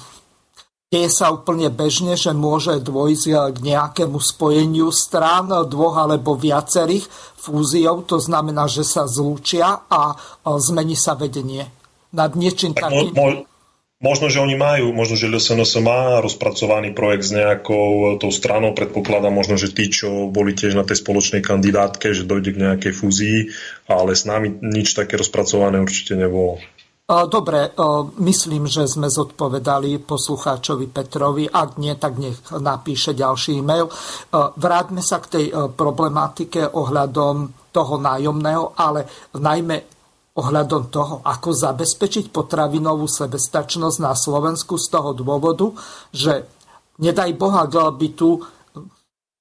Deje 0.91 1.07
sa 1.07 1.31
úplne 1.31 1.71
bežne, 1.71 2.19
že 2.19 2.35
môže 2.35 2.83
dôjsť 2.83 3.25
eh, 3.31 3.39
k 3.55 3.59
nejakému 3.62 4.19
spojeniu 4.19 4.91
strán, 4.91 5.47
eh, 5.47 5.62
dvoch 5.62 5.95
alebo 5.95 6.35
viacerých 6.35 7.07
fúziou, 7.39 8.03
to 8.03 8.19
znamená, 8.19 8.67
že 8.67 8.83
sa 8.83 9.07
zlúčia 9.07 9.87
a 9.87 10.19
eh, 10.19 10.51
zmení 10.59 10.99
sa 10.99 11.15
vedenie. 11.15 11.71
Nad 12.11 12.35
niečím 12.35 12.75
tak 12.75 12.91
takým... 12.91 13.15
Mo, 13.15 13.47
možno, 14.03 14.27
že 14.35 14.43
oni 14.43 14.59
majú, 14.59 14.91
možno, 14.91 15.15
že 15.15 15.31
LSNS 15.31 15.79
má 15.79 16.19
rozpracovaný 16.19 16.91
projekt 16.91 17.31
s 17.31 17.39
nejakou 17.39 18.19
tou 18.19 18.35
stranou, 18.35 18.75
predpokladám, 18.75 19.31
možno, 19.31 19.55
že 19.55 19.71
tí, 19.71 19.95
čo 19.95 20.27
boli 20.27 20.59
tiež 20.59 20.75
na 20.75 20.83
tej 20.83 21.07
spoločnej 21.07 21.39
kandidátke, 21.39 22.11
že 22.11 22.27
dojde 22.27 22.59
k 22.59 22.62
nejakej 22.67 22.93
fúzii, 22.99 23.39
ale 23.87 24.19
s 24.19 24.27
nami 24.27 24.59
nič 24.59 24.99
také 24.99 25.15
rozpracované 25.15 25.79
určite 25.79 26.19
nebolo. 26.19 26.59
Dobre, 27.11 27.74
myslím, 28.23 28.70
že 28.70 28.87
sme 28.87 29.11
zodpovedali 29.11 29.99
poslucháčovi 29.99 30.87
Petrovi. 30.87 31.51
Ak 31.51 31.74
nie, 31.74 31.99
tak 31.99 32.23
nech 32.23 32.39
napíše 32.55 33.19
ďalší 33.19 33.59
e-mail. 33.59 33.91
Vráťme 34.31 35.03
sa 35.03 35.19
k 35.19 35.27
tej 35.27 35.47
problematike 35.74 36.70
ohľadom 36.70 37.66
toho 37.74 37.95
nájomného, 37.99 38.78
ale 38.78 39.11
najmä 39.35 39.77
ohľadom 40.39 40.87
toho, 40.87 41.15
ako 41.27 41.51
zabezpečiť 41.51 42.31
potravinovú 42.31 43.11
sebestačnosť 43.11 43.99
na 43.99 44.15
Slovensku 44.15 44.78
z 44.78 44.87
toho 44.95 45.11
dôvodu, 45.11 45.66
že 46.15 46.47
nedaj 47.03 47.35
Boha, 47.35 47.66
by 47.66 48.09
tu 48.15 48.39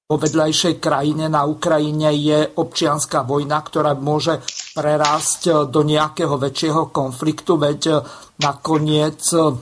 vo 0.09 0.17
vedľajšej 0.17 0.81
krajine 0.81 1.29
na 1.29 1.45
Ukrajine 1.45 2.09
je 2.17 2.49
občianská 2.57 3.21
vojna, 3.21 3.61
ktorá 3.61 3.93
môže 3.93 4.41
prerásť 4.73 5.41
e, 5.45 5.51
do 5.69 5.85
nejakého 5.85 6.33
väčšieho 6.33 6.89
konfliktu, 6.89 7.61
veď 7.61 7.81
e, 7.85 7.95
nakoniec 8.41 9.21
e, 9.37 9.53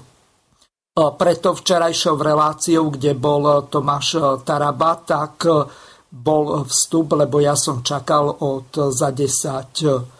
preto 0.96 1.52
včerajšou 1.52 2.16
reláciou, 2.16 2.88
kde 2.96 3.12
bol 3.12 3.68
Tomáš 3.68 4.42
Taraba, 4.48 4.98
tak 4.98 5.46
bol 6.10 6.66
vstup, 6.66 7.14
lebo 7.14 7.38
ja 7.38 7.54
som 7.54 7.86
čakal 7.86 8.32
od 8.42 8.74
za 8.90 9.14
10 9.14 10.17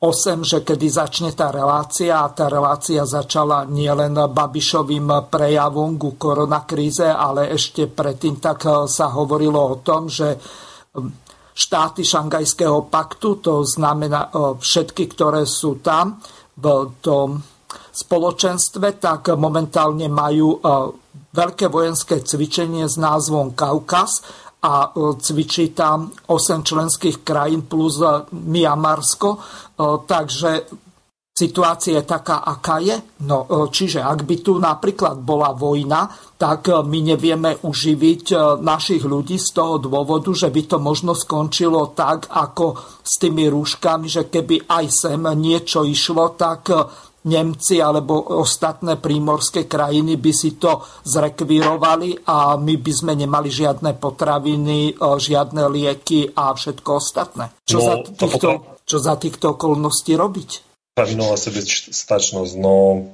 8, 0.00 0.48
že 0.48 0.64
kedy 0.64 0.88
začne 0.88 1.36
tá 1.36 1.52
relácia 1.52 2.24
a 2.24 2.32
tá 2.32 2.48
relácia 2.48 3.04
začala 3.04 3.68
nielen 3.68 4.16
Babišovým 4.16 5.28
prejavom 5.28 6.00
ku 6.00 6.16
koronakríze, 6.16 7.04
ale 7.04 7.52
ešte 7.52 7.84
predtým 7.84 8.40
tak 8.40 8.64
eh, 8.64 8.88
sa 8.88 9.12
hovorilo 9.12 9.60
o 9.60 9.76
tom, 9.84 10.08
že 10.08 10.40
hm, 10.40 11.28
štáty 11.52 12.00
Šangajského 12.00 12.88
paktu, 12.88 13.44
to 13.44 13.60
znamená 13.60 14.32
eh, 14.32 14.56
všetky, 14.56 15.04
ktoré 15.12 15.44
sú 15.44 15.84
tam 15.84 16.16
v 16.56 16.96
tom 17.04 17.36
spoločenstve, 17.92 18.96
tak 18.96 19.36
momentálne 19.36 20.08
majú 20.08 20.48
eh, 20.56 20.96
veľké 21.28 21.68
vojenské 21.68 22.24
cvičenie 22.24 22.88
s 22.88 22.96
názvom 22.96 23.52
Kaukaz 23.52 24.24
a 24.60 24.92
cvičí 25.16 25.72
tam 25.72 26.12
8 26.28 26.62
členských 26.62 27.24
krajín 27.24 27.64
plus 27.64 28.00
Miamarsko 28.32 29.38
Takže 29.80 30.68
situácia 31.32 31.96
je 31.96 32.04
taká, 32.04 32.44
aká 32.44 32.84
je. 32.84 33.00
No, 33.24 33.48
čiže 33.72 34.04
ak 34.04 34.28
by 34.28 34.36
tu 34.44 34.60
napríklad 34.60 35.24
bola 35.24 35.56
vojna, 35.56 36.04
tak 36.36 36.68
my 36.68 36.98
nevieme 37.00 37.56
uživiť 37.64 38.36
našich 38.60 39.00
ľudí 39.08 39.40
z 39.40 39.48
toho 39.56 39.80
dôvodu, 39.80 40.28
že 40.36 40.52
by 40.52 40.62
to 40.68 40.76
možno 40.76 41.16
skončilo 41.16 41.96
tak, 41.96 42.28
ako 42.28 43.00
s 43.00 43.16
tými 43.16 43.48
rúškami, 43.48 44.04
že 44.04 44.28
keby 44.28 44.68
aj 44.68 44.84
sem 44.92 45.22
niečo 45.40 45.80
išlo, 45.88 46.36
tak 46.36 46.68
Nemci 47.20 47.84
alebo 47.84 48.40
ostatné 48.40 48.96
prímorské 48.96 49.68
krajiny 49.68 50.16
by 50.16 50.32
si 50.32 50.56
to 50.56 50.80
zrekvírovali 51.04 52.24
a 52.24 52.56
my 52.56 52.74
by 52.80 52.92
sme 52.96 53.12
nemali 53.12 53.52
žiadne 53.52 53.92
potraviny, 54.00 54.96
žiadne 54.96 55.68
lieky 55.68 56.32
a 56.32 56.56
všetko 56.56 56.90
ostatné. 56.96 57.52
Čo 57.68 57.78
no, 57.78 57.84
za 57.84 57.94
týchto 58.08 58.48
čo 58.90 58.98
za 58.98 59.14
týchto 59.14 59.54
okolností 59.54 60.18
robiť? 60.18 60.66
Potravinová 60.98 61.38
sebestačnosť, 61.38 62.52
no 62.58 63.06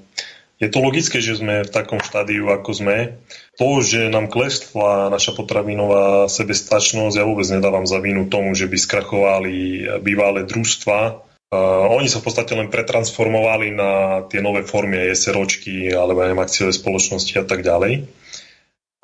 je 0.57 0.73
to 0.73 0.81
logické, 0.81 1.21
že 1.21 1.37
sme 1.37 1.69
v 1.69 1.75
takom 1.75 2.01
štádiu, 2.01 2.49
ako 2.49 2.73
sme. 2.73 3.21
To, 3.61 3.85
že 3.85 4.09
nám 4.09 4.33
klesla 4.33 5.13
naša 5.13 5.37
potravinová 5.37 6.33
sebestačnosť, 6.33 7.21
ja 7.21 7.29
vôbec 7.29 7.45
nedávam 7.53 7.85
za 7.85 8.01
vínu 8.01 8.33
tomu, 8.33 8.57
že 8.57 8.65
by 8.65 8.77
skrachovali 8.81 9.85
bývalé 10.01 10.49
družstva. 10.49 11.26
Uh, 11.47 11.87
oni 11.95 12.11
sa 12.11 12.19
v 12.19 12.27
podstate 12.27 12.59
len 12.59 12.67
pretransformovali 12.67 13.71
na 13.71 14.23
tie 14.27 14.43
nové 14.43 14.67
formy 14.67 15.15
SROčky 15.15 15.95
alebo 15.95 16.27
aj 16.27 16.35
akciové 16.35 16.75
spoločnosti 16.75 17.35
a 17.39 17.45
tak 17.47 17.63
ďalej. 17.63 18.03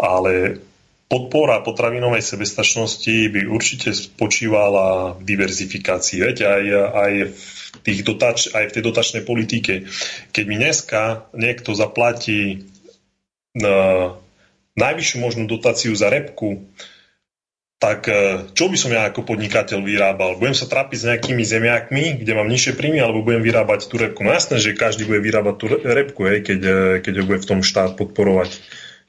Ale 0.03 0.59
podpora 1.07 1.63
potravinovej 1.63 2.25
sebestačnosti 2.25 3.31
by 3.31 3.47
určite 3.47 3.95
spočívala 3.95 5.15
v 5.15 5.23
diverzifikácii. 5.23 6.19
Veď 6.19 6.37
aj, 6.43 6.65
aj, 6.91 7.13
v 7.31 7.79
tých 7.85 8.01
dotač, 8.01 8.51
aj 8.51 8.73
v 8.73 8.75
tej 8.75 8.83
dotačnej 8.91 9.23
politike. 9.23 9.87
Keď 10.35 10.45
mi 10.49 10.57
dneska 10.59 11.29
niekto 11.37 11.77
zaplatí 11.77 12.65
na 13.53 14.17
najvyššiu 14.75 15.19
možnú 15.21 15.45
dotáciu 15.45 15.93
za 15.93 16.09
repku, 16.09 16.65
tak 17.83 18.07
e, 18.07 18.47
čo 18.55 18.71
by 18.71 18.79
som 18.79 18.95
ja 18.95 19.11
ako 19.11 19.27
podnikateľ 19.27 19.83
vyrábal? 19.83 20.39
Budem 20.39 20.55
sa 20.55 20.71
trápiť 20.71 21.03
s 21.03 21.09
nejakými 21.11 21.43
zemiakmi, 21.43 22.23
kde 22.23 22.33
mám 22.39 22.47
nižšie 22.47 22.79
príjmy, 22.79 23.03
alebo 23.03 23.27
budem 23.27 23.43
vyrábať 23.43 23.91
tú 23.91 23.99
repku? 23.99 24.23
No 24.23 24.31
jasné, 24.31 24.63
že 24.63 24.79
každý 24.79 25.03
bude 25.03 25.19
vyrábať 25.19 25.55
tú 25.59 25.67
repku, 25.83 26.31
hej, 26.31 26.47
keď, 26.47 26.61
e, 26.63 26.75
keď 27.03 27.13
ho 27.19 27.25
bude 27.27 27.43
v 27.43 27.49
tom 27.51 27.61
štát 27.67 27.99
podporovať. 27.99 28.63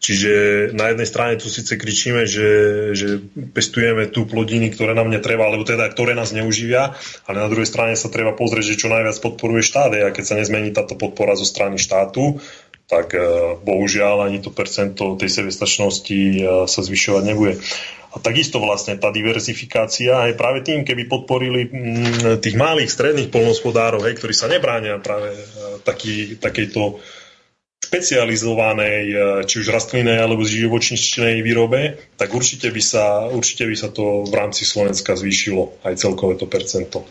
Čiže 0.03 0.33
na 0.75 0.91
jednej 0.91 1.07
strane 1.07 1.39
tu 1.39 1.47
síce 1.53 1.79
kričíme, 1.79 2.25
že, 2.27 2.49
že 2.91 3.23
pestujeme 3.55 4.09
tu 4.09 4.25
plodiny, 4.27 4.73
ktoré 4.73 4.97
nám 4.97 5.07
netreba, 5.07 5.47
alebo 5.47 5.63
teda 5.63 5.87
ktoré 5.87 6.17
nás 6.17 6.35
neuživia, 6.35 6.97
ale 7.29 7.37
na 7.39 7.47
druhej 7.47 7.69
strane 7.69 7.95
sa 7.95 8.11
treba 8.11 8.35
pozrieť, 8.35 8.73
že 8.73 8.79
čo 8.83 8.91
najviac 8.91 9.15
podporuje 9.21 9.63
štát. 9.63 9.95
A 10.01 10.11
keď 10.11 10.23
sa 10.27 10.35
nezmení 10.35 10.75
táto 10.75 10.99
podpora 10.99 11.39
zo 11.39 11.47
strany 11.47 11.79
štátu, 11.79 12.41
tak 12.89 13.15
e, 13.15 13.21
bohužiaľ 13.63 14.27
ani 14.27 14.43
to 14.43 14.51
percento 14.51 15.15
tej 15.15 15.29
sebestačnosti 15.29 16.19
sa 16.67 16.81
zvyšovať 16.83 17.23
nebude. 17.23 17.63
A 18.13 18.21
takisto 18.21 18.61
vlastne 18.61 19.01
tá 19.01 19.09
diverzifikácia 19.09 20.29
aj 20.29 20.37
práve 20.37 20.61
tým, 20.61 20.85
keby 20.85 21.09
podporili 21.09 21.65
mm, 21.65 22.45
tých 22.45 22.53
malých 22.53 22.93
stredných 22.93 23.33
polnospodárov, 23.33 24.05
hej, 24.05 24.21
ktorí 24.21 24.37
sa 24.37 24.45
nebránia 24.45 25.01
práve 25.01 25.33
e, 25.33 25.41
taký, 25.81 26.37
takejto 26.37 27.01
špecializovanej, 27.89 29.03
e, 29.09 29.15
či 29.49 29.65
už 29.65 29.73
rastlinnej 29.73 30.21
alebo 30.21 30.45
živočíšnej 30.45 31.41
výrobe, 31.41 32.13
tak 32.13 32.29
určite 32.37 32.69
by, 32.69 32.81
sa, 32.85 33.25
určite 33.33 33.65
by 33.65 33.75
sa 33.75 33.89
to 33.89 34.29
v 34.29 34.33
rámci 34.33 34.61
Slovenska 34.61 35.17
zvýšilo, 35.17 35.81
aj 35.81 35.97
celkové 35.97 36.37
to 36.37 36.45
percento. 36.45 37.01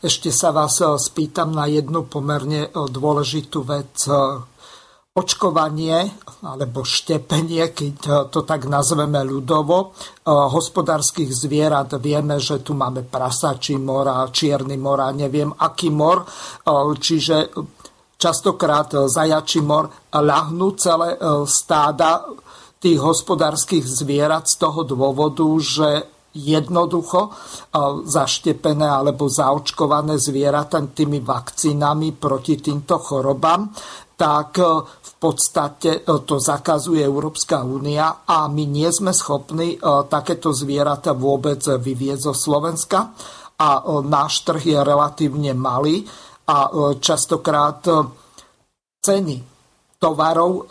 Ešte 0.00 0.32
sa 0.32 0.48
vás 0.56 0.80
e, 0.80 0.88
spýtam 0.96 1.52
na 1.52 1.68
jednu 1.68 2.08
pomerne 2.08 2.72
dôležitú 2.72 3.68
vec. 3.68 4.08
Očkovanie 5.18 6.06
alebo 6.46 6.86
štepenie, 6.86 7.74
keď 7.74 8.30
to 8.30 8.46
tak 8.46 8.70
nazveme 8.70 9.18
ľudovo, 9.26 9.90
hospodárskych 10.22 11.34
zvierat. 11.34 11.98
Vieme, 11.98 12.38
že 12.38 12.62
tu 12.62 12.78
máme 12.78 13.02
prasačí 13.02 13.74
mora, 13.74 14.22
čierny 14.30 14.78
mora, 14.78 15.10
neviem 15.10 15.50
aký 15.50 15.90
mor. 15.90 16.22
Čiže 16.94 17.50
častokrát 18.18 18.92
e, 18.92 19.06
zajačí 19.06 19.62
mor 19.62 19.88
ľahnú 20.10 20.74
celé 20.74 21.14
e, 21.14 21.18
stáda 21.46 22.26
tých 22.82 22.98
hospodárskych 22.98 23.86
zvierat 23.86 24.50
z 24.50 24.58
toho 24.58 24.82
dôvodu, 24.82 25.46
že 25.62 25.88
jednoducho 26.34 27.20
e, 27.24 27.30
zaštepené 28.04 28.84
alebo 28.84 29.30
zaočkované 29.30 30.18
zvieratá 30.18 30.82
tými 30.82 31.22
vakcínami 31.22 32.12
proti 32.18 32.58
týmto 32.58 32.98
chorobám, 32.98 33.70
tak 34.18 34.58
podstate 35.18 36.06
to 36.06 36.36
zakazuje 36.38 37.02
Európska 37.02 37.66
únia 37.66 38.22
a 38.22 38.46
my 38.46 38.64
nie 38.70 38.86
sme 38.88 39.10
schopní 39.10 39.74
takéto 40.06 40.54
zvieratá 40.54 41.10
vôbec 41.10 41.58
vyvieť 41.58 42.30
zo 42.30 42.34
Slovenska. 42.38 43.12
A 43.58 43.82
náš 44.06 44.46
trh 44.46 44.62
je 44.62 44.78
relatívne 44.78 45.50
malý 45.58 46.06
a 46.48 46.58
e, 46.64 46.70
častokrát 46.98 47.84
e, 47.84 47.92
ceny 49.04 49.36
tovarov, 50.00 50.52
e, 50.54 50.62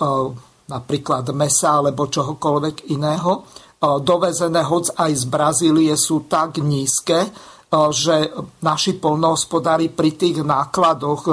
napríklad 0.68 1.32
mesa 1.32 1.80
alebo 1.80 2.12
čohokoľvek 2.12 2.92
iného, 2.92 3.48
dovezené 3.78 4.66
hoc 4.68 4.90
aj 5.00 5.12
z 5.16 5.26
Brazílie 5.32 5.94
sú 5.96 6.28
tak 6.28 6.60
nízke, 6.60 7.24
že 7.72 8.32
naši 8.64 8.96
polnohospodári 8.96 9.92
pri 9.92 10.16
tých 10.16 10.40
nákladoch, 10.40 11.24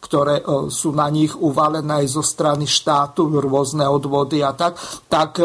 ktoré 0.00 0.40
sú 0.72 0.96
na 0.96 1.12
nich 1.12 1.36
uvalené 1.36 2.00
aj 2.00 2.06
zo 2.16 2.24
strany 2.24 2.64
štátu, 2.64 3.28
rôzne 3.28 3.84
odvody 3.84 4.40
a 4.40 4.56
tak, 4.56 4.80
tak 5.12 5.44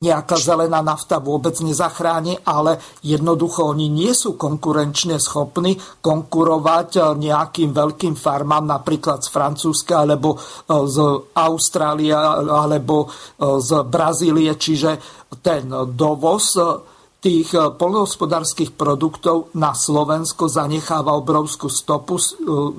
nejaká 0.00 0.32
zelená 0.40 0.80
nafta 0.80 1.20
vôbec 1.20 1.52
nezachráni, 1.60 2.40
ale 2.48 2.80
jednoducho 3.04 3.68
oni 3.68 3.92
nie 3.92 4.16
sú 4.16 4.32
konkurenčne 4.32 5.20
schopní 5.20 5.76
konkurovať 6.00 7.20
nejakým 7.20 7.76
veľkým 7.76 8.16
farmám, 8.16 8.64
napríklad 8.64 9.20
z 9.20 9.28
Francúzska, 9.28 10.08
alebo 10.08 10.40
z 10.64 10.96
Austrálie, 11.36 12.16
alebo 12.16 13.12
z 13.36 13.70
Brazílie, 13.84 14.56
čiže 14.56 14.96
ten 15.44 15.68
dovoz 15.92 16.56
tých 17.20 17.52
eh, 17.52 17.70
polnohospodárských 17.76 18.74
produktov 18.74 19.52
na 19.54 19.76
Slovensko 19.76 20.48
zanecháva 20.48 21.12
obrovskú 21.14 21.68
stopu, 21.68 22.16
eh, 22.16 22.26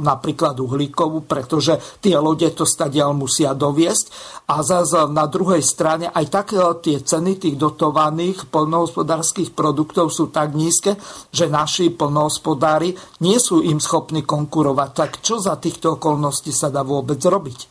napríklad 0.01 0.57
uhlíkovú, 0.57 1.23
pretože 1.29 1.77
tie 2.01 2.17
lode 2.17 2.49
to 2.51 2.65
stadiaľ 2.65 3.13
musia 3.13 3.53
doviesť. 3.53 4.05
A 4.51 4.65
zase 4.65 5.07
na 5.07 5.29
druhej 5.29 5.63
strane 5.63 6.09
aj 6.09 6.25
tak 6.27 6.47
eh, 6.57 6.59
tie 6.81 6.97
ceny 6.99 7.37
tých 7.37 7.55
dotovaných 7.55 8.49
polnohospodárských 8.49 9.53
produktov 9.53 10.09
sú 10.09 10.33
tak 10.33 10.57
nízke, 10.57 10.97
že 11.29 11.47
naši 11.47 11.93
polnohospodári 11.93 12.97
nie 13.21 13.37
sú 13.37 13.61
im 13.61 13.77
schopní 13.77 14.25
konkurovať. 14.25 14.89
Tak 14.91 15.11
čo 15.21 15.37
za 15.37 15.55
týchto 15.61 16.01
okolností 16.01 16.49
sa 16.49 16.73
dá 16.73 16.81
vôbec 16.81 17.21
robiť? 17.21 17.70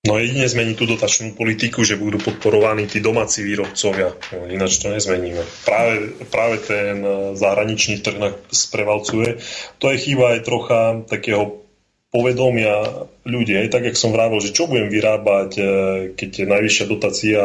No 0.00 0.16
jedine 0.16 0.48
zmení 0.48 0.80
tú 0.80 0.88
dotačnú 0.88 1.36
politiku, 1.36 1.84
že 1.84 2.00
budú 2.00 2.16
podporovaní 2.16 2.88
tí 2.88 3.04
domáci 3.04 3.44
výrobcovia. 3.44 4.16
No, 4.32 4.48
ináč 4.48 4.80
to 4.80 4.88
nezmeníme. 4.88 5.44
Práve, 5.68 6.16
práve 6.32 6.56
ten 6.64 7.04
e, 7.04 7.36
zahraničný 7.36 8.00
trh 8.00 8.16
nás 8.16 8.64
prevalcuje. 8.72 9.44
To 9.76 9.92
je 9.92 10.00
chyba 10.00 10.40
aj 10.40 10.40
trocha 10.48 10.80
takého 11.04 11.68
povedomia 12.08 13.04
ľudí. 13.28 13.52
Aj 13.60 13.68
tak, 13.68 13.92
jak 13.92 14.00
som 14.00 14.16
vravil, 14.16 14.40
že 14.40 14.56
čo 14.56 14.72
budem 14.72 14.88
vyrábať, 14.88 15.50
e, 15.60 15.62
keď 16.16 16.30
je 16.32 16.46
najvyššia 16.48 16.86
dotácia, 16.88 17.40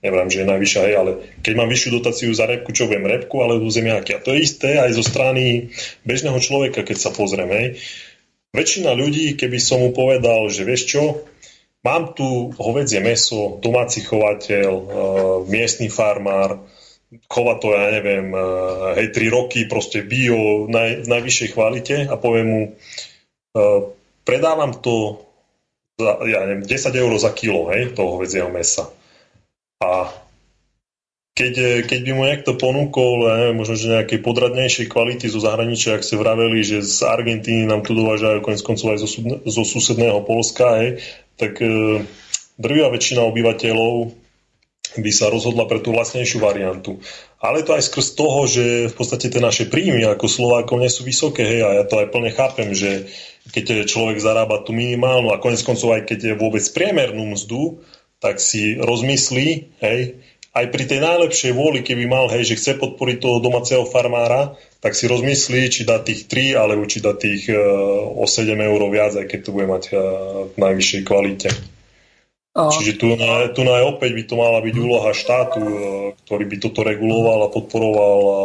neviem, 0.00 0.28
že 0.32 0.38
je 0.40 0.48
najvyššia, 0.48 0.80
hej, 0.88 0.94
ale 0.96 1.10
keď 1.44 1.52
mám 1.60 1.68
vyššiu 1.68 1.90
dotáciu 1.92 2.32
za 2.32 2.48
repku, 2.48 2.72
čo 2.72 2.88
budem 2.88 3.04
repku 3.04 3.44
alebo 3.44 3.68
zemiaky. 3.68 4.16
A 4.16 4.24
to 4.24 4.32
je 4.32 4.48
isté 4.48 4.80
aj 4.80 4.96
zo 4.96 5.04
strany 5.04 5.68
bežného 6.08 6.40
človeka, 6.40 6.88
keď 6.88 6.96
sa 6.96 7.12
pozrieme. 7.12 7.76
Väčšina 8.56 8.96
ľudí, 8.96 9.36
keby 9.36 9.60
som 9.60 9.84
mu 9.84 9.92
povedal, 9.92 10.48
že 10.48 10.64
vieš 10.64 10.88
čo, 10.88 11.28
Mám 11.82 12.14
tu 12.14 12.54
hovedzie 12.54 13.02
meso, 13.02 13.58
domáci 13.58 14.06
chovateľ, 14.06 14.70
uh, 14.70 14.86
miestny 15.50 15.90
farmár, 15.90 16.62
chová 17.26 17.58
to, 17.58 17.74
ja 17.74 17.90
neviem, 17.90 18.30
uh, 18.30 18.94
hej, 18.94 19.10
3 19.10 19.34
roky, 19.34 19.66
proste 19.66 20.06
bio, 20.06 20.70
naj, 20.70 21.02
v 21.02 21.08
najvyššej 21.10 21.48
kvalite 21.50 21.96
a 22.06 22.14
poviem 22.14 22.46
mu, 22.46 22.62
uh, 23.58 23.90
predávam 24.22 24.78
to 24.78 25.26
za, 25.98 26.22
ja 26.22 26.46
neviem, 26.46 26.62
10 26.62 27.02
eur 27.02 27.12
za 27.18 27.34
kilo, 27.34 27.66
hej, 27.74 27.98
toho 27.98 28.14
hovedzieho 28.14 28.46
mesa. 28.46 28.86
A 29.82 30.06
keď, 31.32 31.84
keď 31.88 32.00
by 32.04 32.12
mu 32.12 32.22
niekto 32.28 32.60
ponúkol, 32.60 33.24
ja 33.24 33.56
možno, 33.56 33.72
že 33.72 33.88
nejakej 33.88 34.20
podradnejšej 34.20 34.86
kvality 34.92 35.32
zo 35.32 35.40
zahraničia, 35.40 35.96
ak 35.96 36.04
ste 36.04 36.20
vraveli, 36.20 36.60
že 36.60 36.84
z 36.84 37.08
Argentíny 37.08 37.64
nám 37.64 37.80
tu 37.80 37.96
dovážajú 37.96 38.44
konec 38.44 38.60
koncov 38.60 38.92
aj 38.92 39.00
zo, 39.00 39.08
zo 39.48 39.62
susedného 39.64 40.20
Polska, 40.28 40.84
hej, 40.84 41.00
tak 41.40 41.56
e, 41.64 42.04
drvia 42.60 42.92
väčšina 42.92 43.24
obyvateľov 43.24 44.12
by 44.92 45.08
sa 45.08 45.32
rozhodla 45.32 45.64
pre 45.64 45.80
tú 45.80 45.96
vlastnejšiu 45.96 46.36
variantu. 46.36 47.00
Ale 47.40 47.64
to 47.64 47.72
aj 47.72 47.88
skrz 47.88 48.12
toho, 48.12 48.44
že 48.44 48.92
v 48.92 48.94
podstate 48.94 49.32
tie 49.32 49.40
naše 49.40 49.72
príjmy 49.72 50.04
ako 50.04 50.28
Slovákov 50.28 50.84
nie 50.84 50.92
sú 50.92 51.00
vysoké, 51.00 51.48
hej, 51.48 51.60
a 51.64 51.80
ja 51.80 51.84
to 51.88 51.96
aj 51.96 52.12
plne 52.12 52.28
chápem, 52.28 52.76
že 52.76 53.08
keď 53.56 53.88
človek 53.88 54.20
zarába 54.20 54.60
tú 54.60 54.76
minimálnu 54.76 55.32
a 55.32 55.40
konec 55.40 55.64
koncov 55.64 55.96
aj 55.96 56.12
keď 56.12 56.18
je 56.28 56.34
vôbec 56.36 56.62
priemernú 56.76 57.24
mzdu, 57.32 57.80
tak 58.20 58.36
si 58.36 58.76
rozmyslí, 58.76 59.80
hej, 59.80 60.20
aj 60.52 60.66
pri 60.68 60.84
tej 60.84 61.00
najlepšej 61.00 61.52
vôli, 61.56 61.80
keby 61.80 62.04
mal, 62.04 62.28
hej, 62.28 62.52
že 62.52 62.58
chce 62.60 62.72
podporiť 62.76 63.16
toho 63.24 63.40
domáceho 63.40 63.88
farmára, 63.88 64.52
tak 64.84 64.92
si 64.92 65.08
rozmyslí, 65.08 65.72
či 65.72 65.88
dá 65.88 65.96
tých 65.96 66.28
3, 66.28 66.60
alebo 66.60 66.84
či 66.84 67.00
dá 67.00 67.16
tých 67.16 67.48
uh, 67.48 67.56
o 68.20 68.28
7 68.28 68.52
eur 68.52 68.80
viac, 68.92 69.16
aj 69.16 69.26
keď 69.32 69.40
to 69.48 69.50
bude 69.56 69.66
mať 69.68 69.84
uh, 69.92 70.00
v 70.52 70.56
najvyššej 70.60 71.02
kvalite. 71.08 71.48
A... 72.52 72.68
Čiže 72.68 73.00
tu 73.00 73.08
na, 73.16 73.48
tu 73.48 73.64
na 73.64 73.80
opäť 73.88 74.12
by 74.12 74.22
to 74.28 74.34
mala 74.36 74.60
byť 74.60 74.74
úloha 74.76 75.16
štátu, 75.16 75.60
uh, 75.64 75.74
ktorý 76.28 76.44
by 76.44 76.56
toto 76.60 76.84
reguloval 76.84 77.48
a 77.48 77.52
podporoval 77.52 78.18
uh, 78.20 78.36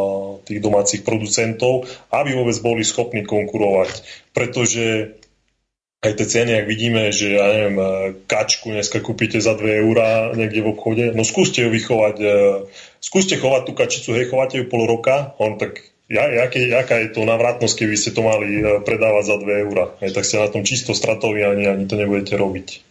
tých 0.48 0.64
domácich 0.64 1.04
producentov, 1.04 1.84
aby 2.08 2.32
vôbec 2.32 2.56
boli 2.64 2.88
schopní 2.88 3.28
konkurovať. 3.28 4.00
Pretože 4.32 5.12
aj 5.98 6.12
tie 6.14 6.26
ceny, 6.30 6.52
ak 6.62 6.66
vidíme, 6.70 7.10
že 7.10 7.34
ja 7.34 7.46
neviem, 7.50 7.78
kačku 8.30 8.70
dneska 8.70 9.02
kúpite 9.02 9.42
za 9.42 9.58
2 9.58 9.82
eurá 9.82 10.30
niekde 10.30 10.62
v 10.62 10.70
obchode, 10.70 11.04
no 11.10 11.26
skúste 11.26 11.66
ju 11.66 11.74
vychovať, 11.74 12.16
skúste 13.02 13.34
chovať 13.34 13.62
tú 13.66 13.72
kačicu, 13.74 14.14
hej, 14.14 14.30
chovate 14.30 14.62
ju 14.62 14.70
pol 14.70 14.86
roka, 14.86 15.34
on 15.42 15.58
tak 15.58 15.82
ja, 16.08 16.24
jaké, 16.24 16.64
jaká 16.70 17.02
je 17.04 17.12
to 17.12 17.28
navratnosť, 17.28 17.84
keby 17.84 17.98
ste 17.98 18.16
to 18.16 18.24
mali 18.24 18.64
predávať 18.86 19.24
za 19.26 19.36
2 19.42 19.64
eurá, 19.68 19.84
tak 20.00 20.24
ste 20.24 20.38
na 20.38 20.48
tom 20.48 20.62
čisto 20.62 20.94
stratovi 20.94 21.42
ani, 21.44 21.66
ani 21.66 21.84
to 21.90 21.98
nebudete 21.98 22.38
robiť. 22.38 22.87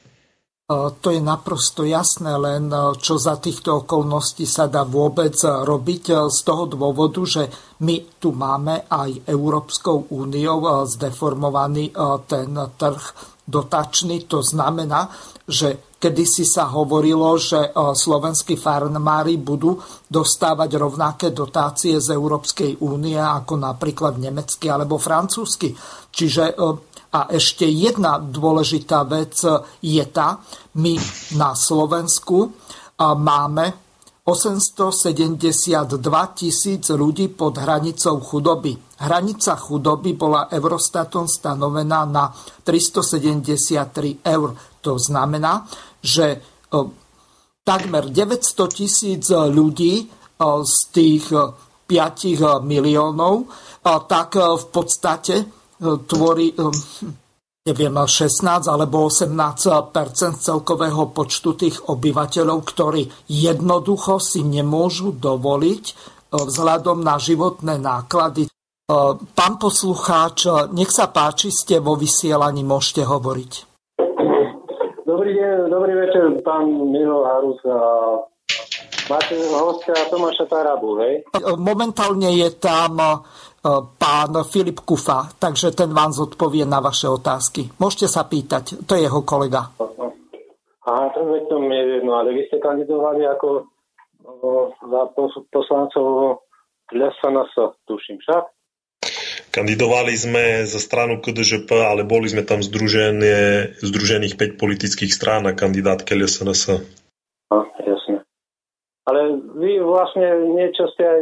To 0.67 1.07
je 1.07 1.23
naprosto 1.23 1.87
jasné, 1.87 2.35
len 2.35 2.67
čo 2.99 3.15
za 3.15 3.39
týchto 3.39 3.87
okolností 3.87 4.43
sa 4.43 4.67
dá 4.67 4.83
vôbec 4.83 5.31
robiť 5.39 6.27
z 6.27 6.39
toho 6.43 6.67
dôvodu, 6.67 7.23
že 7.23 7.47
my 7.87 8.19
tu 8.19 8.35
máme 8.35 8.83
aj 8.91 9.31
Európskou 9.31 10.11
úniou 10.11 10.83
zdeformovaný 10.83 11.95
ten 12.27 12.51
trh 12.51 13.03
dotačný. 13.47 14.27
To 14.27 14.43
znamená, 14.43 15.07
že 15.47 15.95
kedysi 16.03 16.43
sa 16.43 16.67
hovorilo, 16.67 17.39
že 17.39 17.71
slovenskí 17.71 18.59
farmári 18.59 19.39
budú 19.39 19.79
dostávať 20.11 20.75
rovnaké 20.75 21.31
dotácie 21.31 21.95
z 21.95 22.11
Európskej 22.11 22.83
únie 22.83 23.15
ako 23.15 23.55
napríklad 23.55 24.19
nemecky 24.19 24.67
alebo 24.67 24.99
francúzsky. 24.99 25.71
Čiže 26.11 26.59
a 27.11 27.31
ešte 27.31 27.63
jedna 27.63 28.19
dôležitá 28.19 29.07
vec 29.07 29.39
je 29.79 30.05
tá, 30.11 30.43
my 30.75 30.95
na 31.39 31.55
Slovensku 31.55 32.51
máme 32.99 33.65
872 34.27 35.95
tisíc 36.35 36.91
ľudí 36.91 37.31
pod 37.31 37.63
hranicou 37.63 38.19
chudoby. 38.19 38.75
Hranica 38.99 39.55
chudoby 39.55 40.19
bola 40.19 40.51
Eurostatom 40.51 41.31
stanovená 41.31 42.03
na 42.03 42.27
373 42.67 44.27
eur. 44.27 44.51
To 44.83 44.99
znamená, 44.99 45.63
že 46.03 46.43
takmer 47.63 48.11
900 48.11 48.67
tisíc 48.67 49.31
ľudí 49.31 50.11
z 50.43 50.75
tých 50.91 51.31
5 51.87 52.67
miliónov 52.67 53.47
tak 54.11 54.35
v 54.35 54.65
podstate 54.67 55.56
tvorí 55.81 56.53
neviem, 57.67 57.95
16 57.99 58.71
alebo 58.71 59.11
18% 59.11 60.39
celkového 60.39 61.11
počtu 61.11 61.59
tých 61.59 61.83
obyvateľov, 61.91 62.63
ktorí 62.63 63.11
jednoducho 63.27 64.23
si 64.23 64.47
nemôžu 64.47 65.11
dovoliť 65.11 65.83
e, 65.83 65.93
vzhľadom 66.31 67.03
na 67.03 67.19
životné 67.19 67.75
náklady. 67.75 68.47
E, 68.47 68.51
pán 69.35 69.59
poslucháč, 69.59 70.47
nech 70.71 70.87
sa 70.95 71.11
páči, 71.11 71.51
ste 71.51 71.83
vo 71.83 71.99
vysielaní, 71.99 72.63
môžete 72.63 73.03
hovoriť. 73.03 73.51
Dobrý 75.03 75.31
deň, 75.35 75.67
dobrý 75.67 75.93
večer, 76.07 76.23
pán 76.47 76.71
Milo 76.71 77.27
Harus. 77.27 77.59
Máte 79.07 79.39
hostia 79.55 79.95
Tomáša 80.11 80.51
Tarabu, 80.51 80.99
hej? 80.99 81.23
Momentálne 81.55 82.27
je 82.35 82.51
tam 82.59 83.23
pán 83.97 84.31
Filip 84.45 84.79
Kufa, 84.85 85.27
takže 85.39 85.73
ten 85.73 85.91
vám 85.91 86.13
zodpovie 86.13 86.63
na 86.63 86.79
vaše 86.79 87.09
otázky. 87.09 87.67
Môžete 87.81 88.07
sa 88.07 88.23
pýtať, 88.23 88.85
to 88.85 88.95
je 88.95 89.05
jeho 89.05 89.21
kolega. 89.25 89.73
Aha, 90.87 91.11
to 91.11 91.19
je 91.35 91.43
to 91.51 91.55
jedno, 91.67 92.11
ale 92.15 92.31
vy 92.31 92.47
ste 92.47 92.63
kandidovali 92.63 93.27
ako 93.27 93.67
o, 94.23 94.71
za 94.71 95.01
poslancov 95.51 96.39
LSNS, 96.95 97.53
tuším 97.83 98.23
však? 98.23 98.43
Kandidovali 99.51 100.13
sme 100.13 100.63
za 100.69 100.79
stranu 100.79 101.19
KDŽP, 101.19 101.67
ale 101.81 102.07
boli 102.07 102.29
sme 102.29 102.45
tam 102.45 102.63
združené, 102.63 103.73
združených 103.81 104.37
5 104.37 104.61
politických 104.61 105.11
strán 105.11 105.43
na 105.43 105.57
kandidátke 105.57 106.13
LSNS. 106.15 106.77
A, 107.51 107.55
jasne. 107.83 108.23
Ale 109.03 109.19
vy 109.57 109.81
vlastne 109.83 110.55
niečo 110.55 110.87
ste 110.93 111.03
aj 111.03 111.21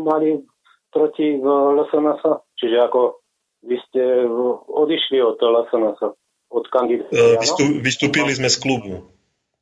mali 0.00 0.40
proti 0.94 1.42
LSNS? 1.42 2.22
Čiže 2.54 2.76
ako 2.86 3.18
vy 3.66 3.76
ste 3.90 4.30
odišli 4.70 5.18
od 5.18 5.42
LSNS, 5.42 5.98
od 6.54 6.64
kandidáta? 6.70 7.42
Vystup, 7.42 7.68
vystúpili 7.82 8.30
sme 8.30 8.46
z 8.46 8.56
klubu 8.62 9.10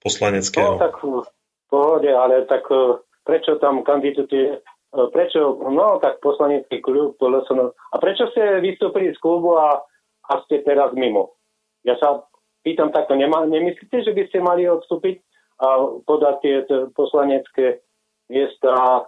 poslaneckého. 0.04 0.76
No 0.76 0.82
tak 0.82 1.00
v 1.00 1.24
pohode, 1.72 2.10
ale 2.12 2.44
tak 2.44 2.68
e, 2.68 3.00
prečo 3.24 3.56
tam 3.56 3.80
kandidujete 3.80 4.60
prečo, 4.92 5.56
no 5.72 5.96
tak 6.04 6.20
poslanecký 6.20 6.84
klub, 6.84 7.16
LSN, 7.16 7.72
a 7.72 7.96
prečo 7.96 8.28
ste 8.30 8.60
vystúpili 8.60 9.08
z 9.16 9.18
klubu 9.24 9.56
a, 9.56 9.80
a 10.28 10.32
ste 10.44 10.60
teraz 10.60 10.92
mimo? 10.92 11.32
Ja 11.80 11.96
sa 11.96 12.28
pýtam 12.60 12.92
takto, 12.92 13.16
nemá, 13.16 13.48
nemyslíte, 13.48 14.04
že 14.04 14.12
by 14.12 14.22
ste 14.28 14.38
mali 14.44 14.68
odstúpiť 14.68 15.24
a 15.64 15.96
podať 16.04 16.34
tie 16.44 16.56
poslanecké 16.92 17.80
miesta 18.28 19.06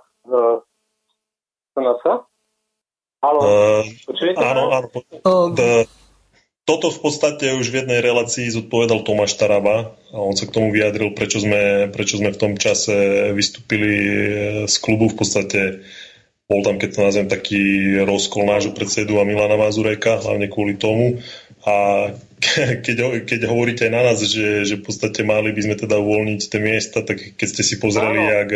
uh, 1.74 2.22
Halo, 3.24 3.40
uh, 3.40 3.82
áno, 4.36 4.62
áno. 4.70 4.88
Uh, 5.24 5.84
toto 6.64 6.88
v 6.88 6.98
podstate 7.04 7.52
už 7.56 7.68
v 7.68 7.84
jednej 7.84 8.00
relácii 8.00 8.48
zodpovedal 8.48 9.04
Tomáš 9.04 9.36
Taraba 9.36 9.92
a 10.12 10.16
on 10.16 10.32
sa 10.32 10.48
k 10.48 10.54
tomu 10.56 10.72
vyjadril, 10.72 11.12
prečo 11.12 11.36
sme, 11.36 11.92
prečo 11.92 12.16
sme 12.16 12.32
v 12.32 12.40
tom 12.40 12.52
čase 12.56 13.28
vystúpili 13.36 13.92
z 14.64 14.74
klubu. 14.80 15.12
V 15.12 15.16
podstate 15.20 15.84
bol 16.44 16.60
tam, 16.60 16.76
keď 16.76 16.90
to 16.92 17.00
nazvem, 17.00 17.28
taký 17.32 17.62
rozkol 18.04 18.44
nášho 18.44 18.76
predsedu 18.76 19.16
a 19.16 19.24
Milana 19.24 19.56
Mazureka, 19.56 20.20
hlavne 20.20 20.52
kvôli 20.52 20.76
tomu. 20.76 21.24
A 21.64 22.12
keď, 22.84 23.24
keď 23.24 23.40
hovoríte 23.48 23.88
aj 23.88 23.92
na 23.92 24.02
nás, 24.04 24.20
že, 24.20 24.68
že 24.68 24.76
v 24.76 24.84
podstate 24.84 25.24
mali 25.24 25.56
by 25.56 25.60
sme 25.64 25.76
teda 25.80 25.96
uvoľniť 25.96 26.40
tie 26.44 26.60
miesta, 26.60 27.00
tak 27.00 27.16
keď 27.40 27.48
ste 27.48 27.62
si 27.64 27.80
pozreli, 27.80 28.20
jak 28.20 28.50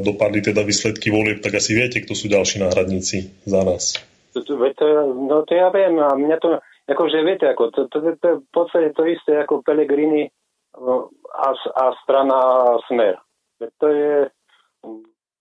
dopadli 0.00 0.40
teda 0.40 0.64
výsledky 0.64 1.12
volieb, 1.12 1.44
tak 1.44 1.60
asi 1.60 1.76
viete, 1.76 2.00
kto 2.00 2.16
sú 2.16 2.32
ďalší 2.32 2.64
náhradníci 2.64 3.28
za 3.44 3.60
nás. 3.60 4.00
No 4.34 5.44
to 5.44 5.52
ja 5.52 5.68
viem 5.70 6.00
a 6.00 6.16
mňa 6.16 6.36
to 6.40 6.58
akože 6.88 7.18
viete, 7.22 7.46
ako, 7.48 7.70
to, 7.70 7.80
to, 7.92 7.96
to, 8.00 8.10
to 8.18 8.26
je 8.28 8.36
v 8.40 8.48
podstate 8.52 8.88
to 8.96 9.02
isté 9.08 9.40
ako 9.40 9.62
Pelegrini 9.64 10.28
no, 10.76 11.12
a, 11.32 11.48
a 11.54 11.84
strana 12.02 12.38
Smer. 12.88 13.20
To 13.60 13.86
je, 13.88 14.14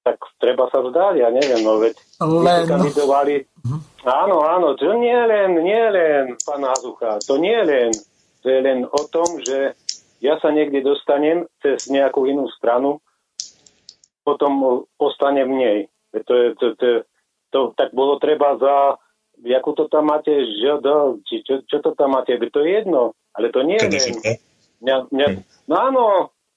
tak 0.03 0.19
treba 0.37 0.67
sa 0.67 0.83
vzdať, 0.83 1.13
ja 1.23 1.31
neviem, 1.31 1.63
no 1.63 1.79
veď 1.79 1.95
Len... 2.19 2.67
kandidovali. 2.67 3.47
Hm. 3.63 3.81
Áno, 4.03 4.43
áno, 4.43 4.75
to 4.75 4.91
nie 4.99 5.15
len, 5.15 5.55
nie 5.63 5.85
len, 5.87 6.35
pán 6.43 6.63
Azucha, 6.67 7.23
to 7.23 7.39
nie 7.39 7.55
len, 7.63 7.95
to 8.43 8.51
je 8.51 8.59
len 8.59 8.83
o 8.83 9.01
tom, 9.07 9.39
že 9.39 9.79
ja 10.19 10.35
sa 10.43 10.51
niekde 10.51 10.83
dostanem 10.83 11.47
cez 11.63 11.87
nejakú 11.87 12.27
inú 12.27 12.51
stranu, 12.59 12.99
potom 14.27 14.83
ostanem 14.99 15.47
v 15.47 15.55
nej. 15.55 15.79
To, 16.13 16.33
je, 16.35 16.47
to, 16.59 16.65
to, 16.75 16.87
to, 17.51 17.59
tak 17.75 17.91
bolo 17.95 18.19
treba 18.19 18.59
za 18.59 18.99
ako 19.43 19.69
to 19.75 19.83
tam 19.91 20.07
máte, 20.07 20.31
ŽD, 20.31 20.87
či 21.27 21.43
čo, 21.43 21.65
čo 21.67 21.77
to 21.83 21.91
tam 21.97 22.15
máte, 22.15 22.37
to 22.37 22.59
je 22.63 22.69
jedno, 22.79 23.17
ale 23.35 23.51
to 23.51 23.65
nie 23.65 23.81
je. 23.81 24.39
Mňa, 24.83 24.95
mňa, 25.11 25.27
no 25.67 25.75
áno, 25.75 26.03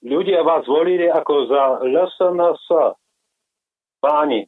ľudia 0.03 0.43
vás 0.47 0.67
volili 0.67 1.11
ako 1.11 1.35
za 1.51 1.63
LSNS. 1.83 2.67
Páni, 4.07 4.47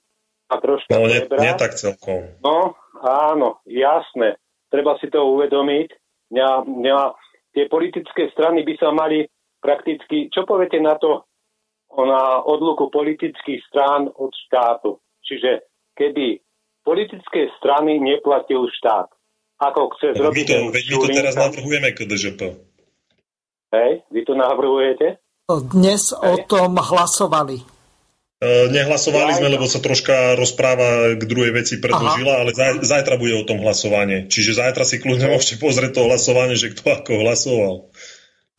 a 0.48 0.54
troška 0.62 0.88
No, 0.94 1.04
nie, 1.10 1.20
nie 1.20 1.52
tak 1.58 1.76
celkom. 1.76 2.24
No, 2.40 2.78
áno, 3.04 3.60
jasné. 3.68 4.40
Treba 4.72 4.96
si 5.02 5.12
to 5.12 5.20
uvedomiť. 5.36 5.88
Mňa, 6.32 6.48
mňa, 6.64 6.98
tie 7.56 7.64
politické 7.68 8.30
strany 8.32 8.64
by 8.64 8.74
sa 8.80 8.92
mali 8.92 9.28
prakticky, 9.60 10.28
čo 10.32 10.44
poviete 10.46 10.80
na 10.80 10.96
to, 10.96 11.24
na 11.92 12.44
odluku 12.44 12.92
politických 12.92 13.60
strán 13.68 14.08
od 14.12 14.32
štátu. 14.48 15.00
Čiže 15.24 15.68
keby 15.96 16.40
politické 16.84 17.52
strany 17.60 18.00
neplatil 18.00 18.68
štát. 18.72 19.08
Ako 19.58 19.90
chce 19.96 20.14
zrobiť... 20.14 20.38
My 20.38 20.44
to, 20.48 20.56
veď 20.70 20.84
my 20.86 20.96
to 20.96 21.08
teraz 21.10 21.34
navrhujeme 21.34 21.88
KDŽP. 21.90 22.40
Hej, 23.68 23.90
vy 24.08 24.20
to 24.24 24.32
navrhujete? 24.38 25.20
Dnes 25.48 26.14
Hej. 26.14 26.24
o 26.24 26.34
tom 26.46 26.78
hlasovali. 26.78 27.77
Uh, 28.38 28.70
nehlasovali 28.70 29.34
sme, 29.34 29.50
lebo 29.50 29.66
sa 29.66 29.82
troška 29.82 30.38
rozpráva 30.38 31.18
k 31.18 31.22
druhej 31.26 31.50
veci 31.50 31.82
predložila, 31.82 32.38
Aha. 32.38 32.40
ale 32.46 32.50
zaj, 32.54 32.86
zajtra 32.86 33.18
bude 33.18 33.34
o 33.34 33.42
tom 33.42 33.58
hlasovanie. 33.58 34.30
Čiže 34.30 34.62
zajtra 34.62 34.86
si 34.86 35.02
kľudne 35.02 35.26
môžete 35.34 35.58
pozrieť 35.58 35.98
to 35.98 36.06
hlasovanie, 36.06 36.54
že 36.54 36.70
kto 36.70 36.86
ako 36.86 37.12
hlasoval. 37.26 37.74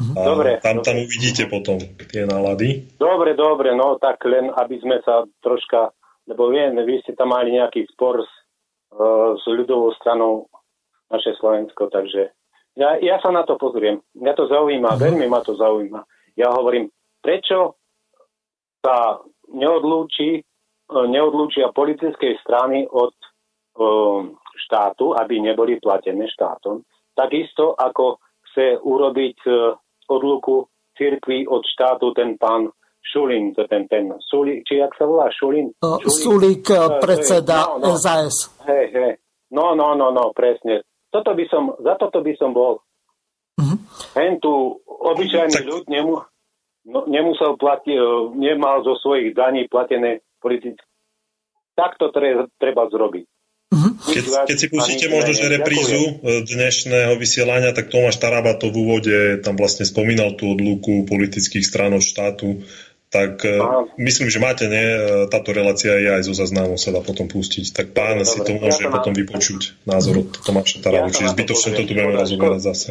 Mhm. 0.04 0.14
A 0.16 0.20
dobre. 0.28 0.50
Tam, 0.60 0.84
dobre. 0.84 0.86
tam 0.88 0.96
uvidíte 1.00 1.48
potom 1.48 1.80
tie 2.12 2.28
nálady. 2.28 2.92
Dobre, 3.00 3.40
dobre, 3.40 3.72
no 3.72 3.96
tak 3.96 4.20
len, 4.28 4.52
aby 4.52 4.76
sme 4.84 5.00
sa 5.08 5.24
troška 5.40 5.96
lebo 6.30 6.54
viem, 6.54 6.78
vy 6.86 7.02
ste 7.02 7.18
tam 7.18 7.34
mali 7.34 7.58
nejaký 7.58 7.90
spor 7.90 8.22
s, 8.22 8.32
uh, 8.94 9.34
s 9.34 9.44
ľudovou 9.50 9.90
stranou 9.98 10.46
naše 11.10 11.34
Slovensko, 11.42 11.90
takže 11.90 12.30
ja, 12.78 13.02
ja 13.02 13.18
sa 13.18 13.34
na 13.34 13.42
to 13.42 13.58
pozriem. 13.58 13.98
Mňa 14.14 14.34
to 14.38 14.46
zaujíma, 14.46 14.94
mm-hmm. 14.94 15.06
veľmi 15.10 15.26
ma 15.26 15.42
to 15.42 15.58
zaujíma. 15.58 16.06
Ja 16.38 16.54
hovorím, 16.54 16.94
prečo 17.26 17.82
sa 18.86 19.18
neodlúči, 19.54 20.42
uh, 20.42 21.06
neodlúčia 21.10 21.74
politickej 21.74 22.40
strany 22.44 22.86
od 22.86 23.14
uh, 23.14 24.30
štátu, 24.68 25.16
aby 25.18 25.42
neboli 25.42 25.82
platené 25.82 26.30
štátom. 26.30 26.84
Takisto 27.14 27.76
ako 27.76 28.22
chce 28.52 28.80
urobiť 28.80 29.38
uh, 29.48 29.76
odluku 30.10 30.66
cirkvi 30.98 31.48
od 31.48 31.64
štátu 31.64 32.12
ten 32.12 32.36
pán 32.36 32.68
Šulín, 33.00 33.56
to 33.56 33.66
ten, 33.66 33.88
ten 33.88 34.12
Sulík, 34.20 34.68
či 34.68 34.84
jak 34.84 34.94
sa 35.00 35.08
volá, 35.08 35.32
Šulín? 35.32 35.74
Šulík, 35.82 36.68
Sulík 36.68 36.68
predseda 37.00 37.80
no, 37.80 37.96
no, 37.96 37.98
SAS. 37.98 38.54
Hej, 38.68 38.86
hej, 38.92 39.14
no, 39.56 39.74
no, 39.74 39.96
no, 39.96 40.12
no, 40.12 40.36
presne. 40.36 40.84
Toto 41.10 41.34
by 41.34 41.46
som, 41.50 41.74
za 41.82 41.98
toto 41.98 42.22
by 42.22 42.34
som 42.38 42.54
bol. 42.54 42.86
Mm-hmm. 43.58 43.78
Hen 44.14 44.38
tu 44.38 44.78
obyčajný 44.86 45.58
tak... 45.64 45.68
ľud 45.68 45.86
nemu, 45.90 46.14
no, 46.86 47.08
nemusel 47.10 47.58
platiť, 47.60 47.96
e, 47.96 48.06
nemal 48.38 48.86
zo 48.86 48.96
svojich 49.00 49.36
daní 49.36 49.68
platené 49.68 50.24
politické. 50.40 50.86
Tak 51.76 51.96
to 51.96 52.12
treba, 52.12 52.48
treba 52.60 52.88
zrobiť. 52.92 53.26
Mm-hmm. 53.70 53.94
Keď, 54.02 54.24
keď 54.50 54.58
si 54.58 54.68
pustíte 54.74 55.08
možno, 55.14 55.32
že 55.38 55.46
reprízu 55.46 56.02
e, 56.02 56.12
dnešného 56.44 57.14
vysielania, 57.20 57.72
tak 57.72 57.94
Tomáš 57.94 58.18
Taraba 58.18 58.58
to 58.58 58.74
v 58.74 58.76
úvode 58.82 59.18
tam 59.46 59.56
vlastne 59.56 59.86
spomínal 59.86 60.36
tú 60.36 60.58
odluku 60.58 61.06
politických 61.06 61.66
strán 61.66 61.94
od 61.94 62.04
štátu 62.04 62.66
tak 63.10 63.42
Aha. 63.42 63.90
myslím, 63.98 64.30
že 64.30 64.38
máte, 64.38 64.70
nie? 64.70 64.86
Táto 65.34 65.50
relácia 65.50 65.98
je 65.98 66.10
aj 66.14 66.30
zo 66.30 66.38
záznamu, 66.38 66.78
sa 66.78 66.94
dá 66.94 67.02
potom 67.02 67.26
pustiť. 67.26 67.74
Tak 67.74 67.98
pán 67.98 68.22
Dobre, 68.22 68.30
si 68.30 68.38
to 68.46 68.52
môže 68.54 68.86
ja 68.86 68.94
potom 68.94 69.18
vypočuť 69.18 69.82
názor 69.90 70.22
od 70.22 70.30
Tomáša 70.30 70.78
Taravu, 70.86 71.10
ja 71.10 71.14
čiže 71.18 71.34
zbytočne 71.34 71.70
to 71.74 71.84
tu 71.90 71.94
budeme 71.98 72.14
rozoberať 72.14 72.62
zase. 72.62 72.90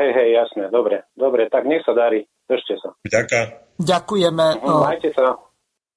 Hej, 0.00 0.10
hej, 0.16 0.28
jasné, 0.40 0.72
dobre, 0.72 1.04
dobre, 1.12 1.52
tak 1.52 1.68
nech 1.68 1.84
sa 1.84 1.92
darí, 1.92 2.24
držte 2.48 2.74
sa. 2.80 2.88
Ďakujem. 3.04 3.48
Ďakujeme. 3.78 4.46
Uh, 4.64 4.82
majte 4.82 5.10
sa. 5.14 5.38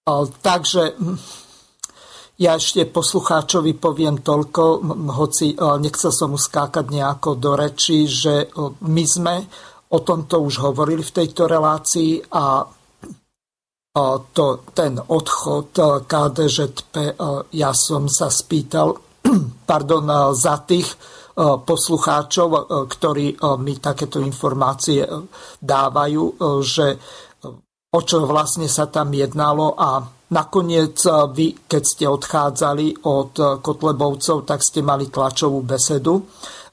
O, 0.06 0.28
takže 0.28 0.98
ja 2.41 2.57
ešte 2.57 2.90
poslucháčovi 2.90 3.78
poviem 3.78 4.26
toľko, 4.26 4.82
hoci 5.14 5.53
nechcel 5.78 6.10
som 6.10 6.34
uskákať 6.34 6.90
nejako 6.90 7.38
do 7.38 7.53
reči, 7.53 8.10
že 8.10 8.49
my 8.82 9.03
sme 9.06 9.45
o 9.94 9.99
tomto 10.02 10.41
už 10.41 10.65
hovorili 10.65 11.06
v 11.06 11.15
tejto 11.22 11.45
relácii 11.45 12.34
a 12.34 12.65
to, 14.34 14.45
ten 14.73 14.98
odchod 14.98 15.76
KDŽP, 16.07 16.94
ja 17.53 17.72
som 17.76 18.10
sa 18.10 18.32
spýtal 18.34 18.95
pardon, 19.69 20.34
za 20.34 20.64
tých 20.65 20.88
poslucháčov, 21.38 22.49
ktorí 22.91 23.40
mi 23.64 23.74
takéto 23.80 24.20
informácie 24.20 25.08
dávajú, 25.60 26.24
že 26.60 26.99
o 27.91 27.99
čo 28.03 28.24
vlastne 28.24 28.68
sa 28.72 28.88
tam 28.88 29.12
jednalo 29.16 29.76
a 29.76 30.03
nakoniec 30.32 30.99
vy, 31.32 31.68
keď 31.68 31.84
ste 31.84 32.06
odchádzali 32.08 33.08
od 33.08 33.64
Kotlebovcov, 33.64 34.48
tak 34.48 34.64
ste 34.64 34.84
mali 34.84 35.08
tlačovú 35.08 35.64
besedu 35.64 36.24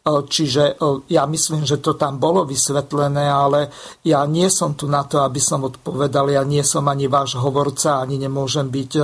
E, 0.08 0.24
čiže 0.24 0.64
e, 0.72 0.74
ja 1.12 1.28
myslím, 1.28 1.68
že 1.68 1.82
to 1.82 1.94
tam 1.94 2.16
bolo 2.16 2.48
vysvetlené, 2.48 3.28
ale 3.28 3.68
ja 4.06 4.24
nie 4.24 4.48
som 4.48 4.72
tu 4.72 4.88
na 4.88 5.04
to, 5.04 5.20
aby 5.20 5.40
som 5.42 5.68
odpovedal. 5.68 6.32
Ja 6.32 6.42
nie 6.46 6.64
som 6.64 6.88
ani 6.88 7.10
váš 7.10 7.36
hovorca, 7.36 8.00
ani 8.00 8.16
nemôžem 8.16 8.72
byť 8.72 8.92
e, 8.96 9.02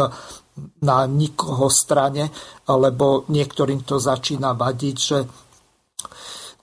na 0.86 1.02
nikoho 1.10 1.66
strane, 1.66 2.30
lebo 2.70 3.26
niektorým 3.26 3.82
to 3.82 3.98
začína 3.98 4.54
vadiť, 4.54 4.96
že 4.96 5.18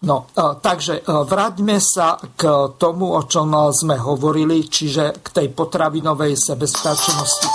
No, 0.01 0.25
takže 0.65 1.05
vráťme 1.05 1.77
sa 1.77 2.17
k 2.17 2.73
tomu, 2.81 3.13
o 3.13 3.21
čom 3.29 3.53
sme 3.69 4.01
hovorili, 4.01 4.65
čiže 4.65 5.21
k 5.21 5.27
tej 5.29 5.47
potravinovej 5.53 6.33
sebestačnosti. 6.33 7.45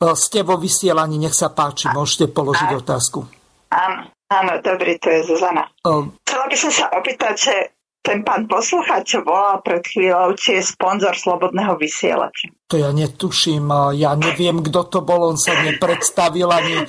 No. 0.00 0.16
Ste 0.16 0.48
vo 0.48 0.56
vysielaní, 0.56 1.20
nech 1.20 1.36
sa 1.36 1.52
páči, 1.52 1.92
môžete 1.92 2.32
položiť 2.32 2.72
otázku. 2.72 3.28
Áno, 3.68 4.08
áno, 4.32 4.52
dobrý, 4.64 4.96
to 4.96 5.12
je 5.12 5.28
Zuzana. 5.28 5.68
Um, 5.84 6.16
Chcela 6.24 6.48
by 6.48 6.56
som 6.56 6.72
sa 6.72 6.88
opýtať, 6.96 7.34
že 7.36 7.54
ten 8.00 8.24
pán 8.24 8.48
poslucháč, 8.48 9.20
volal 9.20 9.60
pred 9.60 9.84
chvíľou, 9.84 10.32
či 10.32 10.56
je 10.56 10.62
sponzor 10.64 11.12
Slobodného 11.12 11.76
vysielača. 11.76 12.48
To 12.72 12.80
ja 12.80 12.90
netuším, 12.96 13.68
ja 13.96 14.16
neviem, 14.16 14.64
kto 14.64 14.88
to 14.88 14.98
bol, 15.04 15.30
on 15.30 15.38
sa 15.38 15.52
nepredstavil 15.60 16.48
ani... 16.48 16.88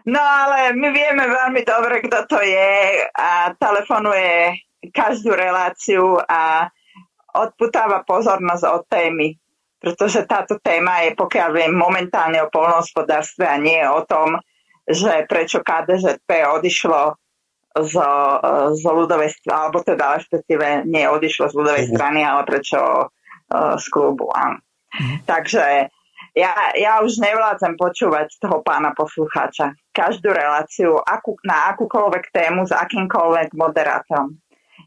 No 0.00 0.16
ale 0.16 0.72
my 0.72 0.88
vieme 0.96 1.28
veľmi 1.28 1.60
dobre, 1.60 2.00
kto 2.00 2.24
to 2.24 2.40
je 2.40 3.04
a 3.12 3.52
telefonuje 3.52 4.56
každú 4.96 5.36
reláciu 5.36 6.16
a 6.24 6.72
odputáva 7.36 8.00
pozornosť 8.08 8.64
od 8.64 8.82
témy. 8.88 9.36
Pretože 9.76 10.24
táto 10.24 10.56
téma 10.56 11.04
je, 11.04 11.12
pokiaľ 11.12 11.48
viem, 11.52 11.72
momentálne 11.76 12.40
o 12.40 12.48
polnohospodárstve 12.48 13.44
a 13.44 13.60
nie 13.60 13.80
o 13.84 14.00
tom, 14.08 14.40
že 14.88 15.28
prečo 15.28 15.60
KDZP 15.60 16.48
odišlo 16.48 17.19
z, 17.70 17.94
z 18.74 18.82
ľudovej 18.82 19.30
strany, 19.30 19.56
alebo 19.56 19.78
teda 19.86 20.18
respektíve 20.18 20.84
nie 20.90 21.06
odišlo 21.06 21.50
z 21.50 21.54
ľudovej 21.54 21.84
mhm. 21.86 21.90
strany, 21.94 22.20
ale 22.26 22.42
prečo 22.42 22.80
uh, 22.80 23.74
z 23.78 23.86
klubu. 23.90 24.26
Mm. 24.30 25.22
Takže 25.22 25.86
ja, 26.34 26.52
ja 26.74 27.02
už 27.02 27.18
nevládzem 27.18 27.74
počúvať 27.74 28.38
toho 28.38 28.62
pána 28.62 28.94
poslucháča. 28.94 29.74
Každú 29.90 30.30
reláciu 30.30 30.98
akú, 30.98 31.38
na 31.42 31.74
akúkoľvek 31.74 32.30
tému 32.30 32.66
s 32.66 32.72
akýmkoľvek 32.74 33.54
moderátorom. 33.54 34.38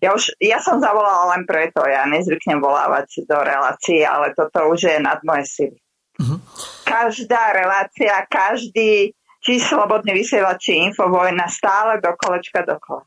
Ja, 0.04 0.12
už, 0.12 0.36
ja 0.44 0.60
som 0.60 0.84
zavolala 0.84 1.36
len 1.36 1.48
preto, 1.48 1.84
ja 1.88 2.04
nezvyknem 2.04 2.60
volávať 2.60 3.24
do 3.24 3.40
relácií, 3.40 4.04
ale 4.04 4.36
toto 4.36 4.68
už 4.72 4.92
je 4.92 4.98
nad 5.00 5.20
moje 5.24 5.48
sily. 5.48 5.80
Mm-hmm. 6.20 6.40
Každá 6.84 7.56
relácia, 7.56 8.28
každý 8.28 9.16
či 9.44 9.60
slobodný 9.60 10.16
vysielač, 10.16 10.72
či 10.72 10.88
infovojna, 10.88 11.52
stále 11.52 12.00
do 12.00 12.16
kolečka 12.16 12.64
dokola. 12.64 13.04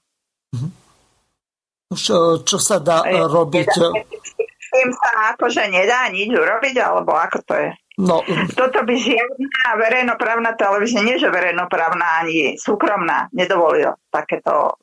Už 1.89 2.03
čo 2.45 2.59
sa 2.61 2.77
dá 2.77 3.09
je, 3.09 3.17
robiť? 3.17 3.71
S 3.73 4.69
tým 4.69 4.91
sa 4.93 5.33
akože 5.33 5.73
nedá 5.73 6.13
nič 6.13 6.29
urobiť, 6.29 6.77
alebo 6.77 7.17
ako 7.17 7.39
to 7.47 7.55
je? 7.57 7.71
No. 7.97 8.21
Toto 8.53 8.85
by 8.85 8.93
žiadna 8.93 9.69
verejnoprávna 9.81 10.53
televízia, 10.61 11.01
nie 11.01 11.17
že 11.17 11.33
verejnoprávna 11.33 12.21
ani 12.21 12.61
súkromná, 12.61 13.33
nedovolila 13.33 13.97
takéto 14.13 14.77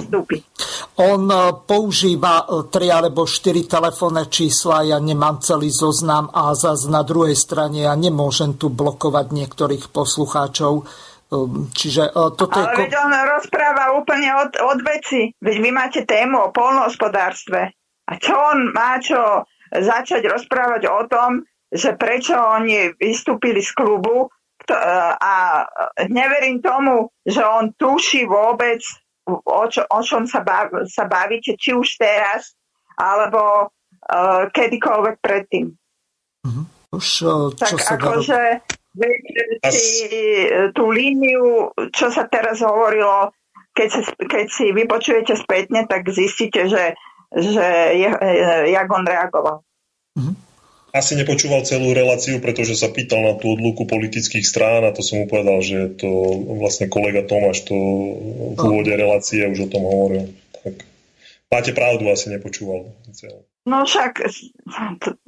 vstupy. 0.00 0.36
On 1.02 1.20
e, 1.28 1.36
používa 1.66 2.44
e, 2.44 2.70
tri 2.72 2.88
alebo 2.88 3.28
štyri 3.28 3.68
telefónne 3.68 4.30
čísla, 4.32 4.86
ja 4.86 4.98
nemám 5.02 5.44
celý 5.44 5.68
zoznam 5.68 6.32
a 6.32 6.52
zase 6.56 6.88
na 6.88 7.04
druhej 7.04 7.36
strane 7.36 7.84
ja 7.84 7.94
nemôžem 7.96 8.56
tu 8.56 8.72
blokovať 8.72 9.26
niektorých 9.32 9.84
poslucháčov. 9.92 10.72
E, 10.80 10.82
čiže 11.76 12.12
toto 12.36 12.56
Ale 12.56 12.76
je... 12.76 12.80
veď 12.88 12.92
on 13.02 13.12
rozpráva 13.40 13.84
úplne 13.96 14.30
od, 14.36 14.52
od 14.56 14.78
veci. 14.84 15.32
Veď 15.40 15.56
vy 15.60 15.70
máte 15.74 16.00
tému 16.04 16.48
o 16.48 16.52
polnohospodárstve. 16.54 17.72
A 18.08 18.12
čo 18.20 18.34
on 18.36 18.72
má 18.72 19.00
čo 19.00 19.44
začať 19.72 20.28
rozprávať 20.28 20.82
o 20.90 21.02
tom, 21.08 21.30
že 21.72 21.96
prečo 21.96 22.36
oni 22.36 22.92
vystúpili 23.00 23.64
z 23.64 23.72
klubu 23.72 24.28
a 25.18 25.64
neverím 26.06 26.60
tomu, 26.62 27.10
že 27.24 27.42
on 27.42 27.72
tuší 27.74 28.28
vôbec 28.28 28.78
o, 29.26 29.62
čo, 29.70 29.82
o 29.86 30.00
čom 30.02 30.26
sa, 30.26 30.42
bav, 30.42 30.86
sa 30.88 31.06
bavíte, 31.06 31.54
či 31.54 31.74
už 31.74 31.98
teraz, 31.98 32.54
alebo 32.98 33.70
uh, 33.70 34.42
kedykoľvek 34.50 35.16
predtým. 35.22 35.72
Uh-huh. 36.42 36.64
Už, 36.92 37.06
uh, 37.24 37.48
tak 37.54 37.78
akože 37.78 38.60
si 39.72 40.12
e, 40.44 40.68
tú 40.76 40.92
líniu, 40.92 41.72
čo 41.96 42.12
sa 42.12 42.28
teraz 42.28 42.60
hovorilo, 42.60 43.32
keď 43.72 43.88
si, 43.88 44.00
keď 44.20 44.46
si 44.52 44.68
vypočujete 44.68 45.32
spätne, 45.32 45.88
tak 45.88 46.04
zistíte, 46.12 46.68
že, 46.68 46.92
že 47.32 47.66
je, 47.96 48.10
jak 48.68 48.88
on 48.92 49.08
reagoval. 49.08 49.64
Uh-huh 50.20 50.36
asi 50.92 51.16
nepočúval 51.16 51.64
celú 51.64 51.96
reláciu, 51.96 52.36
pretože 52.44 52.76
sa 52.76 52.92
pýtal 52.92 53.24
na 53.24 53.34
tú 53.40 53.56
odluku 53.56 53.88
politických 53.88 54.44
strán 54.44 54.84
a 54.84 54.92
to 54.92 55.00
som 55.00 55.24
mu 55.24 55.26
povedal, 55.26 55.64
že 55.64 55.96
to 55.96 56.08
vlastne 56.60 56.92
kolega 56.92 57.24
Tomáš 57.24 57.64
to 57.64 57.76
v 58.52 58.60
úvode 58.60 58.92
relácie 58.92 59.48
už 59.48 59.66
o 59.66 59.72
tom 59.72 59.88
hovoril. 59.88 60.28
Tak 60.60 60.84
máte 61.48 61.72
pravdu, 61.72 62.12
asi 62.12 62.28
nepočúval. 62.28 62.92
No 63.64 63.88
však, 63.88 64.20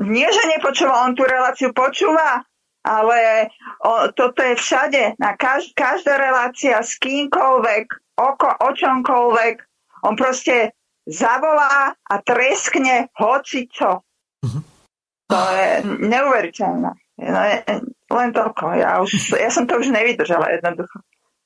nie, 0.05 0.28
že 0.28 0.43
nepočúval, 0.53 1.09
on 1.09 1.16
tú 1.16 1.24
reláciu 1.24 1.73
počúva, 1.73 2.45
ale 2.85 3.49
o, 3.81 4.12
toto 4.12 4.45
je 4.45 4.61
všade, 4.61 5.16
na 5.16 5.32
kaž, 5.32 5.73
každá 5.73 6.20
relácia 6.20 6.77
s 6.85 7.01
kýmkoľvek, 7.01 7.86
oko, 8.20 8.49
o 8.61 8.69
čomkoľvek, 8.77 9.57
on 10.05 10.12
proste 10.12 10.77
zavolá 11.09 11.97
a 11.97 12.15
treskne 12.20 13.09
hoci 13.16 13.65
čo. 13.73 14.05
Uh-huh. 14.45 14.73
To 15.28 15.40
je 15.56 15.68
neuveriteľné. 15.84 16.90
No, 17.14 17.40
len 18.14 18.30
toľko. 18.34 18.64
Ja, 18.76 19.01
už, 19.01 19.38
ja 19.38 19.48
som 19.48 19.64
to 19.64 19.78
už 19.78 19.88
nevydržala 19.88 20.51
jednoducho. 20.59 21.01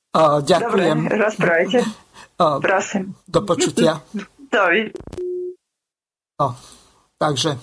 Uh, 0.09 0.41
ďakujem. 0.41 0.97
Dobre, 1.05 1.17
rozprávajte. 1.17 1.79
Uh, 2.39 2.55
Prosím. 2.63 3.19
Do 3.27 3.43
počutia. 3.43 3.99
Dovi. 4.55 4.95
No, 6.39 6.55
takže 7.19 7.59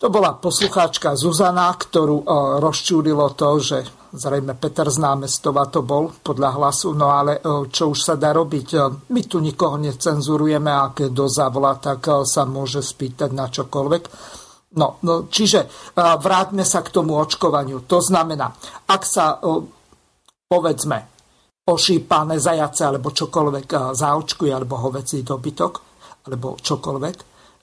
to 0.00 0.08
bola 0.08 0.32
poslucháčka 0.40 1.12
Zuzana, 1.12 1.76
ktorú 1.76 2.24
uh, 2.24 2.56
rozčúrilo 2.56 3.36
to, 3.36 3.60
že 3.60 3.84
zrejme 4.16 4.56
Peter 4.56 4.88
z 4.88 4.96
námestova 4.96 5.68
to 5.68 5.84
bol 5.84 6.08
podľa 6.08 6.56
hlasu, 6.56 6.96
no 6.96 7.12
ale 7.12 7.36
uh, 7.36 7.68
čo 7.68 7.92
už 7.92 8.00
sa 8.00 8.14
dá 8.16 8.32
robiť? 8.32 8.68
My 9.12 9.22
tu 9.28 9.44
nikoho 9.44 9.76
necenzurujeme 9.76 10.72
a 10.72 10.96
keď 10.96 11.12
do 11.12 11.28
zavolá, 11.28 11.76
tak 11.76 12.24
sa 12.24 12.48
môže 12.48 12.80
spýtať 12.80 13.28
na 13.36 13.52
čokoľvek. 13.52 14.02
No, 14.76 15.00
no 15.02 15.26
čiže 15.32 15.64
vráťme 15.96 16.60
sa 16.60 16.84
k 16.84 16.92
tomu 16.92 17.16
očkovaniu. 17.16 17.88
To 17.88 17.98
znamená, 18.04 18.52
ak 18.92 19.02
sa, 19.08 19.40
povedzme, 20.44 20.98
ošípané 21.66 22.36
zajace 22.38 22.84
alebo 22.84 23.10
čokoľvek 23.10 23.96
zaočkuje, 23.96 24.52
alebo 24.52 24.78
hovecí 24.84 25.24
dobytok, 25.24 25.72
alebo 26.28 26.60
čokoľvek, 26.60 27.16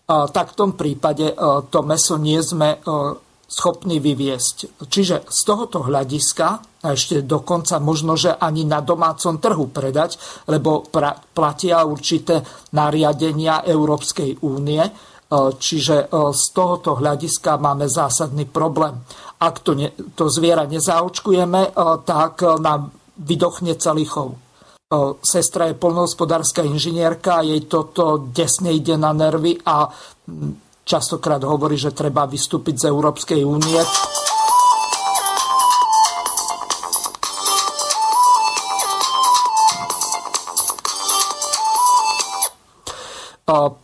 tak 0.10 0.46
v 0.52 0.58
tom 0.58 0.76
prípade 0.76 1.38
to 1.70 1.80
meso 1.86 2.20
nie 2.20 2.42
sme 2.44 2.82
schopní 3.48 4.02
vyviesť. 4.02 4.82
Čiže 4.90 5.30
z 5.30 5.40
tohoto 5.46 5.86
hľadiska, 5.86 6.48
a 6.84 6.88
ešte 6.92 7.24
dokonca 7.24 7.80
možno, 7.80 8.18
že 8.18 8.34
ani 8.36 8.66
na 8.66 8.84
domácom 8.84 9.40
trhu 9.40 9.72
predať, 9.72 10.18
lebo 10.50 10.84
platia 11.32 11.86
určité 11.86 12.44
nariadenia 12.74 13.64
Európskej 13.64 14.44
únie, 14.44 14.84
E, 14.84 15.13
čiže 15.60 16.06
e, 16.06 16.32
z 16.32 16.44
tohoto 16.54 16.98
hľadiska 16.98 17.58
máme 17.58 17.90
zásadný 17.90 18.46
problém. 18.46 19.02
Ak 19.40 19.60
to, 19.66 19.74
ne, 19.74 19.92
to 20.16 20.30
zviera 20.30 20.64
nezaočkujeme, 20.70 21.62
e, 21.68 21.72
tak 22.06 22.46
nám 22.62 22.94
vydochne 23.18 23.78
celý 23.78 24.10
chov. 24.10 24.38
Sestra 25.26 25.74
je 25.74 25.78
polnohospodárska 25.78 26.62
inžinierka, 26.62 27.42
jej 27.42 27.66
toto 27.66 28.30
desne 28.30 28.78
ide 28.78 28.94
na 28.94 29.10
nervy 29.10 29.58
a 29.66 29.90
častokrát 30.86 31.42
hovorí, 31.42 31.82
že 31.82 31.98
treba 31.98 32.30
vystúpiť 32.30 32.86
z 32.86 32.86
Európskej 32.94 33.42
únie. 33.42 33.82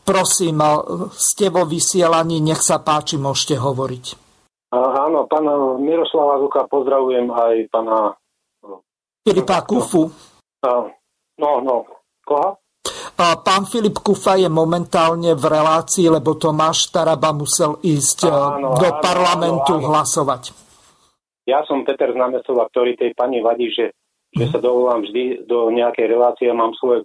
Prosím, 0.03 0.61
ste 1.13 1.49
vo 1.53 1.65
vysielaní, 1.65 2.41
nech 2.41 2.61
sa 2.63 2.79
páči, 2.81 3.19
môžete 3.19 3.59
hovoriť. 3.59 4.05
Áno, 4.69 5.25
pána 5.25 5.81
Miroslava 5.81 6.37
Zuka 6.37 6.69
pozdravujem 6.69 7.33
aj 7.33 7.55
pána... 7.73 8.13
Filipa 9.25 9.65
Kufu. 9.65 10.09
No, 11.39 11.49
no, 11.63 11.75
koho? 12.21 12.61
Pán 13.19 13.67
Filip 13.67 13.99
Kufa 13.99 14.39
je 14.39 14.47
momentálne 14.47 15.35
v 15.35 15.43
relácii, 15.43 16.07
lebo 16.07 16.39
Tomáš 16.39 16.87
Taraba 16.87 17.35
musel 17.35 17.75
ísť 17.83 18.31
áno, 18.31 18.79
do 18.79 18.87
áno, 18.87 18.99
parlamentu 19.03 19.75
áno, 19.75 19.83
áno. 19.83 19.87
hlasovať. 19.91 20.43
Ja 21.43 21.59
som 21.67 21.83
Peter 21.83 22.15
z 22.15 22.17
námestova, 22.19 22.71
ktorý 22.71 22.95
tej 22.95 23.11
pani 23.19 23.43
vadí, 23.43 23.67
že, 23.75 23.91
že 24.31 24.47
sa 24.47 24.63
dovolám 24.63 25.03
vždy 25.03 25.43
do 25.49 25.67
nejakej 25.67 26.05
relácie 26.07 26.47
a 26.47 26.55
mám 26.55 26.71
svoj 26.79 27.03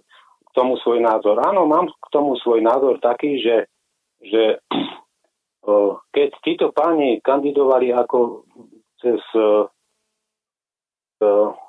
tomu 0.55 0.79
svoj 0.79 1.03
názor. 1.03 1.43
Áno, 1.43 1.67
mám 1.67 1.91
k 1.91 2.07
tomu 2.09 2.39
svoj 2.39 2.63
názor 2.63 2.97
taký, 3.03 3.43
že, 3.43 3.67
že 4.23 4.63
keď 6.15 6.29
títo 6.41 6.71
páni 6.71 7.19
kandidovali 7.19 7.91
ako 7.91 8.47
cez 9.03 9.19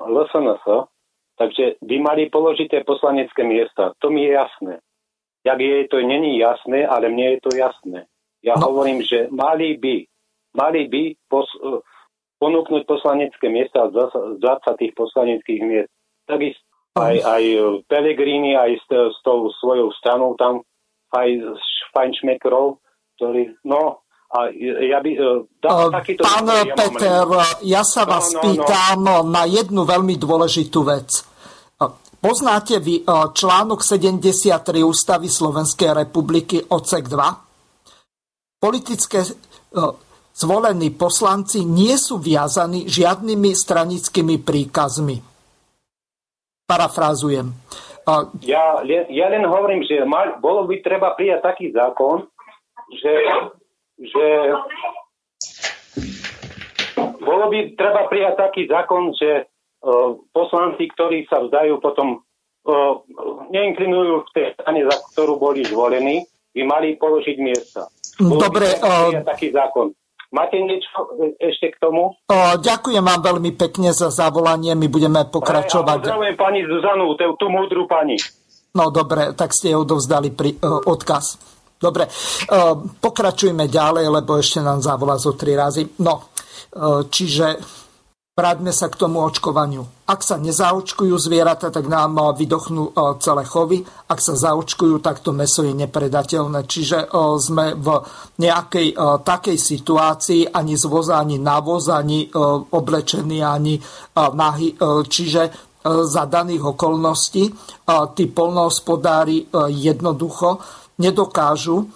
LSNS, 0.06 0.64
takže 1.36 1.76
by 1.82 1.96
mali 2.00 2.30
položité 2.30 2.82
poslanecké 2.86 3.44
miesta. 3.44 3.92
To 4.00 4.10
mi 4.10 4.24
je 4.24 4.32
jasné. 4.32 4.74
Jak 5.44 5.60
je 5.60 5.86
to 5.86 6.02
není 6.02 6.38
jasné, 6.38 6.86
ale 6.86 7.08
mne 7.08 7.36
je 7.36 7.40
to 7.40 7.50
jasné. 7.54 8.10
Ja 8.42 8.58
no. 8.58 8.70
hovorím, 8.70 9.02
že 9.02 9.30
mali 9.30 9.78
by, 9.78 10.02
mali 10.58 10.90
by 10.90 11.02
pos, 11.30 11.46
ponúknuť 12.42 12.82
poslanecké 12.82 13.46
miesta 13.46 13.86
z 13.90 14.10
20 14.42 14.42
poslaneckých 14.92 15.62
miest. 15.62 15.92
Takisto 16.26 16.65
aj, 16.96 17.16
aj 17.20 17.44
Pellegrini, 17.86 18.56
aj 18.56 18.72
s, 18.80 18.86
s 18.88 19.18
tou 19.20 19.52
svojou 19.60 19.92
stranou 20.00 20.32
tam, 20.40 20.64
aj 21.12 21.28
s 21.54 21.66
Feinschmeckerov, 21.92 22.80
ktorý, 23.20 23.52
no, 23.68 24.00
a 24.26 24.50
ja 24.82 24.98
by, 24.98 25.10
dá, 25.62 25.70
takýto 26.02 26.26
Pán 26.26 26.50
ja 26.50 26.66
Peter, 26.74 27.24
ja 27.62 27.82
sa 27.86 28.02
no, 28.02 28.10
vás 28.10 28.26
no, 28.34 28.36
no. 28.36 28.42
pýtam 28.42 28.98
no. 28.98 29.16
na 29.22 29.46
jednu 29.46 29.86
veľmi 29.86 30.18
dôležitú 30.18 30.82
vec. 30.82 31.22
Poznáte 32.16 32.82
vy 32.82 33.06
článok 33.06 33.86
73 33.86 34.82
Ústavy 34.82 35.30
Slovenskej 35.30 35.94
republiky 35.94 36.58
odsek 36.58 37.06
2? 37.06 38.58
Politické 38.58 39.22
zvolení 40.34 40.90
poslanci 40.96 41.62
nie 41.62 41.94
sú 41.94 42.18
viazaní 42.18 42.90
žiadnymi 42.90 43.50
stranickými 43.54 44.42
príkazmi. 44.42 45.35
Parafrázujem. 46.66 47.54
Ja, 48.42 48.82
ja 48.86 49.26
len 49.30 49.46
hovorím, 49.46 49.86
že 49.86 50.02
mal, 50.02 50.42
bolo 50.42 50.66
by 50.66 50.82
treba 50.82 51.14
prijať 51.14 51.42
taký 51.42 51.70
zákon, 51.70 52.26
že, 52.90 53.14
že 53.98 54.26
bolo 57.22 57.50
by 57.50 57.74
treba 57.78 58.06
prijať 58.06 58.34
taký 58.38 58.62
zákon, 58.70 59.14
že 59.14 59.46
uh, 59.46 60.18
poslanci, 60.30 60.86
ktorí 60.90 61.26
sa 61.26 61.42
vzdajú 61.42 61.82
potom 61.82 62.18
uh, 62.18 62.94
neinklinujú 63.50 64.26
v 64.26 64.30
tej 64.34 64.46
strane, 64.58 64.86
za 64.86 64.96
ktorú 65.14 65.38
boli 65.38 65.66
zvolení, 65.66 66.26
by 66.54 66.62
mali 66.62 66.94
položiť 66.94 67.36
miesta. 67.42 67.90
Bolo 68.22 68.42
Dobre. 68.42 68.70
By 68.78 69.22
uh, 69.22 69.26
taký 69.26 69.50
zákon. 69.50 69.94
Máte 70.36 70.60
niečo 70.60 71.16
ešte 71.40 71.72
k 71.72 71.76
tomu? 71.80 72.12
O, 72.28 72.36
ďakujem 72.60 73.00
vám 73.00 73.24
veľmi 73.24 73.56
pekne 73.56 73.96
za 73.96 74.12
zavolanie, 74.12 74.76
my 74.76 74.84
budeme 74.92 75.24
pokračovať. 75.24 76.04
Pozdravujem 76.04 76.36
pani 76.36 76.60
Zuzanu, 76.68 77.16
tú, 77.16 77.32
tú 77.40 77.48
múdru 77.48 77.88
pani. 77.88 78.20
No 78.76 78.92
dobre, 78.92 79.32
tak 79.32 79.56
ste 79.56 79.72
jej 79.72 79.78
odovzdali 79.80 80.36
pri, 80.36 80.60
uh, 80.60 80.84
odkaz. 80.84 81.40
Dobre, 81.80 82.04
uh, 82.12 82.76
pokračujme 83.00 83.64
ďalej, 83.64 84.12
lebo 84.12 84.36
ešte 84.36 84.60
nám 84.60 84.84
zavolá 84.84 85.16
zo 85.16 85.32
tri 85.32 85.56
razy. 85.56 85.88
No, 86.04 86.20
uh, 86.20 87.08
čiže 87.08 87.56
Vráťme 88.36 88.68
sa 88.68 88.92
k 88.92 89.00
tomu 89.00 89.24
očkovaniu. 89.24 90.04
Ak 90.04 90.20
sa 90.20 90.36
nezaočkujú 90.36 91.16
zvieratá, 91.16 91.72
tak 91.72 91.88
nám 91.88 92.36
vydochnú 92.36 92.92
celé 93.16 93.48
chovy. 93.48 93.80
Ak 94.12 94.20
sa 94.20 94.36
zaočkujú, 94.36 95.00
tak 95.00 95.24
to 95.24 95.32
meso 95.32 95.64
je 95.64 95.72
nepredateľné. 95.72 96.68
Čiže 96.68 97.08
sme 97.40 97.72
v 97.80 97.96
nejakej 98.36 98.92
takej 99.24 99.56
situácii 99.56 100.52
ani 100.52 100.76
z 100.76 100.84
voza, 100.84 101.16
ani 101.16 101.40
na 101.40 101.64
voz, 101.64 101.88
ani 101.88 102.28
oblečení, 102.76 103.40
ani 103.40 103.80
nahy. 104.12 104.76
Čiže 105.08 105.42
za 105.88 106.24
daných 106.28 106.76
okolností 106.76 107.44
tí 107.88 108.24
polnohospodári 108.28 109.48
jednoducho 109.72 110.60
nedokážu 111.00 111.88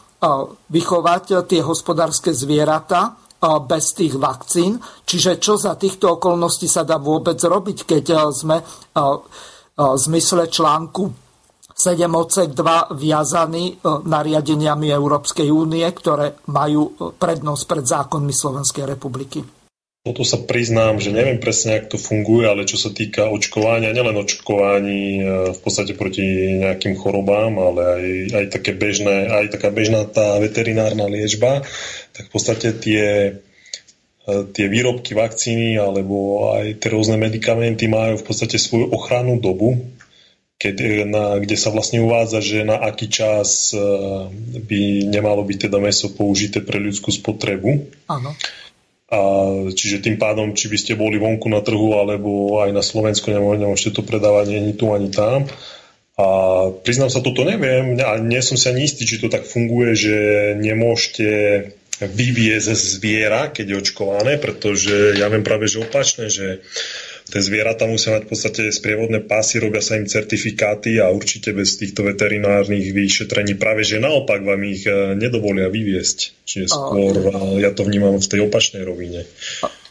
vychovať 0.72 1.44
tie 1.44 1.60
hospodárske 1.60 2.32
zvieratá, 2.32 3.19
bez 3.40 3.84
tých 3.96 4.20
vakcín. 4.20 4.76
Čiže 5.08 5.40
čo 5.40 5.56
za 5.56 5.80
týchto 5.80 6.20
okolností 6.20 6.68
sa 6.68 6.84
dá 6.84 7.00
vôbec 7.00 7.40
robiť, 7.40 7.88
keď 7.88 8.04
sme 8.28 8.60
v 8.60 9.96
zmysle 9.96 10.52
článku 10.52 11.08
7 11.72 12.04
odsek 12.12 12.52
2 12.52 12.92
viazaní 13.00 13.80
nariadeniami 13.84 14.92
Európskej 14.92 15.48
únie, 15.48 15.88
ktoré 15.88 16.44
majú 16.52 17.16
prednosť 17.16 17.62
pred 17.64 17.84
zákonmi 17.88 18.32
Slovenskej 18.36 18.84
republiky. 18.84 19.59
Toto 20.00 20.24
sa 20.24 20.40
priznám, 20.40 20.96
že 20.96 21.12
neviem 21.12 21.36
presne, 21.36 21.76
ako 21.76 21.92
to 21.92 21.98
funguje, 22.00 22.48
ale 22.48 22.64
čo 22.64 22.80
sa 22.80 22.88
týka 22.88 23.28
očkovania, 23.28 23.92
nielen 23.92 24.16
očkovaní 24.16 25.20
e, 25.20 25.52
v 25.52 25.60
podstate 25.60 25.92
proti 25.92 26.24
nejakým 26.56 26.96
chorobám, 26.96 27.52
ale 27.60 27.80
aj, 27.84 28.04
aj, 28.32 28.46
také 28.48 28.72
bežné, 28.72 29.28
aj 29.28 29.52
taká 29.52 29.68
bežná 29.68 30.08
tá 30.08 30.40
veterinárna 30.40 31.04
liečba, 31.04 31.68
tak 32.16 32.24
v 32.26 32.32
podstate 32.32 32.72
tie, 32.80 33.04
e, 34.24 34.32
tie 34.56 34.66
výrobky 34.72 35.12
vakcíny 35.12 35.76
alebo 35.76 36.48
aj 36.56 36.80
tie 36.80 36.88
rôzne 36.96 37.20
medikamenty 37.20 37.84
majú 37.84 38.16
v 38.16 38.24
podstate 38.24 38.56
svoju 38.56 38.96
ochrannú 38.96 39.36
dobu, 39.36 39.84
keď, 40.56 40.74
e, 40.80 40.88
na, 41.04 41.36
kde 41.36 41.60
sa 41.60 41.68
vlastne 41.76 42.00
uvádza, 42.00 42.40
že 42.40 42.64
na 42.64 42.80
aký 42.80 43.04
čas 43.12 43.76
by 44.64 44.80
nemalo 45.12 45.44
byť 45.44 45.68
teda 45.68 45.76
meso 45.76 46.08
použité 46.08 46.64
pre 46.64 46.80
ľudskú 46.80 47.12
spotrebu. 47.12 47.84
Áno. 48.08 48.32
A 49.10 49.18
čiže 49.74 50.06
tým 50.06 50.22
pádom, 50.22 50.54
či 50.54 50.70
by 50.70 50.78
ste 50.78 50.92
boli 50.94 51.18
vonku 51.18 51.50
na 51.50 51.58
trhu, 51.58 51.98
alebo 51.98 52.62
aj 52.62 52.70
na 52.70 52.82
Slovensku 52.82 53.34
nemôžete 53.34 53.98
to 53.98 54.06
predávať 54.06 54.54
ani 54.54 54.72
tu, 54.78 54.94
ani 54.94 55.10
tam. 55.10 55.50
A 56.14 56.26
priznám 56.86 57.10
sa, 57.10 57.24
toto 57.24 57.42
neviem 57.42 57.98
a 57.98 58.20
nie 58.22 58.38
som 58.38 58.54
si 58.54 58.70
ani 58.70 58.86
istý, 58.86 59.02
či 59.08 59.18
to 59.18 59.32
tak 59.32 59.48
funguje, 59.48 59.98
že 59.98 60.16
nemôžete 60.62 61.28
vyviezť 62.00 62.70
zviera, 62.70 63.52
keď 63.52 63.66
je 63.66 63.80
očkované, 63.82 64.32
pretože 64.40 65.20
ja 65.20 65.28
viem 65.28 65.44
práve, 65.44 65.68
že 65.68 65.84
opačné, 65.84 66.32
že 66.32 66.64
tie 67.30 67.40
zvieratá 67.40 67.86
musia 67.86 68.18
mať 68.18 68.26
v 68.26 68.30
podstate 68.34 68.62
sprievodné 68.74 69.22
pásy, 69.22 69.62
robia 69.62 69.78
sa 69.78 69.96
im 69.96 70.10
certifikáty 70.10 70.98
a 70.98 71.08
určite 71.14 71.54
bez 71.54 71.78
týchto 71.78 72.02
veterinárnych 72.02 72.90
vyšetrení 72.90 73.54
práve, 73.54 73.86
že 73.86 74.02
naopak 74.02 74.42
vám 74.42 74.60
ich 74.66 74.84
e, 74.84 75.14
nedovolia 75.14 75.70
vyviesť. 75.70 76.18
Čiže 76.42 76.66
skôr 76.66 77.14
a... 77.30 77.62
ja 77.62 77.70
to 77.70 77.86
vnímam 77.86 78.18
v 78.18 78.26
tej 78.26 78.40
opačnej 78.50 78.82
rovine. 78.82 79.24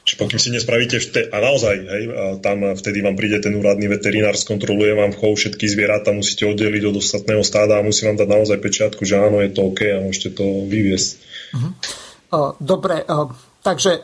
Čiže 0.03 0.25
pokým 0.25 0.41
si 0.41 0.49
nespravíte 0.49 0.97
vte- 0.97 1.29
a 1.29 1.37
naozaj, 1.37 1.75
hej, 1.85 2.03
a 2.09 2.23
tam 2.41 2.65
vtedy 2.73 3.05
vám 3.05 3.13
príde 3.13 3.39
ten 3.39 3.53
úradný 3.53 3.85
veterinár, 3.87 4.33
skontroluje 4.33 4.97
vám 4.97 5.13
chov 5.13 5.37
všetky 5.37 5.69
zvieratá, 5.69 6.09
musíte 6.11 6.49
oddeliť 6.49 6.83
od 6.89 6.97
ostatného 6.97 7.45
stáda 7.45 7.77
a 7.77 7.85
musí 7.85 8.09
vám 8.09 8.17
dať 8.17 8.25
naozaj 8.25 8.57
pečiatku, 8.57 9.05
že 9.05 9.21
áno, 9.21 9.37
je 9.39 9.53
to 9.53 9.69
OK 9.69 9.85
a 9.85 10.01
môžete 10.01 10.33
to 10.33 10.65
vyviesť. 10.65 11.09
Uh-huh. 11.53 12.57
Dobre, 12.57 13.05
takže 13.61 14.01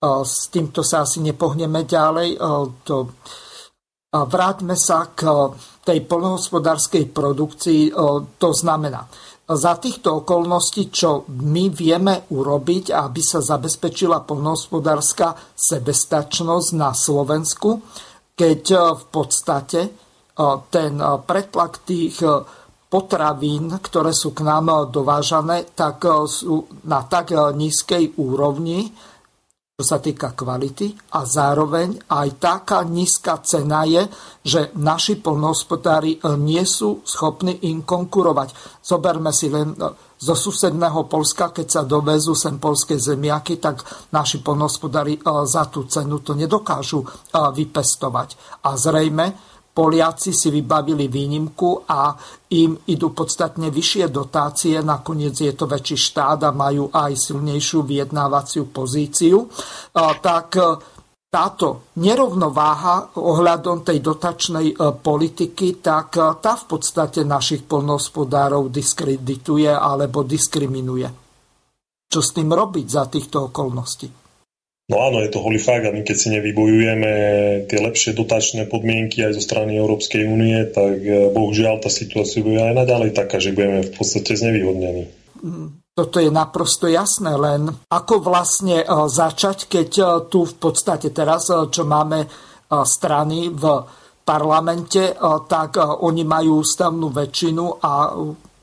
s 0.00 0.48
týmto 0.48 0.80
sa 0.80 1.04
asi 1.04 1.20
nepohneme 1.20 1.84
ďalej. 1.84 2.40
To, 2.88 2.96
vráťme 4.10 4.72
sa 4.72 5.12
k 5.12 5.28
tej 5.84 6.08
polnohospodárskej 6.08 7.12
produkcii. 7.12 7.92
To 8.40 8.50
znamená, 8.56 9.04
za 9.50 9.76
týchto 9.76 10.24
okolností, 10.24 10.88
čo 10.88 11.28
my 11.28 11.68
vieme 11.74 12.24
urobiť, 12.32 12.96
aby 12.96 13.20
sa 13.20 13.44
zabezpečila 13.44 14.24
polnohospodárska 14.24 15.36
sebestačnosť 15.52 16.68
na 16.78 16.96
Slovensku, 16.96 17.82
keď 18.32 18.62
v 18.94 19.04
podstate 19.10 19.80
ten 20.70 20.92
pretlak 21.28 21.84
tých 21.84 22.24
potravín, 22.88 23.74
ktoré 23.84 24.16
sú 24.16 24.32
k 24.32 24.46
nám 24.48 24.88
dovážané, 24.88 25.68
tak 25.76 26.08
sú 26.24 26.86
na 26.88 27.04
tak 27.04 27.34
nízkej 27.34 28.16
úrovni, 28.22 28.88
čo 29.80 29.96
sa 29.96 29.96
týka 29.96 30.36
kvality 30.36 30.92
a 31.16 31.24
zároveň 31.24 32.12
aj 32.12 32.28
taká 32.36 32.84
nízka 32.84 33.40
cena 33.40 33.88
je, 33.88 34.04
že 34.44 34.76
naši 34.76 35.16
polnohospodári 35.16 36.20
e, 36.20 36.36
nie 36.36 36.60
sú 36.68 37.00
schopní 37.00 37.64
im 37.72 37.80
konkurovať. 37.80 38.76
Zoberme 38.84 39.32
si 39.32 39.48
len 39.48 39.72
e, 39.72 39.88
zo 40.20 40.36
susedného 40.36 41.08
Polska, 41.08 41.48
keď 41.48 41.66
sa 41.72 41.82
dovezú 41.88 42.36
sem 42.36 42.60
polské 42.60 43.00
zemiaky, 43.00 43.56
tak 43.56 43.80
naši 44.12 44.44
polnohospodári 44.44 45.16
e, 45.16 45.20
za 45.48 45.64
tú 45.72 45.88
cenu 45.88 46.20
to 46.20 46.36
nedokážu 46.36 47.00
vypestovať. 47.32 48.60
A 48.68 48.76
zrejme 48.76 49.49
Poliaci 49.70 50.34
si 50.34 50.50
vybavili 50.50 51.06
výnimku 51.06 51.86
a 51.86 52.10
im 52.58 52.74
idú 52.90 53.14
podstatne 53.14 53.70
vyššie 53.70 54.10
dotácie, 54.10 54.82
nakoniec 54.82 55.38
je 55.38 55.54
to 55.54 55.70
väčší 55.70 55.94
štát 55.94 56.42
a 56.42 56.50
majú 56.50 56.90
aj 56.90 57.14
silnejšiu 57.14 57.86
vyjednávaciu 57.86 58.66
pozíciu, 58.74 59.46
tak 60.18 60.48
e, 60.58 60.62
táto 61.30 61.94
nerovnováha 62.02 63.14
ohľadom 63.14 63.86
tej 63.86 64.02
dotačnej 64.02 64.74
e, 64.74 64.94
politiky, 64.98 65.78
tak 65.78 66.18
e, 66.18 66.34
tá 66.42 66.58
v 66.58 66.64
podstate 66.66 67.22
našich 67.22 67.62
polnohospodárov 67.62 68.74
diskredituje 68.74 69.70
alebo 69.70 70.26
diskriminuje. 70.26 71.06
Čo 72.10 72.18
s 72.18 72.34
tým 72.34 72.50
robiť 72.50 72.86
za 72.90 73.06
týchto 73.06 73.54
okolností? 73.54 74.19
No 74.90 75.06
áno, 75.06 75.22
je 75.22 75.30
to 75.30 75.38
holý 75.38 75.62
fakt 75.62 75.86
a 75.86 75.94
my 75.94 76.02
keď 76.02 76.16
si 76.18 76.28
nevybojujeme 76.34 77.12
tie 77.70 77.78
lepšie 77.78 78.10
dotačné 78.10 78.66
podmienky 78.66 79.22
aj 79.22 79.38
zo 79.38 79.42
strany 79.46 79.78
Európskej 79.78 80.26
únie, 80.26 80.66
tak 80.66 80.98
e, 80.98 81.30
bohužiaľ 81.30 81.78
tá 81.78 81.86
situácia 81.86 82.42
bude 82.42 82.58
aj 82.58 82.74
naďalej 82.74 83.14
taká, 83.14 83.38
že 83.38 83.54
budeme 83.54 83.86
v 83.86 83.92
podstate 83.94 84.34
znevýhodnení. 84.34 85.06
Mm, 85.46 85.94
toto 85.94 86.18
je 86.18 86.34
naprosto 86.34 86.90
jasné, 86.90 87.38
len 87.38 87.70
ako 87.86 88.18
vlastne 88.18 88.82
e, 88.82 88.86
začať, 89.06 89.70
keď 89.70 89.90
e, 89.94 90.04
tu 90.26 90.42
v 90.42 90.54
podstate 90.58 91.14
teraz, 91.14 91.46
čo 91.46 91.82
máme 91.86 92.26
strany 92.70 93.50
v 93.50 93.82
parlamente, 94.22 95.10
tak 95.50 95.82
oni 95.82 96.22
majú 96.22 96.62
ústavnú 96.62 97.10
väčšinu 97.10 97.82
a 97.82 98.14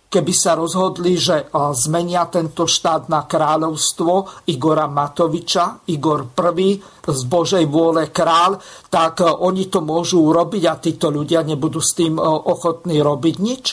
keby 0.08 0.34
sa 0.34 0.56
rozhodli, 0.56 1.20
že 1.20 1.52
zmenia 1.54 2.28
tento 2.32 2.64
štát 2.64 3.12
na 3.12 3.28
kráľovstvo 3.28 4.48
Igora 4.48 4.88
Matoviča, 4.88 5.88
Igor 5.92 6.32
I 6.32 6.80
z 7.08 7.22
Božej 7.28 7.68
vôle 7.68 8.12
král, 8.12 8.60
tak 8.88 9.20
oni 9.24 9.68
to 9.68 9.84
môžu 9.84 10.24
urobiť 10.24 10.64
a 10.68 10.80
títo 10.80 11.12
ľudia 11.12 11.44
nebudú 11.44 11.84
s 11.84 11.96
tým 11.96 12.20
ochotní 12.24 13.04
robiť 13.04 13.36
nič. 13.40 13.66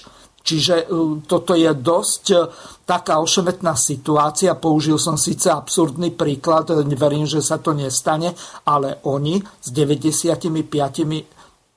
Čiže 0.44 0.84
e, 0.84 0.86
toto 1.24 1.56
je 1.56 1.72
dosť 1.72 2.24
e, 2.30 2.38
taká 2.84 3.16
ošemetná 3.24 3.72
situácia. 3.80 4.52
Použil 4.60 5.00
som 5.00 5.16
síce 5.16 5.48
absurdný 5.48 6.12
príklad, 6.12 6.68
verím, 6.84 7.24
že 7.24 7.40
sa 7.40 7.56
to 7.56 7.72
nestane, 7.72 8.36
ale 8.68 9.00
oni 9.08 9.40
s 9.40 9.72
95 9.72 10.68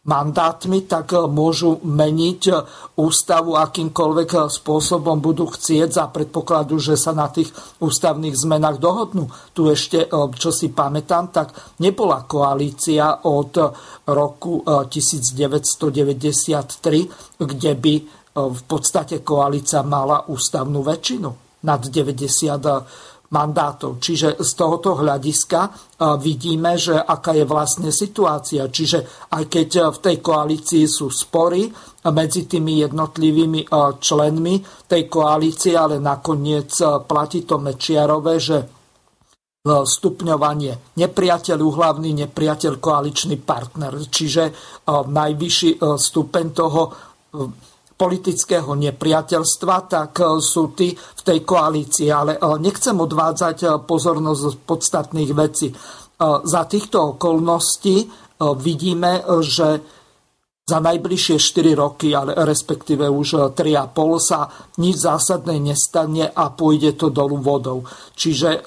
mandátmi, 0.08 0.88
tak 0.88 1.12
môžu 1.12 1.84
meniť 1.84 2.42
ústavu 2.96 3.60
akýmkoľvek 3.60 4.48
spôsobom 4.48 5.20
budú 5.20 5.52
chcieť 5.52 5.92
za 5.92 6.08
predpokladu, 6.08 6.80
že 6.80 6.96
sa 6.96 7.12
na 7.12 7.28
tých 7.28 7.52
ústavných 7.84 8.34
zmenách 8.34 8.80
dohodnú. 8.80 9.28
Tu 9.52 9.68
ešte, 9.68 10.08
čo 10.12 10.50
si 10.56 10.72
pamätám, 10.72 11.36
tak 11.36 11.52
nebola 11.84 12.24
koalícia 12.24 13.28
od 13.28 13.52
roku 14.08 14.64
1993, 14.64 17.44
kde 17.44 17.72
by 17.76 17.96
v 18.38 18.62
podstate 18.64 19.26
koalícia 19.28 19.84
mala 19.84 20.24
ústavnú 20.32 20.80
väčšinu 20.88 21.30
nad 21.68 21.84
90 21.84 23.17
mandátov. 23.28 24.00
Čiže 24.00 24.40
z 24.40 24.52
tohoto 24.56 24.96
hľadiska 24.96 25.60
vidíme, 26.24 26.80
že 26.80 26.96
aká 26.96 27.36
je 27.36 27.44
vlastne 27.44 27.92
situácia. 27.92 28.72
Čiže 28.72 29.28
aj 29.36 29.44
keď 29.52 29.70
v 29.92 30.00
tej 30.00 30.18
koalícii 30.24 30.88
sú 30.88 31.12
spory 31.12 31.68
medzi 32.08 32.48
tými 32.48 32.88
jednotlivými 32.88 33.68
členmi 34.00 34.56
tej 34.88 35.04
koalície, 35.12 35.76
ale 35.76 36.00
nakoniec 36.00 36.72
platí 37.04 37.44
to 37.44 37.60
Mečiarové, 37.60 38.40
že 38.40 38.58
stupňovanie 39.68 40.96
nepriateľ, 40.96 41.58
uhlavný 41.60 42.16
nepriateľ, 42.24 42.80
koaličný 42.80 43.36
partner. 43.44 43.92
Čiže 44.00 44.44
najvyšší 44.88 45.84
stupeň 45.84 46.46
toho 46.56 46.82
politického 47.98 48.78
nepriateľstva, 48.78 49.90
tak 49.90 50.22
e, 50.22 50.38
sú 50.38 50.78
tí 50.78 50.94
v 50.94 51.22
tej 51.26 51.42
koalícii. 51.42 52.14
Ale 52.14 52.38
e, 52.38 52.40
nechcem 52.62 52.94
odvádzať 52.94 53.58
e, 53.66 53.82
pozornosť 53.82 54.42
z 54.46 54.56
podstatných 54.64 55.34
vecí. 55.34 55.74
Za 56.26 56.66
týchto 56.66 57.14
okolností 57.14 58.10
vidíme, 58.58 59.22
že 59.46 59.86
za 60.66 60.82
najbližšie 60.82 61.38
4 61.38 61.78
roky, 61.78 62.10
ale 62.10 62.34
respektíve 62.34 63.06
už 63.06 63.54
3,5 63.54 63.94
sa 64.18 64.50
nič 64.82 64.98
zásadné 64.98 65.62
nestane 65.62 66.26
a 66.26 66.50
pôjde 66.50 66.98
to 66.98 67.14
dolu 67.14 67.38
vodou. 67.38 67.86
Čiže 68.18 68.66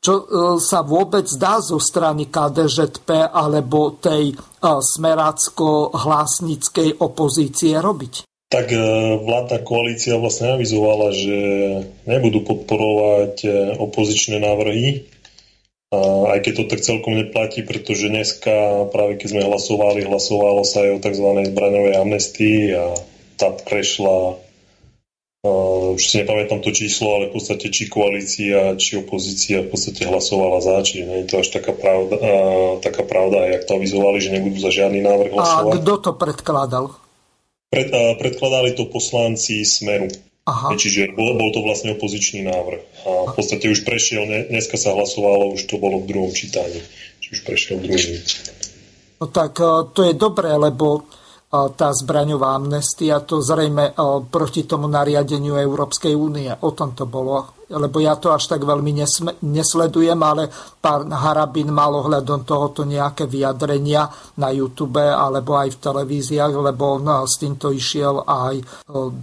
čo 0.00 0.14
sa 0.56 0.80
vôbec 0.80 1.28
dá 1.36 1.60
zo 1.60 1.76
strany 1.76 2.32
KDŽP 2.32 3.28
alebo 3.28 4.00
tej 4.00 4.32
smerácko-hlásnickej 4.64 6.96
opozície 6.96 7.76
robiť? 7.76 8.24
Tak 8.48 8.70
e, 8.70 8.78
vládna 9.18 9.58
koalícia 9.66 10.14
vlastne 10.14 10.54
avizovala, 10.54 11.10
že 11.10 11.38
nebudú 12.06 12.46
podporovať 12.46 13.34
e, 13.42 13.48
opozičné 13.82 14.38
návrhy, 14.38 15.10
aj 16.24 16.38
keď 16.42 16.52
to 16.58 16.64
tak 16.74 16.80
celkom 16.82 17.14
neplatí, 17.14 17.62
pretože 17.62 18.10
dneska, 18.10 18.88
práve 18.90 19.14
keď 19.14 19.28
sme 19.30 19.42
hlasovali, 19.46 20.02
hlasovalo 20.02 20.66
sa 20.66 20.82
aj 20.82 20.90
o 20.90 21.02
tzv. 21.02 21.26
zbraňovej 21.54 21.94
amnestii 22.02 22.74
a 22.74 22.98
tá 23.38 23.54
prešla, 23.54 24.38
e, 25.42 25.50
už 25.94 26.02
si 26.02 26.22
nepamätám 26.22 26.62
to 26.62 26.70
číslo, 26.74 27.14
ale 27.14 27.30
v 27.30 27.38
podstate 27.38 27.70
či 27.70 27.90
koalícia, 27.90 28.74
či 28.78 29.02
opozícia 29.02 29.62
v 29.62 29.70
podstate 29.70 30.06
hlasovala 30.06 30.58
za, 30.62 30.82
či 30.82 31.06
nie 31.06 31.22
je 31.22 31.30
to 31.30 31.42
až 31.42 31.54
taká 31.54 31.74
pravda, 31.74 32.16
taká 32.82 33.02
pravda, 33.06 33.50
jak 33.50 33.66
to 33.66 33.78
avizovali, 33.78 34.18
že 34.18 34.34
nebudú 34.34 34.58
za 34.62 34.70
žiadny 34.70 35.02
návrh 35.02 35.30
hlasovať. 35.34 35.74
A 35.74 35.78
kto 35.78 35.94
to 36.02 36.12
predkladal? 36.14 37.03
Pred, 37.74 37.90
a 37.90 38.02
predkladali 38.14 38.78
to 38.78 38.86
poslanci 38.86 39.66
Smeru. 39.66 40.06
Aha. 40.46 40.76
Čiže 40.78 41.16
bol, 41.16 41.34
bol 41.34 41.50
to 41.50 41.64
vlastne 41.64 41.98
opozičný 41.98 42.46
návrh. 42.46 42.82
A 43.02 43.10
v 43.32 43.34
podstate 43.34 43.66
už 43.66 43.82
prešiel, 43.82 44.46
dneska 44.46 44.78
sa 44.78 44.94
hlasovalo, 44.94 45.56
už 45.56 45.66
to 45.66 45.80
bolo 45.80 45.98
v 46.04 46.06
druhom 46.06 46.30
čítaní. 46.30 46.78
Čiže 47.18 47.30
už 47.32 47.40
prešiel 47.42 47.76
druhý. 47.80 48.20
No 49.18 49.26
tak 49.32 49.56
e, 49.56 49.90
to 49.96 50.00
je 50.04 50.14
dobré, 50.14 50.52
lebo 50.52 51.00
e, 51.00 51.02
tá 51.74 51.96
zbraňová 51.96 52.60
amnestia, 52.60 53.24
to 53.24 53.40
zrejme 53.40 53.90
e, 53.90 53.92
proti 54.28 54.68
tomu 54.68 54.84
nariadeniu 54.84 55.56
Európskej 55.56 56.12
únie. 56.12 56.52
O 56.60 56.76
tom 56.76 56.92
to 56.92 57.08
bolo 57.08 57.63
lebo 57.68 57.96
ja 58.00 58.16
to 58.20 58.32
až 58.32 58.50
tak 58.50 58.62
veľmi 58.62 58.92
nesme, 58.92 59.40
nesledujem, 59.40 60.20
ale 60.20 60.50
pán 60.84 61.08
Harabin 61.08 61.72
mal 61.72 61.96
ohľadom 61.96 62.44
tohoto 62.44 62.84
nejaké 62.84 63.24
vyjadrenia 63.24 64.04
na 64.36 64.52
YouTube 64.52 65.00
alebo 65.00 65.56
aj 65.56 65.78
v 65.78 65.80
televíziách, 65.80 66.52
lebo 66.52 67.00
on 67.00 67.24
s 67.24 67.40
týmto 67.40 67.72
išiel 67.72 68.20
aj 68.28 68.54
e, 68.60 68.64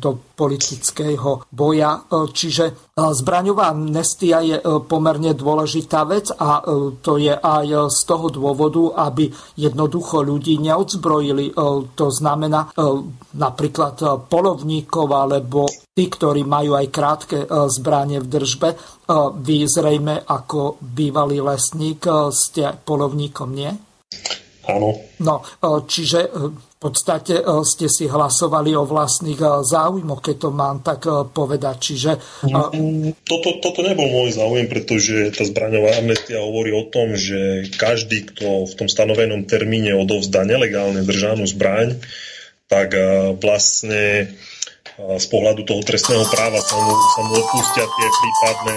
do 0.02 0.34
politického 0.34 1.46
boja. 1.54 2.02
E, 2.02 2.26
čiže 2.34 2.66
e, 2.66 2.74
zbraňová 2.98 3.70
amnestia 3.70 4.42
je 4.42 4.58
pomerne 4.90 5.38
dôležitá 5.38 6.02
vec 6.10 6.34
a 6.34 6.66
to 7.02 7.22
je 7.22 7.34
aj 7.34 7.94
z 7.94 8.00
toho 8.10 8.34
dôvodu, 8.34 9.10
aby 9.10 9.30
jednoducho 9.58 10.26
ľudí 10.26 10.58
neodzbrojili. 10.62 11.54
To 11.98 12.08
znamená 12.10 12.74
napríklad 13.36 14.28
polovníkov 14.28 15.08
alebo 15.12 15.68
tí, 16.02 16.10
ktorí 16.10 16.42
majú 16.42 16.74
aj 16.74 16.88
krátke 16.90 17.46
zbranie 17.70 18.18
v 18.18 18.26
držbe. 18.26 18.74
Vy 19.38 19.70
zrejme 19.70 20.26
ako 20.26 20.82
bývalý 20.82 21.46
lesník 21.46 22.10
ste 22.34 22.74
polovníkom, 22.74 23.54
nie? 23.54 23.70
Áno. 24.66 24.98
No, 25.22 25.46
čiže 25.86 26.26
v 26.34 26.76
podstate 26.82 27.46
ste 27.62 27.86
si 27.86 28.10
hlasovali 28.10 28.74
o 28.74 28.90
vlastných 28.90 29.62
záujmoch, 29.62 30.26
keď 30.26 30.36
to 30.42 30.50
mám 30.50 30.82
tak 30.82 31.06
povedať. 31.30 31.76
Čiže... 31.78 32.12
Toto, 33.22 33.50
toto 33.62 33.80
nebol 33.86 34.10
môj 34.10 34.34
záujem, 34.34 34.66
pretože 34.66 35.30
tá 35.38 35.46
zbraňová 35.46 36.02
amnestia 36.02 36.42
hovorí 36.42 36.74
o 36.74 36.90
tom, 36.90 37.14
že 37.14 37.70
každý, 37.78 38.26
kto 38.34 38.66
v 38.66 38.74
tom 38.74 38.90
stanovenom 38.90 39.46
termíne 39.46 39.94
odovzdá 39.94 40.42
nelegálne 40.50 41.06
držanú 41.06 41.46
zbraň, 41.46 42.02
tak 42.66 42.98
vlastne 43.38 44.34
z 45.00 45.26
pohľadu 45.32 45.62
toho 45.64 45.82
trestného 45.86 46.26
práva 46.28 46.60
sa 46.60 46.76
mu, 46.76 46.92
sa 47.16 47.22
mu 47.24 47.32
odpustia 47.40 47.86
tie 47.86 48.08
prípadné 48.10 48.76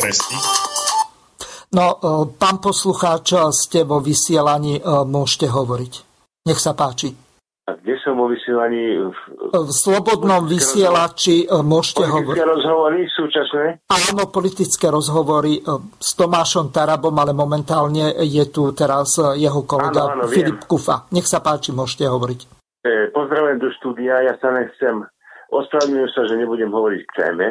tresty. 0.00 0.36
No, 1.74 1.86
e, 1.92 1.96
pán 2.38 2.62
poslucháč, 2.62 3.34
ste 3.52 3.82
vo 3.82 3.98
vysielaní, 3.98 4.78
e, 4.78 4.82
môžete 5.04 5.50
hovoriť. 5.50 5.92
Nech 6.46 6.62
sa 6.62 6.72
páči. 6.78 7.10
A 7.66 7.74
kde 7.74 7.98
som 7.98 8.14
vo 8.14 8.30
vysielaní? 8.30 9.02
V 9.50 9.70
slobodnom 9.74 10.46
vysielači 10.46 11.44
e, 11.44 11.46
môžete 11.50 12.06
hovoriť. 12.06 12.38
Politické 12.38 12.54
rozhovory 12.54 13.00
súčasné? 13.10 13.64
Áno, 13.90 14.22
politické 14.30 14.86
rozhovory 14.86 15.58
s 15.98 16.10
Tomášom 16.14 16.70
Tarabom, 16.70 17.14
ale 17.18 17.34
momentálne 17.34 18.14
je 18.22 18.44
tu 18.54 18.70
teraz 18.70 19.18
jeho 19.18 19.66
kolega 19.66 20.14
áno, 20.14 20.22
áno, 20.22 20.30
Filip 20.30 20.62
viem. 20.62 20.68
Kufa. 20.70 21.10
Nech 21.10 21.26
sa 21.26 21.42
páči, 21.42 21.74
môžete 21.74 22.06
hovoriť. 22.06 22.40
Pozdravujem 22.86 23.58
do 23.58 23.66
štúdia, 23.82 24.22
ja 24.22 24.38
sa 24.38 24.54
nechcem 24.54 25.02
Ospravedlňujem 25.56 26.10
sa, 26.12 26.22
že 26.28 26.36
nebudem 26.36 26.68
hovoriť 26.68 27.02
k 27.08 27.16
téme. 27.16 27.46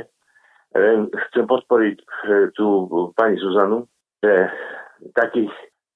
Chcem 1.31 1.45
podporiť 1.49 1.97
eh, 1.97 2.05
tú 2.53 2.89
pani 3.17 3.39
Zuzanu, 3.41 3.89
že 4.21 4.51
takých, 5.17 5.53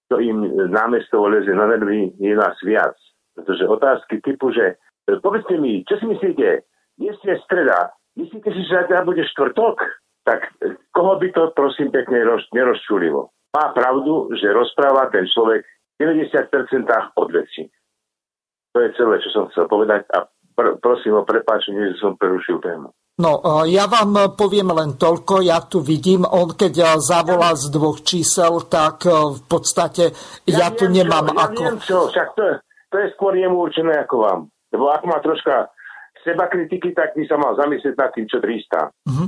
to 0.10 0.18
im 0.18 0.41
námestov 0.72 1.30
leze 1.30 1.52
na 1.53 1.69
nervy, 1.69 2.15
je 2.18 2.34
nás 2.34 2.56
viac. 2.65 2.95
Pretože 3.36 3.69
otázky 3.69 4.23
typu, 4.26 4.49
že 4.49 4.80
eh, 4.80 5.19
povedzte 5.22 5.60
mi, 5.61 5.86
čo 5.86 6.02
si 6.02 6.06
myslíte, 6.10 6.65
dnes 6.98 7.18
je 7.22 7.36
streda, 7.45 7.94
myslíte 8.18 8.49
si, 8.49 8.61
že 8.65 8.84
zajtra 8.84 9.06
bude 9.06 9.22
štvrtok? 9.36 9.77
Tak 10.26 10.40
eh, 10.65 10.80
koho 10.95 11.19
by 11.19 11.27
to 11.36 11.53
prosím 11.53 11.94
pekne 11.94 12.26
roz, 12.26 12.41
nerozčulilo? 12.56 13.30
Má 13.53 13.73
pravdu, 13.73 14.30
že 14.38 14.53
rozpráva 14.53 15.10
ten 15.10 15.26
človek 15.26 15.65
v 15.98 16.06
90% 16.06 16.86
od 17.18 17.30
veci. 17.34 17.65
To 18.73 18.77
je 18.86 18.90
celé, 18.94 19.18
čo 19.26 19.30
som 19.34 19.44
chcel 19.49 19.65
povedať 19.65 20.06
a 20.14 20.30
pr- 20.60 20.76
prosím 20.84 21.15
o 21.15 21.23
prepáčenie, 21.23 21.95
že 21.95 22.03
som 22.03 22.19
prerušil 22.19 22.60
tému. 22.60 22.91
No, 23.19 23.40
e, 23.40 23.72
ja 23.72 23.88
vám 23.88 24.36
poviem 24.36 24.76
len 24.76 24.99
toľko, 24.99 25.40
ja 25.40 25.64
tu 25.64 25.80
vidím, 25.80 26.27
on 26.27 26.52
keď 26.52 26.73
e, 26.76 26.86
zavolá 26.99 27.56
z 27.56 27.72
dvoch 27.72 28.03
čísel, 28.03 28.68
tak 28.68 29.07
e, 29.07 29.40
v 29.40 29.41
podstate 29.48 30.11
ja, 30.44 30.68
ja 30.68 30.76
tu 30.76 30.91
nemám 30.91 31.31
čo, 31.31 31.40
ako... 31.40 31.61
Ja 31.64 31.72
čo, 31.80 31.98
však 32.11 32.27
to, 32.36 32.44
to 32.91 32.95
je 32.99 33.07
skôr 33.15 33.40
jemu 33.40 33.56
určené 33.56 33.95
ako 34.03 34.15
vám. 34.19 34.40
Lebo 34.76 34.91
ak 34.91 35.03
má 35.07 35.23
troška 35.23 35.72
seba 36.23 36.52
kritiky, 36.52 36.91
tak 36.91 37.15
by 37.15 37.23
sa 37.23 37.40
mal 37.40 37.56
zamyslieť 37.56 37.95
nad 37.95 38.11
tým, 38.11 38.27
čo 38.27 38.38
trísta. 38.44 38.91
Uh-huh. 39.07 39.27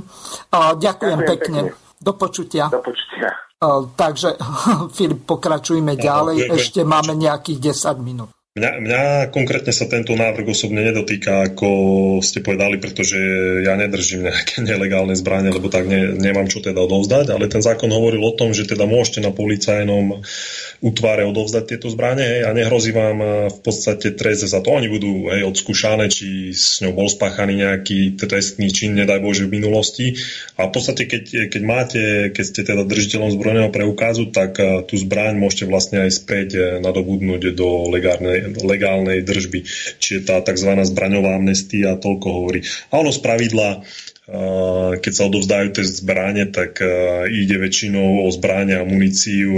Uh, 0.52 0.76
ďakujem, 0.76 1.18
ďakujem 1.24 1.32
pekne. 1.32 1.60
pekne. 1.72 2.00
Do 2.02 2.12
počutia. 2.18 2.64
Do 2.68 2.82
počutia. 2.84 3.30
Uh, 3.62 3.86
takže, 3.94 4.36
Filip, 4.96 5.24
pokračujme 5.24 5.94
ďalej. 5.94 6.52
Ešte 6.52 6.84
máme 6.84 7.16
nejakých 7.16 7.72
10 7.72 8.02
minút. 8.02 8.30
Mňa, 8.52 8.84
mňa 8.84 9.02
konkrétne 9.32 9.72
sa 9.72 9.88
tento 9.88 10.12
návrh 10.12 10.44
osobne 10.52 10.84
nedotýka, 10.84 11.48
ako 11.48 11.68
ste 12.20 12.44
povedali, 12.44 12.76
pretože 12.76 13.16
ja 13.64 13.72
nedržím 13.80 14.28
nejaké 14.28 14.60
nelegálne 14.68 15.16
zbranie, 15.16 15.48
lebo 15.48 15.72
tak 15.72 15.88
ne, 15.88 16.12
nemám 16.12 16.52
čo 16.52 16.60
teda 16.60 16.84
odovzdať, 16.84 17.32
ale 17.32 17.48
ten 17.48 17.64
zákon 17.64 17.88
hovoril 17.88 18.20
o 18.20 18.36
tom, 18.36 18.52
že 18.52 18.68
teda 18.68 18.84
môžete 18.84 19.24
na 19.24 19.32
policajnom 19.32 20.20
útvare 20.82 21.22
odovzdať 21.22 21.64
tieto 21.64 21.86
zbranie 21.86 22.26
hej, 22.26 22.42
a 22.42 22.50
nehrozí 22.50 22.90
vám 22.90 23.18
e, 23.22 23.26
v 23.54 23.58
podstate 23.62 24.18
trest 24.18 24.42
za 24.42 24.58
to. 24.58 24.74
Oni 24.74 24.90
budú 24.90 25.30
hej, 25.30 25.46
odskúšané, 25.46 26.10
či 26.10 26.50
s 26.50 26.82
ňou 26.82 26.98
bol 26.98 27.06
spáchaný 27.06 27.62
nejaký 27.62 28.18
trestný 28.18 28.66
čin, 28.74 28.98
nedaj 28.98 29.22
Bože, 29.22 29.46
v 29.46 29.62
minulosti. 29.62 30.18
A 30.58 30.66
v 30.66 30.72
podstate, 30.74 31.06
keď, 31.06 31.48
keď 31.54 31.62
máte, 31.62 32.02
keď 32.34 32.44
ste 32.44 32.60
teda 32.66 32.82
držiteľom 32.82 33.30
zbrojného 33.30 33.70
preukazu, 33.70 34.34
tak 34.34 34.58
e, 34.58 34.82
tú 34.82 34.98
zbraň 34.98 35.38
môžete 35.38 35.70
vlastne 35.70 36.02
aj 36.02 36.10
späť 36.18 36.48
e, 36.58 36.60
nadobudnúť 36.82 37.54
do 37.54 37.86
legálnej, 37.86 38.50
legálnej 38.58 39.22
držby. 39.22 39.62
Čiže 40.02 40.26
tá 40.26 40.42
tzv. 40.42 40.74
zbraňová 40.82 41.38
amnestia 41.38 41.94
toľko 41.94 42.26
hovorí. 42.26 42.66
A 42.90 42.98
ono 42.98 43.14
z 43.14 43.22
pravidla 43.22 43.86
keď 44.96 45.12
sa 45.12 45.28
odovzdajú 45.28 45.76
tie 45.76 45.84
zbranie, 45.84 46.48
tak 46.48 46.80
ide 47.28 47.60
väčšinou 47.60 48.24
o 48.24 48.28
zbranie 48.32 48.80
a 48.80 48.88
muníciu 48.88 49.52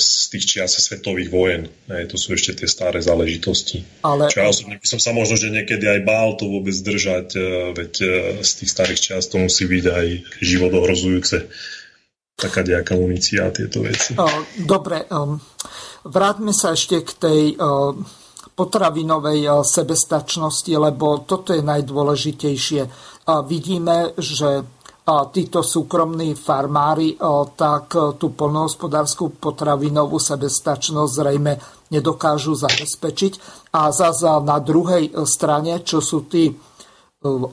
z 0.00 0.08
tých 0.32 0.44
čias 0.56 0.80
svetových 0.80 1.28
vojen. 1.28 1.68
To 1.84 2.16
sú 2.16 2.32
ešte 2.32 2.56
tie 2.56 2.64
staré 2.64 3.04
záležitosti. 3.04 3.84
Ale... 4.00 4.32
Čo 4.32 4.40
ja 4.40 4.48
osobne 4.48 4.80
by 4.80 4.86
som 4.88 5.00
sa 5.04 5.12
možno, 5.12 5.36
že 5.36 5.52
niekedy 5.52 5.84
aj 5.84 6.00
bál 6.08 6.32
to 6.40 6.48
vôbec 6.48 6.72
držať, 6.72 7.36
veď 7.76 7.92
z 8.40 8.50
tých 8.56 8.70
starých 8.72 9.00
čias 9.04 9.28
to 9.28 9.36
musí 9.36 9.68
byť 9.68 9.84
aj 9.84 10.06
život 10.40 10.72
ohrozujúce 10.72 11.52
taká 12.40 12.64
nejaká 12.64 12.96
munícia 12.96 13.44
a 13.44 13.52
tieto 13.52 13.84
veci. 13.84 14.16
Dobre, 14.60 15.04
um, 15.12 15.36
vráťme 16.08 16.56
sa 16.56 16.72
ešte 16.72 17.04
k 17.04 17.10
tej 17.20 17.40
potravinovej 18.56 19.64
sebestačnosti, 19.64 20.72
lebo 20.72 21.20
toto 21.28 21.52
je 21.52 21.60
najdôležitejšie 21.60 22.82
vidíme, 23.46 24.14
že 24.18 24.62
títo 25.06 25.62
súkromní 25.62 26.34
farmári 26.34 27.14
tak 27.54 27.94
tú 28.18 28.34
polnohospodárskú 28.34 29.38
potravinovú 29.38 30.18
sebestačnosť 30.18 31.12
zrejme 31.14 31.52
nedokážu 31.94 32.58
zabezpečiť. 32.58 33.32
A 33.78 33.94
zase 33.94 34.26
na 34.42 34.58
druhej 34.58 35.14
strane, 35.22 35.86
čo 35.86 36.02
sú 36.02 36.26
tí 36.26 36.50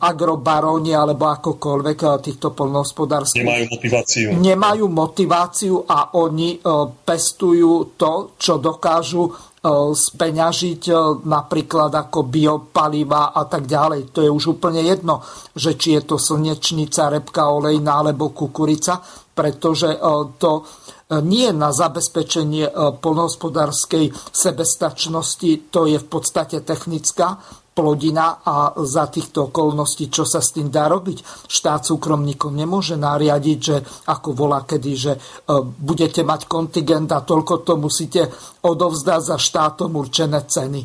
agrobaróni 0.02 0.98
alebo 0.98 1.30
akokoľvek 1.30 2.00
týchto 2.26 2.54
polnohospodárských... 2.58 3.45
Nemajú 3.45 3.66
motiváciu. 3.70 4.28
Nemajú 4.34 4.86
motiváciu 4.90 5.76
a 5.86 6.14
oni 6.18 6.58
pestujú 7.06 7.98
to, 7.98 8.34
čo 8.38 8.58
dokážu 8.58 9.30
E, 9.30 9.53
speňažiť 9.64 10.81
e, 10.91 10.94
napríklad 11.23 11.91
ako 11.95 12.27
biopaliva 12.27 13.31
a 13.31 13.48
tak 13.48 13.64
ďalej. 13.64 14.11
To 14.11 14.19
je 14.19 14.27
už 14.27 14.60
úplne 14.60 14.84
jedno, 14.84 15.23
že 15.56 15.80
či 15.80 15.95
je 15.95 16.02
to 16.03 16.19
slnečnica, 16.19 17.07
repka 17.07 17.48
olejná 17.48 18.03
alebo 18.03 18.35
kukurica, 18.35 18.99
pretože 19.31 19.95
e, 19.95 19.99
to 20.35 20.68
nie 21.14 21.45
na 21.53 21.69
zabezpečenie 21.69 22.73
polnohospodárskej 22.98 24.10
sebestačnosti, 24.34 25.69
to 25.69 25.85
je 25.85 26.02
v 26.02 26.07
podstate 26.10 26.65
technická 26.65 27.38
plodina 27.74 28.45
a 28.45 28.78
za 28.86 29.10
týchto 29.10 29.50
okolností, 29.50 30.14
čo 30.14 30.24
sa 30.24 30.40
s 30.40 30.54
tým 30.54 30.70
dá 30.70 30.86
robiť. 30.86 31.50
Štát 31.50 31.82
súkromníkom 31.90 32.54
nemôže 32.54 32.94
nariadiť, 32.95 33.58
že 33.60 33.78
ako 34.08 34.30
volá 34.38 34.62
kedy, 34.62 34.91
že 34.94 35.14
e, 35.18 35.20
budete 35.66 36.22
mať 36.22 36.45
kontingent 36.45 37.10
a 37.10 37.26
toľko 37.26 37.66
to 37.66 37.74
musíte 37.82 38.22
odovzdať 38.62 39.22
za 39.26 39.38
štátom 39.41 39.90
určené 39.98 40.45
ceny. 40.45 40.82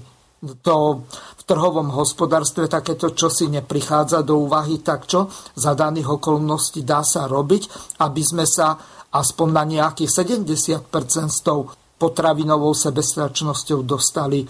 To 0.64 1.04
v 1.38 1.42
trhovom 1.44 1.92
hospodárstve 1.92 2.70
takéto 2.70 3.12
čosi 3.12 3.52
neprichádza 3.52 4.24
do 4.24 4.40
úvahy, 4.48 4.80
tak 4.80 5.04
čo 5.04 5.28
za 5.58 5.76
daných 5.76 6.16
okolností 6.16 6.86
dá 6.88 7.04
sa 7.04 7.28
robiť, 7.28 7.96
aby 8.00 8.22
sme 8.24 8.48
sa 8.48 8.78
aspoň 9.12 9.48
na 9.52 9.64
nejakých 9.64 10.10
70% 10.24 10.88
s 11.28 11.40
tou 11.44 11.68
potravinovou 11.98 12.72
sebestačnosťou 12.72 13.82
dostali 13.82 14.46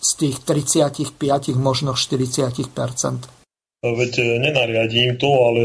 z 0.00 0.10
tých 0.18 0.36
35, 0.44 1.14
možno 1.56 1.94
40 1.96 2.58
Veď 3.82 4.12
e, 4.22 4.24
nenariadím 4.38 5.18
to, 5.18 5.26
ale 5.26 5.62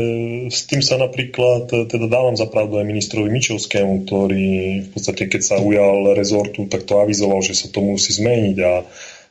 s 0.49 0.65
tým 0.65 0.81
sa 0.81 0.97
napríklad 0.97 1.69
e, 1.69 1.85
teda 1.85 2.09
dávam 2.09 2.33
za 2.33 2.49
pravdu 2.49 2.81
aj 2.81 2.89
ministrovi 2.89 3.29
Mičovskému, 3.29 4.09
ktorý 4.09 4.47
v 4.85 4.89
podstate 4.89 5.29
keď 5.29 5.41
sa 5.45 5.55
ujal 5.61 6.17
rezortu, 6.17 6.65
tak 6.65 6.89
to 6.89 6.97
avizoval, 6.97 7.45
že 7.45 7.53
sa 7.53 7.69
to 7.69 7.85
musí 7.85 8.17
zmeniť 8.17 8.57
a 8.65 8.81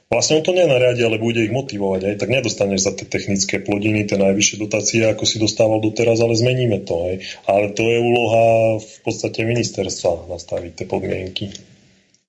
vlastne 0.07 0.39
on 0.39 0.47
to 0.47 0.55
nenariadi, 0.55 1.03
ale 1.03 1.19
bude 1.19 1.43
ich 1.43 1.51
motivovať. 1.51 2.01
Aj 2.07 2.15
tak 2.15 2.31
nedostaneš 2.31 2.87
za 2.87 2.93
tie 2.95 3.11
technické 3.11 3.59
plodiny 3.59 4.07
tie 4.07 4.23
najvyššie 4.23 4.57
dotácie, 4.63 5.03
ako 5.03 5.27
si 5.27 5.43
dostával 5.43 5.83
doteraz, 5.83 6.23
ale 6.23 6.39
zmeníme 6.39 6.87
to. 6.87 7.11
Aj. 7.11 7.15
Ale 7.51 7.75
to 7.75 7.83
je 7.91 7.99
úloha 7.99 8.79
v 8.79 8.97
podstate 9.03 9.43
ministerstva 9.43 10.31
nastaviť 10.31 10.73
tie 10.79 10.87
podmienky. 10.87 11.51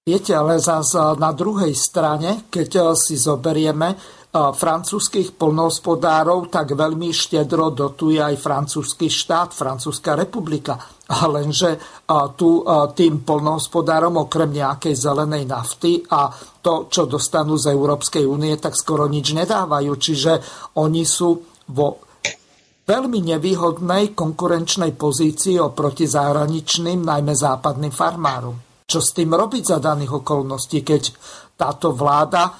Viete, 0.07 0.31
ale 0.31 0.55
zase 0.55 1.19
na 1.19 1.35
druhej 1.35 1.75
strane, 1.75 2.47
keď 2.47 2.69
eh, 2.79 2.83
si 2.95 3.19
zoberieme 3.19 3.91
eh, 3.91 3.99
francúzských 4.31 5.35
polnohospodárov, 5.35 6.47
tak 6.47 6.79
veľmi 6.79 7.11
štedro 7.11 7.75
dotuje 7.75 8.23
aj 8.23 8.39
francúzsky 8.39 9.11
štát, 9.11 9.51
Francúzska 9.51 10.15
republika. 10.15 10.79
Lenže 11.35 11.75
eh, 11.75 11.79
tu 12.39 12.63
tým 12.95 13.27
polnohospodárom 13.27 14.23
okrem 14.23 14.55
nejakej 14.55 14.95
zelenej 14.95 15.43
nafty 15.43 15.99
a 16.07 16.31
to, 16.63 16.87
čo 16.87 17.03
dostanú 17.03 17.59
z 17.59 17.75
Európskej 17.75 18.23
únie, 18.23 18.55
tak 18.55 18.79
skoro 18.79 19.11
nič 19.11 19.35
nedávajú. 19.35 19.91
Čiže 19.91 20.31
oni 20.79 21.03
sú 21.03 21.35
vo 21.75 21.99
veľmi 22.87 23.27
nevýhodnej 23.35 24.15
konkurenčnej 24.15 24.95
pozícii 24.95 25.59
oproti 25.59 26.07
zahraničným, 26.07 27.03
najmä 27.03 27.35
západným 27.35 27.91
farmárom 27.91 28.66
čo 28.87 29.03
s 29.03 29.11
tým 29.11 29.35
robiť 29.35 29.75
za 29.75 29.77
daných 29.83 30.23
okolností, 30.23 30.79
keď 30.79 31.11
táto 31.59 31.91
vláda 31.91 32.47
e, 32.47 32.51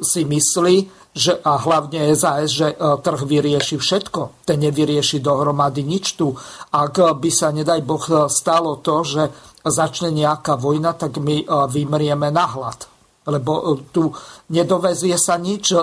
si 0.00 0.24
myslí, 0.24 0.76
že, 1.12 1.36
a 1.44 1.60
hlavne 1.60 2.16
SAS, 2.16 2.48
že 2.48 2.72
e, 2.72 2.76
trh 2.80 3.20
vyrieši 3.20 3.76
všetko. 3.76 4.48
Ten 4.48 4.64
nevyrieši 4.64 5.20
dohromady 5.20 5.84
nič 5.84 6.16
tu. 6.16 6.32
Ak 6.72 6.96
by 6.96 7.28
sa, 7.28 7.52
nedaj 7.52 7.84
Boh, 7.84 8.00
stalo 8.32 8.80
to, 8.80 9.04
že 9.04 9.28
začne 9.68 10.16
nejaká 10.16 10.56
vojna, 10.56 10.96
tak 10.96 11.20
my 11.20 11.44
e, 11.44 11.46
vymrieme 11.68 12.32
na 12.32 12.48
hlad. 12.48 12.88
Lebo 13.28 13.76
tu 13.92 14.16
nedovezie 14.48 15.18
sa 15.20 15.36
nič 15.36 15.74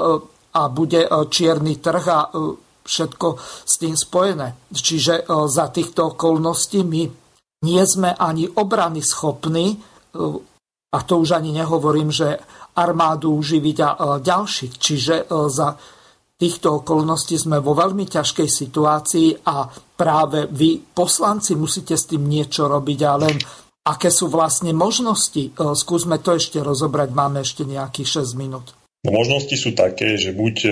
a 0.55 0.61
bude 0.71 1.03
čierny 1.27 1.75
trh 1.83 2.05
a 2.07 2.31
všetko 2.87 3.27
s 3.67 3.73
tým 3.83 3.99
spojené. 3.99 4.71
Čiže 4.71 5.27
za 5.27 5.67
týchto 5.67 6.15
okolností 6.15 6.87
my 6.87 7.22
nie 7.63 7.83
sme 7.87 8.11
ani 8.13 8.51
obrany 8.51 8.99
schopní, 9.01 9.79
a 10.93 10.99
to 11.01 11.13
už 11.17 11.41
ani 11.41 11.49
nehovorím, 11.49 12.13
že 12.13 12.37
armádu 12.77 13.33
uživiť 13.33 13.77
a 13.81 13.89
ďalších. 14.21 14.73
Čiže 14.77 15.15
e, 15.25 15.49
za 15.49 15.73
týchto 16.37 16.85
okolností 16.85 17.37
sme 17.37 17.57
vo 17.61 17.73
veľmi 17.73 18.05
ťažkej 18.05 18.49
situácii 18.49 19.27
a 19.49 19.65
práve 19.97 20.45
vy, 20.49 20.81
poslanci, 20.93 21.57
musíte 21.57 21.97
s 21.97 22.09
tým 22.09 22.25
niečo 22.29 22.69
robiť 22.69 22.99
a 23.05 23.11
len 23.17 23.35
aké 23.85 24.09
sú 24.13 24.29
vlastne 24.29 24.73
možnosti. 24.73 25.53
Skúsme 25.57 26.21
to 26.21 26.37
ešte 26.37 26.61
rozobrať, 26.61 27.09
máme 27.13 27.41
ešte 27.41 27.65
nejakých 27.65 28.25
6 28.25 28.41
minút. 28.41 28.77
No, 29.03 29.11
možnosti 29.11 29.51
sú 29.59 29.75
také, 29.75 30.15
že 30.15 30.31
buď 30.31 30.55
e, 30.63 30.71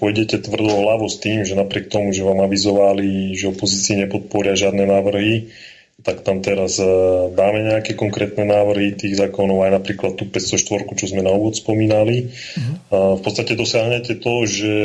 pôjdete 0.00 0.40
tvrdou 0.40 0.72
hlavo 0.72 1.04
s 1.04 1.20
tým, 1.20 1.44
že 1.44 1.52
napriek 1.52 1.92
tomu, 1.92 2.08
že 2.16 2.24
vám 2.24 2.48
avizovali, 2.48 3.36
že 3.36 3.52
opozícii 3.52 4.00
nepodporia 4.00 4.56
žiadne 4.56 4.88
návrhy, 4.88 5.52
tak 6.02 6.26
tam 6.26 6.42
teraz 6.42 6.82
e, 6.82 6.86
dáme 7.30 7.62
nejaké 7.62 7.94
konkrétne 7.94 8.42
návrhy 8.42 8.98
tých 8.98 9.20
zákonov, 9.20 9.68
aj 9.68 9.72
napríklad 9.78 10.18
tú 10.18 10.26
504, 10.26 10.88
čo 10.98 11.06
sme 11.06 11.22
na 11.22 11.30
úvod 11.30 11.54
spomínali. 11.54 12.32
Uh-huh. 12.32 13.16
V 13.16 13.22
podstate 13.22 13.54
dosiahnete 13.54 14.18
to, 14.18 14.42
že, 14.48 14.76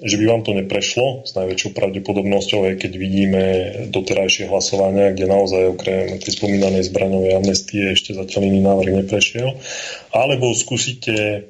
že 0.00 0.16
by 0.18 0.24
vám 0.26 0.42
to 0.42 0.52
neprešlo 0.56 1.22
s 1.22 1.38
najväčšou 1.38 1.70
pravdepodobnosťou, 1.70 2.66
aj 2.66 2.74
keď 2.82 2.92
vidíme 2.98 3.44
doterajšie 3.94 4.50
hlasovania, 4.50 5.14
kde 5.14 5.30
naozaj 5.30 5.62
okrem 5.76 6.18
tej 6.18 6.32
spomínanej 6.34 6.88
zbraňovej 6.90 7.32
amnestie 7.38 7.94
ešte 7.94 8.18
zatiaľ 8.18 8.50
iný 8.50 8.60
návrh 8.66 9.06
neprešiel. 9.06 9.54
Alebo 10.10 10.50
skúsite 10.56 11.46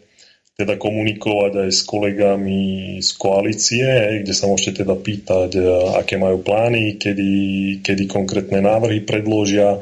teda 0.61 0.77
komunikovať 0.77 1.53
aj 1.65 1.71
s 1.73 1.83
kolegami 1.89 2.63
z 3.01 3.11
koalície, 3.17 3.89
kde 4.21 4.35
sa 4.37 4.45
môžete 4.45 4.85
teda 4.85 4.93
pýtať, 4.93 5.51
e, 5.57 5.63
aké 5.97 6.21
majú 6.21 6.45
plány, 6.45 7.01
kedy, 7.01 7.33
kedy 7.81 8.05
konkrétne 8.05 8.61
návrhy 8.61 9.01
predložia, 9.09 9.81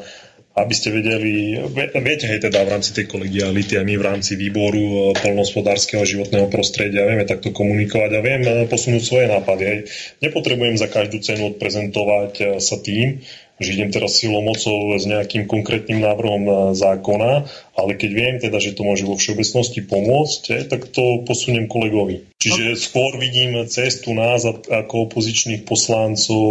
aby 0.58 0.74
ste 0.74 0.90
vedeli, 0.90 1.54
viete, 2.02 2.26
hej, 2.26 2.42
teda 2.42 2.66
v 2.66 2.72
rámci 2.74 2.90
tej 2.90 3.06
kolegiality 3.06 3.78
a 3.78 3.86
my 3.86 3.94
v 3.94 4.06
rámci 4.06 4.38
výboru 4.38 4.78
e, 4.78 4.96
polnospodárskeho 5.18 6.06
životného 6.06 6.46
prostredia 6.46 7.02
vieme 7.02 7.26
takto 7.26 7.50
komunikovať 7.50 8.10
a 8.14 8.20
viem 8.22 8.42
e, 8.46 8.70
posunúť 8.70 9.02
svoje 9.02 9.26
nápady. 9.26 9.62
Hej. 9.66 9.78
Nepotrebujem 10.22 10.78
za 10.78 10.86
každú 10.86 11.18
cenu 11.18 11.58
odprezentovať 11.58 12.62
sa 12.62 12.78
tým, 12.78 13.18
že 13.58 13.74
idem 13.74 13.90
teraz 13.90 14.18
silou 14.22 14.38
mocou 14.38 14.94
s 14.94 15.02
nejakým 15.02 15.50
konkrétnym 15.50 15.98
návrhom 15.98 16.72
zákona, 16.78 17.46
ale 17.74 17.92
keď 17.98 18.10
viem 18.14 18.36
teda, 18.38 18.62
že 18.62 18.78
to 18.78 18.86
môže 18.86 19.02
vo 19.02 19.18
všeobecnosti 19.18 19.82
pomôcť, 19.82 20.70
tak 20.70 20.90
to 20.94 21.26
posuniem 21.26 21.66
kolegovi. 21.66 22.26
Čiže 22.38 22.78
skôr 22.78 23.18
vidím 23.18 23.58
cestu 23.66 24.14
nás 24.14 24.46
ako 24.46 25.10
opozičných 25.10 25.66
poslancov 25.66 26.46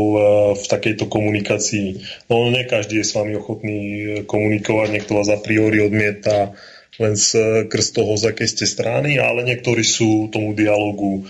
v 0.60 0.66
takejto 0.68 1.08
komunikácii. 1.08 2.04
No 2.28 2.52
nie 2.52 2.68
každý 2.68 3.00
je 3.00 3.08
s 3.08 3.16
vami 3.16 3.40
ochotný 3.40 3.80
komunikovať, 4.28 4.88
niekto 4.92 5.16
vás 5.16 5.32
a 5.32 5.40
priori 5.40 5.80
odmieta 5.80 6.52
len 6.98 7.14
z 7.14 7.64
krst 7.70 7.94
toho, 7.94 8.18
z 8.18 8.34
akej 8.34 8.48
ste 8.52 8.66
strany, 8.66 9.22
ale 9.22 9.46
niektorí 9.46 9.86
sú 9.86 10.34
tomu 10.34 10.58
dialogu 10.58 11.30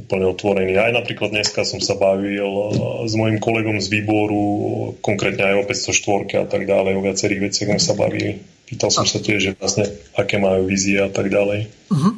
úplne 0.00 0.26
otvorený. 0.28 0.76
Aj 0.80 0.92
napríklad 0.92 1.30
dneska 1.32 1.62
som 1.62 1.78
sa 1.78 1.96
bavil 1.96 2.44
eh, 2.44 3.06
s 3.06 3.12
mojim 3.16 3.38
kolegom 3.38 3.78
z 3.80 3.88
výboru, 3.88 4.42
konkrétne 5.04 5.44
aj 5.44 5.54
o 5.60 5.64
504 5.68 6.44
a 6.44 6.46
tak 6.48 6.64
ďalej, 6.64 6.92
o 6.96 7.04
viacerých 7.04 7.40
veciach 7.50 7.68
sme 7.76 7.80
sa 7.80 7.94
bavili. 7.96 8.40
Pýtal 8.70 8.90
som 8.94 9.02
sa 9.02 9.18
tiež, 9.18 9.40
že 9.40 9.50
vlastne 9.58 9.90
aké 10.14 10.38
majú 10.38 10.66
vízie 10.68 11.02
a 11.02 11.10
tak 11.10 11.26
ďalej. 11.26 11.79
Uh-huh. 11.90 12.14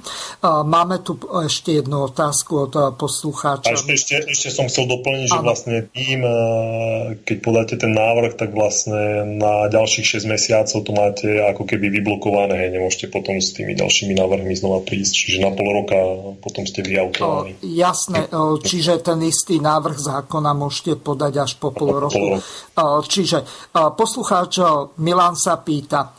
Máme 0.69 1.01
tu 1.01 1.17
ešte 1.41 1.81
jednu 1.81 2.05
otázku 2.13 2.69
od 2.69 2.73
eh, 2.77 2.93
poslucháča. 2.93 3.73
A 3.73 3.77
ešte, 3.81 3.97
ešte, 3.97 4.15
ešte 4.29 4.49
som 4.53 4.69
chcel 4.69 4.85
doplniť, 4.85 5.33
že 5.33 5.41
vlastne 5.41 5.89
tým, 5.89 6.21
eh, 6.21 7.17
keď 7.25 7.37
podáte 7.41 7.75
ten 7.81 7.97
návrh, 7.97 8.37
tak 8.37 8.53
vlastne 8.53 9.25
na 9.41 9.73
ďalších 9.73 10.21
6 10.21 10.29
mesiacov 10.29 10.77
to 10.85 10.93
máte 10.93 11.25
ako 11.25 11.65
keby 11.65 11.89
vyblokované, 11.89 12.69
hej, 12.69 12.71
nemôžete 12.77 13.09
potom 13.09 13.41
s 13.41 13.57
tými 13.57 13.73
ďalšími 13.73 14.13
návrhmi 14.13 14.53
znova 14.53 14.85
prísť, 14.85 15.13
čiže 15.17 15.39
na 15.41 15.57
pol 15.57 15.69
roka 15.73 15.97
potom 16.45 16.69
ste 16.69 16.85
vyautovaní. 16.85 17.57
Jasné, 17.65 18.29
čiže 18.61 19.01
ten 19.01 19.25
istý 19.25 19.57
návrh 19.57 19.97
zákona 19.97 20.53
môžete 20.53 21.01
podať 21.01 21.49
až 21.49 21.53
po 21.57 21.73
pol 21.73 21.97
roku. 21.97 22.13
Pol 22.13 22.29
roku. 22.37 23.09
Čiže 23.09 23.73
poslucháč 23.73 24.61
Milan 25.01 25.39
sa 25.39 25.57
pýta, 25.65 26.13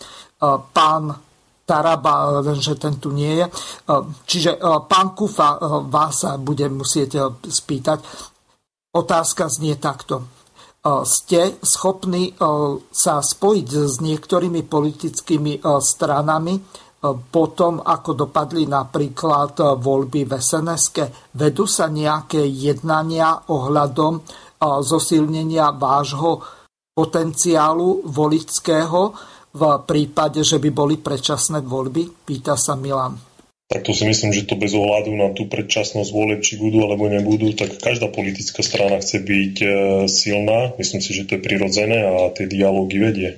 pán 0.74 1.33
Taraba, 1.64 2.44
lenže 2.44 2.76
ten 2.76 3.00
tu 3.00 3.16
nie 3.16 3.40
je. 3.40 3.46
Čiže 4.28 4.60
pán 4.92 5.16
Kufa 5.16 5.56
vás 5.88 6.28
budem 6.44 6.76
musieť 6.76 7.40
spýtať. 7.40 8.04
Otázka 8.92 9.48
znie 9.48 9.80
takto. 9.80 10.28
Ste 10.84 11.64
schopní 11.64 12.36
sa 12.92 13.24
spojiť 13.24 13.68
s 13.72 14.04
niektorými 14.04 14.68
politickými 14.68 15.64
stranami 15.80 16.60
potom, 17.32 17.84
ako 17.84 18.28
dopadli 18.28 18.68
napríklad 18.68 19.80
voľby 19.80 20.28
v 20.28 20.34
sns 20.40 20.84
Vedú 21.36 21.68
sa 21.68 21.88
nejaké 21.88 22.44
jednania 22.44 23.48
ohľadom 23.48 24.24
zosilnenia 24.64 25.76
vášho 25.76 26.40
potenciálu 26.96 28.08
voličského, 28.08 29.02
v 29.54 29.62
prípade, 29.86 30.42
že 30.42 30.58
by 30.58 30.70
boli 30.74 30.96
predčasné 30.98 31.62
voľby? 31.62 32.26
Pýta 32.26 32.58
sa 32.58 32.74
Milan. 32.74 33.16
Tak 33.70 33.90
to 33.90 33.94
si 33.96 34.06
myslím, 34.06 34.36
že 34.36 34.46
to 34.46 34.60
bez 34.60 34.76
ohľadu 34.76 35.14
na 35.18 35.34
tú 35.34 35.50
predčasnosť 35.50 36.10
volieb, 36.14 36.46
či 36.46 36.62
budú 36.62 36.84
alebo 36.86 37.10
nebudú, 37.10 37.58
tak 37.58 37.80
každá 37.82 38.12
politická 38.12 38.62
strana 38.62 39.02
chce 39.02 39.24
byť 39.24 39.56
e, 39.64 39.68
silná. 40.06 40.78
Myslím 40.78 41.02
si, 41.02 41.16
že 41.16 41.26
to 41.26 41.40
je 41.40 41.46
prirodzené 41.46 42.06
a 42.06 42.30
tie 42.36 42.46
dialógy 42.46 43.02
vedie. 43.02 43.30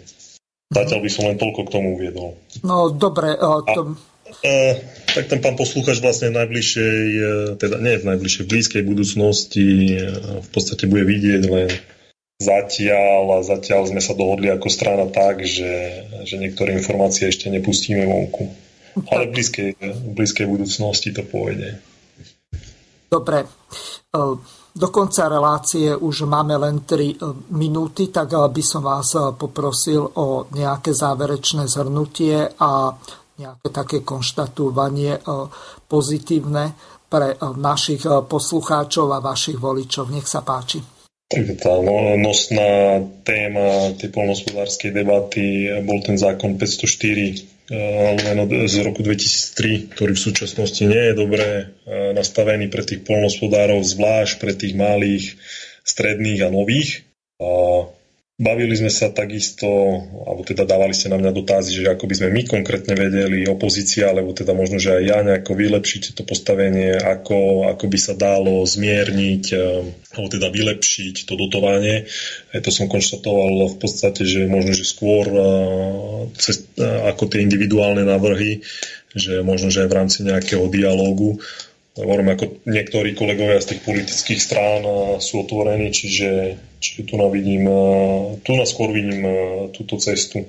Zatiaľ 0.74 1.00
by 1.06 1.10
som 1.14 1.24
len 1.30 1.38
toľko 1.38 1.62
k 1.70 1.74
tomu 1.78 1.88
uviedol. 1.96 2.36
No 2.66 2.90
dobre. 2.92 3.38
To... 3.38 3.96
A, 3.96 4.36
e, 4.44 4.82
tak 5.14 5.30
ten 5.30 5.40
pán 5.40 5.56
poslúchač 5.56 6.02
vlastne 6.02 6.34
v 6.34 6.42
najbližšej, 6.42 7.00
e, 7.16 7.30
teda 7.62 7.78
nie 7.80 8.02
v 8.02 8.08
najbližšej, 8.10 8.44
v 8.44 8.52
blízkej 8.52 8.84
budúcnosti 8.84 9.68
e, 9.94 10.10
v 10.42 10.50
podstate 10.50 10.90
bude 10.90 11.06
vidieť 11.06 11.44
len 11.48 11.70
Zatiaľ, 12.36 13.40
a 13.40 13.48
zatiaľ 13.48 13.88
sme 13.88 14.03
sa 14.03 14.12
dohodli 14.12 14.52
ako 14.52 14.68
strana 14.68 15.07
tak, 15.07 15.48
že, 15.48 16.03
že 16.28 16.36
niektoré 16.36 16.76
informácie 16.76 17.32
ešte 17.32 17.48
nepustíme 17.48 18.03
vonku. 18.03 18.52
Ale 19.07 19.32
v 19.32 19.40
blízkej, 19.40 19.70
v 19.80 20.12
blízkej 20.12 20.44
budúcnosti 20.44 21.16
to 21.16 21.24
pôjde. 21.24 21.80
Dobre. 23.07 23.44
E, 23.44 23.48
do 24.76 24.88
konca 24.91 25.32
relácie 25.32 25.95
už 25.95 26.28
máme 26.28 26.60
len 26.60 26.84
3 26.84 26.91
e, 26.91 27.16
minúty, 27.56 28.12
tak 28.12 28.36
by 28.36 28.64
som 28.64 28.84
vás 28.84 29.16
e, 29.16 29.32
poprosil 29.40 30.03
o 30.03 30.52
nejaké 30.52 30.91
záverečné 30.91 31.72
zhrnutie 31.72 32.52
a 32.60 32.91
nejaké 33.36 33.68
také 33.68 33.98
konštatovanie 34.03 35.20
pozitívne 35.91 36.72
pre 37.12 37.36
našich 37.60 38.07
poslucháčov 38.07 39.12
a 39.12 39.20
vašich 39.20 39.60
voličov. 39.60 40.07
Nech 40.07 40.24
sa 40.24 40.40
páči. 40.40 40.94
Tá 41.36 41.74
nosná 42.16 43.03
téma 43.28 43.91
tej 43.99 44.10
polnospodárskej 44.16 44.95
debaty 44.95 45.68
bol 45.84 45.99
ten 45.99 46.16
zákon 46.16 46.56
504 46.56 47.72
eh, 47.72 48.66
z 48.72 48.76
roku 48.80 49.03
2003, 49.03 49.91
ktorý 49.91 50.12
v 50.16 50.26
súčasnosti 50.32 50.84
nie 50.88 51.12
je 51.12 51.14
dobre 51.16 51.48
eh, 51.48 52.16
nastavený 52.16 52.72
pre 52.72 52.88
tých 52.88 53.03
polnospodárov, 53.03 53.84
zvlášť 53.84 54.36
pre 54.40 54.56
tých 54.56 54.80
malých, 54.80 55.36
stredných 55.84 56.48
a 56.48 56.49
nových. 56.49 57.03
A 57.44 57.91
Bavili 58.36 58.76
sme 58.76 58.91
sa 58.91 59.16
takisto, 59.16 59.64
alebo 60.28 60.44
teda 60.44 60.68
dávali 60.68 60.91
ste 60.91 61.07
na 61.07 61.16
mňa 61.16 61.32
dotazy, 61.32 61.80
že 61.80 61.88
ako 61.88 62.03
by 62.03 62.16
sme 62.20 62.36
my 62.36 62.44
konkrétne 62.44 62.91
vedeli, 62.91 63.48
opozícia, 63.48 64.12
alebo 64.12 64.36
teda 64.36 64.52
možno, 64.52 64.76
že 64.76 64.91
aj 64.91 65.03
ja 65.07 65.18
nejako 65.24 65.56
vylepšiť 65.56 66.20
to 66.20 66.28
postavenie, 66.28 66.99
ako, 66.99 67.72
ako 67.72 67.88
by 67.88 67.95
sa 67.95 68.12
dalo 68.12 68.60
zmierniť, 68.68 69.45
eh, 69.56 69.88
alebo 69.88 70.28
teda 70.28 70.52
vylepšiť 70.52 71.16
to 71.24 71.34
dotovanie. 71.40 72.12
Aj 72.52 72.60
to 72.60 72.76
som 72.76 72.91
konštatoval 72.91 73.72
v 73.72 73.78
podstate, 73.80 74.28
že 74.28 74.52
možno, 74.52 74.76
že 74.76 74.84
skôr 74.84 75.32
eh, 75.32 75.48
cez, 76.36 76.68
eh, 76.76 76.84
ako 76.84 77.32
tie 77.32 77.40
individuálne 77.40 78.03
návrhy, 78.03 78.60
že 79.16 79.48
možno, 79.48 79.72
že 79.72 79.88
aj 79.88 79.90
v 79.95 79.98
rámci 80.03 80.28
nejakého 80.28 80.68
dialógu 80.68 81.40
hovorím, 81.95 82.35
ako 82.35 82.67
niektorí 82.67 83.15
kolegovia 83.15 83.63
z 83.63 83.76
tých 83.76 83.81
politických 83.88 84.41
strán 84.41 84.84
sú 85.23 85.47
otvorení, 85.47 85.95
čiže, 85.95 86.59
čiže 86.84 87.07
tu, 87.07 87.15
vidím, 87.31 87.65
tu 88.43 88.51
na 88.55 88.67
skôr 88.67 88.91
vidím 88.91 89.23
túto 89.72 89.95
cestu 89.95 90.43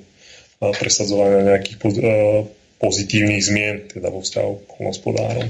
presadzovania 0.59 1.55
nejakých 1.55 1.77
pozitívnych 2.77 3.41
zmien 3.41 3.75
teda 3.89 4.11
vo 4.11 4.19
vzťahu 4.21 4.53
k 4.67 4.71
hospodárom. 4.85 5.47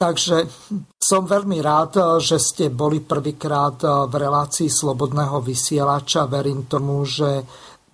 Takže 0.00 0.48
som 0.96 1.28
veľmi 1.28 1.60
rád, 1.60 2.24
že 2.24 2.40
ste 2.40 2.72
boli 2.72 3.04
prvýkrát 3.04 3.76
v 4.08 4.14
relácii 4.16 4.72
Slobodného 4.72 5.44
vysielača. 5.44 6.24
Verím 6.24 6.64
tomu, 6.64 7.04
že 7.04 7.44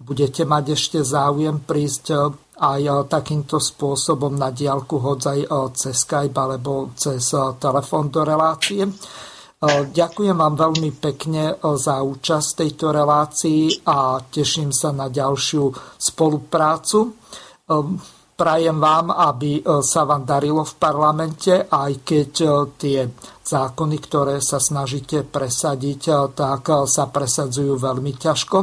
budete 0.01 0.44
mať 0.44 0.64
ešte 0.77 0.98
záujem 1.01 1.60
prísť 1.64 2.06
aj 2.56 2.81
e, 2.81 2.93
takýmto 3.09 3.60
spôsobom 3.60 4.32
na 4.32 4.48
diálku 4.52 4.97
hodzaj 4.97 5.39
e, 5.44 5.48
cez 5.77 5.97
Skype 6.05 6.36
alebo 6.36 6.93
cez 6.97 7.20
e, 7.32 7.40
telefón 7.60 8.09
do 8.09 8.24
relácie. 8.24 8.89
Ďakujem 9.66 10.36
vám 10.36 10.52
veľmi 10.52 11.01
pekne 11.01 11.56
za 11.81 12.05
účasť 12.05 12.60
tejto 12.60 12.93
relácii 12.93 13.89
a 13.89 14.20
teším 14.20 14.68
sa 14.68 14.93
na 14.93 15.09
ďalšiu 15.09 15.73
spoluprácu. 15.97 17.16
Prajem 18.36 18.77
vám, 18.77 19.16
aby 19.16 19.64
sa 19.81 20.05
vám 20.05 20.28
darilo 20.28 20.60
v 20.60 20.77
parlamente, 20.77 21.73
aj 21.73 22.05
keď 22.05 22.31
tie 22.77 23.09
zákony, 23.40 23.97
ktoré 23.97 24.44
sa 24.44 24.60
snažíte 24.60 25.24
presadiť, 25.24 26.36
tak 26.36 26.85
sa 26.85 27.09
presadzujú 27.09 27.81
veľmi 27.81 28.12
ťažko. 28.12 28.59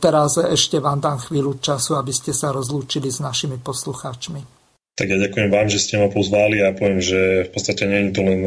Teraz 0.00 0.36
ešte 0.36 0.78
vám 0.78 1.00
dám 1.00 1.18
chvíľu 1.20 1.58
času, 1.58 1.96
aby 1.96 2.12
ste 2.12 2.36
sa 2.36 2.52
rozlúčili 2.52 3.08
s 3.08 3.18
našimi 3.22 3.56
poslucháčmi. 3.60 4.60
Tak 4.98 5.08
ja 5.08 5.16
ďakujem 5.16 5.48
vám, 5.48 5.68
že 5.72 5.80
ste 5.80 5.96
ma 5.96 6.12
pozvali 6.12 6.60
a 6.60 6.76
poviem, 6.76 7.00
že 7.00 7.48
v 7.48 7.50
podstate 7.56 7.88
nie 7.88 8.00
je 8.04 8.12
to 8.12 8.20
len 8.20 8.40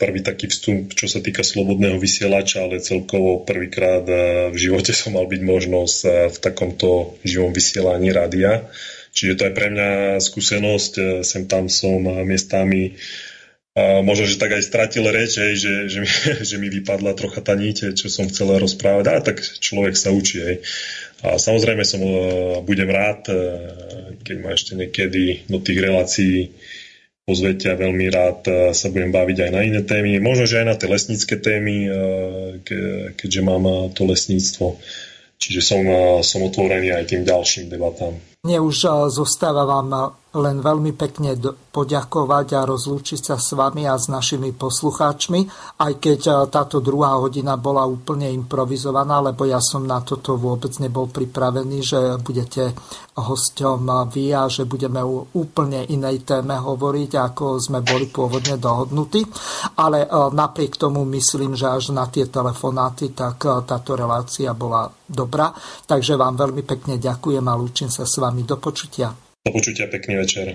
prvý 0.00 0.24
taký 0.24 0.48
vstup, 0.48 0.96
čo 0.96 1.06
sa 1.06 1.20
týka 1.20 1.44
slobodného 1.44 2.00
vysielača, 2.00 2.64
ale 2.64 2.80
celkovo 2.80 3.44
prvýkrát 3.44 4.02
v 4.48 4.56
živote 4.56 4.96
som 5.00 5.12
mal 5.12 5.28
byť 5.28 5.42
možnosť 5.44 5.98
v 6.32 6.36
takomto 6.40 7.20
živom 7.20 7.52
vysielaní 7.52 8.10
rádia. 8.16 8.64
Čiže 9.12 9.36
to 9.36 9.42
je 9.44 9.52
pre 9.52 9.68
mňa 9.68 9.90
skúsenosť, 10.24 11.20
sem 11.20 11.44
tam 11.44 11.68
som 11.68 12.00
miestami 12.24 12.96
možno, 13.78 14.28
že 14.28 14.36
tak 14.36 14.52
aj 14.52 14.68
stratil 14.68 15.08
reč, 15.08 15.40
hej, 15.40 15.56
že, 15.56 15.74
že, 15.88 15.98
mi, 16.04 16.10
že 16.48 16.56
mi 16.60 16.68
vypadla 16.68 17.16
trocha 17.16 17.40
tá 17.40 17.56
níte, 17.56 17.96
čo 17.96 18.12
som 18.12 18.28
chcel 18.28 18.60
rozprávať. 18.60 19.04
A 19.08 19.24
tak 19.24 19.40
človek 19.40 19.96
sa 19.96 20.12
učí. 20.12 20.44
Hej. 20.44 20.56
A 21.22 21.38
samozrejme 21.38 21.86
som 21.86 22.02
e, 22.02 22.12
budem 22.66 22.90
rád, 22.90 23.30
e, 23.30 23.34
keď 24.26 24.36
ma 24.42 24.50
ešte 24.52 24.74
niekedy 24.74 25.46
do 25.46 25.62
tých 25.62 25.78
relácií 25.78 26.50
pozvete 27.22 27.70
a 27.70 27.78
veľmi 27.78 28.10
rád 28.10 28.40
e, 28.50 28.52
sa 28.74 28.90
budem 28.90 29.14
baviť 29.14 29.38
aj 29.46 29.50
na 29.54 29.62
iné 29.62 29.80
témy. 29.86 30.18
Možno, 30.18 30.50
že 30.50 30.60
aj 30.60 30.66
na 30.66 30.74
tie 30.74 30.90
lesnícke 30.90 31.38
témy, 31.38 31.86
keďže 33.14 33.40
mám 33.46 33.94
to 33.94 34.02
lesníctvo. 34.02 34.82
Čiže 35.38 35.60
som, 35.62 35.82
som 36.22 36.46
otvorený 36.46 36.94
aj 36.94 37.10
tým 37.10 37.22
ďalším 37.26 37.66
debatám. 37.66 38.14
Mne 38.46 38.58
už 38.62 39.10
zostáva 39.10 39.66
vám 39.66 40.14
len 40.32 40.64
veľmi 40.64 40.96
pekne 40.96 41.36
poďakovať 41.72 42.46
a 42.56 42.64
rozlúčiť 42.64 43.20
sa 43.20 43.36
s 43.36 43.52
vami 43.52 43.84
a 43.84 44.00
s 44.00 44.08
našimi 44.08 44.56
poslucháčmi, 44.56 45.40
aj 45.76 45.92
keď 46.00 46.20
e, 46.24 46.32
táto 46.48 46.80
druhá 46.80 47.20
hodina 47.20 47.60
bola 47.60 47.84
úplne 47.84 48.32
improvizovaná, 48.32 49.20
lebo 49.20 49.44
ja 49.44 49.60
som 49.60 49.84
na 49.84 50.00
toto 50.00 50.40
vôbec 50.40 50.72
nebol 50.80 51.12
pripravený, 51.12 51.78
že 51.84 52.00
budete 52.20 52.72
hosťom 53.12 54.08
vy 54.08 54.32
a 54.32 54.48
že 54.48 54.64
budeme 54.64 55.04
o 55.04 55.28
úplne 55.36 55.84
inej 55.84 56.24
téme 56.24 56.56
hovoriť, 56.56 57.10
ako 57.20 57.60
sme 57.60 57.84
boli 57.84 58.08
pôvodne 58.08 58.56
dohodnutí. 58.56 59.28
Ale 59.76 60.04
e, 60.04 60.08
napriek 60.32 60.80
tomu 60.80 61.04
myslím, 61.12 61.52
že 61.52 61.68
až 61.68 61.92
na 61.92 62.08
tie 62.08 62.24
telefonáty, 62.24 63.12
tak 63.12 63.44
e, 63.44 63.68
táto 63.68 63.92
relácia 63.92 64.56
bola 64.56 64.88
dobrá. 65.04 65.52
Takže 65.84 66.16
vám 66.16 66.40
veľmi 66.40 66.64
pekne 66.64 66.96
ďakujem 66.96 67.44
a 67.44 67.52
lúčim 67.52 67.92
sa 67.92 68.08
s 68.08 68.16
vami. 68.16 68.48
Do 68.48 68.56
počutia. 68.56 69.21
Do 69.42 69.52
počutia, 69.52 69.90
pekný 69.90 70.16
večer. 70.16 70.54